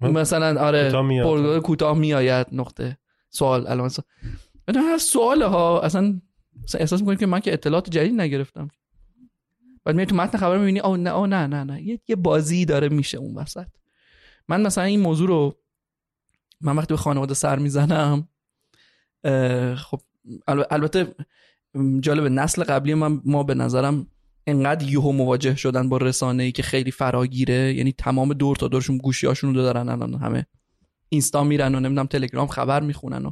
مثلا 0.01 0.61
آره. 0.61 0.83
پرتغال 0.91 1.59
کوتاه 1.59 1.97
میآید 1.97 2.47
نقطه. 2.51 2.97
سوال 3.29 3.67
الان 3.67 3.89
سوال 3.89 4.05
هر 4.75 4.97
سوال 4.97 5.41
ها 5.41 5.81
اصلا 5.81 6.21
احساس 6.79 6.99
می‌کنیم 6.99 7.17
که 7.17 7.25
من 7.25 7.39
که 7.39 7.53
اطلاعات 7.53 7.89
جدید 7.89 8.21
نگرفتم. 8.21 8.67
بعد 9.85 9.95
میای 9.95 10.05
تو 10.05 10.15
متن 10.15 10.37
خبر 10.37 10.57
می‌بینی 10.57 10.79
او 10.79 10.97
نه 10.97 11.15
او 11.15 11.27
نه 11.27 11.47
نه 11.47 11.63
نه. 11.63 11.99
یه, 12.07 12.15
بازی 12.15 12.65
داره 12.65 12.89
میشه 12.89 13.17
اون 13.17 13.35
وسط. 13.35 13.67
من 14.47 14.61
مثلا 14.61 14.83
این 14.83 14.99
موضوع 14.99 15.27
رو 15.27 15.59
من 16.61 16.75
وقتی 16.75 16.93
به 16.93 16.97
خانواده 16.97 17.33
سر 17.33 17.59
می‌زنم 17.59 18.27
خب 19.75 20.01
الب- 20.47 20.67
البته 20.71 21.15
جالب 21.99 22.23
نسل 22.23 22.63
قبلی 22.63 22.93
من 22.93 23.21
ما 23.25 23.43
به 23.43 23.53
نظرم 23.53 24.07
انقدر 24.47 24.89
یهو 24.89 25.11
مواجه 25.11 25.55
شدن 25.55 25.89
با 25.89 25.97
رسانه 25.97 26.43
ای 26.43 26.51
که 26.51 26.63
خیلی 26.63 26.91
فراگیره. 26.91 27.73
یعنی 27.73 27.91
تمام 27.91 28.33
دور 28.33 28.55
تا 28.55 28.67
دورشون 28.67 28.97
گوشی 28.97 29.27
هاشون 29.27 29.55
رو 29.55 29.61
دارن 29.61 29.89
الان 29.89 30.13
همه 30.13 30.45
اینستا 31.09 31.43
میرن 31.43 31.75
و 31.75 31.79
نمی‌دونم 31.79 32.07
تلگرام 32.07 32.47
خبر 32.47 32.81
می‌خونن 32.81 33.25
و 33.25 33.31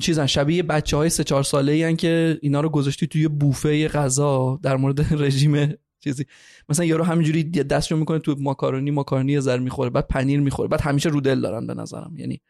چیزن 0.00 0.26
شبیه 0.26 0.62
بچه 0.62 0.96
های 0.96 1.10
سه 1.10 1.24
چهار 1.24 1.42
ساله 1.42 1.72
ای 1.72 1.96
که 1.96 2.38
اینا 2.42 2.60
رو 2.60 2.68
گذاشتی 2.68 3.06
توی 3.06 3.28
بوفه 3.28 3.88
غذا 3.88 4.60
در 4.62 4.76
مورد 4.76 5.12
رژیم 5.22 5.74
چیزی. 6.00 6.24
مثلا 6.68 6.84
یارو 6.84 7.04
همینجوری 7.04 7.44
دستشو 7.44 7.96
می‌کنه 7.96 8.18
تو 8.18 8.36
ماکارونی 8.38 8.90
ماکارونی 8.90 9.40
ذره 9.40 9.60
می‌خوره 9.60 9.90
بعد 9.90 10.08
پنیر 10.08 10.40
می‌خوره 10.40 10.68
بعد 10.68 10.80
همیشه 10.80 11.08
رو 11.08 11.20
دل 11.20 11.40
دارن 11.40 11.66
به 11.66 11.74
نظرم. 11.74 12.14
یعنی 12.16 12.40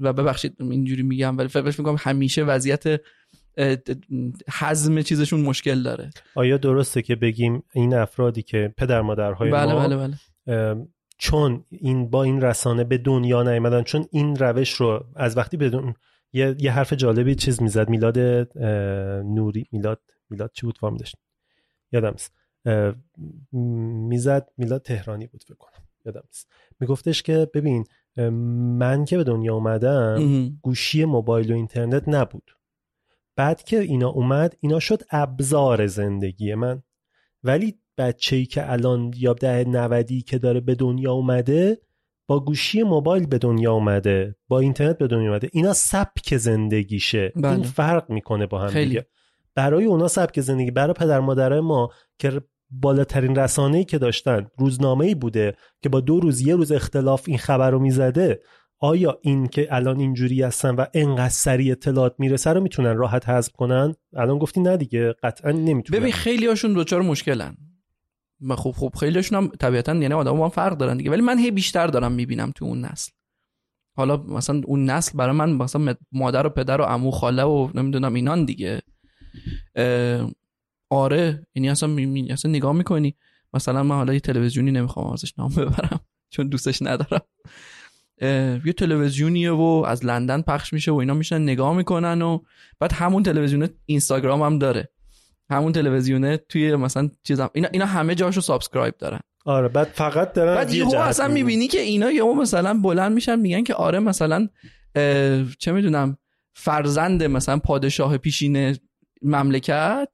و 0.00 0.12
ببخشید 0.12 0.56
اینجوری 0.60 1.02
میگم 1.02 1.38
ولی 1.38 1.48
فکر 1.48 1.80
می‌کنم 1.80 1.96
همیشه 1.98 2.44
وضعیت 2.44 3.00
هضم 4.50 5.02
چیزشون 5.02 5.40
مشکل 5.40 5.82
داره. 5.82 6.10
آیا 6.34 6.56
درسته 6.56 7.02
که 7.02 7.16
بگیم 7.16 7.62
این 7.72 7.94
افرادی 7.94 8.42
که 8.42 8.74
پدر 8.76 9.00
مادرهای 9.00 9.50
بله 9.50 9.72
ما 9.72 9.88
بله 9.88 9.96
بله. 9.96 10.86
چون 11.18 11.64
این 11.70 12.10
با 12.10 12.22
این 12.22 12.40
رسانه 12.40 12.84
به 12.84 12.98
دنیا 12.98 13.42
نیامدن 13.42 13.82
چون 13.82 14.06
این 14.10 14.36
روش 14.36 14.72
رو 14.72 15.04
از 15.16 15.36
وقتی 15.36 15.56
بدون 15.56 15.94
یه, 16.32 16.56
یه 16.58 16.72
حرف 16.72 16.92
جالبی 16.92 17.34
چیز 17.34 17.62
می‌زد 17.62 17.88
میلاد 17.88 18.18
نوری 19.24 19.66
میلاد 19.72 20.00
میلاد 20.30 20.50
چی 20.54 20.66
بود؟ 20.66 20.78
فرم 20.78 20.96
داشت. 20.96 21.16
یادم 21.92 22.14
می‌زد 24.08 24.48
میلاد 24.58 24.82
تهرانی 24.82 25.26
بود 25.26 25.42
فکر 25.42 25.54
کنم. 25.54 25.82
یادم 26.06 26.22
نیست. 26.26 26.48
میگفتش 26.80 27.22
که 27.22 27.50
ببین 27.54 27.84
من 28.78 29.04
که 29.04 29.16
به 29.16 29.24
دنیا 29.24 29.54
اومدم. 29.54 30.48
گوشی 30.62 31.04
موبایل 31.04 31.52
و 31.52 31.54
اینترنت 31.54 32.08
نبود. 32.08 32.50
بعد 33.36 33.62
که 33.62 33.80
اینا 33.80 34.08
اومد 34.08 34.56
اینا 34.60 34.80
شد 34.80 35.02
ابزار 35.10 35.86
زندگی 35.86 36.54
من. 36.54 36.82
ولی 37.42 37.78
بچه‌ای 37.98 38.46
که 38.46 38.72
الان 38.72 39.12
یا 39.16 39.32
ده 39.32 39.64
نودی 39.64 40.22
که 40.22 40.38
داره 40.38 40.60
به 40.60 40.74
دنیا 40.74 41.12
اومده 41.12 41.78
با 42.26 42.40
گوشی 42.40 42.82
موبایل 42.82 43.26
به 43.26 43.38
دنیا 43.38 43.72
اومده 43.72 44.36
با 44.48 44.60
اینترنت 44.60 44.98
به 44.98 45.06
دنیا 45.06 45.28
اومده. 45.28 45.48
اینا 45.52 45.72
سبک 45.72 46.36
زندگیشه. 46.36 47.32
بله. 47.36 47.52
این 47.52 47.62
فرق 47.62 48.10
می‌کنه 48.10 48.46
با 48.46 48.58
هم 48.58 48.68
خیلی. 48.68 48.88
دیگه. 48.88 49.06
برای 49.54 49.84
اونا 49.84 50.08
سبک 50.08 50.40
زندگی. 50.40 50.70
برای 50.70 50.94
پدر 50.94 51.20
مادرای 51.20 51.60
ما 51.60 51.90
که 52.18 52.40
بالاترین 52.70 53.36
رسانه‌ای 53.36 53.84
که 53.84 53.98
داشتن 53.98 54.46
روزنامه‌ای 54.58 55.14
بوده 55.14 55.56
که 55.82 55.88
با 55.88 56.00
دو 56.00 56.20
روز 56.20 56.40
یه 56.40 56.56
روز 56.56 56.72
اختلاف 56.72 57.24
این 57.26 57.38
خبر 57.38 57.70
رو 57.70 57.78
می‌زده 57.78 58.40
آیا 58.84 59.18
این 59.22 59.46
که 59.46 59.68
الان 59.70 60.00
اینجوری 60.00 60.42
هستن 60.42 60.74
و 60.74 60.84
انقدر 60.94 61.28
سریع 61.28 61.72
اطلاعات 61.72 62.14
می‌رسه 62.18 62.50
رو 62.50 62.60
می‌تونن 62.60 62.96
راحت 62.96 63.28
حذف 63.28 63.52
کنن؟ 63.52 63.94
الان 64.16 64.38
گفتی 64.38 64.60
نه 64.60 64.76
دیگه 64.76 65.14
قطعا 65.22 65.52
نمی‌تونن. 65.52 66.00
ببین 66.00 66.12
خیلی 66.12 66.46
هاشون 66.46 66.72
دوچار 66.72 67.02
مشکلن. 67.02 67.56
و 68.48 68.56
خب 68.56 68.70
خب 68.70 68.92
خیلی 69.00 69.16
هاشون 69.16 69.38
هم 69.38 69.48
طبیعتا 69.48 69.94
یعنی 69.94 70.14
آدم 70.14 70.40
هم 70.40 70.48
فرق 70.48 70.76
دارن 70.76 70.96
دیگه. 70.96 71.10
ولی 71.10 71.20
من 71.20 71.38
هی 71.38 71.50
بیشتر 71.50 71.86
دارم 71.86 72.12
می‌بینم 72.12 72.52
تو 72.56 72.64
اون 72.64 72.80
نسل. 72.84 73.12
حالا 73.96 74.16
مثلا 74.16 74.60
اون 74.64 74.84
نسل 74.84 75.18
برای 75.18 75.36
من 75.36 75.52
مثلا 75.52 75.94
مادر 76.12 76.46
و 76.46 76.50
پدر 76.50 76.80
و 76.80 76.84
عمو 76.84 77.10
خاله 77.10 77.42
و 77.42 77.68
نمی‌دونم 77.74 78.14
اینان 78.14 78.44
دیگه. 78.44 78.82
آره 80.90 81.46
یعنی 81.54 81.70
اصلا, 81.70 81.88
می- 81.88 82.32
اصلا 82.32 82.50
نگاه 82.50 82.72
می‌کنی. 82.72 83.16
مثلا 83.54 83.82
من 83.82 83.96
حالا 83.96 84.14
یه 84.14 84.20
تلویزیونی 84.20 84.70
نمی‌خوام 84.70 85.12
ازش 85.12 85.38
نام 85.38 85.50
ببرم 85.56 86.00
چون 86.30 86.48
دوستش 86.48 86.82
ندارم. 86.82 87.22
یه 88.64 88.72
تلویزیونیه 88.76 89.50
و 89.50 89.84
از 89.86 90.04
لندن 90.04 90.42
پخش 90.42 90.72
میشه 90.72 90.92
و 90.92 90.94
اینا 90.94 91.14
میشن 91.14 91.42
نگاه 91.42 91.76
می‌کنن 91.76 92.22
و 92.22 92.38
بعد 92.80 92.92
همون 92.92 93.22
تلویزیون 93.22 93.68
اینستاگرام 93.86 94.42
هم 94.42 94.58
داره. 94.58 94.88
همون 95.50 95.72
تلویزیونه 95.72 96.36
توی 96.36 96.76
مثلا 96.76 97.10
چیزم 97.22 97.50
اینا 97.54 97.68
اینا 97.72 97.86
همه 97.86 98.14
جاشو 98.14 98.40
subscribe 98.40 98.94
دارن. 98.98 99.20
آره 99.44 99.68
بعد 99.68 99.86
فقط 99.86 100.32
دارن 100.32 100.54
بعد 100.54 100.74
یهو 100.74 100.96
اصلا. 100.96 101.28
می‌بینی 101.28 101.68
که 101.68 101.80
اینا 101.80 102.10
یهو 102.10 102.34
مثلا 102.34 102.80
بلند 102.80 103.12
میشن 103.12 103.38
میگن 103.38 103.62
که 103.62 103.74
آره 103.74 103.98
مثلا 103.98 104.48
چه 105.58 105.72
می‌دونم 105.72 106.18
فرزند 106.54 107.22
مثلا 107.22 107.58
پادشاه 107.58 108.18
پیشین 108.18 108.76
مملکت 109.22 110.08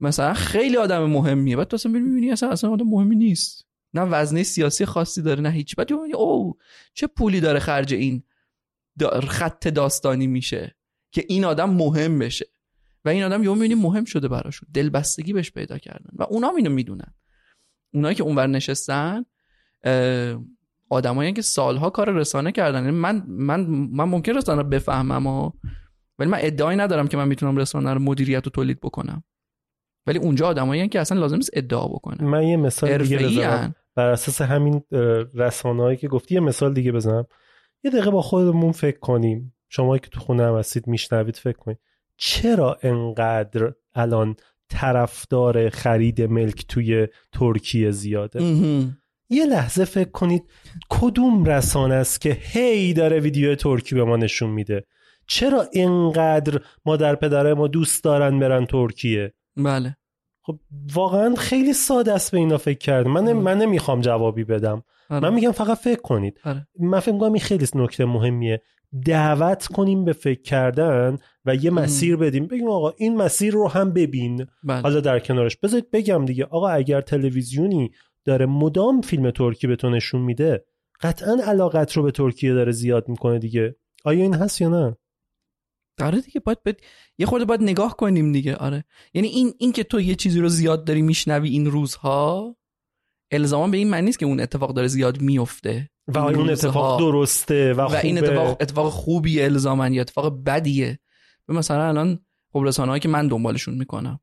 مثلا 0.00 0.34
خیلی 0.34 0.76
آدم 0.76 1.04
مهمیه. 1.04 1.56
بعد 1.56 1.68
تو 1.68 1.74
اصلا 1.74 1.92
می‌بینی 1.92 2.30
اصلا 2.30 2.50
اصلا 2.50 2.70
آدم 2.70 2.86
مهمی 2.86 3.16
نیست. 3.16 3.66
نه 3.94 4.02
وزنه 4.02 4.42
سیاسی 4.42 4.84
خاصی 4.84 5.22
داره 5.22 5.40
نه 5.40 5.50
هیچ. 5.50 5.76
بعد 5.76 5.92
او 5.92 6.58
چه 6.94 7.06
پولی 7.06 7.40
داره 7.40 7.58
خرج 7.58 7.94
این 7.94 8.22
دا- 9.02 9.24
خط 9.24 9.68
داستانی 9.68 10.26
میشه 10.26 10.76
که 11.12 11.24
این 11.28 11.44
آدم 11.44 11.70
مهم 11.70 12.18
بشه. 12.18 12.46
و 13.04 13.08
این 13.08 13.22
آدم 13.22 13.42
یهو 13.42 13.54
می‌بینی 13.54 13.74
مهم 13.74 14.04
شده 14.04 14.28
براشون. 14.28 14.68
دلبستگی 14.74 15.32
بهش 15.32 15.50
پیدا 15.50 15.78
کردن. 15.78 16.10
و 16.12 16.22
اونا 16.22 16.50
اینو 16.56 16.70
می‌دونن. 16.70 17.14
اونایی 17.94 18.14
که 18.14 18.22
اونور 18.22 18.46
نشستن 18.46 19.24
آدمایی 20.90 21.32
که 21.32 21.42
سالها 21.42 21.90
کار 21.90 22.10
رسانه 22.12 22.52
کردن. 22.52 22.84
یعنی 22.84 22.96
من 22.96 23.24
من 23.26 23.60
من 23.70 24.04
ممکن 24.04 24.36
رسانه 24.36 24.62
بفهمم 24.62 25.26
و 25.26 25.50
ولی 26.18 26.30
من 26.30 26.38
ادعایی 26.40 26.78
ندارم 26.78 27.08
که 27.08 27.16
من 27.16 27.28
می‌تونم 27.28 27.56
رسانه 27.56 27.94
رو 27.94 28.00
مدیریت 28.00 28.46
و 28.46 28.50
تولید 28.50 28.80
بکنم. 28.80 29.24
ولی 30.06 30.18
اونجا 30.18 30.46
آدمایی 30.46 30.88
که 30.88 31.00
اصلا 31.00 31.20
لازم 31.20 31.36
نیست 31.36 31.50
ادعا 31.52 31.88
بکنن. 31.88 32.28
من 32.28 32.42
یه 32.42 32.56
مثال 32.56 32.98
دیگه 32.98 33.18
بزنم. 33.18 33.74
بر 33.94 34.06
اساس 34.06 34.42
همین 34.42 34.82
رسانه‌ای 35.34 35.96
که 35.96 36.08
گفتی 36.08 36.34
یه 36.34 36.40
مثال 36.40 36.74
دیگه 36.74 36.92
بزنم. 36.92 37.26
یه 37.84 37.90
دقیقه 37.90 38.10
با 38.10 38.22
خودمون 38.22 38.72
فکر 38.72 38.98
کنیم. 38.98 39.54
شما 39.68 39.98
که 39.98 40.08
تو 40.08 40.20
خونه 40.20 40.42
هم 40.42 40.54
هستید 40.54 40.86
میشنوید 40.86 41.36
فکر 41.36 41.58
کنید. 41.58 41.78
چرا 42.16 42.78
انقدر 42.82 43.72
الان 43.94 44.36
طرفدار 44.68 45.68
خرید 45.68 46.22
ملک 46.22 46.66
توی 46.66 47.08
ترکیه 47.32 47.90
زیاده. 47.90 48.42
یه 49.32 49.46
لحظه 49.46 49.84
فکر 49.84 50.10
کنید 50.10 50.42
کدوم 50.88 51.44
رسانه 51.44 51.94
است 51.94 52.20
که 52.20 52.38
هی 52.40 52.92
داره 52.92 53.20
ویدیو 53.20 53.54
ترکی 53.54 53.94
به 53.94 54.04
ما 54.04 54.16
نشون 54.16 54.50
میده؟ 54.50 54.86
چرا 55.26 55.66
اینقدر 55.72 56.60
مادر 56.84 57.14
پدرای 57.14 57.54
ما 57.54 57.68
دوست 57.68 58.04
دارن 58.04 58.38
برن 58.38 58.66
ترکیه؟ 58.66 59.32
بله. 59.56 59.96
خب 60.42 60.58
واقعا 60.94 61.34
خیلی 61.34 61.72
ساده 61.72 62.12
است 62.12 62.32
به 62.32 62.38
اینا 62.38 62.58
فکر 62.58 62.78
کرد. 62.78 63.06
من 63.06 63.22
آره. 63.22 63.32
من 63.32 63.58
نمی‌خوام 63.58 64.00
جوابی 64.00 64.44
بدم. 64.44 64.82
آره. 65.10 65.20
من 65.20 65.34
میگم 65.34 65.52
فقط 65.52 65.78
فکر 65.78 66.00
کنید. 66.00 66.40
آره. 66.44 66.66
من 66.78 67.00
فکر 67.00 67.12
می‌کنم 67.12 67.32
این 67.32 67.42
خیلی 67.42 67.66
نکته 67.74 68.04
مهمیه. 68.04 68.62
دعوت 69.06 69.66
کنیم 69.66 70.04
به 70.04 70.12
فکر 70.12 70.42
کردن 70.42 71.18
و 71.44 71.54
یه 71.54 71.70
مسیر 71.70 72.16
بدیم. 72.16 72.46
بگیم 72.46 72.68
آقا 72.68 72.92
این 72.96 73.16
مسیر 73.16 73.52
رو 73.54 73.68
هم 73.68 73.92
ببین. 73.92 74.46
بله. 74.64 74.80
حالا 74.80 75.00
در 75.00 75.18
کنارش. 75.18 75.56
بذارید 75.56 75.90
بگم 75.90 76.24
دیگه. 76.24 76.44
آقا 76.44 76.68
اگر 76.68 77.00
تلویزیونی 77.00 77.90
داره 78.24 78.46
مدام 78.46 79.00
فیلم 79.00 79.30
ترکی 79.30 79.66
به 79.66 79.76
تو 79.76 79.90
نشون 79.90 80.20
میده 80.20 80.64
قطعا 81.00 81.36
علاقت 81.44 81.92
رو 81.92 82.02
به 82.02 82.10
ترکیه 82.10 82.54
داره 82.54 82.72
زیاد 82.72 83.08
می‌کنه 83.08 83.38
دیگه. 83.38 83.76
آیا 84.04 84.22
این 84.22 84.34
هست 84.34 84.60
یا 84.60 84.68
نه؟ 84.68 84.96
آره 86.02 86.20
دیگه 86.20 86.40
باید, 86.40 86.62
باید 86.64 86.80
یه 87.18 87.26
خورده 87.26 87.44
باید 87.44 87.62
نگاه 87.62 87.96
کنیم 87.96 88.32
دیگه 88.32 88.56
آره. 88.56 88.84
یعنی 89.14 89.28
این 89.28 89.54
این 89.58 89.72
که 89.72 89.84
تو 89.84 90.00
یه 90.00 90.14
چیزی 90.14 90.40
رو 90.40 90.48
زیاد 90.48 90.84
داری 90.84 91.02
میشنوی 91.02 91.48
این 91.48 91.66
روزها 91.66 92.56
الزاما 93.30 93.68
به 93.68 93.76
این 93.76 93.90
معنی 93.90 94.06
نیست 94.06 94.18
که 94.18 94.26
اون 94.26 94.40
اتفاق 94.40 94.74
داره 94.74 94.88
زیاد 94.88 95.20
میفته 95.20 95.90
و 96.08 96.18
اون 96.18 96.34
روزها. 96.34 96.52
اتفاق 96.52 96.98
درسته 96.98 97.74
و, 97.74 97.80
و 97.80 97.96
این؟ 98.02 98.18
اتفاق 98.18 98.56
اتفاق 98.60 98.88
خوبی 98.88 99.42
الزاما 99.42 99.88
یا 99.88 100.00
اتفاق 100.00 100.44
بدیه. 100.44 100.98
به 101.46 101.54
مثلا 101.54 101.88
الان 101.88 102.18
خب 102.52 102.62
رسانه‌هایی 102.64 103.00
که 103.00 103.08
من 103.08 103.28
دنبالشون 103.28 103.74
می‌کنم. 103.74 104.20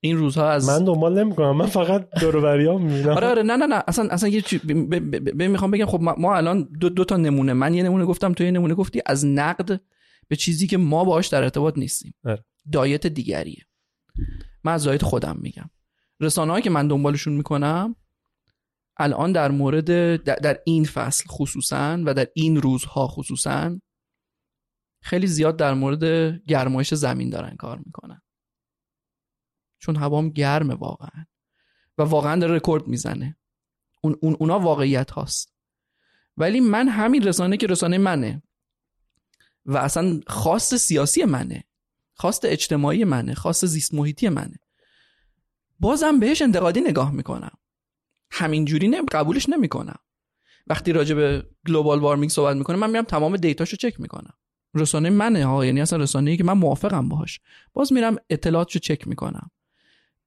این 0.00 0.16
روزها 0.16 0.50
از 0.50 0.68
من 0.68 0.84
دنبال 0.84 1.24
نمی‌کنم 1.24 1.56
من 1.56 1.66
فقط 1.66 2.08
دوروبریام 2.20 2.82
می‌بینم. 2.82 3.08
آره 3.08 3.26
آره 3.26 3.42
نه 3.42 3.56
نه 3.56 3.66
نه 3.66 3.82
اصلا 3.88 4.08
اصلا 4.10 4.28
یه 4.28 4.40
چی 4.40 4.58
ب- 4.58 4.94
ب- 4.94 5.16
ب- 5.16 5.30
ب- 5.30 5.42
می‌خوام 5.42 5.70
بگم 5.70 5.86
خب 5.86 6.00
ما, 6.00 6.14
ما 6.18 6.36
الان 6.36 6.68
دو, 6.80 6.88
دو 6.88 7.04
تا 7.04 7.16
نمونه 7.16 7.52
من 7.52 7.74
یه 7.74 7.82
نمونه 7.82 8.04
گفتم 8.04 8.32
تو 8.32 8.44
یه 8.44 8.50
نمونه 8.50 8.74
گفتی 8.74 9.02
از 9.06 9.26
نقد 9.26 9.80
به 10.28 10.36
چیزی 10.36 10.66
که 10.66 10.76
ما 10.76 11.04
باهاش 11.04 11.28
در 11.28 11.42
ارتباط 11.42 11.78
نیستیم. 11.78 12.14
آره. 12.24 12.44
دایت 12.72 13.06
دیگریه. 13.06 13.66
من 14.64 14.72
از 14.72 14.84
دایت 14.84 15.02
خودم 15.02 15.36
میگم. 15.40 15.70
رسانه‌هایی 16.20 16.62
که 16.62 16.70
من 16.70 16.88
دنبالشون 16.88 17.32
می‌کنم 17.32 17.96
الان 18.96 19.32
در 19.32 19.50
مورد 19.50 20.16
در, 20.22 20.34
در 20.34 20.58
این 20.66 20.84
فصل 20.84 21.24
خصوصا 21.28 22.02
و 22.06 22.14
در 22.14 22.28
این 22.34 22.62
روزها 22.62 23.06
خصوصا 23.06 23.80
خیلی 25.02 25.26
زیاد 25.26 25.56
در 25.56 25.74
مورد 25.74 26.04
گرمایش 26.44 26.94
زمین 26.94 27.30
دارن 27.30 27.56
کار 27.56 27.78
می‌کنن. 27.78 28.22
چون 29.78 29.96
هوام 29.96 30.28
گرمه 30.28 30.74
واقعا. 30.74 31.24
و 31.98 32.02
واقعا 32.02 32.40
داره 32.40 32.56
رکورد 32.56 32.86
می‌زنه. 32.86 33.36
اون, 34.02 34.16
اون 34.22 34.36
اونا 34.40 34.58
واقعیت 34.58 35.10
هاست. 35.10 35.54
ولی 36.36 36.60
من 36.60 36.88
همین 36.88 37.22
رسانه 37.22 37.56
که 37.56 37.66
رسانه 37.66 37.98
منه. 37.98 38.42
و 39.66 39.76
اصلا 39.76 40.20
خواست 40.26 40.76
سیاسی 40.76 41.24
منه. 41.24 41.64
خواست 42.14 42.44
اجتماعی 42.44 43.04
منه. 43.04 43.34
خواست 43.34 43.66
زیست 43.66 43.94
محیطی 43.94 44.28
منه. 44.28 44.56
بازم 45.80 46.20
بهش 46.20 46.42
انتقادی 46.42 46.80
نگاه 46.80 47.12
می‌کنم. 47.12 47.52
همینجوری 48.30 48.88
نمی 48.88 49.06
قبولش 49.12 49.48
نمی‌کنم. 49.48 49.98
وقتی 50.66 50.92
راجع 50.92 51.14
به 51.14 51.46
گلوبال 51.68 51.98
وارمینگ 51.98 52.30
صحبت 52.30 52.56
می‌کنه 52.56 52.76
من 52.76 52.90
میرم 52.90 53.04
تمام 53.04 53.36
دیتاشو 53.36 53.76
چک 53.76 54.00
می‌کنم. 54.00 54.32
رسانه 54.74 55.10
منه 55.10 55.46
ها 55.46 55.66
یعنی 55.66 55.80
اصلا 55.80 55.98
رسانه 55.98 56.30
ای 56.30 56.36
که 56.36 56.44
من 56.44 56.52
موافقم 56.52 57.08
باهاش. 57.08 57.40
باز 57.72 57.92
میرم 57.92 58.16
اطلاعاتشو 58.30 58.78
چک 58.78 59.08
می‌کنم. 59.08 59.50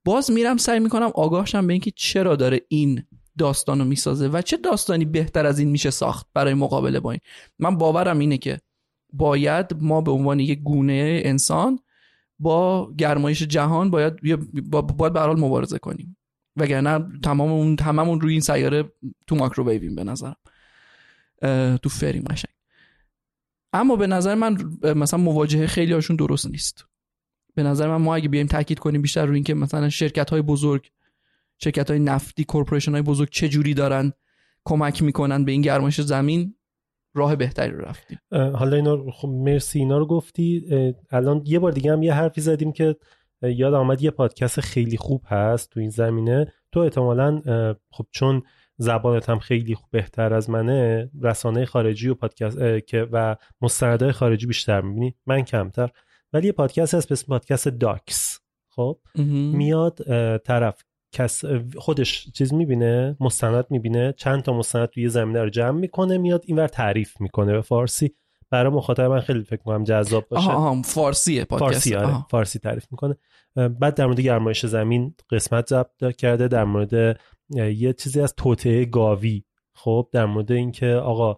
باز 0.06 0.32
میرم 0.32 0.58
سعی 0.58 0.80
می‌کنم 0.80 1.12
آگاهشم 1.16 1.68
به 1.68 1.74
اینکه 1.74 1.92
چرا 1.92 2.36
داره 2.36 2.62
این 2.68 3.04
داستانو 3.38 3.86
می‌سازه 3.86 4.28
و 4.28 4.42
چه 4.42 4.58
داستانی 4.58 5.06
بهتر 5.06 5.46
از 5.46 5.60
این 5.60 5.70
میشه 5.70 5.90
ساخت 5.90 6.28
برای 6.34 6.54
مقابله 6.54 7.00
با 7.00 7.12
این. 7.12 7.22
من 7.60 7.78
باورم 7.78 8.20
اینه 8.20 8.38
که 8.38 8.60
باید 9.14 9.66
ما 9.82 10.02
به 10.02 10.12
عنوان 10.12 10.40
یک 10.40 10.60
گونه 10.60 11.22
انسان 11.26 11.80
با 12.40 12.92
گرمایش 12.98 13.44
جهان 13.44 13.90
باید 13.90 14.14
با- 14.70 14.82
باید 14.82 15.14
به 15.14 15.20
حال 15.20 15.40
مبارزه 15.40 15.80
کنیم. 15.80 16.18
وگرنه 16.56 17.06
تمام 17.24 17.52
اون 17.52 17.76
تمامون 17.76 18.22
روی 18.22 18.32
این 18.32 18.42
سیاره 18.42 18.92
تو 19.28 19.36
ماکروویویم 19.36 19.96
به 19.96 20.04
نظرم. 20.04 20.36
تو 21.82 21.90
فریم 21.90 22.24
قشنگ 22.30 22.54
اما 23.74 23.96
به 23.96 24.08
نظر 24.08 24.36
من 24.36 24.58
مثلا 24.84 25.20
مواجهه 25.20 25.68
خیلی 25.68 25.94
هاشون 25.94 26.16
درست 26.16 26.48
نیست. 26.48 26.86
به 27.56 27.64
نظر 27.64 27.88
من 27.88 27.96
ما 28.04 28.16
اگه 28.16 28.30
بیایم 28.30 28.48
تاکید 28.48 28.80
کنیم 28.80 29.02
بیشتر 29.02 29.26
روی 29.26 29.36
اینکه 29.36 29.54
مثلا 29.54 29.90
شرکت 29.90 30.30
های 30.30 30.42
بزرگ 30.42 30.92
شرکت 31.58 31.90
های 31.90 32.00
نفتی 32.00 32.44
کورپوریشن 32.44 32.92
های 32.92 33.02
بزرگ 33.02 33.30
چه 33.30 33.50
جوری 33.50 33.74
دارن 33.74 34.14
کمک 34.66 35.04
می‌کنن 35.04 35.46
به 35.46 35.52
این 35.52 35.62
گرمایش 35.62 36.02
زمین 36.02 36.56
راه 37.14 37.36
بهتری 37.36 37.72
رو 37.72 37.82
رفتیم. 37.82 38.20
حالا 38.32 38.76
اینا 38.76 39.12
خب 39.12 39.28
مرسی 39.28 39.80
اینا 39.80 39.98
رو 39.98 40.06
گفتی. 40.06 40.66
الان 41.12 41.44
یه 41.46 41.60
بار 41.60 41.72
دیگه 41.72 41.92
هم 41.92 42.04
یه 42.04 42.14
حرفی 42.14 42.42
زدیم 42.42 42.72
که 42.72 42.96
یاد 43.42 43.74
آمد 43.74 44.02
یه 44.02 44.12
پادکست 44.12 44.62
خیلی 44.62 44.98
خوب 44.98 45.22
هست 45.26 45.70
تو 45.70 45.80
این 45.80 45.90
زمینه. 45.90 46.54
تو 46.72 46.80
احتمالا 46.80 47.42
خب 47.92 48.06
چون 48.12 48.42
زبانت 48.78 49.30
هم 49.30 49.40
خیلی 49.40 49.76
خوب 49.76 49.90
بهتر 49.92 50.34
از 50.34 50.50
منه 50.50 51.10
رسانه 51.22 51.66
خارجی 51.66 52.10
و 52.10 52.16
پادکست 52.16 52.58
که 52.88 53.08
و 53.12 53.36
مستندهای 53.62 54.12
خارجی 54.12 54.48
بیشتر 54.48 54.82
می‌بینی. 54.82 55.16
من 55.26 55.42
کمتر. 55.42 55.90
ولی 56.34 56.48
یه 56.48 56.54
پادکست 56.54 56.94
هست 56.94 57.10
به 57.10 57.14
اسم 57.14 57.28
پادکست 57.28 57.68
داکس. 57.68 58.40
خب؟ 58.72 59.00
میاد 59.54 59.98
طرف 60.38 60.84
کس 61.12 61.46
خودش 61.78 62.32
چیز 62.32 62.54
می‌بینه 62.54 63.18
مستند 63.20 63.66
می‌بینه 63.70 64.14
چند 64.18 64.42
تا 64.42 64.54
مستند 64.54 64.86
توی 64.86 65.04
یه 65.04 65.10
زمینه 65.10 65.44
رو 65.44 65.50
جمع 65.50 65.80
می‌کنه 65.80 66.18
میاد 66.18 66.44
اینور 66.46 66.68
تعریف 66.68 67.22
می‌کنه 67.22 67.52
به 67.52 67.62
فارسی. 67.62 68.16
برای 68.52 68.74
مخاطب 68.74 69.04
من 69.04 69.20
خیلی 69.20 69.44
فکر 69.44 69.62
کنم 69.64 69.84
جذاب 69.84 70.28
باشه. 70.30 70.50
آها 70.50 70.70
آها 70.70 70.82
فارسیه 70.82 71.46
پادکست. 71.46 71.72
فارسی 71.72 71.96
آره 71.96 72.08
آها. 72.08 72.28
فارسی 72.32 72.60
تعریف 72.60 72.86
می‌کنه. 72.92 73.16
بعد 73.56 73.96
در 73.96 74.06
مورد 74.06 74.20
گرمایش 74.20 74.66
زمین 74.66 75.16
قسمت 75.32 75.68
ضبط 75.68 76.16
کرده 76.18 76.48
در 76.48 76.64
مورد 76.64 77.20
یه 77.56 77.94
چیزی 77.94 78.22
از 78.22 78.34
توطئه 78.36 78.86
گاوی. 78.86 79.44
خب 79.74 80.10
در 80.12 80.26
مورد 80.26 80.52
اینکه 80.52 80.88
آقا 80.88 81.38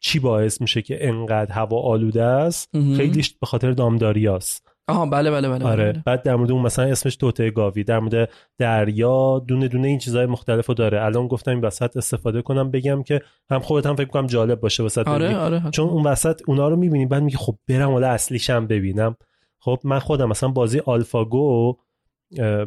چی 0.00 0.18
باعث 0.18 0.60
میشه 0.60 0.82
که 0.82 1.08
انقدر 1.08 1.52
هوا 1.52 1.80
آلوده 1.80 2.22
است. 2.22 2.70
خیلیش 2.72 3.34
به 3.38 3.46
خاطر 3.46 3.70
دامداریاست 3.70 4.65
آها 4.88 5.06
بله 5.06 5.30
بله 5.30 5.48
بله 5.48 5.64
آره. 5.64 5.92
بله. 5.92 6.02
بعد 6.06 6.22
در 6.22 6.36
مورد 6.36 6.50
اون 6.50 6.62
مثلا 6.62 6.84
اسمش 6.84 7.16
توطئه 7.16 7.50
گاوی 7.50 7.84
در 7.84 7.98
مورد 7.98 8.30
دریا 8.58 9.38
دونه 9.48 9.68
دونه 9.68 9.88
این 9.88 9.98
چیزهای 9.98 10.26
مختلف 10.26 10.66
رو 10.66 10.74
داره. 10.74 11.04
الان 11.04 11.28
گفتم 11.28 11.50
این 11.50 11.60
وسط 11.60 11.96
استفاده 11.96 12.42
کنم 12.42 12.70
بگم 12.70 13.02
که 13.02 13.20
هم 13.50 13.60
خودت 13.60 13.86
هم 13.86 13.96
فکر 13.96 14.08
کنم 14.08 14.26
جالب 14.26 14.60
باشه 14.60 14.82
وسط 14.82 15.08
آره 15.08 15.36
آره 15.36 15.62
چون 15.70 15.88
اون 15.88 16.02
وسط 16.06 16.40
اونا 16.46 16.68
رو 16.68 16.76
می‌بینی 16.76 17.06
بعد 17.06 17.22
میگی 17.22 17.36
خب 17.36 17.56
برم 17.68 17.90
حالا 17.90 18.08
اصلیش 18.08 18.50
هم 18.50 18.66
ببینم. 18.66 19.16
خب 19.58 19.78
من 19.84 19.98
خودم 19.98 20.28
مثلا 20.28 20.48
بازی 20.48 20.80
آلفاگو 20.86 21.76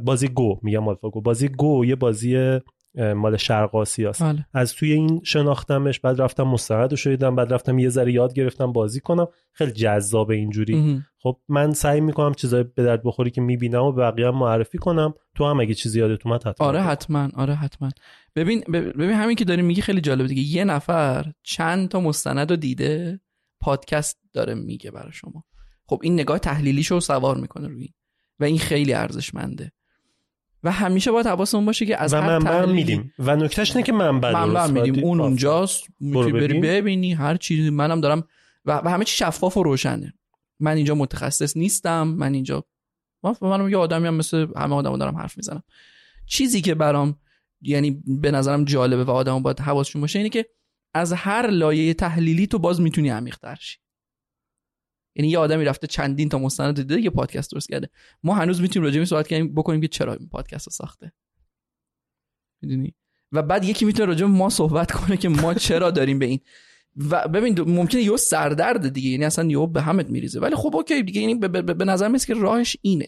بازی 0.06 0.28
گو 0.28 0.60
میگم 0.62 0.88
آلفاگو 0.88 1.22
بازی 1.22 1.48
گو 1.48 1.86
یه 1.86 1.96
بازی 1.96 2.60
مال 2.95 3.38
شرق 3.38 3.76
آسیاست. 3.76 4.24
بله. 4.24 4.45
از 4.53 4.74
توی 4.74 4.91
این 4.91 5.22
شناختمش 5.24 5.99
بعد 5.99 6.22
رفتم 6.22 6.44
مستندش 6.44 7.07
دیدم 7.07 7.36
بعد 7.36 7.53
رفتم 7.53 7.80
یه 7.80 7.90
ذره 7.90 8.11
یاد 8.14 8.34
گرفتم 8.34 8.72
بازی 8.72 8.99
کنم. 8.99 9.28
خیلی 9.52 9.72
جذاب 9.72 10.30
اینجوری. 10.30 11.03
خب 11.20 11.38
من 11.48 11.72
سعی 11.72 12.02
می‌کنم 12.02 12.34
چیزای 12.34 12.64
به 12.64 12.84
درد 12.84 13.03
بخوری 13.03 13.32
که 13.32 13.41
می‌بینم 13.41 13.84
و 13.84 13.91
بقیه 13.91 14.28
هم 14.28 14.36
معرفی 14.36 14.78
کنم. 14.78 15.14
تو 15.36 15.45
هم 15.45 15.60
اگه 15.60 15.74
چیزی 15.74 15.99
یادت 15.99 16.26
اومد 16.26 16.48
حتما 16.48 16.68
آره. 16.68 16.82
حتما. 16.82 17.30
آره 17.36 17.56
حتما. 17.56 17.90
ببین 18.36 18.60
بب- 18.60 18.94
ببین 18.94 19.11
همین 19.11 19.36
که 19.36 19.45
داری 19.45 19.61
میگی 19.61 19.82
خیلی 19.82 20.02
جالبه 20.02 20.28
دیگه. 20.28 20.41
یه 20.41 20.64
نفر 20.64 21.32
چند 21.44 21.90
تا 21.90 21.99
مستند 21.99 22.49
رو 22.49 22.56
دیده 22.56 23.20
پادکست 23.61 24.20
داره 24.34 24.53
میگه 24.53 24.91
برای 24.91 25.11
شما. 25.11 25.44
خب 25.86 25.99
این 26.03 26.14
نگاه 26.14 26.40
تحلیلیشو 26.40 26.99
سوار 26.99 27.38
می‌کنه 27.38 27.68
روی. 27.68 27.90
و 28.40 28.44
این 28.44 28.57
خیلی 28.57 28.94
ارزشمنده. 28.94 29.72
و 30.64 30.72
همیشه 30.72 31.11
باید 31.11 31.27
حواسمون 31.27 31.65
باشه 31.65 31.86
که 31.86 31.98
از 31.98 32.14
و 32.14 32.18
هر 32.18 32.40
تحلیلی 32.40 32.73
میدیم. 32.73 33.14
و 33.19 33.36
نکتهش 33.36 33.72
اینه 33.72 33.84
که 33.84 33.91
منبع 33.91 34.31
منبع 34.31 34.68
میدیم. 34.68 35.03
اون. 35.03 35.22
اونجاست. 35.22 35.84
می‌تونی 35.99 36.31
بری 36.31 36.48
ببین. 36.48 36.61
ببینی 36.61 37.14
هر 37.14 37.36
چیزی. 37.36 37.69
منم 37.69 38.02
دارم 38.02 38.23
و, 38.65 38.81
و 38.86 38.90
همه 38.90 39.06
چی 39.06 39.18
شفاف 39.18 39.57
و 39.57 39.64
روشنه. 39.64 40.14
من 40.60 40.76
اینجا 40.76 40.95
متخصص 40.95 41.57
نیستم. 41.57 42.07
من 42.07 42.34
اینجا 42.34 42.65
من 43.23 43.36
منم 43.41 43.69
یه 43.69 43.77
آدمی 43.77 44.07
هم 44.07 44.14
مثل 44.14 44.48
همه 44.57 44.76
آدم 44.76 44.98
دارم 44.98 45.18
حرف 45.18 45.38
می‌زنم. 45.38 45.64
چیزی 46.26 46.61
که 46.61 46.76
برام 46.76 47.19
یعنی 47.61 48.03
به 48.07 48.31
نظرم 48.31 48.65
جالبه 48.65 49.03
و 49.03 49.11
آدم 49.11 49.41
باید 49.41 49.60
حواسشون 49.60 50.02
باشه 50.02 50.19
اینه 50.19 50.30
که 50.30 50.45
از 50.94 51.14
هر 51.14 51.48
لایه 51.48 51.94
تحلیلی 51.94 52.48
تو 52.48 52.60
باز 52.60 52.81
می‌تونی 52.81 53.10
عمیق 53.10 53.56
شی. 53.60 53.77
یعنی 55.15 55.30
یه 55.30 55.38
آدمی 55.40 55.65
رفته 55.65 55.88
چندین 55.88 56.30
تا 56.30 56.38
مستند 56.38 56.76
دیده 56.76 57.02
یه 57.02 57.10
پادکست 57.10 57.52
درست 57.52 57.69
کرده. 57.69 57.90
ما 58.23 58.36
هنوز 58.36 58.61
می‌تونیم 58.61 58.86
راجع 58.86 58.99
به 58.99 59.06
صحبت 59.06 59.27
کنیم 59.27 59.56
بکنیم 59.56 59.81
که 59.81 59.88
چرا 59.88 60.14
این 60.14 60.30
پادکست 60.30 60.68
رو 60.68 60.72
ساخته. 60.72 61.11
می‌دونی؟ 62.61 62.94
و 63.31 63.41
بعد 63.41 63.65
یکی 63.65 63.86
می‌تونه 63.86 64.06
راجع 64.06 64.26
ما 64.26 64.49
صحبت 64.49 64.91
کنه 64.91 65.18
که 65.18 65.30
ما 65.30 65.53
چرا 65.53 65.91
داریم 65.91 66.19
به 66.19 66.26
این. 66.26 66.40
و 67.10 67.27
ببین 67.27 67.61
ممکنه 67.61 68.02
یه 68.02 68.18
سردرد 68.18 68.90
دیگه 68.90 69.10
یعنی 69.10 69.26
اصلا 69.26 69.49
یهو 69.49 69.68
به 69.68 69.81
همت 69.81 70.10
میریزه. 70.10 70.40
ولی 70.40 70.56
خب 70.56 70.76
اوکی 70.76 71.03
دیگه 71.03 71.22
یعنی 71.22 71.36
به 71.36 71.86
نظر 71.86 72.07
میاد 72.07 72.26
که 72.26 72.34
راهش 72.34 72.77
اینه. 72.81 73.07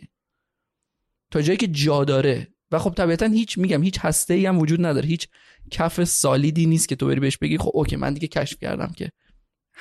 تا 1.32 1.42
جایی 1.42 1.58
که 1.58 1.68
جا 1.68 2.04
داره. 2.04 2.48
و 2.72 2.80
خب 2.80 2.94
طبیعتا 2.94 3.26
هیچ 3.26 3.58
میگم 3.58 3.84
هیچ 3.84 4.00
هسته 4.00 4.34
ای 4.34 4.46
هم 4.46 4.60
وجود 4.60 4.86
نداره. 4.86 5.08
هیچ 5.08 5.28
کف 5.72 6.04
سالیدی 6.04 6.66
نیست 6.66 6.90
که 6.90 6.96
تو 6.96 7.08
بری 7.08 7.20
بهش 7.20 7.38
بگی 7.38 7.58
خب 7.58 7.72
اوکی 7.74 7.96
من 7.96 8.14
دیگه 8.14 8.28
کشف 8.28 8.60
کردم 8.60 8.92
که 8.96 9.12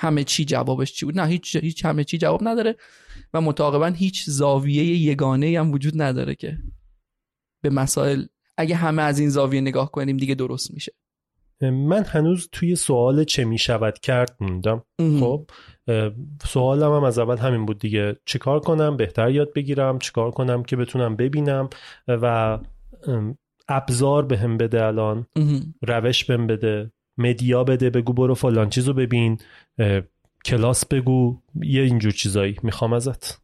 همه 0.00 0.24
چی 0.24 0.44
جوابش 0.44 0.92
چی 0.92 1.06
بود؟ 1.06 1.20
نه 1.20 1.26
هیچ 1.26 1.56
هیچ 1.56 1.84
همه 1.84 2.04
چی 2.04 2.18
جواب 2.18 2.48
نداره 2.48 2.76
و 3.34 3.40
متعاقبا 3.40 3.86
هیچ 3.86 4.24
زاویه 4.24 4.84
یگانه 4.84 5.60
هم 5.60 5.72
وجود 5.72 6.02
نداره 6.02 6.34
که 6.34 6.58
به 7.62 7.70
مسائل 7.70 8.24
اگه 8.56 8.74
همه 8.76 9.02
از 9.02 9.18
این 9.18 9.28
زاویه 9.28 9.60
نگاه 9.60 9.90
کنیم 9.90 10.16
دیگه 10.16 10.34
درست 10.34 10.74
میشه. 10.74 10.92
من 11.62 12.04
هنوز 12.04 12.48
توی 12.52 12.76
سوال 12.76 13.24
چه 13.24 13.44
می‌شود 13.44 13.98
کرد 13.98 14.36
موندم. 14.40 14.84
خب 14.98 15.50
سوالم 16.44 16.92
هم 16.92 17.04
از 17.04 17.18
اول 17.18 17.36
همین 17.36 17.66
بود 17.66 17.78
دیگه. 17.78 18.16
چیکار 18.26 18.60
کنم؟ 18.60 18.96
بهتر 18.96 19.30
یاد 19.30 19.52
بگیرم. 19.52 19.98
چیکار 19.98 20.30
کنم 20.30 20.62
که 20.62 20.76
بتونم 20.76 21.16
ببینم؟ 21.16 21.68
و 22.08 22.58
ابزار 23.68 24.24
بهم 24.24 24.56
بده 24.56 24.84
الان. 24.84 25.26
روش 25.82 26.24
بهم 26.24 26.46
بده. 26.46 26.92
مدیا 27.20 27.64
بده 27.64 27.90
بگو 27.90 28.12
برو 28.12 28.34
فلان 28.34 28.70
چیزو 28.70 28.92
ببین 28.92 29.38
کلاس 30.44 30.86
بگو 30.86 31.38
یه 31.62 31.82
اینجور 31.82 32.12
چیزایی 32.12 32.56
می‌خوام 32.62 32.92
ازت. 32.92 33.40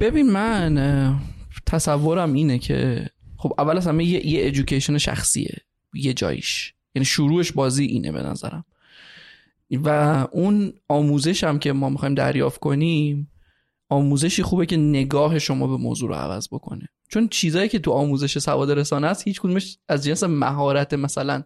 ببین 0.00 0.30
من 0.30 1.20
تصورم 1.66 2.32
اینه 2.32 2.58
که 2.58 3.06
خب 3.36 3.54
اول 3.58 3.76
از 3.76 3.86
همه 3.86 4.04
یه, 4.04 4.46
ادویکیشن 4.46 4.98
شخصیه 4.98 5.56
یه 5.94 6.12
جاییش. 6.12 6.74
یعنی 6.94 7.04
شروعش 7.04 7.52
بازی 7.52 7.84
اینه 7.84 8.12
به 8.12 8.22
نظرم. 8.22 8.64
و 9.84 9.88
اون 10.32 10.72
آموزش 10.88 11.44
هم 11.44 11.58
که 11.58 11.72
ما 11.72 11.88
می‌خوایم 11.88 12.14
دریافت 12.14 12.60
کنیم 12.60 13.30
آموزشی 13.88 14.42
خوبه 14.42 14.66
که 14.66 14.76
نگاه 14.76 15.38
شما 15.38 15.66
به 15.66 15.76
موضوع 15.76 16.08
رو 16.08 16.14
عوض 16.14 16.48
بکنه. 16.52 16.88
چون 17.08 17.28
چیزایی 17.28 17.68
که 17.68 17.78
تو 17.78 17.90
آموزش 17.90 18.38
سواد 18.38 18.70
رسانه 18.70 19.06
هست 19.06 19.26
هیچ 19.26 19.40
کدومش 19.40 19.78
از 19.88 20.04
جنس 20.04 20.22
مهارت 20.22 20.94
مثلا 20.94 21.42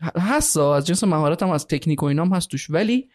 هست 0.00 0.56
از 0.56 0.86
جنس 0.86 1.04
مهارت 1.04 1.42
هم 1.42 1.50
از 1.50 1.66
تکنیک 1.66 2.02
و 2.02 2.06
اینام 2.06 2.34
هست 2.34 2.48
توش. 2.48 2.70
ولی 2.70 3.08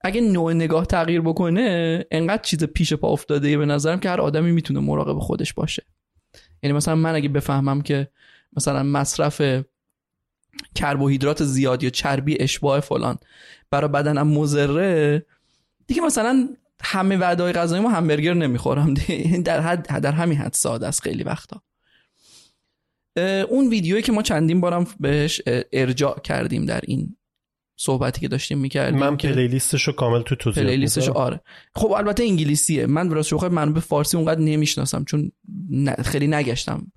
اگه 0.00 0.20
نوع 0.20 0.52
نگاه 0.52 0.86
تغییر 0.86 1.20
بکنه 1.20 2.04
انقدر 2.10 2.42
چیز 2.42 2.64
پیش 2.64 2.92
پا 2.92 3.08
افتاده 3.08 3.58
به 3.58 3.66
نظرم 3.66 4.00
که 4.00 4.10
هر 4.10 4.20
آدمی 4.20 4.52
می‌تونه 4.52 4.80
مراقب 4.80 5.18
خودش 5.18 5.54
باشه. 5.54 5.82
یعنی 6.62 6.76
مثلا 6.76 6.94
من 6.94 7.14
اگه 7.14 7.28
بفهمم 7.28 7.82
که 7.82 8.08
مثلا 8.56 8.82
مصرف 8.82 9.64
کربوهیدرات 10.74 11.44
زیاد 11.44 11.82
یا 11.82 11.90
چربی 11.90 12.36
اشباع 12.40 12.80
فلان 12.80 13.18
برای 13.70 13.90
بدنم 13.90 14.28
مضره 14.28 15.26
دیگه 15.86 16.02
مثلا 16.02 16.48
همه 16.82 17.16
وعده‌های 17.16 17.52
غذایی 17.52 17.82
ما 17.82 17.90
همبرگر 17.90 18.34
نمی‌خورم. 18.34 18.94
در 19.44 19.60
حد 19.60 20.00
در 20.00 20.12
همین 20.12 20.38
حد 20.38 20.52
ساده 20.52 20.86
است 20.86 21.02
خیلی 21.02 21.22
وقتا. 21.22 21.62
اون 23.48 23.68
ویدیویی 23.68 24.02
که 24.02 24.12
ما 24.12 24.22
چندین 24.22 24.60
بارم 24.60 24.86
بهش 25.00 25.42
ارجاع 25.72 26.20
کردیم 26.20 26.66
در 26.66 26.80
این 26.86 27.16
صحبتی 27.76 28.20
که 28.20 28.28
داشتیم 28.28 28.58
می‌کردیم 28.58 29.00
من 29.00 29.16
که 29.16 29.28
پلیلیستش 29.28 29.82
رو 29.82 29.92
کامل 29.92 30.22
تو 30.22 30.34
توضیح 30.34 30.62
پلیلیستش. 30.62 31.08
آره. 31.08 31.40
خب 31.74 31.92
البته 31.92 32.22
انگلیسیه. 32.22 32.86
من 32.86 33.10
راست 33.10 33.28
شوخی 33.28 33.48
منابع 33.48 33.80
فارسی 33.80 34.16
اونقدر 34.16 34.40
نمی‌شناسم 34.40 35.04
چون 35.04 35.32
خیلی 36.04 36.26
نگشتم. 36.26 36.92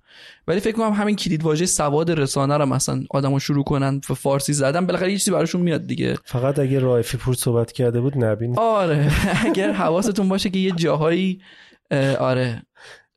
ولی 0.48 0.60
فکر 0.60 0.76
کنم 0.76 0.92
همین 0.92 1.16
کلید 1.16 1.42
واژه 1.42 1.66
سواد 1.66 2.10
رسانه 2.10 2.56
رو 2.56 2.66
مثلا 2.66 3.04
آدمو 3.10 3.38
شروع 3.38 3.64
کنن 3.64 4.00
به 4.08 4.14
فارسی 4.14 4.52
زدن 4.52 4.86
بالاخره 4.86 5.12
یه 5.12 5.18
چیزی 5.18 5.30
براشون 5.30 5.60
میاد 5.60 5.86
دیگه. 5.86 6.18
فقط 6.24 6.58
اگه 6.58 6.78
رایفی 6.78 7.16
پور 7.16 7.34
صحبت 7.34 7.72
کرده 7.72 8.00
بود 8.00 8.24
نبین 8.24 8.58
آره. 8.58 9.10
اگر 9.46 9.72
حواستون 9.72 10.28
باشه 10.28 10.50
که 10.50 10.58
یه 10.58 10.72
جاهایی 10.72 11.40
اه، 11.90 12.16
آره. 12.16 12.62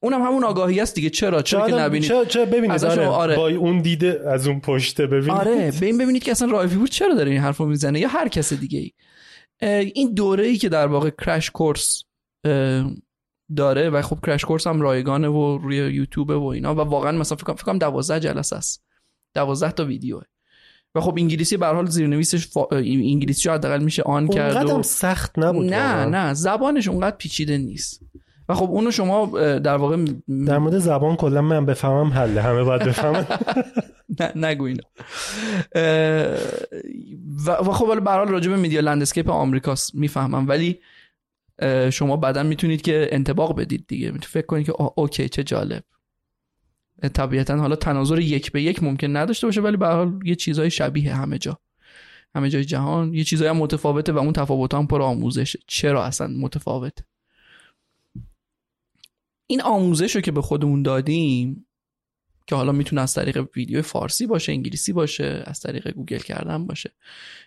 اونم 0.04 0.22
همون 0.22 0.44
آگاهی 0.44 0.80
است 0.80 0.96
دیگه. 0.96 1.10
چرا؟ 1.10 1.42
چرا 1.42 1.70
که 1.70 1.76
نبینید. 1.76 2.08
چرا, 2.08 2.26
چرا 2.26 2.46
ببینید؟ 2.46 2.86
آره, 2.86 3.08
آره. 3.08 3.36
با 3.36 3.50
اون 3.50 3.82
دیده 3.82 4.24
از 4.28 4.48
اون 4.48 4.60
پشته 4.60 5.08
ببینید. 5.08 5.30
آره. 5.30 5.74
به 5.80 5.86
این 5.86 5.98
ببینید 5.98 6.24
که 6.24 6.32
اصلا 6.32 6.52
رایفی 6.52 6.76
بود 6.76 6.90
چرا 6.90 7.14
داره 7.14 7.32
این 7.32 7.42
حرف 7.42 7.58
رو 7.58 7.66
می‌زنه؟ 7.66 8.00
یا 8.00 8.08
هر 8.08 8.28
کس 8.28 8.54
دیگه 8.54 8.80
ای. 8.80 8.92
این 9.96 10.14
دوره 10.14 10.46
ای 10.46 10.58
که 10.58 10.70
در 10.70 10.88
واقع 10.88 11.10
کرش 11.10 11.52
کورس 11.52 12.04
داره 13.56 13.90
و 13.90 14.02
خب 14.02 14.20
کرش 14.26 14.46
کورس 14.46 14.68
هم 14.68 14.82
رایگانه 14.82 15.28
و 15.28 15.58
روی 15.58 15.78
یوتیوب 15.78 16.30
و 16.30 16.46
اینا 16.46 16.76
و 16.76 16.78
واقعا 16.78 17.12
مثلا 17.12 17.36
فکر 17.36 17.46
کنم 17.46 17.56
فکر 17.56 17.66
کنم 17.66 17.78
12 17.78 18.20
جلسه 18.20 18.56
است. 18.56 18.84
12 19.34 19.72
تا 19.72 19.86
ویدیوه. 19.86 20.22
و 20.96 21.02
خب 21.02 21.14
انگلیسی 21.18 21.58
به 21.58 21.66
هر 21.66 21.74
حال 21.74 21.86
زیرنویسش 21.86 22.48
فا... 22.48 22.66
انگلیسی 22.72 23.50
حداقل 23.50 23.84
میشه 23.84 24.04
on 24.04 24.28
کرد 24.28 24.58
اونقدر 24.58 24.80
و 24.80 24.84
سخت 24.84 25.40
نبود 25.40 25.74
نه. 25.74 26.06
نه. 26.06 26.34
زبانش 26.34 26.88
اونقدر 26.88 27.16
پیچیده 27.16 27.58
نیست. 27.58 28.02
و 28.52 28.54
خب 28.54 28.70
اونو 28.70 28.92
شما 28.92 29.26
در 29.60 29.76
واقع 29.76 29.96
م- 29.96 30.46
در 30.46 30.58
مورد 30.58 30.78
زبان 30.78 31.16
کلا 31.16 31.42
من 31.42 31.66
بفهمم 31.66 32.14
حله. 32.14 32.42
همه 32.42 32.64
باید 32.64 32.84
بفهمن. 32.84 33.26
نه 34.20 34.32
نگو 34.36 34.64
اینو. 34.64 34.82
و, 37.48 37.74
خب 37.74 37.88
حالا 37.88 38.00
به 38.00 38.12
هر 38.12 38.18
حال 38.18 38.28
راجع 38.28 38.50
به 38.52 38.58
media 38.58 38.80
landscape 38.82 39.30
آمریکاست 39.30 39.96
می‌فهمم. 39.96 40.48
ولی 40.48 40.80
شما 41.92 42.18
بعدا 42.18 42.44
می‌تونید 42.44 42.82
که 42.82 43.08
انطباق 43.12 43.60
بدید 43.60 43.86
دیگه. 43.88 44.06
می‌تونید 44.06 44.24
فکر 44.26 44.46
کنید 44.46 44.66
که 44.66 44.72
آه 44.72 44.94
okay 44.96 45.30
چه 45.30 45.44
جالب. 45.44 45.84
طبیعتا 47.14 47.58
حالا 47.58 47.76
تناظر 47.76 48.20
یک 48.20 48.52
به 48.52 48.62
یک 48.62 48.84
ممکن 48.84 49.18
نداشته 49.18 49.48
باشه 49.48 49.62
ولی 49.62 49.78
به 49.78 49.88
حال 49.88 50.20
یه 50.26 50.36
چیزای 50.36 50.70
شبیه 50.72 51.16
همه 51.16 51.38
جا. 51.38 51.60
همه 52.36 52.50
جای 52.50 52.66
جهان. 52.66 53.14
یه 53.14 53.24
چیزایی 53.24 53.50
هم 53.50 53.58
متفاوته 53.58 54.12
و 54.12 54.18
اون 54.18 54.34
تفاوت 54.34 54.74
هم 54.74 54.88
پر 54.88 55.02
آموزشه. 55.02 55.60
چرا 55.68 56.04
اصلا 56.04 56.28
متفاوته؟ 56.28 57.04
این 59.52 59.62
آموزش 59.62 60.16
رو 60.16 60.22
که 60.22 60.32
به 60.32 60.42
خودمون 60.42 60.84
دادیم 60.84 61.66
که 62.48 62.56
حالا 62.56 62.72
می‌تونه 62.72 63.02
از 63.02 63.14
طریق 63.14 63.48
ویدیو 63.56 63.82
فارسی 63.82 64.28
باشه 64.28 64.52
انگلیسی 64.52 64.94
باشه 64.94 65.44
از 65.46 65.60
طریق 65.60 65.92
گوگل 65.92 66.18
کردن 66.18 66.68
باشه 66.68 66.92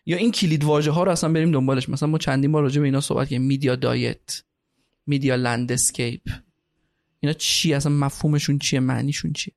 یا 0.06 0.16
این 0.16 0.32
کلید 0.32 0.64
واژه 0.64 0.90
ها 0.90 1.02
رو 1.04 1.10
اصلا 1.10 1.32
بریم 1.32 1.52
دنبالش. 1.52 1.88
مثلا 1.88 2.08
ما 2.08 2.18
چندین 2.18 2.52
بار 2.52 2.62
راجع 2.62 2.80
به 2.80 2.86
اینا 2.86 3.00
صحبت 3.00 3.28
کردیم. 3.28 3.42
میدیا 3.42 3.76
دایت 3.76 4.42
media 5.06 5.34
landscape. 5.34 6.20
اینا 7.20 7.32
چی؟ 7.32 7.74
اصلا 7.74 7.92
مفهومشون 7.92 8.58
چیه؟ 8.58 8.80
معنیشون 8.80 9.32
چیه؟ 9.32 9.54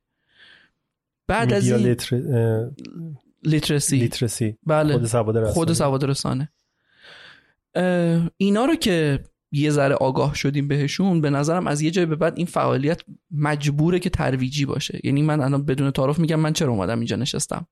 بعد 1.27 1.53
از 1.53 1.71
این 1.71 1.87
liter... 1.87 2.21
literacy. 3.43 3.97
literacy. 3.97 4.57
بله. 4.65 4.93
خود 4.93 5.05
سواد 5.05 5.37
رسانه. 5.37 5.53
خود 5.53 5.73
سواد 5.73 6.03
رسانه. 6.05 6.49
اینا 8.37 8.65
رو 8.65 8.75
که 8.75 9.23
یه 9.51 9.69
ذره 9.71 9.95
آگاه 9.95 10.35
شدیم 10.35 10.67
بهشون 10.67 11.21
به 11.21 11.29
نظرم 11.29 11.67
از 11.67 11.81
یه 11.81 11.91
جایی 11.91 12.05
به 12.05 12.15
بعد 12.15 12.37
این 12.37 12.45
فعالیت 12.45 13.01
مجبوره 13.31 13.99
که 13.99 14.09
ترویجی 14.09 14.65
باشه. 14.65 14.99
یعنی 15.03 15.21
من 15.21 15.41
الان 15.41 15.65
بدون 15.65 15.91
تعارف 15.91 16.19
میگم 16.19 16.39
من 16.39 16.53
چرا 16.53 16.71
اومدم 16.71 16.97
اینجا 16.97 17.15
نشستم؟ 17.15 17.67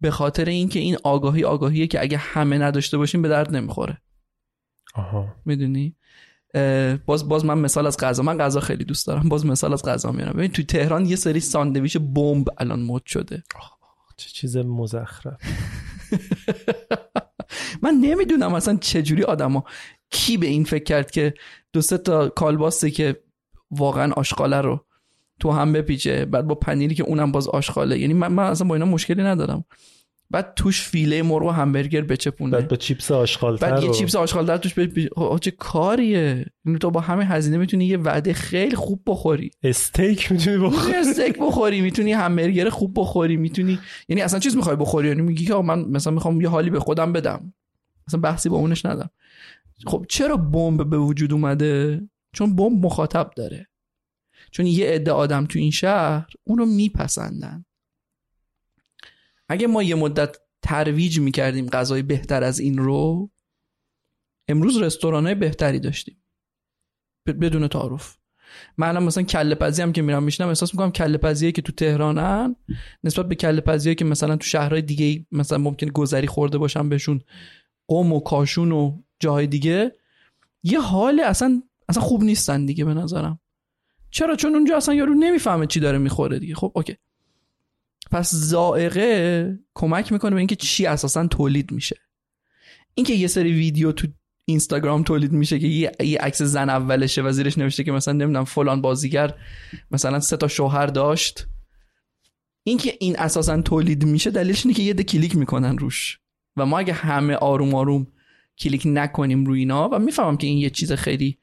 به 0.00 0.10
خاطر 0.10 0.44
اینکه 0.44 0.78
این 0.78 0.96
آگاهی 1.04 1.44
آگاهیه 1.44 1.86
که 1.86 2.02
اگه 2.02 2.16
همه 2.16 2.58
نداشته 2.58 2.98
باشیم 2.98 3.22
به 3.22 3.28
درد 3.28 3.56
نمی‌خوره. 3.56 3.98
آها. 4.94 5.34
می‌دونی؟ 5.44 5.96
باز 7.06 7.28
باز 7.28 7.44
من 7.44 7.58
مثال 7.58 7.86
از 7.86 7.96
غذا 7.96 8.22
من 8.22 8.38
غذا 8.38 8.60
خیلی 8.60 8.84
دوست 8.84 9.06
دارم. 9.06 9.28
باز 9.28 9.46
مثال 9.46 9.72
از 9.72 9.82
غذا 9.82 10.12
میارم 10.12 10.32
ببین 10.32 10.50
تو 10.50 10.62
تهران 10.62 11.06
یه 11.06 11.16
سری 11.16 11.40
ساندویچ 11.40 11.96
بمب 11.96 12.48
الان 12.58 12.82
مد 12.82 13.02
شده. 13.06 13.42
چه 14.16 14.30
چیز 14.30 14.56
مزخرف. 14.56 15.40
من 17.82 17.94
نمی‌دونم 17.94 18.54
اصلا 18.54 18.76
چجوری 18.76 19.22
آدما 19.22 19.64
کی 20.10 20.36
به 20.36 20.46
این 20.46 20.64
فکر 20.64 20.84
کرد 20.84 21.10
که 21.10 21.34
دو 21.72 21.80
سه 21.80 21.98
تا 21.98 22.28
کالباسه 22.28 22.90
که 22.90 23.16
واقعا 23.70 24.12
آشغاله 24.12 24.60
رو 24.60 24.84
تو 25.40 25.50
هم 25.50 25.72
بپیچه 25.72 26.24
بعد 26.24 26.46
با 26.46 26.54
پنیری 26.54 26.94
که 26.94 27.02
اونم 27.02 27.32
باز 27.32 27.48
آشغاله. 27.48 27.98
یعنی 27.98 28.14
من, 28.14 28.32
من 28.32 28.44
اصلا 28.44 28.68
با 28.68 28.74
اینا 28.74 28.86
مشکلی 28.86 29.22
ندارم. 29.22 29.64
بعد 30.30 30.52
توش 30.56 30.82
فیله 30.82 31.22
مرغ 31.22 31.42
و 31.42 31.50
همبرگر 31.50 32.00
بچپونه. 32.00 32.52
بعد 32.52 32.68
با 32.68 32.76
چیپس 32.76 33.10
آشغالتر 33.10 33.70
بعد 33.70 33.82
یه 33.82 33.90
چیپس 33.90 34.16
آشغال 34.16 34.46
در 34.46 34.56
توش 34.56 34.74
خب 35.16 35.38
چه 35.42 35.50
کاریه. 35.50 36.46
تو 36.80 36.90
با 36.90 37.00
همه 37.00 37.24
هزینه 37.24 37.56
می‌تونی 37.56 37.86
یه 37.86 37.98
وعده 37.98 38.32
خیلی 38.32 38.76
خوب 38.76 39.02
بخوری. 39.06 39.50
استیک 39.62 40.32
می‌تونی 40.32 40.58
بخوری؟ 40.58 40.94
استیک 40.94 41.38
بخوری. 41.40 41.80
می‌تونی 41.80 42.12
همبرگر 42.12 42.68
خوب 42.68 42.92
بخوری. 42.96 43.36
می‌تونی 43.36 43.78
یعنی 44.08 44.22
اصلا 44.22 44.38
چیز 44.38 44.56
می‌خوای 44.56 44.76
بخوری؟ 44.76 45.08
یعنی 45.08 45.22
میگی 45.22 45.44
که 45.44 45.54
من 45.54 45.80
مثلا 45.80 46.12
می‌خوام 46.12 46.40
یه 46.40 46.48
حالی 46.48 46.70
به 46.70 46.80
خودم 46.80 47.12
بدم. 47.12 47.54
مثلا 48.08 48.20
بحثی 48.20 48.48
با 48.48 48.56
اونش 48.56 48.86
ندارم. 48.86 49.10
خب 49.86 50.06
چرا 50.08 50.36
بمب 50.36 50.90
به 50.90 50.98
وجود 50.98 51.32
اومده؟ 51.32 52.08
چون 52.32 52.56
بمب 52.56 52.84
مخاطب 52.84 53.30
داره. 53.36 53.68
چون 54.50 54.66
یه 54.66 54.86
عده 54.86 55.12
آدم 55.12 55.46
تو 55.46 55.58
این 55.58 55.70
شهر 55.70 56.26
اونو 56.44 56.66
میپسندن. 56.66 57.64
اگه 59.48 59.66
ما 59.66 59.82
یه 59.82 59.94
مدت 59.94 60.36
ترویج 60.62 61.20
می‌کردیم 61.20 61.68
غذای 61.68 62.02
بهتر 62.02 62.44
از 62.44 62.60
این 62.60 62.78
رو 62.78 63.30
امروز 64.48 64.76
رستوران 64.76 65.34
بهتری 65.34 65.80
داشتیم. 65.80 66.22
بدون 67.26 67.68
تعارف. 67.68 68.16
من 68.76 68.88
الان 68.88 69.02
مثلا 69.02 69.22
کله 69.22 69.54
پزی 69.54 69.82
هم 69.82 69.92
که 69.92 70.02
میرم 70.02 70.22
میشنم 70.22 70.48
احساس 70.48 70.74
می‌کنم 70.74 70.92
کله 70.92 71.18
پزیایی 71.18 71.52
که 71.52 71.62
تو 71.62 71.72
تهرانن 71.72 72.56
نسبت 73.04 73.28
به 73.28 73.34
کله 73.34 73.60
پزیایی 73.60 73.94
که 73.94 74.04
مثلا 74.04 74.36
تو 74.36 74.46
شهرهای 74.46 74.82
دیگه 74.82 75.26
مثلا 75.32 75.58
ممکنه 75.58 75.90
گذری 75.90 76.26
خورده 76.26 76.58
باشن 76.58 76.88
بهشون 76.88 77.20
قم 77.88 78.12
و 78.12 78.20
کاشون 78.20 78.72
و 78.72 79.02
جاهای 79.20 79.46
دیگه 79.46 79.92
یه 80.62 80.80
حال 80.80 81.20
اصلا 81.20 81.62
اصلا 81.88 82.02
خوب 82.02 82.22
نیستن 82.22 82.66
دیگه 82.66 82.84
به 82.84 82.94
نظرم. 82.94 83.40
چرا؟ 84.10 84.36
چون 84.36 84.54
اونجا 84.54 84.76
اصلا 84.76 84.94
یارو 84.94 85.14
نمی‌فهمه 85.14 85.66
چی 85.66 85.80
داره 85.80 85.98
می‌خوره 85.98 86.38
دیگه. 86.38 86.54
خب 86.54 86.72
اوکی. 86.74 86.96
پس 88.10 88.34
زائقه 88.34 89.58
کمک 89.74 90.12
می‌کنه 90.12 90.30
به 90.30 90.38
اینکه 90.38 90.56
چی 90.56 90.86
اساسا 90.86 91.26
تولید 91.26 91.72
میشه. 91.72 91.96
اینکه 92.94 93.14
یه 93.14 93.26
سری 93.26 93.52
ویدیو 93.52 93.92
تو 93.92 94.06
اینستاگرام 94.44 95.02
تولید 95.02 95.32
میشه 95.32 95.58
که 95.58 95.66
یه, 95.66 96.18
عکس 96.20 96.42
زن 96.42 96.70
اولشه 96.70 97.22
و 97.22 97.32
زیرش 97.32 97.58
نوشته 97.58 97.84
که 97.84 97.92
مثلا 97.92 98.14
نمی‌دونم 98.14 98.44
فلان 98.44 98.80
بازیگر 98.80 99.34
مثلا 99.90 100.20
سه 100.20 100.36
تا 100.36 100.48
شوهر 100.48 100.86
داشت. 100.86 101.46
اینکه 102.64 102.94
این 103.00 103.18
اساسا 103.18 103.62
تولید 103.62 104.04
میشه 104.04 104.30
دلیلش 104.30 104.66
اینه 104.66 104.76
که 104.76 104.82
یه 104.82 104.92
ده 104.92 105.02
کلیک 105.02 105.36
می‌کنن 105.36 105.78
روش. 105.78 106.18
و 106.56 106.66
ما 106.66 106.78
اگه 106.78 106.92
همه 106.92 107.34
آروم 107.34 107.74
آروم 107.74 108.06
کلیک 108.58 108.82
نکنیم 108.86 109.44
روی 109.44 109.58
اینا 109.58 109.88
و 109.88 109.98
می‌فهمم 109.98 110.36
که 110.36 110.46
این 110.46 110.58
یه 110.58 110.70
چیز 110.70 110.92
خیلی 110.92 111.38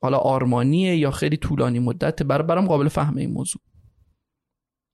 حالا 0.00 0.18
آرمانیه 0.18 0.96
یا 0.96 1.10
خیلی 1.10 1.36
طولانی 1.36 1.78
مدته 1.78 2.24
برای 2.24 2.46
برام 2.46 2.66
قابل 2.66 2.88
فهم 2.88 3.16
این 3.16 3.30
موضوع. 3.30 3.62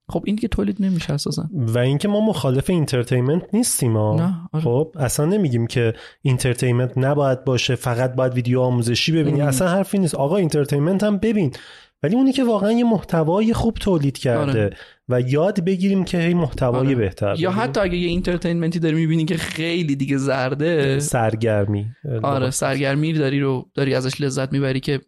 خب 0.09 0.23
این 0.27 0.37
که 0.37 0.49
تولید 0.49 0.77
نمیشه 0.81 1.13
اساسا 1.13 1.49
و 1.53 1.79
اینکه 1.79 2.09
ما 2.09 2.21
مخالف 2.21 2.71
entertainment 2.71 3.43
نیستیم 3.53 3.97
ها 3.97 4.17
نه، 4.17 4.41
آره. 4.53 4.65
خب 4.65 4.93
اصلا 4.99 5.27
نمیگیم 5.27 5.67
که 5.67 5.95
entertainment 6.23 6.99
نباید 6.99 7.45
باشه 7.45 7.75
فقط 7.75 8.15
باید 8.15 8.35
ویدیو 8.35 8.61
آموزشی 8.61 9.13
ببینی 9.13 9.41
ام. 9.41 9.49
اصلا 9.49 9.69
حرفی 9.69 9.99
نیست 9.99 10.15
آقا 10.15 10.37
entertainment 10.37 11.03
هم 11.03 11.19
ببین 11.19 11.53
ولی 12.03 12.17
اونی 12.17 12.33
که 12.33 12.45
واقعا 12.45 12.73
یه 12.73 12.85
محتوای 12.85 13.53
خوب 13.53 13.75
تولید 13.75 14.19
کرده 14.19 14.65
آره. 14.65 14.77
و 15.09 15.21
یاد 15.21 15.65
بگیریم 15.65 16.05
که 16.05 16.19
هی 16.19 16.35
محتوای 16.35 16.87
آره. 16.87 16.95
بهتر 16.95 17.35
یا. 17.39 17.51
حتی 17.51 17.81
اگه 17.81 17.97
یه 17.97 18.09
entertainment 18.09 18.74
ی 18.74 18.79
داری 18.79 18.95
می‌بینی 18.95 19.25
که 19.25 19.37
خیلی 19.37 19.97
دیگه 19.97 20.17
زرده 20.17 21.01
سرگرمی. 21.01 21.87
آره 22.23 22.51
سرگرمی 22.51 23.13
داری 23.13 23.41
رو 23.41 23.71
داری 23.75 23.95
ازش 23.95 24.21
لذت 24.21 24.53
می‌بری 24.53 24.81
که 24.81 25.01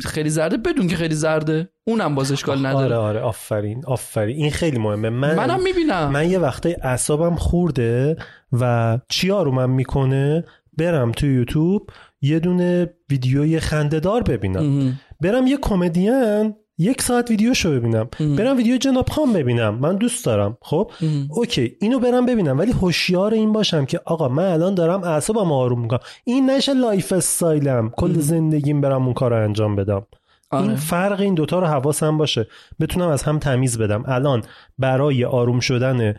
خیلی 0.00 0.30
زرده 0.30 0.56
بدون 0.56 0.88
که 0.88 0.96
خیلی 0.96 1.14
زرده. 1.14 1.68
اونم 1.84 2.14
باز 2.14 2.32
اشکال 2.32 2.66
آره 2.66 2.68
نداره. 2.68 2.96
آره 2.96 3.20
آفرین 3.20 3.82
آفرین. 3.86 4.36
این 4.36 4.50
خیلی 4.50 4.78
مهمه. 4.78 5.10
من 5.10 5.34
منم 5.34 5.62
می‌بینم. 5.62 6.10
من 6.12 6.30
یه 6.30 6.38
وقتای 6.38 6.76
اعصابم 6.82 7.34
خورده 7.34 8.16
و 8.52 8.98
چی 9.08 9.30
آرومم 9.30 9.70
می‌کنه؟ 9.70 10.44
برم 10.78 11.12
تو 11.12 11.26
یوتیوب 11.26 11.90
یه 12.20 12.38
دونه 12.38 12.94
ویدیوی 13.10 13.60
خندهدار 13.60 14.22
ببینم. 14.22 14.98
برم 15.20 15.46
یه 15.46 15.58
کمدین 15.62 16.54
یک 16.82 17.02
ساعت 17.02 17.30
ویدیوشو 17.30 17.70
ببینم. 17.70 18.08
ام. 18.20 18.36
برم 18.36 18.56
ویدیو 18.56 18.76
جناب 18.76 19.08
خان 19.08 19.32
ببینم. 19.32 19.74
من 19.74 19.96
دوست 19.96 20.24
دارم. 20.24 20.58
خب؟ 20.60 20.90
okay. 21.30 21.76
اینو 21.80 21.98
برم 21.98 22.26
ببینم. 22.26 22.58
ولی 22.58 22.72
هوشیار 22.72 23.34
این 23.34 23.52
باشم 23.52 23.84
که 23.84 24.00
آقا 24.04 24.28
من 24.28 24.44
الان 24.44 24.74
دارم 24.74 25.02
اعصابم 25.02 25.52
آروم 25.52 25.80
می‌کنم. 25.80 26.00
این 26.24 26.50
نشه 26.50 26.74
lifestyle 26.74 27.12
م. 27.12 27.90
کل 27.90 28.12
زندگیم 28.12 28.80
برم 28.80 29.04
اون 29.04 29.14
کار 29.14 29.30
رو 29.30 29.44
انجام 29.44 29.76
بدم. 29.76 30.06
این 30.52 30.62
آره. 30.62 30.76
فرق 30.76 31.20
این 31.20 31.34
دوتا 31.34 31.58
رو 31.58 31.66
حواسم 31.66 32.18
باشه. 32.18 32.46
بتونم 32.80 33.08
از 33.08 33.22
هم 33.22 33.38
تمیز 33.38 33.78
بدم. 33.78 34.04
الان 34.06 34.42
برای 34.78 35.24
آروم 35.24 35.60
شدن 35.60 36.14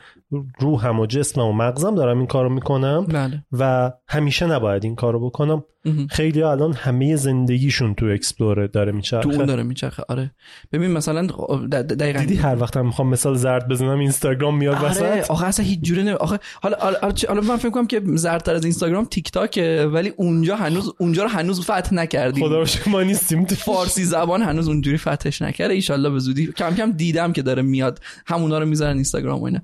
روحم 0.59 0.99
و 0.99 1.05
جسمم 1.05 1.47
و 1.47 1.53
مغزم 1.53 1.95
دارم 1.95 2.17
این 2.17 2.27
کارو 2.27 2.49
می‌کنم 2.49 3.05
بله. 3.05 3.43
و 3.51 3.91
همیشه 4.07 4.47
نباید 4.47 4.83
این 4.83 4.95
کارو 4.95 5.25
بکنم. 5.25 5.63
خیلی 6.09 6.43
الان 6.43 6.73
همه 6.73 7.15
زندگیشون 7.15 7.95
تو 7.95 8.05
اکسپلور 8.05 8.67
داره 8.67 8.67
تو 8.71 8.79
اون 8.89 8.95
میچرخه 8.95 9.45
داره 9.45 9.63
میچرخه. 9.63 10.03
آره. 10.07 10.31
ببین 10.71 10.91
مثلا 10.91 11.27
د- 11.27 11.75
دقیقاً. 11.75 12.19
دیدی 12.19 12.35
هر 12.35 12.61
وقت 12.61 12.77
هم 12.77 12.85
می‌خوام 12.85 13.09
مثال 13.09 13.35
زرد 13.35 13.67
بزنم 13.67 13.99
اینستاگرام 13.99 14.57
میاد 14.57 14.75
آره. 14.75 14.85
وسط؟ 14.85 15.31
آخه 15.31 15.45
اصلا 15.45 15.65
هیچ 15.65 15.79
جوره 15.81 16.03
نمی... 16.03 16.11
آخه 16.11 16.39
حالا 16.61 16.77
حالا, 16.79 16.97
حالا, 17.27 17.41
من 17.41 17.57
فکر 17.57 17.69
کنم 17.69 17.87
که 17.87 18.01
زردتر 18.05 18.53
از 18.53 18.63
اینستاگرام 18.63 19.05
تیک 19.05 19.31
تاکه 19.31 19.89
ولی 19.93 20.13
اونجا 20.17 20.55
هنوز 20.55 20.93
اونجا 20.99 21.23
رو 21.23 21.29
هنوز 21.29 21.61
فتح 21.61 21.93
نکردیم. 21.93 22.47
خدا 22.47 22.59
رو 22.59 22.67
ما 22.87 23.03
نیستیم 23.03 23.45
فارسی 23.45 24.03
زبان 24.03 24.41
هنوز 24.41 24.67
اونجوری 24.67 24.97
فتحش 24.97 25.41
نکرده. 25.41 25.73
ایشالله 25.73 26.09
به 26.09 26.19
زودی 26.19 26.47
کم 26.47 26.75
کم 26.75 26.91
دیدم 26.91 27.33
که 27.33 27.41
داره 27.41 27.61
میاد. 27.61 27.99
همونا 28.25 28.59
رو 28.59 28.65
می‌ذارن 28.65 28.93
اینستاگرام 28.93 29.41
و 29.41 29.43
اینا. 29.43 29.59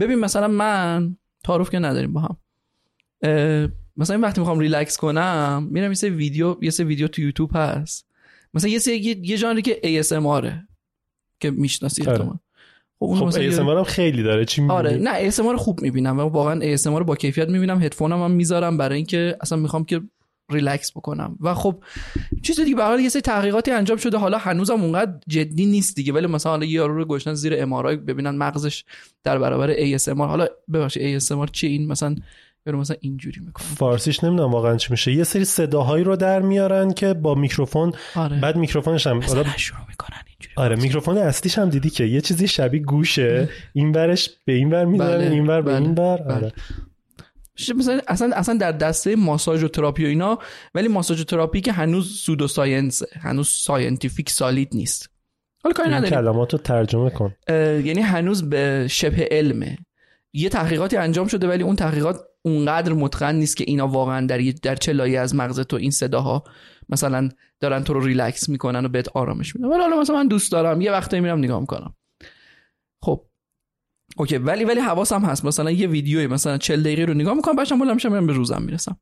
ببین 0.00 0.18
مثلا 0.18 0.48
من 0.48 1.16
تعارف 1.44 1.70
که 1.70 1.78
نداریم 1.78 2.12
با 2.12 2.20
هم. 2.20 2.36
مثلا 3.96 4.16
این 4.16 4.24
وقتی 4.24 4.40
می‌خوام 4.40 4.58
ریلکس 4.58 4.96
کنم 4.96 5.68
میرم 5.70 5.90
یه 5.90 5.94
سری 5.94 6.10
ویدیو 6.10 6.56
یه 6.62 6.70
سری 6.70 6.86
ویدیو 6.86 7.08
تو 7.08 7.22
یوتیوب 7.22 7.50
هست. 7.54 8.06
مثلا 8.54 8.70
یه 8.70 8.78
سری 8.78 8.96
یه, 8.98 9.36
ژانری 9.36 9.62
که 9.62 10.02
ASMR 10.02 10.46
که 11.40 11.50
می‌شناسی 11.50 12.02
آره. 12.02 12.12
احتمال 12.12 12.38
خب 12.98 13.30
خب 13.30 13.30
ASMR 13.30 13.76
هم 13.78 13.84
خیلی 13.84 14.22
داره. 14.22 14.44
چی 14.44 14.60
می‌بینی؟ 14.60 14.78
آره. 14.78 14.96
نه 14.96 15.30
ASMR 15.30 15.56
خوب 15.56 15.80
می‌بینم 15.80 16.18
و 16.18 16.22
واقعا 16.22 16.76
ASMR 16.76 16.86
رو 16.86 17.04
با 17.04 17.16
کیفیت 17.16 17.48
می‌بینم. 17.48 17.82
هدفونم 17.82 18.22
هم 18.22 18.30
می‌ذارم 18.30 18.76
برای 18.76 18.96
اینکه 18.96 19.36
اصلا 19.40 19.58
می‌خوام 19.58 19.84
که 19.84 20.00
ریلکس 20.50 20.90
بکنم. 20.90 21.36
و 21.40 21.54
خب 21.54 21.82
چیز 22.42 22.60
دیگه 22.60 22.76
به 22.76 22.84
حال 22.84 23.00
یه 23.00 23.08
سری 23.08 23.22
تحقیقاتی 23.22 23.70
انجام 23.70 23.96
شده. 23.96 24.18
حالا 24.18 24.38
هنوزم 24.38 24.82
اونقدر 24.82 25.12
جدی 25.28 25.66
نیست 25.66 25.96
دیگه. 25.96 26.12
ولی 26.12 26.26
مثلا 26.26 26.52
حالا 26.52 26.66
یارو 26.66 26.96
رو 26.96 27.04
گشتن 27.04 27.34
زیر 27.34 27.54
ام 27.62 27.82
ببینن 27.82 28.30
مغزش 28.30 28.84
در 29.24 29.38
برابر 29.38 29.74
ASMR 29.74 30.08
حالا 30.08 30.46
ببخشید 30.72 31.20
ASMR 31.20 31.50
چی؟ 31.52 31.66
این 31.66 31.86
مثلا 31.86 32.14
یارو 32.66 32.80
مثلا 32.80 32.96
اینجوری 33.00 33.40
می‌کنه. 33.40 33.66
فارسیش 33.66 34.24
نمی‌دونم 34.24 34.50
واقعا 34.50 34.76
چی 34.76 34.88
میشه. 34.90 35.12
یه 35.12 35.24
سری 35.24 35.44
صداهایی 35.44 36.04
رو 36.04 36.16
در 36.16 36.42
میارن 36.42 36.92
که 36.92 37.14
با 37.14 37.34
میکروفون 37.34 37.92
آره. 38.14 38.40
بعد 38.40 38.56
میکروفونش 38.56 39.06
هم 39.06 39.16
مثلا 39.18 39.42
حالا 39.42 39.56
شروع 39.56 39.80
می‌کنن 39.88 40.18
اینجوری. 40.26 40.54
آره 40.56 40.76
میکروفون 40.76 41.18
اصلیش 41.18 41.58
هم 41.58 41.68
دیدی 41.70 41.90
که 41.90 42.04
یه 42.04 42.20
چیزی 42.20 42.48
شبیه 42.48 42.80
گوشه. 42.80 43.48
این 43.72 43.92
ورش 43.92 44.30
به 44.44 44.52
این 44.52 44.70
ور 44.70 44.84
می‌زنه 44.84 45.18
بله، 45.18 45.30
این 45.30 45.46
ور 45.46 45.62
به 45.62 45.72
بله، 45.72 45.82
این 45.82 45.94
ور 45.94 46.16
بله. 46.16 46.34
آره. 46.34 46.52
مثلا 47.70 48.00
اصلا 48.08 48.36
اصلا 48.36 48.54
در 48.54 48.72
دسته 48.72 49.16
ماساژ 49.16 49.64
و 49.64 49.68
تراپی 49.68 50.04
و 50.04 50.08
اینا 50.08 50.38
ولی 50.74 50.88
ماساژ 50.88 51.20
و 51.20 51.24
تراپی 51.24 51.60
که 51.60 51.72
هنوز 51.72 52.10
pseudoscience 52.18 53.02
هنوز 53.20 53.48
scientific 53.48 54.30
solid 54.30 54.68
نیست. 54.74 55.10
حالا 55.64 55.74
کاری 55.74 55.88
این 55.88 55.98
نداریم. 55.98 56.18
کلمات 56.18 56.52
رو 56.52 56.58
ترجمه 56.58 57.10
کن. 57.10 57.34
یعنی 57.48 58.00
هنوز 58.00 58.50
به 58.50 58.86
شبه 58.90 59.28
علمه. 59.30 59.78
یه 60.32 60.48
تحقیقاتی 60.48 60.96
انجام 60.96 61.26
شده 61.26 61.48
ولی 61.48 61.62
اون 61.62 61.76
تحقیقات 61.76 62.20
اونقدر 62.42 62.92
متقن 62.92 63.34
نیست 63.34 63.56
که 63.56 63.64
اینا 63.66 63.88
واقعا 63.88 64.26
در 64.26 64.38
در 64.62 64.76
چه 64.76 64.92
لایه 64.92 65.20
از 65.20 65.34
مغز 65.34 65.60
تو 65.60 65.76
این 65.76 65.90
صداها 65.90 66.44
مثلا 66.88 67.28
دارن 67.60 67.84
تو 67.84 67.94
رو 67.94 68.00
ریلکس 68.00 68.48
می‌کنن 68.48 68.84
و 68.84 68.88
بهت 68.88 69.08
آرامش 69.08 69.56
میدن. 69.56 69.68
ولی 69.68 69.80
حالا 69.80 70.00
مثلا 70.00 70.16
من 70.16 70.28
دوست 70.28 70.52
دارم. 70.52 70.80
یه 70.80 70.92
وقتایی 70.92 71.22
میرم 71.22 71.38
نگاه 71.38 71.60
می‌کنم. 71.60 71.94
خب. 73.02 73.24
okay 74.16 74.36
ولی 74.36 74.64
ولی 74.64 74.80
حواسم 74.80 75.24
هست. 75.24 75.44
مثلا 75.44 75.70
یه 75.70 75.88
ویدیوی 75.88 76.26
مثلا 76.26 76.58
40 76.58 76.82
دقیقه 76.82 77.04
رو 77.04 77.14
نگاه 77.14 77.34
می‌کنم 77.34 77.56
بعدش 77.56 77.72
بلند 77.72 77.94
میشم 77.94 78.12
میرم 78.12 78.26
به 78.26 78.32
روزم 78.32 78.62
می‌رسم. 78.62 78.96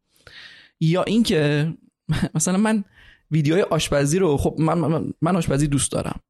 یا 0.81 1.03
اینکه 1.03 1.73
مثلا 2.35 2.59
من 2.59 2.85
ویدیوهای 3.31 3.63
آشپزی 3.63 4.19
رو 4.19 4.37
خب 4.37 4.55
من, 4.59 4.79
من, 4.79 5.13
من 5.23 5.37
آشپزی 5.37 5.67
دوست 5.67 5.93
دارم. 5.93 6.21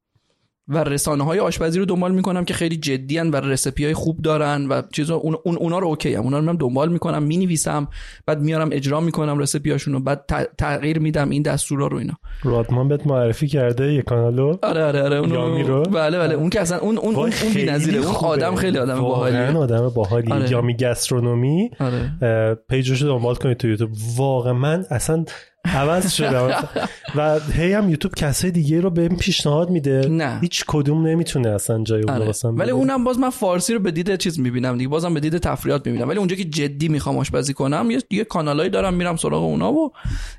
و 0.71 0.79
رسانه 0.79 1.25
های 1.25 1.39
آشپزی 1.39 1.79
رو 1.79 1.85
دنبال 1.85 2.13
می‌کنم 2.13 2.45
که 2.45 2.55
خیلی 2.55 2.77
جدی 2.77 3.19
و 3.19 3.37
recipe 3.37 3.85
های 3.85 3.95
خوب 3.95 4.23
دارن 4.23 4.67
و 4.67 4.83
چیزا 4.93 5.17
اون, 5.17 5.37
اون 5.45 5.57
اونا 5.57 5.79
رو 5.79 5.87
okay 5.87 6.15
هم. 6.15 6.23
اونا 6.23 6.39
رو 6.39 6.45
من 6.45 6.57
دنبال 6.57 6.93
می‌کنم 6.93 7.23
می‌نویسم 7.23 7.89
بعد 8.27 8.41
میارم 8.41 8.69
اجرا 8.73 9.01
می‌کنم 9.01 9.39
recipe 9.39 9.71
هاشون 9.71 9.95
رو 9.95 10.01
بعد 10.01 10.25
تغییر 10.59 10.99
میدم 10.99 11.31
این 11.31 11.43
دستورا 11.43 11.87
رو 11.87 11.97
اینا 11.97 12.15
رادمان 12.43 12.89
بهت 12.89 13.07
معرفی 13.07 13.49
کرده 13.49 13.93
یه 13.93 14.03
کانالو 14.03 14.57
آره 14.63 14.85
آره 14.85 15.03
آره 15.03 15.29
Yummy 15.29 15.63
رو؟ 15.63 15.83
بله 15.83 16.19
بله 16.19 16.35
اون 16.35 16.51
که 16.51 16.61
اصلا 16.61 16.79
اون 16.79 16.99
اون 16.99 17.15
اون, 17.15 17.33
اون 17.43 17.55
بی‌نظیره 17.55 17.99
اون. 17.99 18.15
آدم 18.15 18.55
خیلی 18.55 18.79
آدم 18.79 19.01
واقعا 19.01 19.53
باحالیه 19.53 19.59
آدم 19.59 19.89
باحالیه 19.89 20.35
آره. 20.35 20.51
Yummy 20.51 20.77
Gastronomy 20.77 21.71
آره 21.81 22.55
page 22.69 22.91
ش 22.91 23.03
رو 23.03 23.09
دنبال 23.09 23.35
کنید 23.35 23.57
تو 23.57 23.69
یوتیوب 23.69 23.91
واقعا 24.17 24.53
من 24.53 24.85
اصلا 24.91 25.25
عوض 25.65 26.13
شدم 26.13 26.69
و 27.17 27.41
هی 27.53 27.73
هم 27.73 27.91
یوتیوب 27.91 28.15
کسای 28.15 28.51
دیگه 28.51 28.81
رو 28.81 28.91
بهم 28.91 29.17
پیشنهاد 29.17 29.71
میده. 29.71 30.09
نه. 30.09 30.39
هیچ 30.41 30.65
کدوم 30.67 31.07
نمی‌تونه 31.07 31.49
اصلا 31.49 31.85
جای 31.85 32.03
اون 32.03 32.15
آره. 32.15 32.27
واسم 32.27 32.57
ولی. 32.57 32.71
اونم 32.71 33.05
باز 33.05 33.19
من 33.19 33.31
فارسی 33.31 33.75
رو 33.75 33.81
به 33.81 33.91
دید 33.91 34.17
چیز 34.17 34.41
می‌بینم 34.41 34.79
دیگه. 34.79 34.89
بازم 34.89 35.15
به 35.15 35.21
دید 35.21 35.39
تفریحات 35.39 35.87
می‌بینم. 35.87 36.09
ولی 36.09 36.19
اونجا 36.19 36.37
که 36.37 36.45
جدی 36.45 36.89
می‌خوام 36.89 37.19
آشپزی 37.19 37.55
کنم 37.55 37.91
یه, 37.91 38.03
یه 38.11 38.25
کانالایی 38.25 38.71
دارم 38.71 38.95
میرم 38.95 39.17
سراغ 39.17 39.43
اونا 39.43 39.73
و 39.73 39.93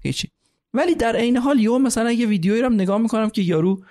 هیچی. 0.04 0.30
ولی 0.74 0.96
در 0.96 1.16
عین 1.16 1.38
حال 1.38 1.60
یهو 1.60 1.80
مثلا 1.80 2.12
یه 2.12 2.28
ویدیویی 2.28 2.62
رو 2.62 2.70
نگاه 2.70 2.98
می‌کنم 2.98 3.30
که 3.30 3.42
یارو 3.42 3.84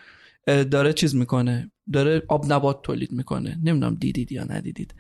داره 0.47 0.93
چیز 0.93 1.15
می‌کنه. 1.15 1.71
داره 1.93 2.23
آب 2.29 2.53
نبات 2.53 2.83
تولید 2.83 3.13
می‌کنه. 3.13 3.59
نمی‌دونم 3.65 3.95
دیدید 3.95 4.33
یا 4.33 4.45
ندیدید. 4.45 4.95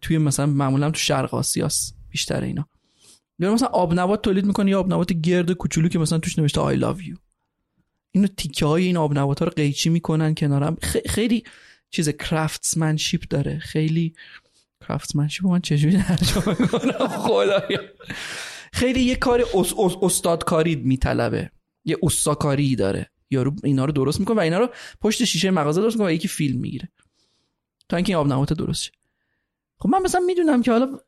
توی 0.00 0.18
مثلا 0.18 0.46
معمولا 0.46 0.90
تو 0.90 0.98
شرق 0.98 1.34
آسیاست 1.34 1.96
بیشتر 2.10 2.40
اینا. 2.40 2.68
یا 3.38 3.54
مثلا 3.54 3.68
آب 3.68 3.94
نبات 3.94 4.22
تولید 4.22 4.46
می‌کنه 4.46 4.70
یا 4.70 4.80
آب 4.80 4.92
نبات 4.92 5.12
گرد 5.12 5.52
کوچولو 5.52 5.88
که 5.88 5.98
مثلا 5.98 6.18
توش 6.18 6.38
نوشته 6.38 6.60
I 6.60 6.80
love 6.80 7.00
you. 7.02 7.18
اینو 8.10 8.26
تیکه 8.26 8.66
های 8.66 8.84
این 8.84 8.96
آب 8.96 9.18
نبات 9.18 9.38
ها 9.38 9.44
رو 9.44 9.52
قیچی 9.56 9.90
می‌کنن 9.90 10.34
کنارم. 10.34 10.76
خیلی 11.06 11.44
چیز 11.90 12.08
craftsmanship 12.08 13.22
داره. 13.28 13.58
خیلی 13.58 14.14
craftsmanship 14.80 15.46
من 15.46 15.60
چجوری 15.60 16.02
ترجمه 16.02 16.54
کنم 16.54 17.08
خدایا. 17.26 17.80
خیلی 18.72 19.00
یه 19.00 19.16
کار 19.16 19.44
اس 19.54 19.74
اس 19.78 19.92
استادکاری 20.02 20.76
میطلبه. 20.76 21.50
یه 21.84 21.96
استادکاری 22.02 22.76
داره. 22.76 23.10
یارو 23.30 23.54
اینا 23.64 23.84
رو 23.84 23.92
درست 23.92 24.20
می‌کنه 24.20 24.36
و 24.36 24.40
اینا 24.40 24.58
رو 24.58 24.68
پشت 25.00 25.24
شیشه 25.24 25.50
مغازه 25.50 25.80
درست 25.80 25.96
می‌کنه 25.96 26.08
و 26.08 26.12
یکی 26.12 26.28
فیلم 26.28 26.60
می‌گیره. 26.60 26.88
تا 27.88 27.96
اینکه 27.96 28.10
این 28.12 28.16
آب 28.18 28.32
نبات 28.32 28.52
درست 28.52 28.82
شه. 28.82 28.90
خب 29.78 29.88
من 29.88 30.02
مثلا 30.02 30.20
می‌دونم 30.20 30.62
که 30.62 30.72
حالا 30.72 30.98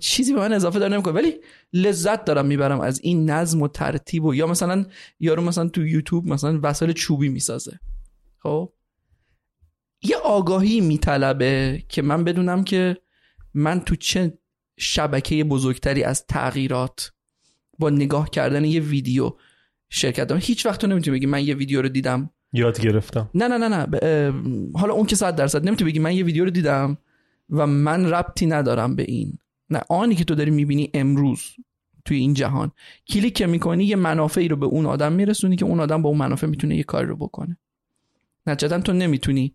چیزی 0.00 0.32
به 0.32 0.40
من 0.40 0.52
اضافه 0.52 0.78
داره 0.78 0.92
نمی‌کنه. 0.92 1.14
ولی 1.14 1.34
لذت 1.72 2.24
دارم 2.24 2.46
می‌برم 2.46 2.80
از 2.80 3.00
این 3.00 3.30
نظم 3.30 3.62
و 3.62 3.68
ترتیب 3.68 4.24
و 4.24 4.34
یا 4.34 4.46
مثلا 4.46 4.86
یارو 5.20 5.42
مثلا 5.42 5.68
تو 5.68 5.86
یوتیوب 5.86 6.26
مثلا 6.26 6.60
وسایل 6.62 6.92
چوبی 6.92 7.28
می‌سازه. 7.28 7.80
خب؟ 8.38 8.72
یه 10.02 10.16
آگاهی 10.16 10.80
میطلبه 10.80 11.82
که 11.88 12.02
من 12.02 12.24
بدونم 12.24 12.64
که 12.64 12.96
من 13.54 13.80
تو 13.80 13.96
چه 13.96 14.38
شبکه 14.78 15.44
بزرگتری 15.44 16.02
از 16.04 16.26
تغییرات 16.26 17.12
با 17.78 17.90
نگاه 17.90 18.30
کردن 18.30 18.64
یه 18.64 18.80
ویدیو 18.80 19.32
شرکت 19.88 20.26
دارم. 20.26 20.40
هیچ 20.44 20.66
وقت 20.66 20.80
تو 20.80 20.86
نمی‌تونی 20.86 21.18
بگی 21.18 21.26
من 21.26 21.44
یه 21.44 21.54
ویدیو 21.54 21.82
رو 21.82 21.88
دیدم. 21.88 22.30
یاد 22.52 22.80
گرفتم. 22.80 23.30
نه 23.34 23.48
نه 23.48 23.58
نه 23.58 23.68
نه. 23.68 23.86
حالا 24.78 24.94
اون 24.94 25.06
که 25.06 25.16
صد 25.16 25.36
درصد. 25.36 25.66
نمی‌تونی 25.66 25.90
بگی 25.90 25.98
من 25.98 26.12
یه 26.12 26.24
ویدیو 26.24 26.44
رو 26.44 26.50
دیدم 26.50 26.98
و 27.50 27.66
من 27.66 28.06
ربطی 28.06 28.46
ندارم 28.46 28.96
به 28.96 29.02
این. 29.02 29.38
نه 29.70 29.80
آنی 29.88 30.14
که 30.14 30.24
تو 30.24 30.34
داری 30.34 30.50
می‌بینی 30.50 30.90
امروز 30.94 31.42
توی 32.04 32.16
این 32.16 32.34
جهان 32.34 32.72
کلیک 33.08 33.34
که 33.34 33.46
می‌کنی 33.46 33.84
یه 33.84 33.96
منافعی 33.96 34.48
رو 34.48 34.56
به 34.56 34.66
اون 34.66 34.86
آدم 34.86 35.12
میرسونی 35.12 35.56
که 35.56 35.64
اون 35.64 35.80
آدم 35.80 36.02
با 36.02 36.08
اون 36.08 36.18
منافع 36.18 36.46
می‌تونه 36.46 36.76
یه 36.76 36.82
کاری 36.82 37.06
رو 37.06 37.16
بکنه. 37.16 37.58
نتیجتا 38.46 38.80
تو 38.80 38.92
نمی‌تونی 38.92 39.54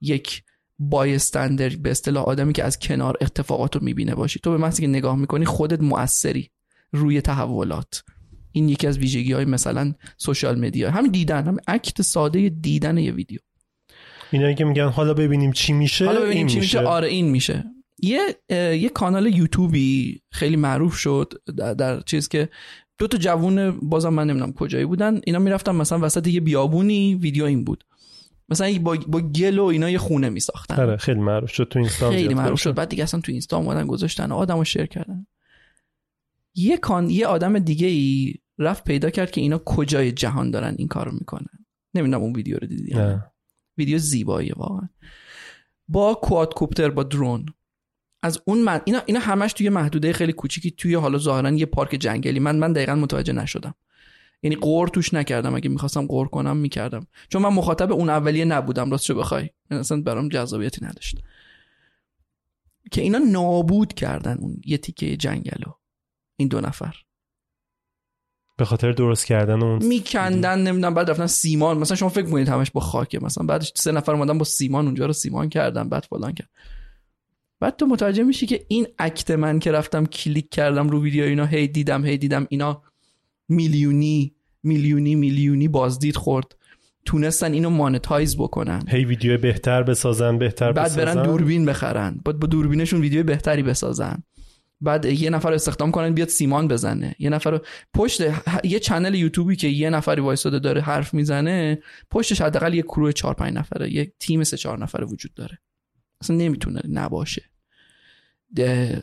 یک 0.00 0.42
بایستندر 0.78 1.68
به 1.68 1.90
اصطلاح 1.90 2.24
آدمی 2.24 2.52
که 2.52 2.64
از 2.64 2.78
کنار 2.78 3.16
اتفاقات 3.20 3.76
رو 3.76 3.84
می‌بینه 3.84 4.14
باشی. 4.14 4.40
تو 4.40 4.50
به 4.50 4.56
محضی 4.56 4.82
که 4.82 4.88
نگاه 4.88 5.16
می‌کنی 5.16 5.44
خودت 5.44 5.80
مؤثری 5.80 6.50
روی 6.92 7.20
تحولات. 7.20 8.04
این 8.52 8.68
یکی 8.68 8.86
از 8.86 8.98
ویژگی 8.98 9.32
های 9.32 9.44
مثلا 9.44 9.94
سوشال 10.16 10.60
مدیا. 10.60 10.90
همین 10.90 11.10
دیدن 11.10 11.44
همین 11.44 11.60
اکت 11.66 12.02
ساده 12.02 12.48
دیدن 12.48 12.98
یه 12.98 13.12
ویدیو. 13.12 13.38
اینایی 14.30 14.54
که 14.54 14.64
میگن 14.64 14.88
حالا 14.88 15.14
ببینیم 15.14 15.52
چی 15.52 15.72
میشه 15.72 16.06
حالا 16.06 16.20
ببینیم 16.20 16.36
این 16.36 16.46
چی 16.46 16.60
میشه. 16.60 16.78
آره 16.78 17.08
این 17.08 17.30
میشه. 17.30 17.64
یه 18.02 18.36
یه 18.50 18.88
کانال 18.88 19.26
یوتیوبی 19.26 20.22
خیلی 20.30 20.56
معروف 20.56 20.96
شد 20.96 21.32
در, 21.56 21.74
در 21.74 22.00
چیز 22.00 22.28
که 22.28 22.48
دو 22.98 23.06
تا 23.06 23.18
جوون 23.18 23.70
بازم 23.70 24.08
من 24.08 24.26
نمی‌دونم 24.26 24.52
کجایی 24.52 24.84
بودن. 24.84 25.20
اینا 25.24 25.38
می‌رفتن 25.38 25.74
مثلا 25.74 25.98
وسط 26.02 26.26
یه 26.26 26.40
بیابونی 26.40 27.14
ویدیو 27.14 27.44
این 27.44 27.64
بود. 27.64 27.84
مثلا 28.48 28.78
با, 28.78 28.96
با 29.08 29.20
گل 29.20 29.58
و 29.58 29.64
اینا 29.64 29.90
یه 29.90 29.98
خونه 29.98 30.28
میساختن. 30.28 30.80
آره 30.80 30.96
خیلی 30.96 31.20
معروف 31.20 31.50
شد 31.50 31.68
تو 31.70 31.78
اینستا 31.78 32.10
خیلی 32.10 32.34
معروف 32.34 32.60
شد. 32.60 32.74
بعد 32.74 32.88
دیگه 32.88 33.02
اصلا 33.02 33.20
تو 33.20 33.32
اینستا 33.32 33.56
اومدن 33.56 33.86
گذاشتن 33.86 34.32
آدم 34.32 34.58
رو 34.58 34.64
شیر 34.64 34.86
کردن. 34.86 35.26
یه 36.54 36.76
کان 36.76 37.10
یه 37.10 37.26
آدم 37.26 37.58
دیگه 37.58 37.86
ای 37.86 38.34
رفت 38.58 38.84
پیدا 38.84 39.10
کرد 39.10 39.30
که 39.30 39.40
اینا 39.40 39.58
کجای 39.58 40.12
جهان 40.12 40.50
دارن 40.50 40.74
این 40.78 40.88
کارو 40.88 41.12
می‌کنن. 41.12 41.66
نمی‌دونم 41.94 42.22
اون 42.22 42.32
ویدیو 42.32 42.58
رو 42.58 42.66
دیدی. 42.66 42.94
ویدیو 43.78 43.98
زیباییه 43.98 44.52
واقعا. 44.56 44.88
با 45.88 46.14
کوادکوپتر 46.14 46.90
با 46.90 47.02
درون. 47.02 47.46
از 48.22 48.40
اون 48.44 48.58
من 48.58 48.80
اینا 48.84 49.02
اینا 49.06 49.20
همش 49.20 49.52
توی 49.52 49.68
محدوده 49.68 50.12
خیلی 50.12 50.32
کوچیکی 50.32 50.70
توی 50.70 50.94
حالا 50.94 51.18
ظاهرا 51.18 51.50
یه 51.50 51.66
پارک 51.66 51.90
جنگلی. 51.90 52.40
من 52.40 52.56
من 52.56 52.72
دقیقا 52.72 52.94
متوجه 52.94 53.32
نشدم. 53.32 53.74
یعنی 54.42 54.56
قور 54.56 54.88
توش 54.88 55.14
نکردم. 55.14 55.54
اگه 55.54 55.68
می‌خواستم 55.68 56.06
قور 56.06 56.28
کنم 56.28 56.56
می‌کردم. 56.56 57.06
چون 57.28 57.42
من 57.42 57.48
مخاطب 57.48 57.92
اون 57.92 58.10
اولیه 58.10 58.44
نبودم. 58.44 58.90
راستشو 58.90 59.14
بخوای. 59.14 59.50
یعنی 59.70 59.80
اصلا 59.80 60.00
برام 60.00 60.28
جذابیتی 60.28 60.84
نداشت. 60.84 61.18
که 62.90 63.00
اینا 63.00 63.18
نابود 63.18 63.94
کردن 63.94 64.38
اون 64.38 64.60
یه 64.66 64.78
تیکه 64.78 65.16
جنگلو. 65.16 65.72
این 66.36 66.48
دو 66.48 66.60
نفر. 66.60 66.96
به 68.56 68.64
خاطر 68.64 68.92
درست 68.92 69.26
کردن 69.26 69.62
اون 69.62 69.84
میکندن 69.84 70.58
نمی‌دونم 70.58 70.94
بعد 70.94 71.10
رفتن 71.10 71.26
سیمان. 71.26 71.78
مثلا 71.78 71.96
شما 71.96 72.08
فکر 72.08 72.30
کنید 72.30 72.48
همش 72.48 72.70
با 72.70 72.80
خاکه. 72.80 73.24
مثلا 73.24 73.46
بعدش 73.46 73.72
سه 73.76 73.92
نفر 73.92 74.12
اومدن 74.12 74.38
با 74.38 74.44
سیمان 74.44 74.86
اونجا 74.86 75.06
رو 75.06 75.12
سیمان 75.12 75.48
کردن 75.48 75.88
بعد 75.88 76.06
فلان 76.10 76.32
کرد. 76.32 76.50
بعد 77.62 77.76
تو 77.76 77.86
متوجه 77.86 78.22
میشی 78.22 78.46
که 78.46 78.66
این 78.68 78.86
اکت 78.98 79.30
من 79.30 79.58
که 79.58 79.72
رفتم 79.72 80.06
کلیک 80.06 80.50
کردم 80.50 80.88
رو 80.88 81.02
ویدیو 81.02 81.24
اینا 81.24 81.46
هی 81.46 81.68
دیدم 81.68 82.04
هی 82.04 82.18
دیدم 82.18 82.46
اینا 82.50 82.82
میلیونی 83.48 84.34
میلیونی 84.62 85.14
میلیونی 85.14 85.68
بازدید 85.68 86.16
خورد. 86.16 86.56
تونستن 87.04 87.52
اینو 87.52 87.70
مانتایز 87.70 88.36
بکنن. 88.36 88.82
هی 88.88 89.04
ویدیو 89.04 89.38
بهتر 89.38 89.82
بسازن 89.82 90.38
بهتر 90.38 90.72
بعد 90.72 90.86
بسازن. 90.86 91.04
برن 91.04 91.22
دوربین 91.22 91.64
بخرن. 91.64 92.20
بعد 92.24 92.38
با 92.38 92.46
دوربینشون 92.46 93.00
ویدیو 93.00 93.22
بهتری 93.22 93.62
بسازن. 93.62 94.22
بعد 94.80 95.04
یه 95.04 95.30
نفر 95.30 95.48
رو 95.48 95.54
استخدام 95.54 95.90
کنن 95.90 96.14
بیاد 96.14 96.28
سیمان 96.28 96.68
بزنه. 96.68 97.14
یه 97.18 97.30
نفر 97.30 97.50
رو 97.50 97.60
پشت 97.94 98.20
یه 98.64 98.78
چنل 98.78 99.14
یوتیوبی 99.14 99.56
که 99.56 99.68
یه 99.68 99.90
نفری 99.90 100.20
وایساده 100.20 100.58
داره 100.58 100.80
حرف 100.80 101.14
می‌زنه 101.14 101.78
پشتش 102.10 102.40
حداقل 102.40 102.74
یه 102.74 102.82
کروه 102.82 103.12
4 103.12 103.34
5 103.34 103.54
نفره 103.54 103.92
یه 103.92 104.12
تیم 104.20 104.44
سه 104.44 104.56
4 104.56 104.78
نفره 104.78 105.06
وجود 105.06 105.34
داره. 105.34 105.58
اصلا 106.20 106.36
نمی‌تونه 106.36 106.80
نباشه. 106.88 107.51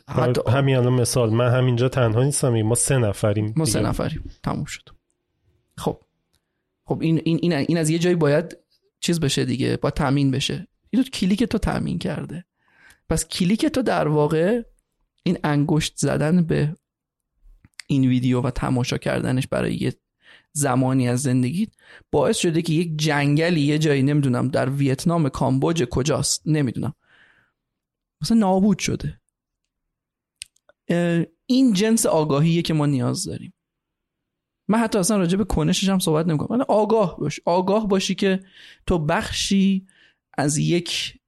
حتی 0.08 0.40
همین 0.48 0.76
الان 0.76 0.92
مثال 0.92 1.30
من 1.30 1.48
همینجا 1.48 1.88
تنها 1.88 2.22
نیستم 2.22 2.62
ما 2.62 2.74
سه 2.74 2.98
نفریم 2.98 3.52
ما 3.56 3.64
سه. 3.64 3.80
نفریم. 3.80 4.30
تموم 4.42 4.64
شد. 4.64 4.88
خب. 5.76 6.00
خب 6.84 7.00
این 7.00 7.20
این 7.24 7.38
این, 7.42 7.52
این 7.52 7.78
از 7.78 7.90
یه 7.90 7.98
جایی 7.98 8.16
باید 8.16 8.56
چیز 9.00 9.20
بشه 9.20 9.44
دیگه 9.44 9.76
باید 9.76 9.94
تامین 9.94 10.30
بشه. 10.30 10.68
این 10.90 11.02
تو 11.02 11.10
کلیک 11.10 11.44
تو 11.44 11.58
تامین 11.58 11.98
کرده. 11.98 12.44
پس 13.08 13.28
کلیک 13.28 13.66
تو 13.66 13.82
در 13.82 14.08
واقع 14.08 14.62
این 15.22 15.38
انگشت 15.44 15.96
زدن 15.96 16.42
به 16.44 16.76
این 17.86 18.08
ویدیو 18.08 18.40
و 18.40 18.50
تماشا 18.50 18.98
کردنش 18.98 19.46
برای 19.46 19.74
یه 19.74 19.94
زمانی 20.52 21.08
از 21.08 21.22
زندگیت 21.22 21.68
باعث 22.10 22.38
شده 22.38 22.62
که 22.62 22.72
یک 22.72 22.96
جنگلی 22.96 23.60
یه 23.60 23.78
جایی 23.78 24.02
نمی‌دونم 24.02 24.48
در 24.48 24.70
ویتنام 24.70 25.28
کامبوج 25.28 25.84
کجاست 25.84 26.42
نمی‌دونم. 26.46 26.94
مثلا 28.22 28.36
نابود 28.36 28.78
شده. 28.78 29.19
این 31.46 31.72
جنس 31.72 32.06
آگاهیه 32.06 32.62
که 32.62 32.74
ما 32.74 32.86
نیاز 32.86 33.24
داریم. 33.24 33.52
من 34.68 34.78
حتی 34.78 34.98
اصلا 34.98 35.16
راجع 35.16 35.38
به 35.38 35.44
کنشش 35.44 35.88
هم 35.88 35.98
صحبت 35.98 36.26
نمی‌کنم. 36.26 36.58
من 36.58 36.64
آگاه 36.68 37.16
باش. 37.18 37.40
آگاه 37.44 37.88
باشی 37.88 38.14
که 38.14 38.40
تو 38.86 38.98
بخشی 38.98 39.86
از 40.38 40.58
یک 40.58 41.18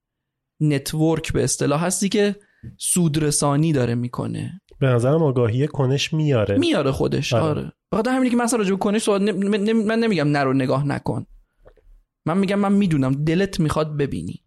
نتورک 0.61 1.33
به 1.33 1.43
اصطلاح 1.43 1.85
هستی 1.85 2.09
که 2.09 2.35
سودرسانی 2.77 3.73
داره 3.73 3.95
می‌کنه. 3.95 4.61
به 4.79 4.87
نظرم 4.87 5.23
آگاهی 5.23 5.67
کنش 5.67 6.13
میاره. 6.13 6.57
میاره 6.57 6.91
خودش. 6.91 7.33
آره. 7.33 7.43
آره. 7.43 7.71
بخاطر 7.91 8.11
همینی 8.11 8.29
که 8.29 8.35
من 8.35 8.43
اصلا 8.43 8.59
راجع 8.59 8.71
به 8.71 8.77
کنش 8.77 9.01
صحبت 9.01 9.21
نم- 9.21 9.55
نم- 9.55 9.85
من 9.85 9.99
نمیگم 9.99 10.27
نرو 10.27 10.53
نگاه 10.53 10.87
نکن. 10.87 11.25
من 12.27 12.37
میگم 12.37 12.59
من 12.59 12.73
می‌دونم. 12.73 13.23
دلت 13.23 13.59
می‌خواد 13.59 13.97
ببینی. 13.97 14.42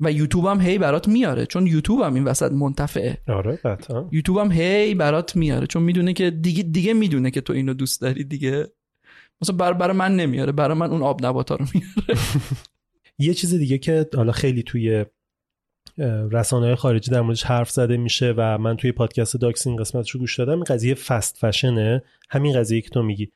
و 0.00 0.12
یوتیوب 0.12 0.46
هم 0.46 0.60
هی 0.60 0.78
برات 0.78 1.08
میاره 1.08 1.46
چون 1.46 1.66
یوتیوب 1.66 2.00
هم 2.00 2.14
این 2.14 2.24
وسط 2.24 2.52
منتفعه. 2.52 3.18
آره 3.28 3.56
قطعا. 3.56 4.08
یوتیوب 4.12 4.38
هم 4.38 4.52
هی 4.52 4.94
برات 4.94 5.36
میاره 5.36 5.66
چون 5.66 5.82
می‌دونه 5.82 6.12
که 6.12 6.30
دیگه 6.30 6.62
دیگه 6.62 6.94
می‌دونه 6.94 7.30
که 7.30 7.40
تو 7.40 7.52
اینو 7.52 7.74
دوست 7.74 8.00
داری 8.00 8.24
دیگه. 8.24 8.66
مثلا 9.42 9.56
بر 9.56 9.72
برای 9.72 9.96
من 9.96 10.16
نمیاره 10.16 10.52
برای 10.52 10.78
من 10.78 10.90
اون 10.90 11.02
آب 11.02 11.26
نباتا 11.26 11.54
رو 11.54 11.66
میاره. 11.74 12.22
یه 13.18 13.34
چیز 13.34 13.54
دیگه 13.54 13.78
که 13.78 14.06
حالا 14.16 14.32
خیلی 14.32 14.62
توی 14.62 15.04
رسانه 16.32 16.66
های 16.66 16.74
خارجی 16.74 17.10
در 17.10 17.20
موردش 17.20 17.42
حرف 17.42 17.70
زده 17.70 17.96
میشه 17.96 18.34
و 18.36 18.58
من 18.58 18.76
توی 18.76 18.92
پادکست 18.92 19.36
داکس 19.36 19.66
این 19.66 19.76
قسمتش 19.76 20.10
رو 20.10 20.20
گوش 20.20 20.38
دادم 20.38 20.52
این 20.52 20.64
قضیه 20.64 20.94
فست 20.94 21.36
فشنه. 21.40 22.02
همین 22.30 22.58
قضیه 22.58 22.80
که 22.80 22.90
تو 22.90 23.02
میگی. 23.02 23.32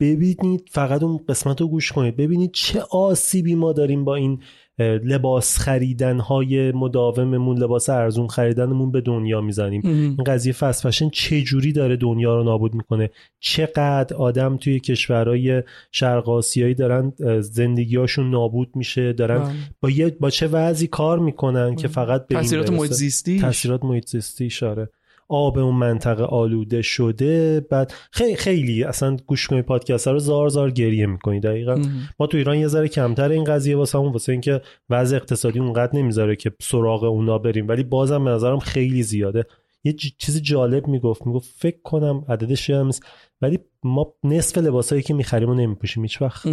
ببینید 0.00 0.68
فقط 0.70 1.02
اون 1.02 1.20
قسمت 1.28 1.60
رو 1.60 1.68
گوش 1.68 1.92
کنید. 1.92 2.16
ببینید 2.16 2.50
چه 2.52 2.80
آسیبی 2.90 3.54
ما 3.54 3.72
داریم 3.72 4.04
با 4.04 4.14
این 4.14 4.42
لباس 4.78 5.58
خریدن 5.58 6.18
های 6.20 6.72
مداوممون 6.72 7.58
لباس 7.58 7.88
ارزون 7.88 8.26
خریدنمون 8.26 8.90
به 8.90 9.00
دنیا 9.00 9.40
می‌زنیم. 9.40 9.82
این 9.84 10.24
قضیه 10.26 10.52
فست 10.52 10.88
فشن 10.88 11.08
چه 11.10 11.42
جوری 11.42 11.72
داره 11.72 11.96
دنیا 11.96 12.36
رو 12.36 12.44
نابود 12.44 12.74
می‌کنه؟ 12.74 13.10
چقدر 13.40 14.16
آدم 14.16 14.56
توی 14.56 14.80
کشورهای 14.80 15.62
شرق 15.92 16.28
آسیایی 16.28 16.74
دارن 16.74 17.12
زندگیاشون 17.40 18.30
نابود 18.30 18.68
میشه 18.74 19.12
دارن 19.12 19.38
بله. 19.38 19.52
با 19.80 19.90
یه 19.90 20.16
با 20.20 20.30
چه 20.30 20.46
وضعی 20.46 20.86
کار 20.86 21.18
می‌کنن 21.18 21.76
که 21.76 21.88
فقط 21.88 22.26
به 22.26 22.34
تاثیرات. 22.34 22.70
محیط 22.70 22.92
زیستی 22.92 23.40
تاثیرات 23.40 23.84
محیط 23.84 24.06
زیستی 24.08 24.46
اشاره 24.46 24.88
آب 25.28 25.58
اون 25.58 25.74
منطقه 25.74 26.24
آلوده 26.24 26.82
شده 26.82 27.60
بعد 27.60 27.92
خیلی 28.10 28.36
خیلی 28.36 28.84
اصلا 28.84 29.16
گوش 29.26 29.46
کنید 29.46 29.64
پادکست 29.64 30.08
رو 30.08 30.18
زار 30.18 30.48
زار 30.48 30.70
گریه 30.70 31.06
می‌کنید. 31.06 31.42
دقیقا 31.42 31.82
ما 32.20 32.26
تو 32.26 32.36
ایران 32.36 32.58
یه 32.58 32.66
ذره 32.68 32.88
کمتر 32.88 33.28
این 33.28 33.44
قضیه 33.44 33.76
واسه 33.76 33.98
همون 33.98 34.12
واسه 34.12 34.32
اینکه 34.32 34.60
وضع 34.90 35.16
اقتصادی 35.16 35.58
اونقدر 35.58 35.96
نمی‌ذاره 35.96 36.36
که 36.36 36.52
سراغ 36.60 37.04
اونا 37.04 37.38
بریم. 37.38 37.68
ولی 37.68 37.82
بازم 37.82 38.24
به 38.24 38.30
نظرم 38.30 38.58
خیلی 38.58 39.02
زیاده. 39.02 39.44
یه 39.84 39.92
ج- 39.92 40.12
چیز 40.18 40.42
جالب 40.42 40.88
می‌گفت. 40.88 41.26
می‌گفت 41.26 41.54
فکر 41.56 41.78
کنم 41.84 42.24
عددش 42.28 42.70
نیست. 42.70 43.06
ولی 43.42 43.58
ما 43.82 44.14
نصف 44.24 44.58
لباسایی 44.58 45.02
که 45.02 45.14
می‌خریم 45.14 45.48
رو 45.48 45.54
نمیپوشیم 45.54 46.02
هیچ 46.02 46.22
وقت. 46.22 46.46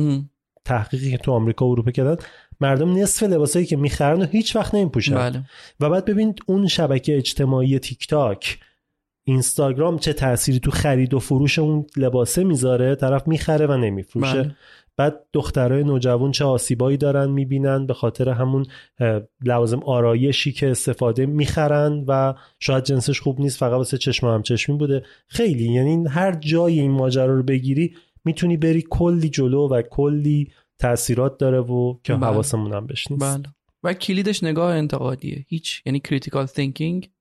تحقیقی 0.65 1.11
که 1.11 1.17
تو 1.17 1.31
آمریکا 1.31 1.67
و 1.67 1.71
اروپا 1.71 1.91
کردن 1.91 2.15
مردم 2.63 2.97
نصف 2.97 3.23
لباسایی 3.23 3.65
که 3.65 3.75
می‌خرن 3.75 4.21
رو 4.21 4.27
هیچ 4.27 4.55
وقت 4.55 4.75
نمیپوشن. 4.75 5.15
بله. 5.15 5.43
و 5.79 5.89
بعد 5.89 6.05
ببینید 6.05 6.39
اون 6.45 6.67
شبکه 6.67 7.17
اجتماعی 7.17 7.79
تیک 7.79 8.07
تاک 8.07 8.59
اینستاگرام 9.25 9.97
چه 9.97 10.13
تأثیری 10.13 10.59
تو 10.59 10.71
خرید 10.71 11.13
و 11.13 11.19
فروش 11.19 11.59
اون 11.59 11.85
لباسه 11.97 12.43
می‌ذاره؟ 12.43 12.95
طرف 12.95 13.27
می‌خره 13.27 13.67
و 13.67 13.77
نمیفروشه. 13.77 14.43
بله. 14.43 14.55
بعد 14.97 15.19
دخترای 15.33 15.83
نوجوان 15.83 16.31
چه 16.31 16.45
آسیبایی 16.45 16.97
دارن 16.97 17.29
می‌بینن 17.29 17.85
به 17.85 17.93
خاطر 17.93 18.29
همون 18.29 18.65
لوازم 19.41 19.79
آرایشی 19.79 20.51
که 20.51 20.71
استفاده 20.71 21.25
می‌خرن 21.25 22.03
و 22.07 22.33
شاید 22.59 22.83
جنسش 22.83 23.21
خوب 23.21 23.39
نیست 23.39 23.57
فقط 23.57 23.73
واسه 23.73 23.97
چشم 23.97 24.27
هم 24.27 24.41
چشمی 24.41 24.77
بوده. 24.77 25.03
خیلی 25.27 25.73
یعنی 25.73 26.07
هر 26.07 26.35
جایی 26.35 26.79
این 26.79 26.91
ماجرا 26.91 27.35
رو 27.35 27.43
بگیری 27.43 27.95
می‌تونی 28.25 28.57
بری 28.57 28.83
کلی 28.89 29.29
جلو 29.29 29.67
و 29.67 29.81
کلی 29.81 30.51
تاثیرات 30.83 31.37
داره 31.37 31.59
و 31.59 31.99
که 32.03 32.13
بله. 32.13 32.25
حواسمون 32.25 32.73
هم 32.73 32.87
بهش 32.87 33.11
نیست. 33.11 33.23
بله. 33.23 33.43
و 33.83 33.93
کلیدش 33.93 34.43
نگاه 34.43 34.75
انتقادیه. 34.75 35.45
هیچ 35.47 35.81
یعنی 35.85 35.99
critical 35.99 36.45
thinking 36.45 37.11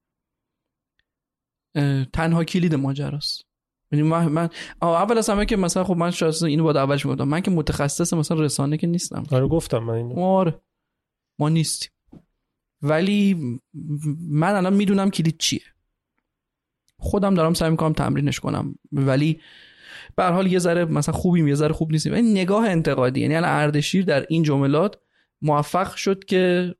تنها 2.12 2.44
کلید 2.44 2.74
ماجراست. 2.74 3.44
یعنی 3.93 4.02
من, 4.02 4.28
من 4.28 4.51
اول 4.82 5.18
از 5.18 5.30
همه 5.30 5.47
که 5.47 5.56
مثلا 5.56 5.84
خب 5.84 5.97
من 5.97 6.10
شاید 6.10 6.44
اینو 6.44 6.64
باید 6.64 6.76
اولش 6.76 7.06
می‌گفتم. 7.06 7.28
من 7.28 7.40
که 7.40 7.51
متخصص 7.51 8.12
مثلا 8.12 8.40
رسانه 8.40 8.76
که 8.76 8.86
نیستم. 8.86 9.24
آره 9.30 9.47
گفتم 9.47 9.78
من 9.78 9.94
اینو. 9.94 10.14
ما 10.14 10.39
آره. 10.39 10.60
ما 11.39 11.48
نیستیم. 11.48 11.90
ولی 12.82 13.34
من 14.30 14.55
الان 14.55 14.74
می‌دونم 14.74 15.10
کلید 15.10 15.39
چیه. 15.39 15.62
خودم 16.98 17.34
دارم 17.34 17.55
سعی 17.55 17.70
می‌کنم 17.70 17.93
تمرینش 17.93 18.40
کنم. 18.40 18.78
ولی 18.93 19.40
به 20.16 20.22
هر 20.22 20.32
حال 20.32 20.52
یه 20.52 20.59
ذره 20.59 20.84
مثلا 20.84 21.14
خوبیم 21.14 21.48
یه 21.48 21.55
ذره 21.55 21.72
خوب 21.72 21.93
نیستیم. 21.93 22.14
این 22.14 22.30
نگاه 22.30 22.68
انتقادی 22.68 23.20
یعنی 23.20 23.34
الان 23.34 23.51
اردشیر 23.51 24.05
در 24.05 24.26
این 24.28 24.43
جملات 24.43 24.98
موفق 25.43 25.94
شد 25.94 26.24
که 26.24 26.74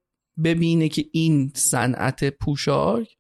ببینه 0.45 0.89
که 0.89 1.05
این 1.13 1.53
صنعت 1.55 2.25
پوشاک 2.25 3.17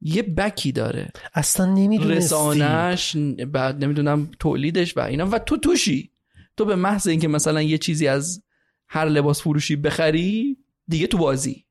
یه 0.00 0.22
بکی 0.22 0.72
داره. 0.72 1.12
اصلا 1.34 1.66
نمی‌دونستی. 1.66 2.16
رسانش 2.16 3.16
بعد 3.52 3.84
نمی‌دونم 3.84 4.30
تولیدش 4.38 4.96
و 4.96 5.00
اینا. 5.00 5.26
و 5.26 5.38
تو 5.38 5.56
توشی. 5.56 6.10
تو 6.56 6.64
به 6.64 6.76
محض 6.76 7.06
اینکه 7.06 7.28
مثلا 7.28 7.62
یه 7.62 7.78
چیزی 7.78 8.08
از 8.08 8.42
هر 8.88 9.04
لباس 9.04 9.42
فروشی 9.42 9.76
بخری 9.76 10.58
دیگه 10.88 11.06
تو 11.06 11.18
بازی. 11.18 11.66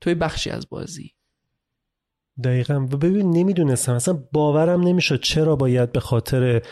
توی 0.00 0.14
بخشی 0.14 0.50
از 0.50 0.68
بازی. 0.68 1.15
دقیقا. 2.44 2.74
و 2.74 2.96
ببین 2.96 3.30
نمی‌دونستم. 3.30 3.94
اصلا 3.94 4.18
باورم 4.32 4.80
نمی‌شد 4.80 5.20
چرا 5.20 5.56
باید 5.56 5.92
به 5.92 6.00
خاطر 6.00 6.62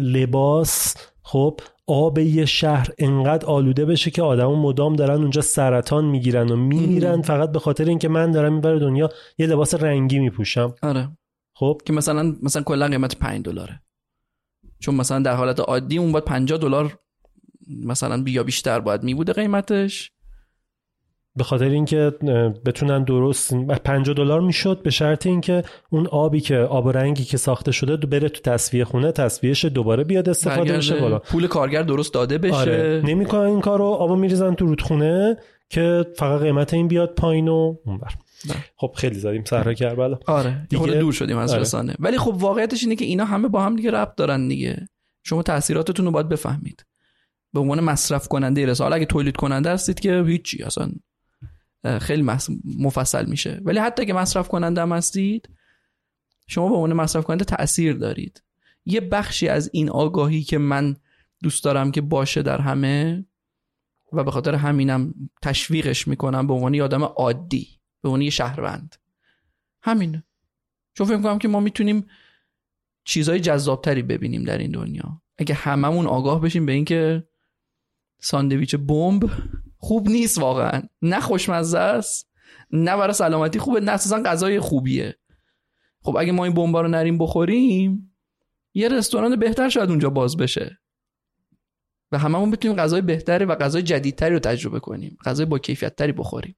لباس 0.00 0.94
خب 1.22 1.60
آب 1.86 2.18
یه 2.18 2.44
شهر 2.44 2.88
انقدر 2.98 3.46
آلوده 3.46 3.84
بشه 3.84 4.10
که 4.10 4.22
آدما 4.22 4.62
مدام 4.62 4.96
دارن 4.96 5.20
اونجا 5.20 5.40
سرطان 5.40 6.04
می‌گیرن 6.04 6.48
و 6.48 6.56
میمیرن 6.56 7.22
فقط 7.22 7.52
به 7.52 7.58
خاطر 7.58 7.84
اینکه 7.84 8.08
من 8.08 8.30
دارم 8.30 8.52
این 8.52 8.60
دنیا 8.60 9.08
یه 9.38 9.46
لباس 9.46 9.74
رنگی 9.74 10.18
میپوشم. 10.18 10.74
آره. 10.82 11.08
خب؟ 11.56 11.80
که 11.84 11.92
مثلا 11.92 12.36
مثلا 12.42 12.62
کلا 12.62 12.88
قیمت 12.88 13.16
5 13.18 13.44
دلاره. 13.44 13.82
چون 14.78 14.94
مثلا 14.94 15.18
در 15.18 15.34
حالت 15.34 15.60
عادی 15.60 15.98
اون 15.98 16.12
باید 16.12 16.24
50 16.24 16.58
دلار 16.58 16.98
مثلا 17.84 18.22
بیا 18.22 18.42
بیشتر 18.42 18.80
باید 18.80 19.02
می 19.02 19.14
بوده 19.14 19.32
قیمتش. 19.32 20.13
به 21.36 21.44
خاطر 21.44 21.68
اینکه 21.68 22.12
بتونن 22.66 23.04
درست 23.04 23.54
50 23.54 24.14
دلار 24.16 24.40
می‌شد 24.40 24.82
به 24.82 24.90
شرط 24.90 25.26
اینکه 25.26 25.62
اون 25.90 26.06
آبی 26.06 26.40
که 26.40 26.56
آب 26.56 26.88
رنگی 26.88 27.24
که 27.24 27.36
ساخته 27.36 27.72
شده 27.72 27.96
بره 27.96 28.28
تو 28.28 28.50
تصفیه 28.50 28.84
خونه 28.84 29.12
تصفیهش 29.12 29.64
دوباره 29.64 30.04
بیاد 30.04 30.28
استفاده 30.28 30.76
بشه 30.76 31.00
بالا. 31.00 31.18
پول 31.18 31.46
کارگر 31.46 31.82
درست 31.82 32.14
داده 32.14 32.38
بشه. 32.38 32.54
آره. 32.54 33.02
نمی‌کنن 33.04 33.40
این 33.40 33.60
کارو 33.60 33.84
آبو 33.84 34.16
میریزن 34.16 34.54
تو 34.54 34.66
رودخونه 34.66 35.36
که 35.70 36.06
فقط 36.16 36.40
قیمت 36.40 36.74
این 36.74 36.88
بیاد 36.88 37.14
پایین 37.14 37.48
و 37.48 37.76
اونور. 37.86 38.14
خب 38.76 38.92
خیلی 38.96 39.14
زدیم. 39.18 39.44
صحرا 39.44 39.74
کربلا. 39.74 40.18
آره. 40.26 40.66
دیگه- 40.70 40.86
دور 40.86 41.12
شدیم 41.12 41.38
از 41.38 41.50
آره. 41.50 41.60
رسانه. 41.60 41.94
ولی 41.98 42.18
خب 42.18 42.34
واقعیتش 42.34 42.82
اینه 42.82 42.96
که 42.96 43.04
اینا 43.04 43.24
همه 43.24 43.48
با 43.48 43.62
هم 43.62 43.76
دیگه 43.76 43.90
ربط 43.90 44.14
دارن 44.16 44.48
دیگه. 44.48 44.88
شما 45.22 45.42
تاثیراتتون 45.42 46.06
رو 46.06 46.12
باید 46.12 46.28
بفهمید. 46.28 46.86
به 47.52 47.60
عنوان 47.60 47.80
مصرف 47.80 48.28
کننده 48.28 48.66
رسانه 48.66 48.94
اگه 48.96 49.06
تولید 49.06 49.36
کننده 49.36 49.70
هستید 49.70 50.00
که 50.00 50.24
هیچی 50.26 50.62
اصلا 50.62 50.88
خیلی 52.00 52.22
مفصل 52.78 53.26
میشه. 53.26 53.60
ولی 53.64 53.78
حتی 53.78 54.06
که 54.06 54.12
مصرف 54.12 54.48
کننده 54.48 54.80
هم 54.80 54.92
هستید 54.92 55.48
شما 56.46 56.68
به 56.68 56.74
عنوان 56.74 56.92
مصرف 56.92 57.24
کننده 57.24 57.44
تاثیر 57.44 57.92
دارید. 57.92 58.42
یه 58.86 59.00
بخشی 59.00 59.48
از 59.48 59.70
این 59.72 59.90
آگاهی 59.90 60.42
که 60.42 60.58
من 60.58 60.96
دوست 61.42 61.64
دارم 61.64 61.90
که 61.90 62.00
باشه 62.00 62.42
در 62.42 62.60
همه 62.60 63.26
و 64.12 64.24
به 64.24 64.30
خاطر 64.30 64.54
همینم 64.54 65.14
تشویقش 65.42 66.08
می‌کنم 66.08 66.46
به 66.46 66.54
عنوان 66.54 66.74
یه 66.74 66.82
آدم 66.82 67.04
عادی 67.04 67.68
به 68.02 68.08
عنوان 68.08 68.22
یه 68.22 68.30
شهروند. 68.30 68.96
همینه 69.82 70.24
چون 70.94 71.06
فکر 71.06 71.16
می‌کنم 71.16 71.38
که 71.38 71.48
ما 71.48 71.60
می‌تونیم 71.60 72.06
چیزهای 73.04 73.40
جذابتری 73.40 74.02
ببینیم 74.02 74.44
در 74.44 74.58
این 74.58 74.70
دنیا. 74.70 75.22
اگه 75.38 75.54
هممون 75.54 76.06
آگاه 76.06 76.40
بشیم 76.40 76.66
به 76.66 76.72
اینکه 76.72 77.28
ساندویچ 78.20 78.74
بمب 78.74 79.30
خوب 79.84 80.08
نیست 80.08 80.38
واقعا. 80.38 80.82
نه 81.02 81.20
خوشمزه 81.20 81.78
است 81.78 82.30
نه 82.70 82.96
برای 82.96 83.12
سلامتی 83.12 83.58
خوبه 83.58 83.80
نه 83.80 83.92
اساسا 83.92 84.22
غذای 84.22 84.60
خوبیه. 84.60 85.14
خب 86.00 86.16
اگه 86.16 86.32
ما 86.32 86.44
این 86.44 86.54
بمبا 86.54 86.80
رو 86.80 86.88
نریم 86.88 87.18
بخوریم 87.18 88.16
یه 88.74 88.88
رستوران 88.88 89.36
بهتر 89.36 89.68
شاید 89.68 89.90
اونجا 89.90 90.10
باز 90.10 90.36
بشه. 90.36 90.78
و 92.12 92.18
هممون 92.18 92.50
بتونیم 92.50 92.76
غذای 92.76 93.00
بهتری 93.00 93.44
و 93.44 93.54
غذای 93.54 93.82
جدیدتری 93.82 94.34
رو 94.34 94.38
تجربه 94.38 94.80
کنیم. 94.80 95.16
غذای 95.24 95.46
با 95.46 95.58
کیفیتتری 95.58 96.12
بخوریم. 96.12 96.56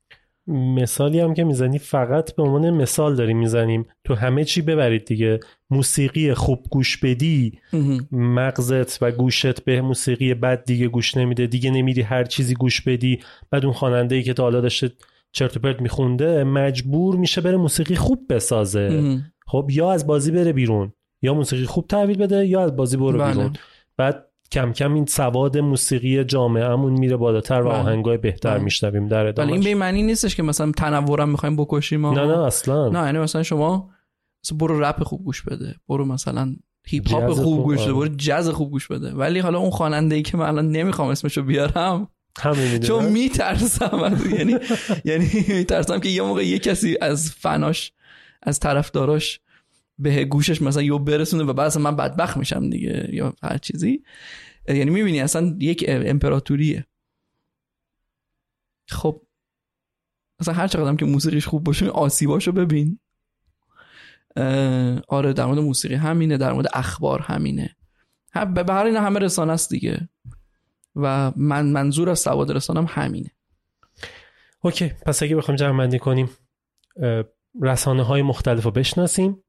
مثالی 0.49 1.21
هم 1.21 1.35
که 1.35 1.45
می‌زنی 1.45 1.79
فقط 1.79 2.35
به 2.35 2.43
عنوان 2.43 2.71
مثال 2.71 3.17
داریم 3.17 3.39
می‌زنیم. 3.39 3.87
تو 4.05 4.15
همه 4.15 4.45
چی 4.45 4.63
ببرید 4.63 5.05
دیگه. 5.05 5.41
موسیقی 5.71 6.35
خوب 6.35 6.67
گوش 6.71 6.97
بدی 6.97 7.59
مغزت 8.13 9.03
و 9.03 9.11
گوشت 9.11 9.65
به 9.65 9.81
موسیقی 9.81 10.35
بد 10.35 10.65
دیگه 10.65 10.89
گوش 10.89 11.17
نمیده. 11.17 11.47
دیگه 11.47 11.71
نمیری 11.71 12.03
هر 12.03 12.25
چیزی 12.25 12.55
گوش 12.55 12.81
بدی. 12.81 13.21
بعد 13.51 13.65
اون 13.65 13.75
خواننده 13.75 14.15
ای 14.15 14.23
که 14.23 14.33
تا 14.33 14.43
حالا 14.43 14.61
داشته 14.61 14.93
چرت 15.33 15.57
و 15.57 15.61
پرت 15.61 15.81
میخونده 15.81 16.45
مجبور 16.45 17.17
میشه 17.17 17.41
بره 17.41 17.57
موسیقی 17.57 17.95
خوب 17.95 18.27
بسازه. 18.31 19.19
خب 19.47 19.69
یا 19.73 19.93
از 19.93 20.07
بازی 20.07 20.31
بره 20.31 20.53
بیرون 20.53 20.93
یا 21.23 21.35
موسیقی 21.35 21.65
خوب 21.65 21.87
تحویل 21.87 22.19
بده 22.19 22.47
یا 22.47 22.65
از 22.65 22.77
بازی 22.77 22.97
برو 22.97 23.19
بله. 23.19 23.35
بیرون. 23.35 23.53
بعد 23.97 24.25
کم 24.53 24.73
کم 24.73 24.95
این 24.95 25.07
سواد 25.07 25.59
موسیقی 25.59 26.25
جامعهمون 26.25 26.93
میره 26.93 27.17
بالاتر 27.17 27.63
و 27.63 27.69
بله. 27.69 27.79
آهنگای 27.79 28.17
بهتر 28.17 28.55
بله. 28.55 28.65
میشنویم 28.65 29.09
در 29.09 29.19
ولی 29.19 29.29
ادامه 29.29 29.53
این 29.53 29.63
به 29.63 29.75
معنی 29.75 30.03
نیستش 30.03 30.37
که 30.37 30.43
مثلا 30.43 30.73
تنورم 30.73 31.29
می‌خوایم 31.29 31.57
بکشیم. 31.57 32.07
نه 32.07 32.27
نه 32.27 32.39
اصلا 32.39 32.89
نه 32.89 33.07
یعنی 33.07 33.19
مثلا 33.19 33.43
شما 33.43 33.91
مثلا 34.45 34.59
برو 34.59 34.81
رپ 34.81 35.03
خوب 35.03 35.25
گوش 35.25 35.43
بده 35.43 35.75
برو 35.89 36.05
مثلا 36.05 36.57
هیپ 36.87 37.11
هاپ 37.11 37.31
خوب 37.31 37.45
خوب، 37.45 37.65
گوش 37.65 37.79
بده 37.79 37.85
آره. 37.85 37.95
برو 37.95 38.09
جاز 38.09 38.49
خوب 38.49 38.71
گوش 38.71 38.89
بده 38.89 39.13
ولی 39.15 39.39
حالا 39.39 39.59
اون 39.59 39.71
خواننده 39.71 40.15
ای 40.15 40.23
که 40.23 40.37
من 40.37 40.47
الان 40.47 40.71
نمی‌خوام 40.71 41.09
اسمشو 41.09 41.43
بیارم 41.43 42.09
همین 42.39 42.79
چون 42.79 43.05
میترسم 43.05 44.19
یعنی 44.39 44.57
یعنی 45.05 45.31
میترسم 45.49 46.01
که 46.01 46.09
یه 46.09 46.23
موقع 46.23 46.47
یه 46.47 46.59
کسی 46.59 46.97
از 47.01 47.33
فناش 47.33 47.93
از 48.43 48.61
طرفداراش 48.61 49.41
به 49.99 50.25
گوشش 50.25 50.63
مثلا 50.63 50.83
یو 50.83 50.99
برسونه 50.99 51.45
و 51.45 51.53
بعد 51.53 51.67
اصلا 51.67 51.83
من 51.83 51.97
بدبخت 51.97 52.37
میشم 52.37 52.71
دیگه 52.71 53.09
یا 53.13 53.35
هر 53.43 53.59
چیزی. 53.59 54.03
یعنی 54.69 54.91
می‌بینی 54.91 55.21
اصلا 55.21 55.57
یک 55.59 55.85
امپراتوریه. 55.89 56.87
خب. 58.89 59.23
اصلا 60.39 60.55
هر 60.55 60.69
چقدر 60.69 60.97
که 60.97 61.05
موسیقیش 61.05 61.47
خوب 61.47 61.65
باشه 61.65 61.89
آسیباشو 61.89 62.53
ببین. 62.53 62.99
آره 65.09 65.33
در 65.33 65.47
مورد 65.47 65.59
موسیقی 65.59 65.95
همینه 65.95 66.37
در 66.37 66.53
مورد 66.53 66.67
اخبار 66.73 67.21
همینه. 67.21 67.77
هم- 68.33 68.55
هر 68.69 68.87
این 68.87 68.97
همه 68.97 69.19
رسانه 69.19 69.53
است 69.53 69.71
دیگه. 69.71 70.09
و 70.97 71.33
من 71.37 71.67
منظور 71.67 72.11
از 72.11 72.19
سواد 72.19 72.53
رسانم 72.53 72.87
همینه. 72.89 73.31
اوکی 74.63 74.89
پس 74.89 75.23
اگه 75.23 75.37
بخوایم 75.37 75.57
جمع 75.57 75.79
بندی 75.79 75.99
کنیم 75.99 76.31
رسانه 77.63 78.03
های 78.03 78.23
مختلف 78.23 78.65
رو 78.65 78.71
بشناسیم. 78.71 79.43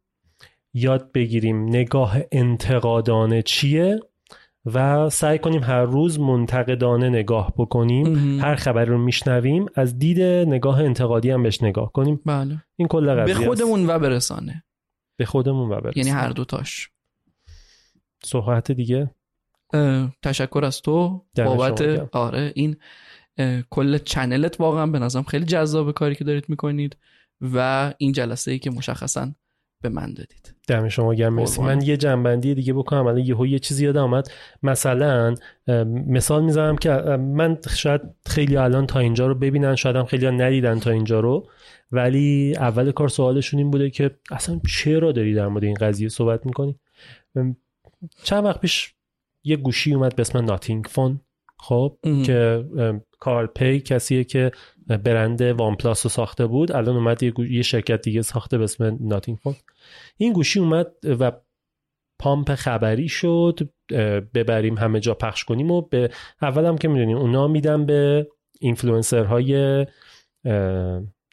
یاد 0.77 1.11
بگیریم 1.11 1.63
نگاه 1.69 2.17
انتقادانه 2.31 3.41
چیه 3.41 3.99
و 4.65 5.09
سعی 5.09 5.39
کنیم 5.39 5.63
هر 5.63 5.81
روز 5.81 6.19
منتقدانه 6.19 7.09
نگاه 7.09 7.53
بکنیم. 7.57 8.07
مهم. 8.07 8.39
هر 8.39 8.55
خبر 8.55 8.85
رو 8.85 8.97
میشنویم 8.97 9.65
از 9.75 9.99
دید 9.99 10.21
نگاه 10.21 10.79
انتقادی 10.79 11.29
هم 11.29 11.43
بهش 11.43 11.63
نگاه 11.63 11.91
کنیم. 11.91 12.21
بله. 12.25 12.63
این 12.75 12.87
کل 12.87 13.05
به 13.05 13.21
قضیه 13.21 13.35
است. 13.35 13.45
خودمون 13.45 13.89
و 13.89 13.99
به 13.99 14.09
رسانه. 14.09 14.63
به 15.17 15.25
خودمون 15.25 15.69
و 15.71 15.81
برسیم 15.81 16.03
یعنی 16.03 16.19
هر 16.19 16.29
دوتاش. 16.29 16.89
صحبت 18.23 18.71
دیگه؟ 18.71 19.11
تشکر 20.23 20.61
از 20.63 20.81
تو. 20.81 21.25
بابت. 21.35 21.81
آره 22.15 22.51
این 22.55 22.75
کل 23.69 23.97
چنلت 23.97 24.61
واقعا 24.61 24.87
به 24.87 24.99
نظرم 24.99 25.23
خیلی 25.23 25.45
جذاب 25.45 25.91
کاری 25.91 26.15
که 26.15 26.23
دارید 26.23 26.49
می‌کنید 26.49 26.97
و 27.41 27.93
این 27.97 28.11
جلسه 28.11 28.51
ای 28.51 28.59
که 28.59 28.69
مشخصا 28.69 29.31
به 29.81 29.89
من 29.89 30.13
دادید. 30.13 30.55
دم 30.67 30.89
شما 30.89 31.13
گرم 31.13 31.33
مرسی. 31.33 31.61
من 31.61 31.81
یه 31.81 31.97
جنبندی 31.97 32.55
دیگه 32.55 32.73
بکنم. 32.73 33.07
الان 33.07 33.17
یهو 33.25 33.47
یه 33.47 33.59
چیزی 33.59 33.85
یادم 33.85 34.03
آمد 34.03 34.31
مثلا 34.63 35.35
مثال 36.07 36.43
می‌زنم 36.43 36.75
که 36.75 36.91
من 37.17 37.57
شاید 37.75 38.01
خیلی 38.25 38.57
الان 38.57 38.87
تا 38.87 38.99
اینجا 38.99 39.27
رو 39.27 39.35
ببینن 39.35 39.75
شاید 39.75 39.95
هم 39.95 40.05
خیلی 40.05 40.31
ندیدن 40.31 40.79
تا 40.79 40.91
اینجا 40.91 41.19
رو. 41.19 41.47
ولی 41.91 42.53
اول 42.57 42.91
کار 42.91 43.09
سوالشون 43.09 43.59
این 43.59 43.71
بوده 43.71 43.89
که 43.89 44.11
اصلا 44.31 44.61
چرا 44.69 45.11
داری 45.11 45.33
در 45.33 45.47
مورد 45.47 45.63
این 45.63 45.73
قضیه 45.73 46.09
صحبت 46.09 46.45
می‌کنی؟ 46.45 46.79
چند 48.23 48.45
وقت 48.45 48.61
پیش 48.61 48.93
یه 49.43 49.55
گوشی 49.55 49.93
اومد 49.93 50.15
به 50.15 50.21
اسم 50.21 50.37
Nothing 50.37 50.85
Phone 50.85 51.21
خب. 51.67 51.97
که 52.25 52.63
Carl 53.19 53.47
Pei 53.47 53.79
کسیه 53.79 54.23
که 54.23 54.51
برند 54.87 55.41
OnePlus 55.41 56.05
رو 56.05 56.09
ساخته 56.09 56.47
بود 56.47 56.71
الان 56.71 56.95
اومد 56.95 57.23
یه, 57.23 57.61
شرکت 57.61 58.01
دیگه 58.01 58.21
ساخته 58.21 58.57
به 58.57 58.63
اسم 58.63 58.97
Nothing 58.99 59.37
Phone 59.37 59.55
این 60.17 60.33
گوشی 60.33 60.59
اومد 60.59 60.87
و 61.03 61.31
pump 62.19 62.55
خبری 62.55 63.07
شد 63.09 63.69
ببریم 64.33 64.77
همه 64.77 64.99
جا 64.99 65.13
پخش 65.13 65.43
کنیم 65.43 65.71
و 65.71 65.81
به 65.81 66.09
اول 66.41 66.65
هم 66.65 66.77
که 66.77 66.87
می‌دونیم 66.87 67.17
اونا 67.17 67.47
میدن 67.47 67.85
به 67.85 68.27
اینفلوئنسرهای 68.59 69.85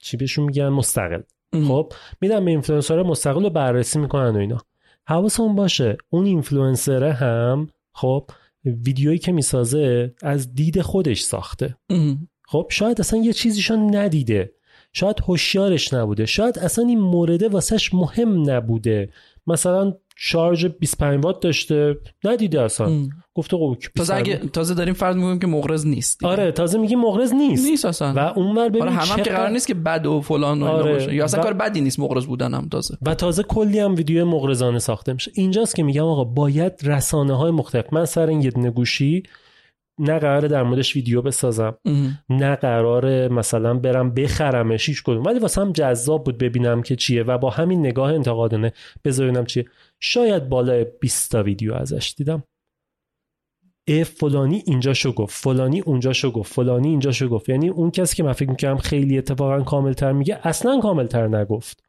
چی 0.03 0.17
بهشون 0.17 0.45
میگن 0.45 0.69
مستقل 0.69 1.21
ام. 1.53 1.69
خب 1.69 1.93
میدن 2.21 2.45
به 2.45 2.51
اینفلوئنسر 2.51 3.03
مستقل 3.03 3.43
رو 3.43 3.51
بررسی 3.51 3.99
می‌کنن 3.99 4.37
و 4.37 4.39
اینا 4.39 4.59
حواسمون 5.07 5.55
باشه 5.55 5.97
اون 6.11 6.25
اینفلوئنسر 6.25 7.05
هم 7.05 7.69
خب 7.93 8.31
ویدیویی 8.65 9.19
که 9.19 9.33
می‌سازه 9.33 10.15
از 10.23 10.55
دید 10.55 10.81
خودش 10.81 11.21
ساخته. 11.21 11.77
ام. 11.91 12.29
خب 12.47 12.67
شاید 12.71 13.01
اصلا 13.01 13.21
یه 13.21 13.33
چیزیشو 13.33 13.77
ندیده. 13.77 14.53
شاید 14.93 15.21
هوشیارش 15.21 15.95
نبوده. 15.95 16.27
شاید 16.27 16.59
اصلا 16.59 16.85
این 16.85 17.01
مورده 17.01 17.49
واسش 17.49 17.95
مهم 17.95 18.51
نبوده. 18.51 19.09
مثلا 19.47 19.95
شارژ 20.17 20.67
25 20.67 21.25
وات 21.25 21.41
داشته. 21.41 21.97
ندیده 22.25 22.63
اصلا. 22.63 22.87
ام. 22.87 23.11
گفته 23.35 23.57
خب 23.57 23.77
تازه 23.95 24.15
25 24.15 24.29
اگه 24.29 24.37
تازه 24.49 24.75
داریم 24.75 24.95
فرض 24.95 25.17
می‌کنیم 25.17 25.39
که 25.39 25.47
مغرض 25.47 25.87
نیست 25.87 26.19
دیگه. 26.19 26.33
آره 26.33 26.53
تازه 26.53 26.79
میگی 26.79 26.97
مغرض 26.97 27.33
نیست. 27.33 27.67
نیست 27.67 27.85
اصلا. 27.85 28.13
و 28.17 28.19
اونور 28.39 28.69
ببین 28.69 28.83
آره 28.83 28.91
هم, 28.91 29.17
هم 29.19 29.23
که 29.23 29.31
قرار 29.31 29.49
نیست 29.51 29.67
که 29.67 29.75
بد 29.75 30.07
و 30.07 30.21
فلان 30.21 30.63
و 30.63 30.65
اینا 30.65 30.79
آره. 30.79 30.93
باشه. 30.93 31.15
یا 31.15 31.25
اصلا 31.25 31.41
و- 31.41 31.43
کار 31.43 31.53
بدی 31.53 31.81
نیست 31.81 32.01
مغرض 32.01 32.27
بودن 32.27 32.55
هم 32.55 32.69
تازه. 32.69 32.97
و 33.07 33.15
تازه 33.15 33.43
کلی 33.43 33.79
هم 33.79 33.95
ویدیو 33.95 34.25
مغرضانه 34.27 34.79
ساخته 34.79 35.13
میشه. 35.13 35.31
اینجاست 35.35 35.75
که 35.75 35.83
میگم 35.83 36.05
آقا 36.05 36.25
باید 36.25 36.73
رسانه 36.83 37.37
های 37.37 37.51
مختلف 37.51 37.93
من 37.93 38.05
سر 38.05 38.27
این 38.27 38.43
یه 38.43 38.51
دونه 38.51 38.71
گوشی 38.71 39.23
نه 39.99 40.19
قراره 40.19 40.49
در 40.49 40.63
موردش 40.63 40.97
ویدیو 40.97 41.23
بسازم 41.23 41.75
ام. 41.85 42.19
نه 42.31 42.57
قراره 42.57 43.29
مثلا 43.29 43.75
برم 43.75 44.15
بخرمش 44.15 44.89
هیچ 44.89 45.03
کدوم. 45.03 45.25
ولی 45.25 45.39
واسه 45.39 45.61
هم 45.61 45.73
جذاب 45.73 46.25
بود 46.25 46.39
ببینم 46.39 46.83
که 46.83 46.97
چیه 46.97 47.23
و 47.23 47.39
با 47.39 47.51
همین 47.51 47.81
نگاه 47.81 48.13
انتقادانه 48.15 48.73
بذارینم 49.05 49.45
چیه. 49.45 49.65
شاید 50.01 50.49
بالای 50.49 50.87
20 51.01 51.31
تا 51.31 51.43
ویدیو 51.43 51.75
ازش 51.75 52.15
دیدم. 52.17 52.45
اه 53.89 54.05
فلانی 54.05 54.63
اینجا 54.67 54.95
شو 54.95 55.13
گفت 55.13 55.45
فلانی 55.45 55.81
اونجا 55.81 56.13
شو 56.13 56.31
گفت 56.31 56.53
فلانی 56.53 56.89
اینجا 56.89 57.13
شو 57.13 57.29
گفت. 57.29 57.49
یعنی 57.49 57.69
اون 57.69 57.91
کسی 57.91 58.17
که 58.17 58.23
من 58.23 58.33
فکر 58.33 58.51
می‌کنم 58.51 58.79
خیلی 58.79 59.19
اتفاقا 59.19 59.63
کاملتر 59.63 60.13
میگه 60.13 60.41
اصلا 60.43 60.81
کاملتر 60.81 61.29
نگفت. 61.29 61.84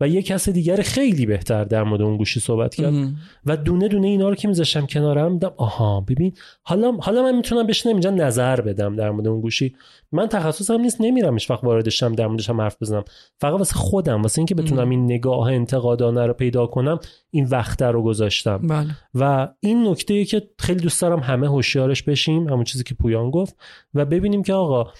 و 0.00 0.08
یه 0.08 0.22
کس 0.22 0.48
دیگر 0.48 0.82
خیلی 0.82 1.26
بهتر 1.26 1.64
در 1.64 1.82
مورد 1.82 2.02
اون 2.02 2.16
گوشی 2.16 2.40
صحبت 2.40 2.74
کرد 2.74 2.94
ام. 2.94 3.16
و 3.46 3.56
دونه 3.56 3.88
دونه 3.88 4.06
اینا 4.06 4.28
رو 4.28 4.34
که 4.34 4.48
میذاشتم 4.48 4.86
کنارم 4.86 5.32
دیدم 5.32 5.52
آها 5.56 6.00
ببین 6.00 6.32
حالا 6.62 6.92
حالا 6.92 7.22
من 7.22 7.36
می‌تونم 7.36 7.66
بشینم 7.66 7.94
اینجا 7.94 8.10
نظر 8.10 8.60
بدم 8.60 8.96
در 8.96 9.10
مورد 9.10 9.26
اون 9.26 9.40
گوشی. 9.40 9.74
من 10.12 10.26
تخصصم 10.26 10.80
نیست 10.80 11.00
نمیرم 11.00 11.34
هیچ 11.34 11.50
وقت 11.50 11.64
واردشم 11.64 12.12
در 12.12 12.26
موردش 12.26 12.50
هم 12.50 12.60
حرف 12.60 12.76
بزنم. 12.82 13.04
فقط 13.40 13.58
واسه 13.58 13.74
خودم 13.74 14.22
واسه 14.22 14.38
اینکه 14.38 14.54
بتونم 14.54 14.82
ام. 14.82 14.90
این 14.90 15.04
نگاه 15.04 15.52
انتقادانه 15.52 16.26
رو 16.26 16.32
پیدا 16.32 16.66
کنم 16.66 16.98
این 17.30 17.44
وقت 17.44 17.82
رو 17.82 18.02
گذاشتم. 18.02 18.58
بله. 18.58 18.88
و 19.14 19.48
این 19.60 19.88
نکته 19.88 20.24
که 20.24 20.42
خیلی 20.58 20.80
دوست 20.80 21.02
دارم 21.02 21.20
همه 21.20 21.48
هوشیارش 21.48 22.02
بشیم 22.02 22.48
همون 22.48 22.64
چیزی 22.64 22.84
که 22.84 22.94
پویان 22.94 23.30
گفت. 23.30 23.56
و 23.94 24.04
ببینیم 24.04 24.42
که 24.42 24.52
آقا 24.52 24.92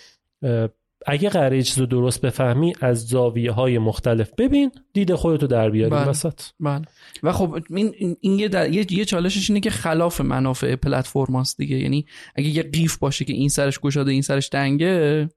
اگه 1.07 1.29
قراره 1.29 1.63
چیز 1.63 1.79
رو 1.79 1.87
درست 1.87 2.21
بفهمی 2.21 2.73
از 2.81 3.07
زاویه 3.07 3.53
های 3.53 3.79
مختلف 3.79 4.31
ببین 4.39 4.73
دید 4.93 5.15
خودتو 5.15 5.47
در 5.47 5.71
بیاری 5.71 5.91
بله. 5.91 6.09
وسط. 6.09 6.41
بله. 6.61 6.83
و 7.23 7.33
خب 7.33 7.59
این 7.71 8.17
این, 8.21 8.39
یه, 8.39 8.49
در... 8.49 8.73
یه 8.73 8.93
یه 8.93 9.05
چالشش 9.05 9.51
اینه 9.51 9.61
که 9.61 9.71
خلاف 9.71 10.21
منافع 10.21 10.77
پلتفرماست 10.77 11.57
دیگه. 11.57 11.77
یعنی 11.77 12.07
اگه 12.35 12.49
یه 12.49 12.63
قیف 12.63 12.99
باشه 12.99 13.25
که 13.25 13.33
این 13.33 13.49
سرش 13.49 13.79
گشاده 13.81 14.11
این 14.11 14.23
سرش 14.23 14.49
تنگه 14.49 15.29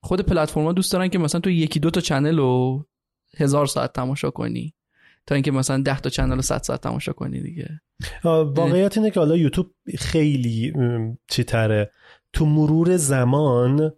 خود 0.00 0.20
پلتفرما 0.20 0.72
دوست 0.72 0.92
دارن 0.92 1.08
که 1.08 1.18
مثلا 1.18 1.40
تو 1.40 1.50
یکی 1.50 1.80
دو 1.80 1.90
تا 1.90 2.00
چنل 2.00 2.36
رو 2.36 2.84
هزار 3.36 3.66
ساعت 3.66 3.92
تماشا 3.92 4.30
کنی 4.30 4.74
تا 5.26 5.34
اینکه 5.34 5.50
مثلا 5.50 5.82
ده 5.82 6.00
تا 6.00 6.10
چنل 6.10 6.34
رو 6.34 6.42
100 6.42 6.62
ساعت 6.62 6.80
تماشا 6.80 7.12
کنی 7.12 7.42
دیگه. 7.42 7.80
واقعیت 8.24 8.98
اینه 8.98 9.10
که 9.10 9.20
حالا 9.20 9.36
یوتیوب 9.36 9.66
خیلی 9.98 10.72
چی 11.28 11.44
تره؟ 11.44 11.90
تو 12.32 12.46
مرور 12.46 12.96
زمان. 12.96 13.92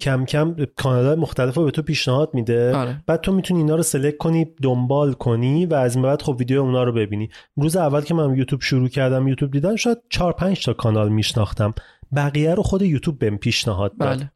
کم 0.00 0.24
کم 0.24 0.56
کانال 0.76 1.18
مختلف 1.18 1.54
رو 1.54 1.64
به 1.64 1.70
تو 1.70 1.82
پیشنهاد 1.82 2.30
میده. 2.34 2.76
آره. 2.76 3.02
بعد 3.06 3.20
تو 3.20 3.32
می‌تونی 3.32 3.60
اینا 3.60 3.76
رو 3.76 3.82
سلکت 3.82 4.16
کنی 4.16 4.46
دنبال 4.62 5.12
کنی 5.12 5.66
و 5.66 5.74
از 5.74 5.94
این 5.94 6.02
بعد 6.02 6.22
خب 6.22 6.36
ویدیو 6.38 6.60
اونا 6.60 6.84
رو 6.84 6.92
ببینی. 6.92 7.28
روز 7.56 7.76
اول 7.76 8.00
که 8.00 8.14
من 8.14 8.36
یوتیوب 8.36 8.60
شروع 8.60 8.88
کردم 8.88 9.28
یوتیوب 9.28 9.50
دیدن 9.50 9.76
شاید 9.76 9.98
4 10.10 10.32
5 10.32 10.64
تا 10.64 10.72
کانال 10.72 11.08
میشناختم. 11.08 11.74
بقیه 12.16 12.54
رو 12.54 12.62
خود 12.62 12.82
یوتیوب 12.82 13.18
بهم 13.18 13.36
پیشنهاد 13.36 13.96
داد. 13.98 14.18
بله. 14.18 14.32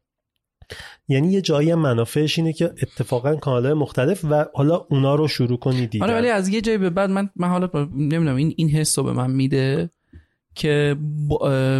یعنی 1.07 1.31
یه 1.31 1.41
جایی 1.41 1.71
هم 1.71 1.79
منافعش 1.79 2.39
اینه 2.39 2.53
که 2.53 2.65
اتفاقا 2.65 3.35
کانال 3.35 3.73
مختلف 3.73 4.25
و 4.29 4.45
حالا 4.53 4.85
اونا 4.89 5.15
رو 5.15 5.27
شروع 5.27 5.57
کنی 5.57 5.87
دیدن. 5.87 6.05
آره 6.05 6.15
ولی 6.15 6.29
از 6.29 6.47
یه 6.47 6.61
جایی 6.61 6.77
به 6.77 6.89
بعد 6.89 7.09
من 7.09 7.29
من 7.35 7.47
حالا 7.47 7.69
نمی‌دونم 7.95 8.35
این 8.35 8.53
این 8.57 8.69
حس 8.69 8.99
رو 8.99 9.05
به 9.05 9.13
من 9.13 9.31
میده. 9.31 9.89
که 10.57 10.95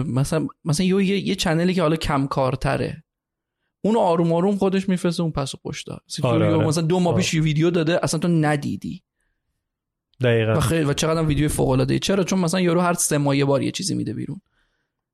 مثلا 0.08 0.48
مثلا 0.66 0.86
یه 0.86 1.06
یه, 1.06 1.28
یه 1.28 1.36
چنلی 1.36 1.74
که 1.74 1.82
حالا 1.82 1.96
کم 1.96 2.28
کارتره 2.28 3.04
اون 3.82 3.98
آروم 3.98 4.34
آروم 4.34 4.56
خودش 4.56 4.90
میفرسته 4.90 5.24
اون 5.24 5.32
پس 5.32 5.56
و 5.56 5.58
پشت 5.66 5.90
آره، 6.24 6.56
آره. 6.56 6.68
مثلا 6.68 6.84
دو 6.84 7.00
ماه 7.00 7.14
آره. 7.14 7.24
پیش 7.24 7.34
ویدیو 7.34 7.70
داده 7.70 8.00
اصلا 8.04 8.20
تو 8.20 8.28
ندیدی. 8.28 9.04
دقیقا. 10.22 10.54
و 10.54 10.60
خیلی 10.60 10.84
و 10.84 10.94
چقدر 10.94 11.24
ویدیو 11.24 11.50
فوق 11.50 11.70
العاده 11.70 12.00
چرا؟ 12.00 12.24
چون 12.24 12.40
مثلا 12.40 12.62
یارو 12.62 12.82
هر 12.82 12.94
سه 12.94 13.18
ماه 13.18 13.38
یه 13.38 13.46
بار 13.46 13.62
یه 13.62 13.72
چیزی 13.72 13.96
میده 13.96 14.14
بیرون. 14.14 14.42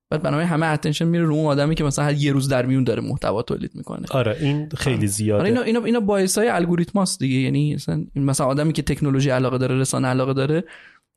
بعد 0.09 0.21
بنابراین 0.21 0.49
همه 0.49 0.65
اتنشن 0.65 1.05
میره 1.05 1.23
رو 1.23 1.33
اون 1.33 1.45
آدمی 1.45 1.75
که 1.75 1.83
مثلا 1.83 2.05
هر 2.05 2.13
یه 2.13 2.31
روز 2.31 2.49
در 2.49 2.65
میون 2.65 2.83
داره 2.83 3.01
محتوا 3.01 3.41
تولید 3.41 3.71
می‌کنه. 3.75 4.07
آره 4.11 4.37
این 4.39 4.69
خیلی 4.69 5.07
زیاده. 5.07 5.39
آره 5.39 5.49
اینا 5.49 5.61
اینا 5.61 5.83
اینا 5.83 5.99
باعث 5.99 6.37
های 6.37 6.47
الگوریتماست 6.47 7.19
دیگه. 7.19 7.35
یعنی 7.35 7.75
مثلا 7.75 8.05
مثلا 8.15 8.47
آدمی 8.47 8.73
که 8.73 8.81
تکنولوژی 8.81 9.29
علاقه 9.29 9.57
داره 9.57 9.75
رسانه 9.75 10.07
علاقه 10.07 10.33
داره 10.33 10.63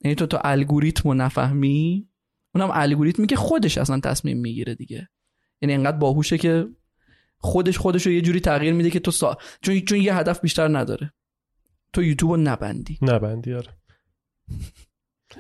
یعنی 0.05 0.14
تو 0.14 0.27
تو 0.27 0.39
الگوریتم 0.44 1.09
رو 1.09 1.14
نفهمی 1.14 2.09
اونم 2.61 2.70
الگوریتمی 2.73 3.27
که 3.27 3.37
خودش 3.37 3.78
اصلا 3.78 4.01
تصمیم 4.01 4.39
می‌گیره 4.39 4.74
دیگه. 4.74 5.09
یعنی 5.62 5.74
انقدر 5.74 5.97
باهوشه 5.97 6.39
که 6.39 6.66
خودش 7.39 7.78
خودش 7.78 8.07
رو 8.07 8.12
یه 8.12 8.20
جوری 8.20 8.41
تغییر 8.41 8.74
میده 8.74 8.91
که 8.91 9.01
تو 9.01 9.11
سا... 9.11 9.37
چون 9.62 9.81
چون 9.81 10.01
یه 10.01 10.16
هدف 10.16 10.41
بیشتر 10.41 10.78
نداره. 10.78 11.12
تو 11.93 12.03
یوتیوب 12.03 12.31
رو 12.31 12.37
نبندی. 12.37 12.99
نبندی 13.03 13.55
آره. 13.55 13.69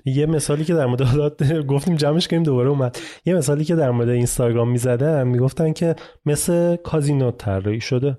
یه 0.04 0.26
مثالی 0.26 0.64
که 0.64 0.74
در 0.74 0.86
مورد 0.86 1.62
گفتیم 1.66 1.96
جمعش 1.96 2.28
کنیم 2.28 2.42
دوباره 2.42 2.70
اومد. 2.70 2.98
یه 3.24 3.34
مثالی 3.34 3.64
که 3.64 3.74
در 3.74 3.90
مورد 3.90 4.08
اینستاگرام 4.08 4.70
می‌زدن 4.70 5.28
می‌گفتن 5.28 5.72
که 5.72 5.96
مثل 6.26 6.76
کازینو 6.76 7.30
طراحی 7.30 7.80
شده. 7.80 8.18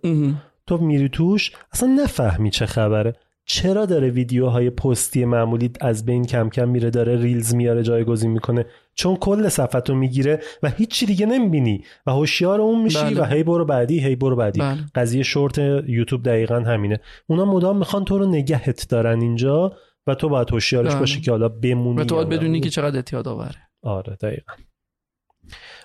تو 0.67 0.77
میری 0.77 1.09
توش 1.09 1.51
اصلا 1.71 1.89
نفهمی 2.03 2.51
چه 2.51 2.65
خبره. 2.65 3.15
چرا 3.49 3.85
داره 3.85 4.09
ویدیوهای 4.09 4.69
پستی 4.69 5.25
معمولی 5.25 5.71
از 5.81 6.05
بین 6.05 6.25
کم 6.25 6.49
کم 6.49 6.69
میره 6.69 6.89
داره 6.89 7.21
ریلز 7.21 7.55
میاره 7.55 7.83
جایگزین 7.83 8.31
می‌کنه 8.31 8.65
چون 8.93 9.15
کل 9.15 9.49
صفحتو 9.49 9.95
می‌گیره 9.95 10.39
و 10.63 10.69
هیچی 10.69 11.05
دیگه 11.05 11.25
نمی‌بینی 11.25 11.83
و 12.05 12.11
هوشیار 12.11 12.61
اون 12.61 12.83
میشی 12.83 13.03
بله. 13.03 13.21
و 13.21 13.25
هی 13.25 13.43
برو 13.43 13.65
بعدی 13.65 13.99
هی 13.99 14.15
برو 14.15 14.35
بعدی 14.35 14.59
بله. 14.59 14.77
قضیه 14.95 15.23
شورت 15.23 15.57
یوتیوب 15.87 16.23
دقیقا 16.23 16.59
همینه 16.59 16.99
اونا 17.27 17.45
مدام 17.45 17.77
می‌خوان 17.77 18.05
تو 18.05 18.17
رو 18.17 18.25
نگهت 18.25 18.89
دارن 18.89 19.21
اینجا 19.21 19.77
و 20.07 20.15
تو 20.15 20.29
باید 20.29 20.51
هوشیارش 20.51 20.91
بله. 20.91 20.99
باشی 20.99 21.21
که 21.21 21.31
حالا 21.31 21.49
بمونی 21.49 22.01
و 22.01 22.03
تو 22.03 22.15
باید 22.15 22.29
بدونی. 22.29 22.59
که 22.59 22.69
چقدر 22.69 22.95
اعتیاد 22.95 23.27
آوره 23.27 23.55
آره 23.81 24.15
دقیقا 24.15 24.53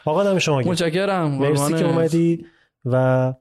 آقا 0.04 0.24
دم 0.24 0.38
شما. 0.38 0.58
متشکرم 0.58 1.30
مرسی 1.30 1.74
که. 1.74 1.86
اومدی 1.88 2.46
و 2.84 3.34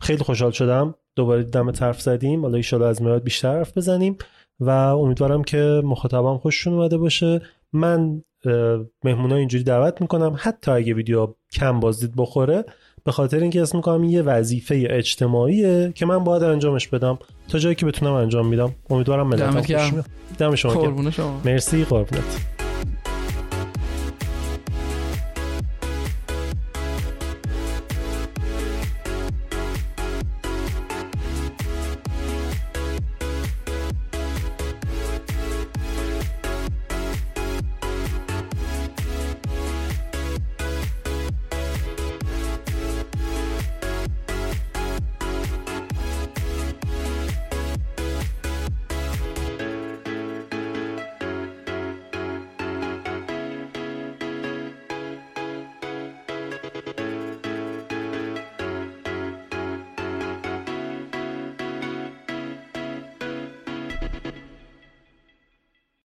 خیلی 0.00 0.24
خوشحال 0.24 0.50
شدم 0.50 0.94
دوباره 1.16 1.42
دم 1.42 1.70
طرف 1.70 2.00
زدیم. 2.00 2.42
حالا 2.42 2.56
ایشالا 2.56 2.88
از 2.88 3.02
میاد 3.02 3.22
بیشتر 3.22 3.58
حرف 3.58 3.76
بزنیم 3.78 4.16
و 4.60 4.70
امیدوارم 4.70 5.44
که 5.44 5.82
مخاطبم 5.84 6.38
خوششون 6.38 6.74
اومده 6.74 6.96
باشه. 6.96 7.40
من 7.72 8.22
مهمونا 9.04 9.36
اینجوری 9.36 9.64
دعوت 9.64 10.00
می‌کنم. 10.00 10.36
حتی 10.38 10.70
اگه 10.70 10.94
ویدیو 10.94 11.28
کم 11.52 11.80
بازدید 11.80 12.12
بخوره 12.16 12.64
به 13.04 13.12
خاطر 13.12 13.38
اینکه 13.40 13.62
اسم 13.62 13.76
می‌کنم 13.78 14.04
یه 14.04 14.22
وظیفه 14.22 14.86
اجتماعیه 14.90 15.92
که 15.94 16.06
من 16.06 16.24
باید 16.24 16.42
انجامش 16.42 16.88
بدم 16.88 17.18
تا 17.48 17.58
جایی 17.58 17.74
که 17.74 17.86
بتونم 17.86 18.12
انجام 18.12 18.46
میدم. 18.46 18.72
امیدوارم 18.90 19.28
ملت 19.28 19.50
خوش 19.50 19.92
دم 20.38 20.54
شما. 20.54 20.92
مرسی 21.44 21.84
قربونت. 21.84 22.53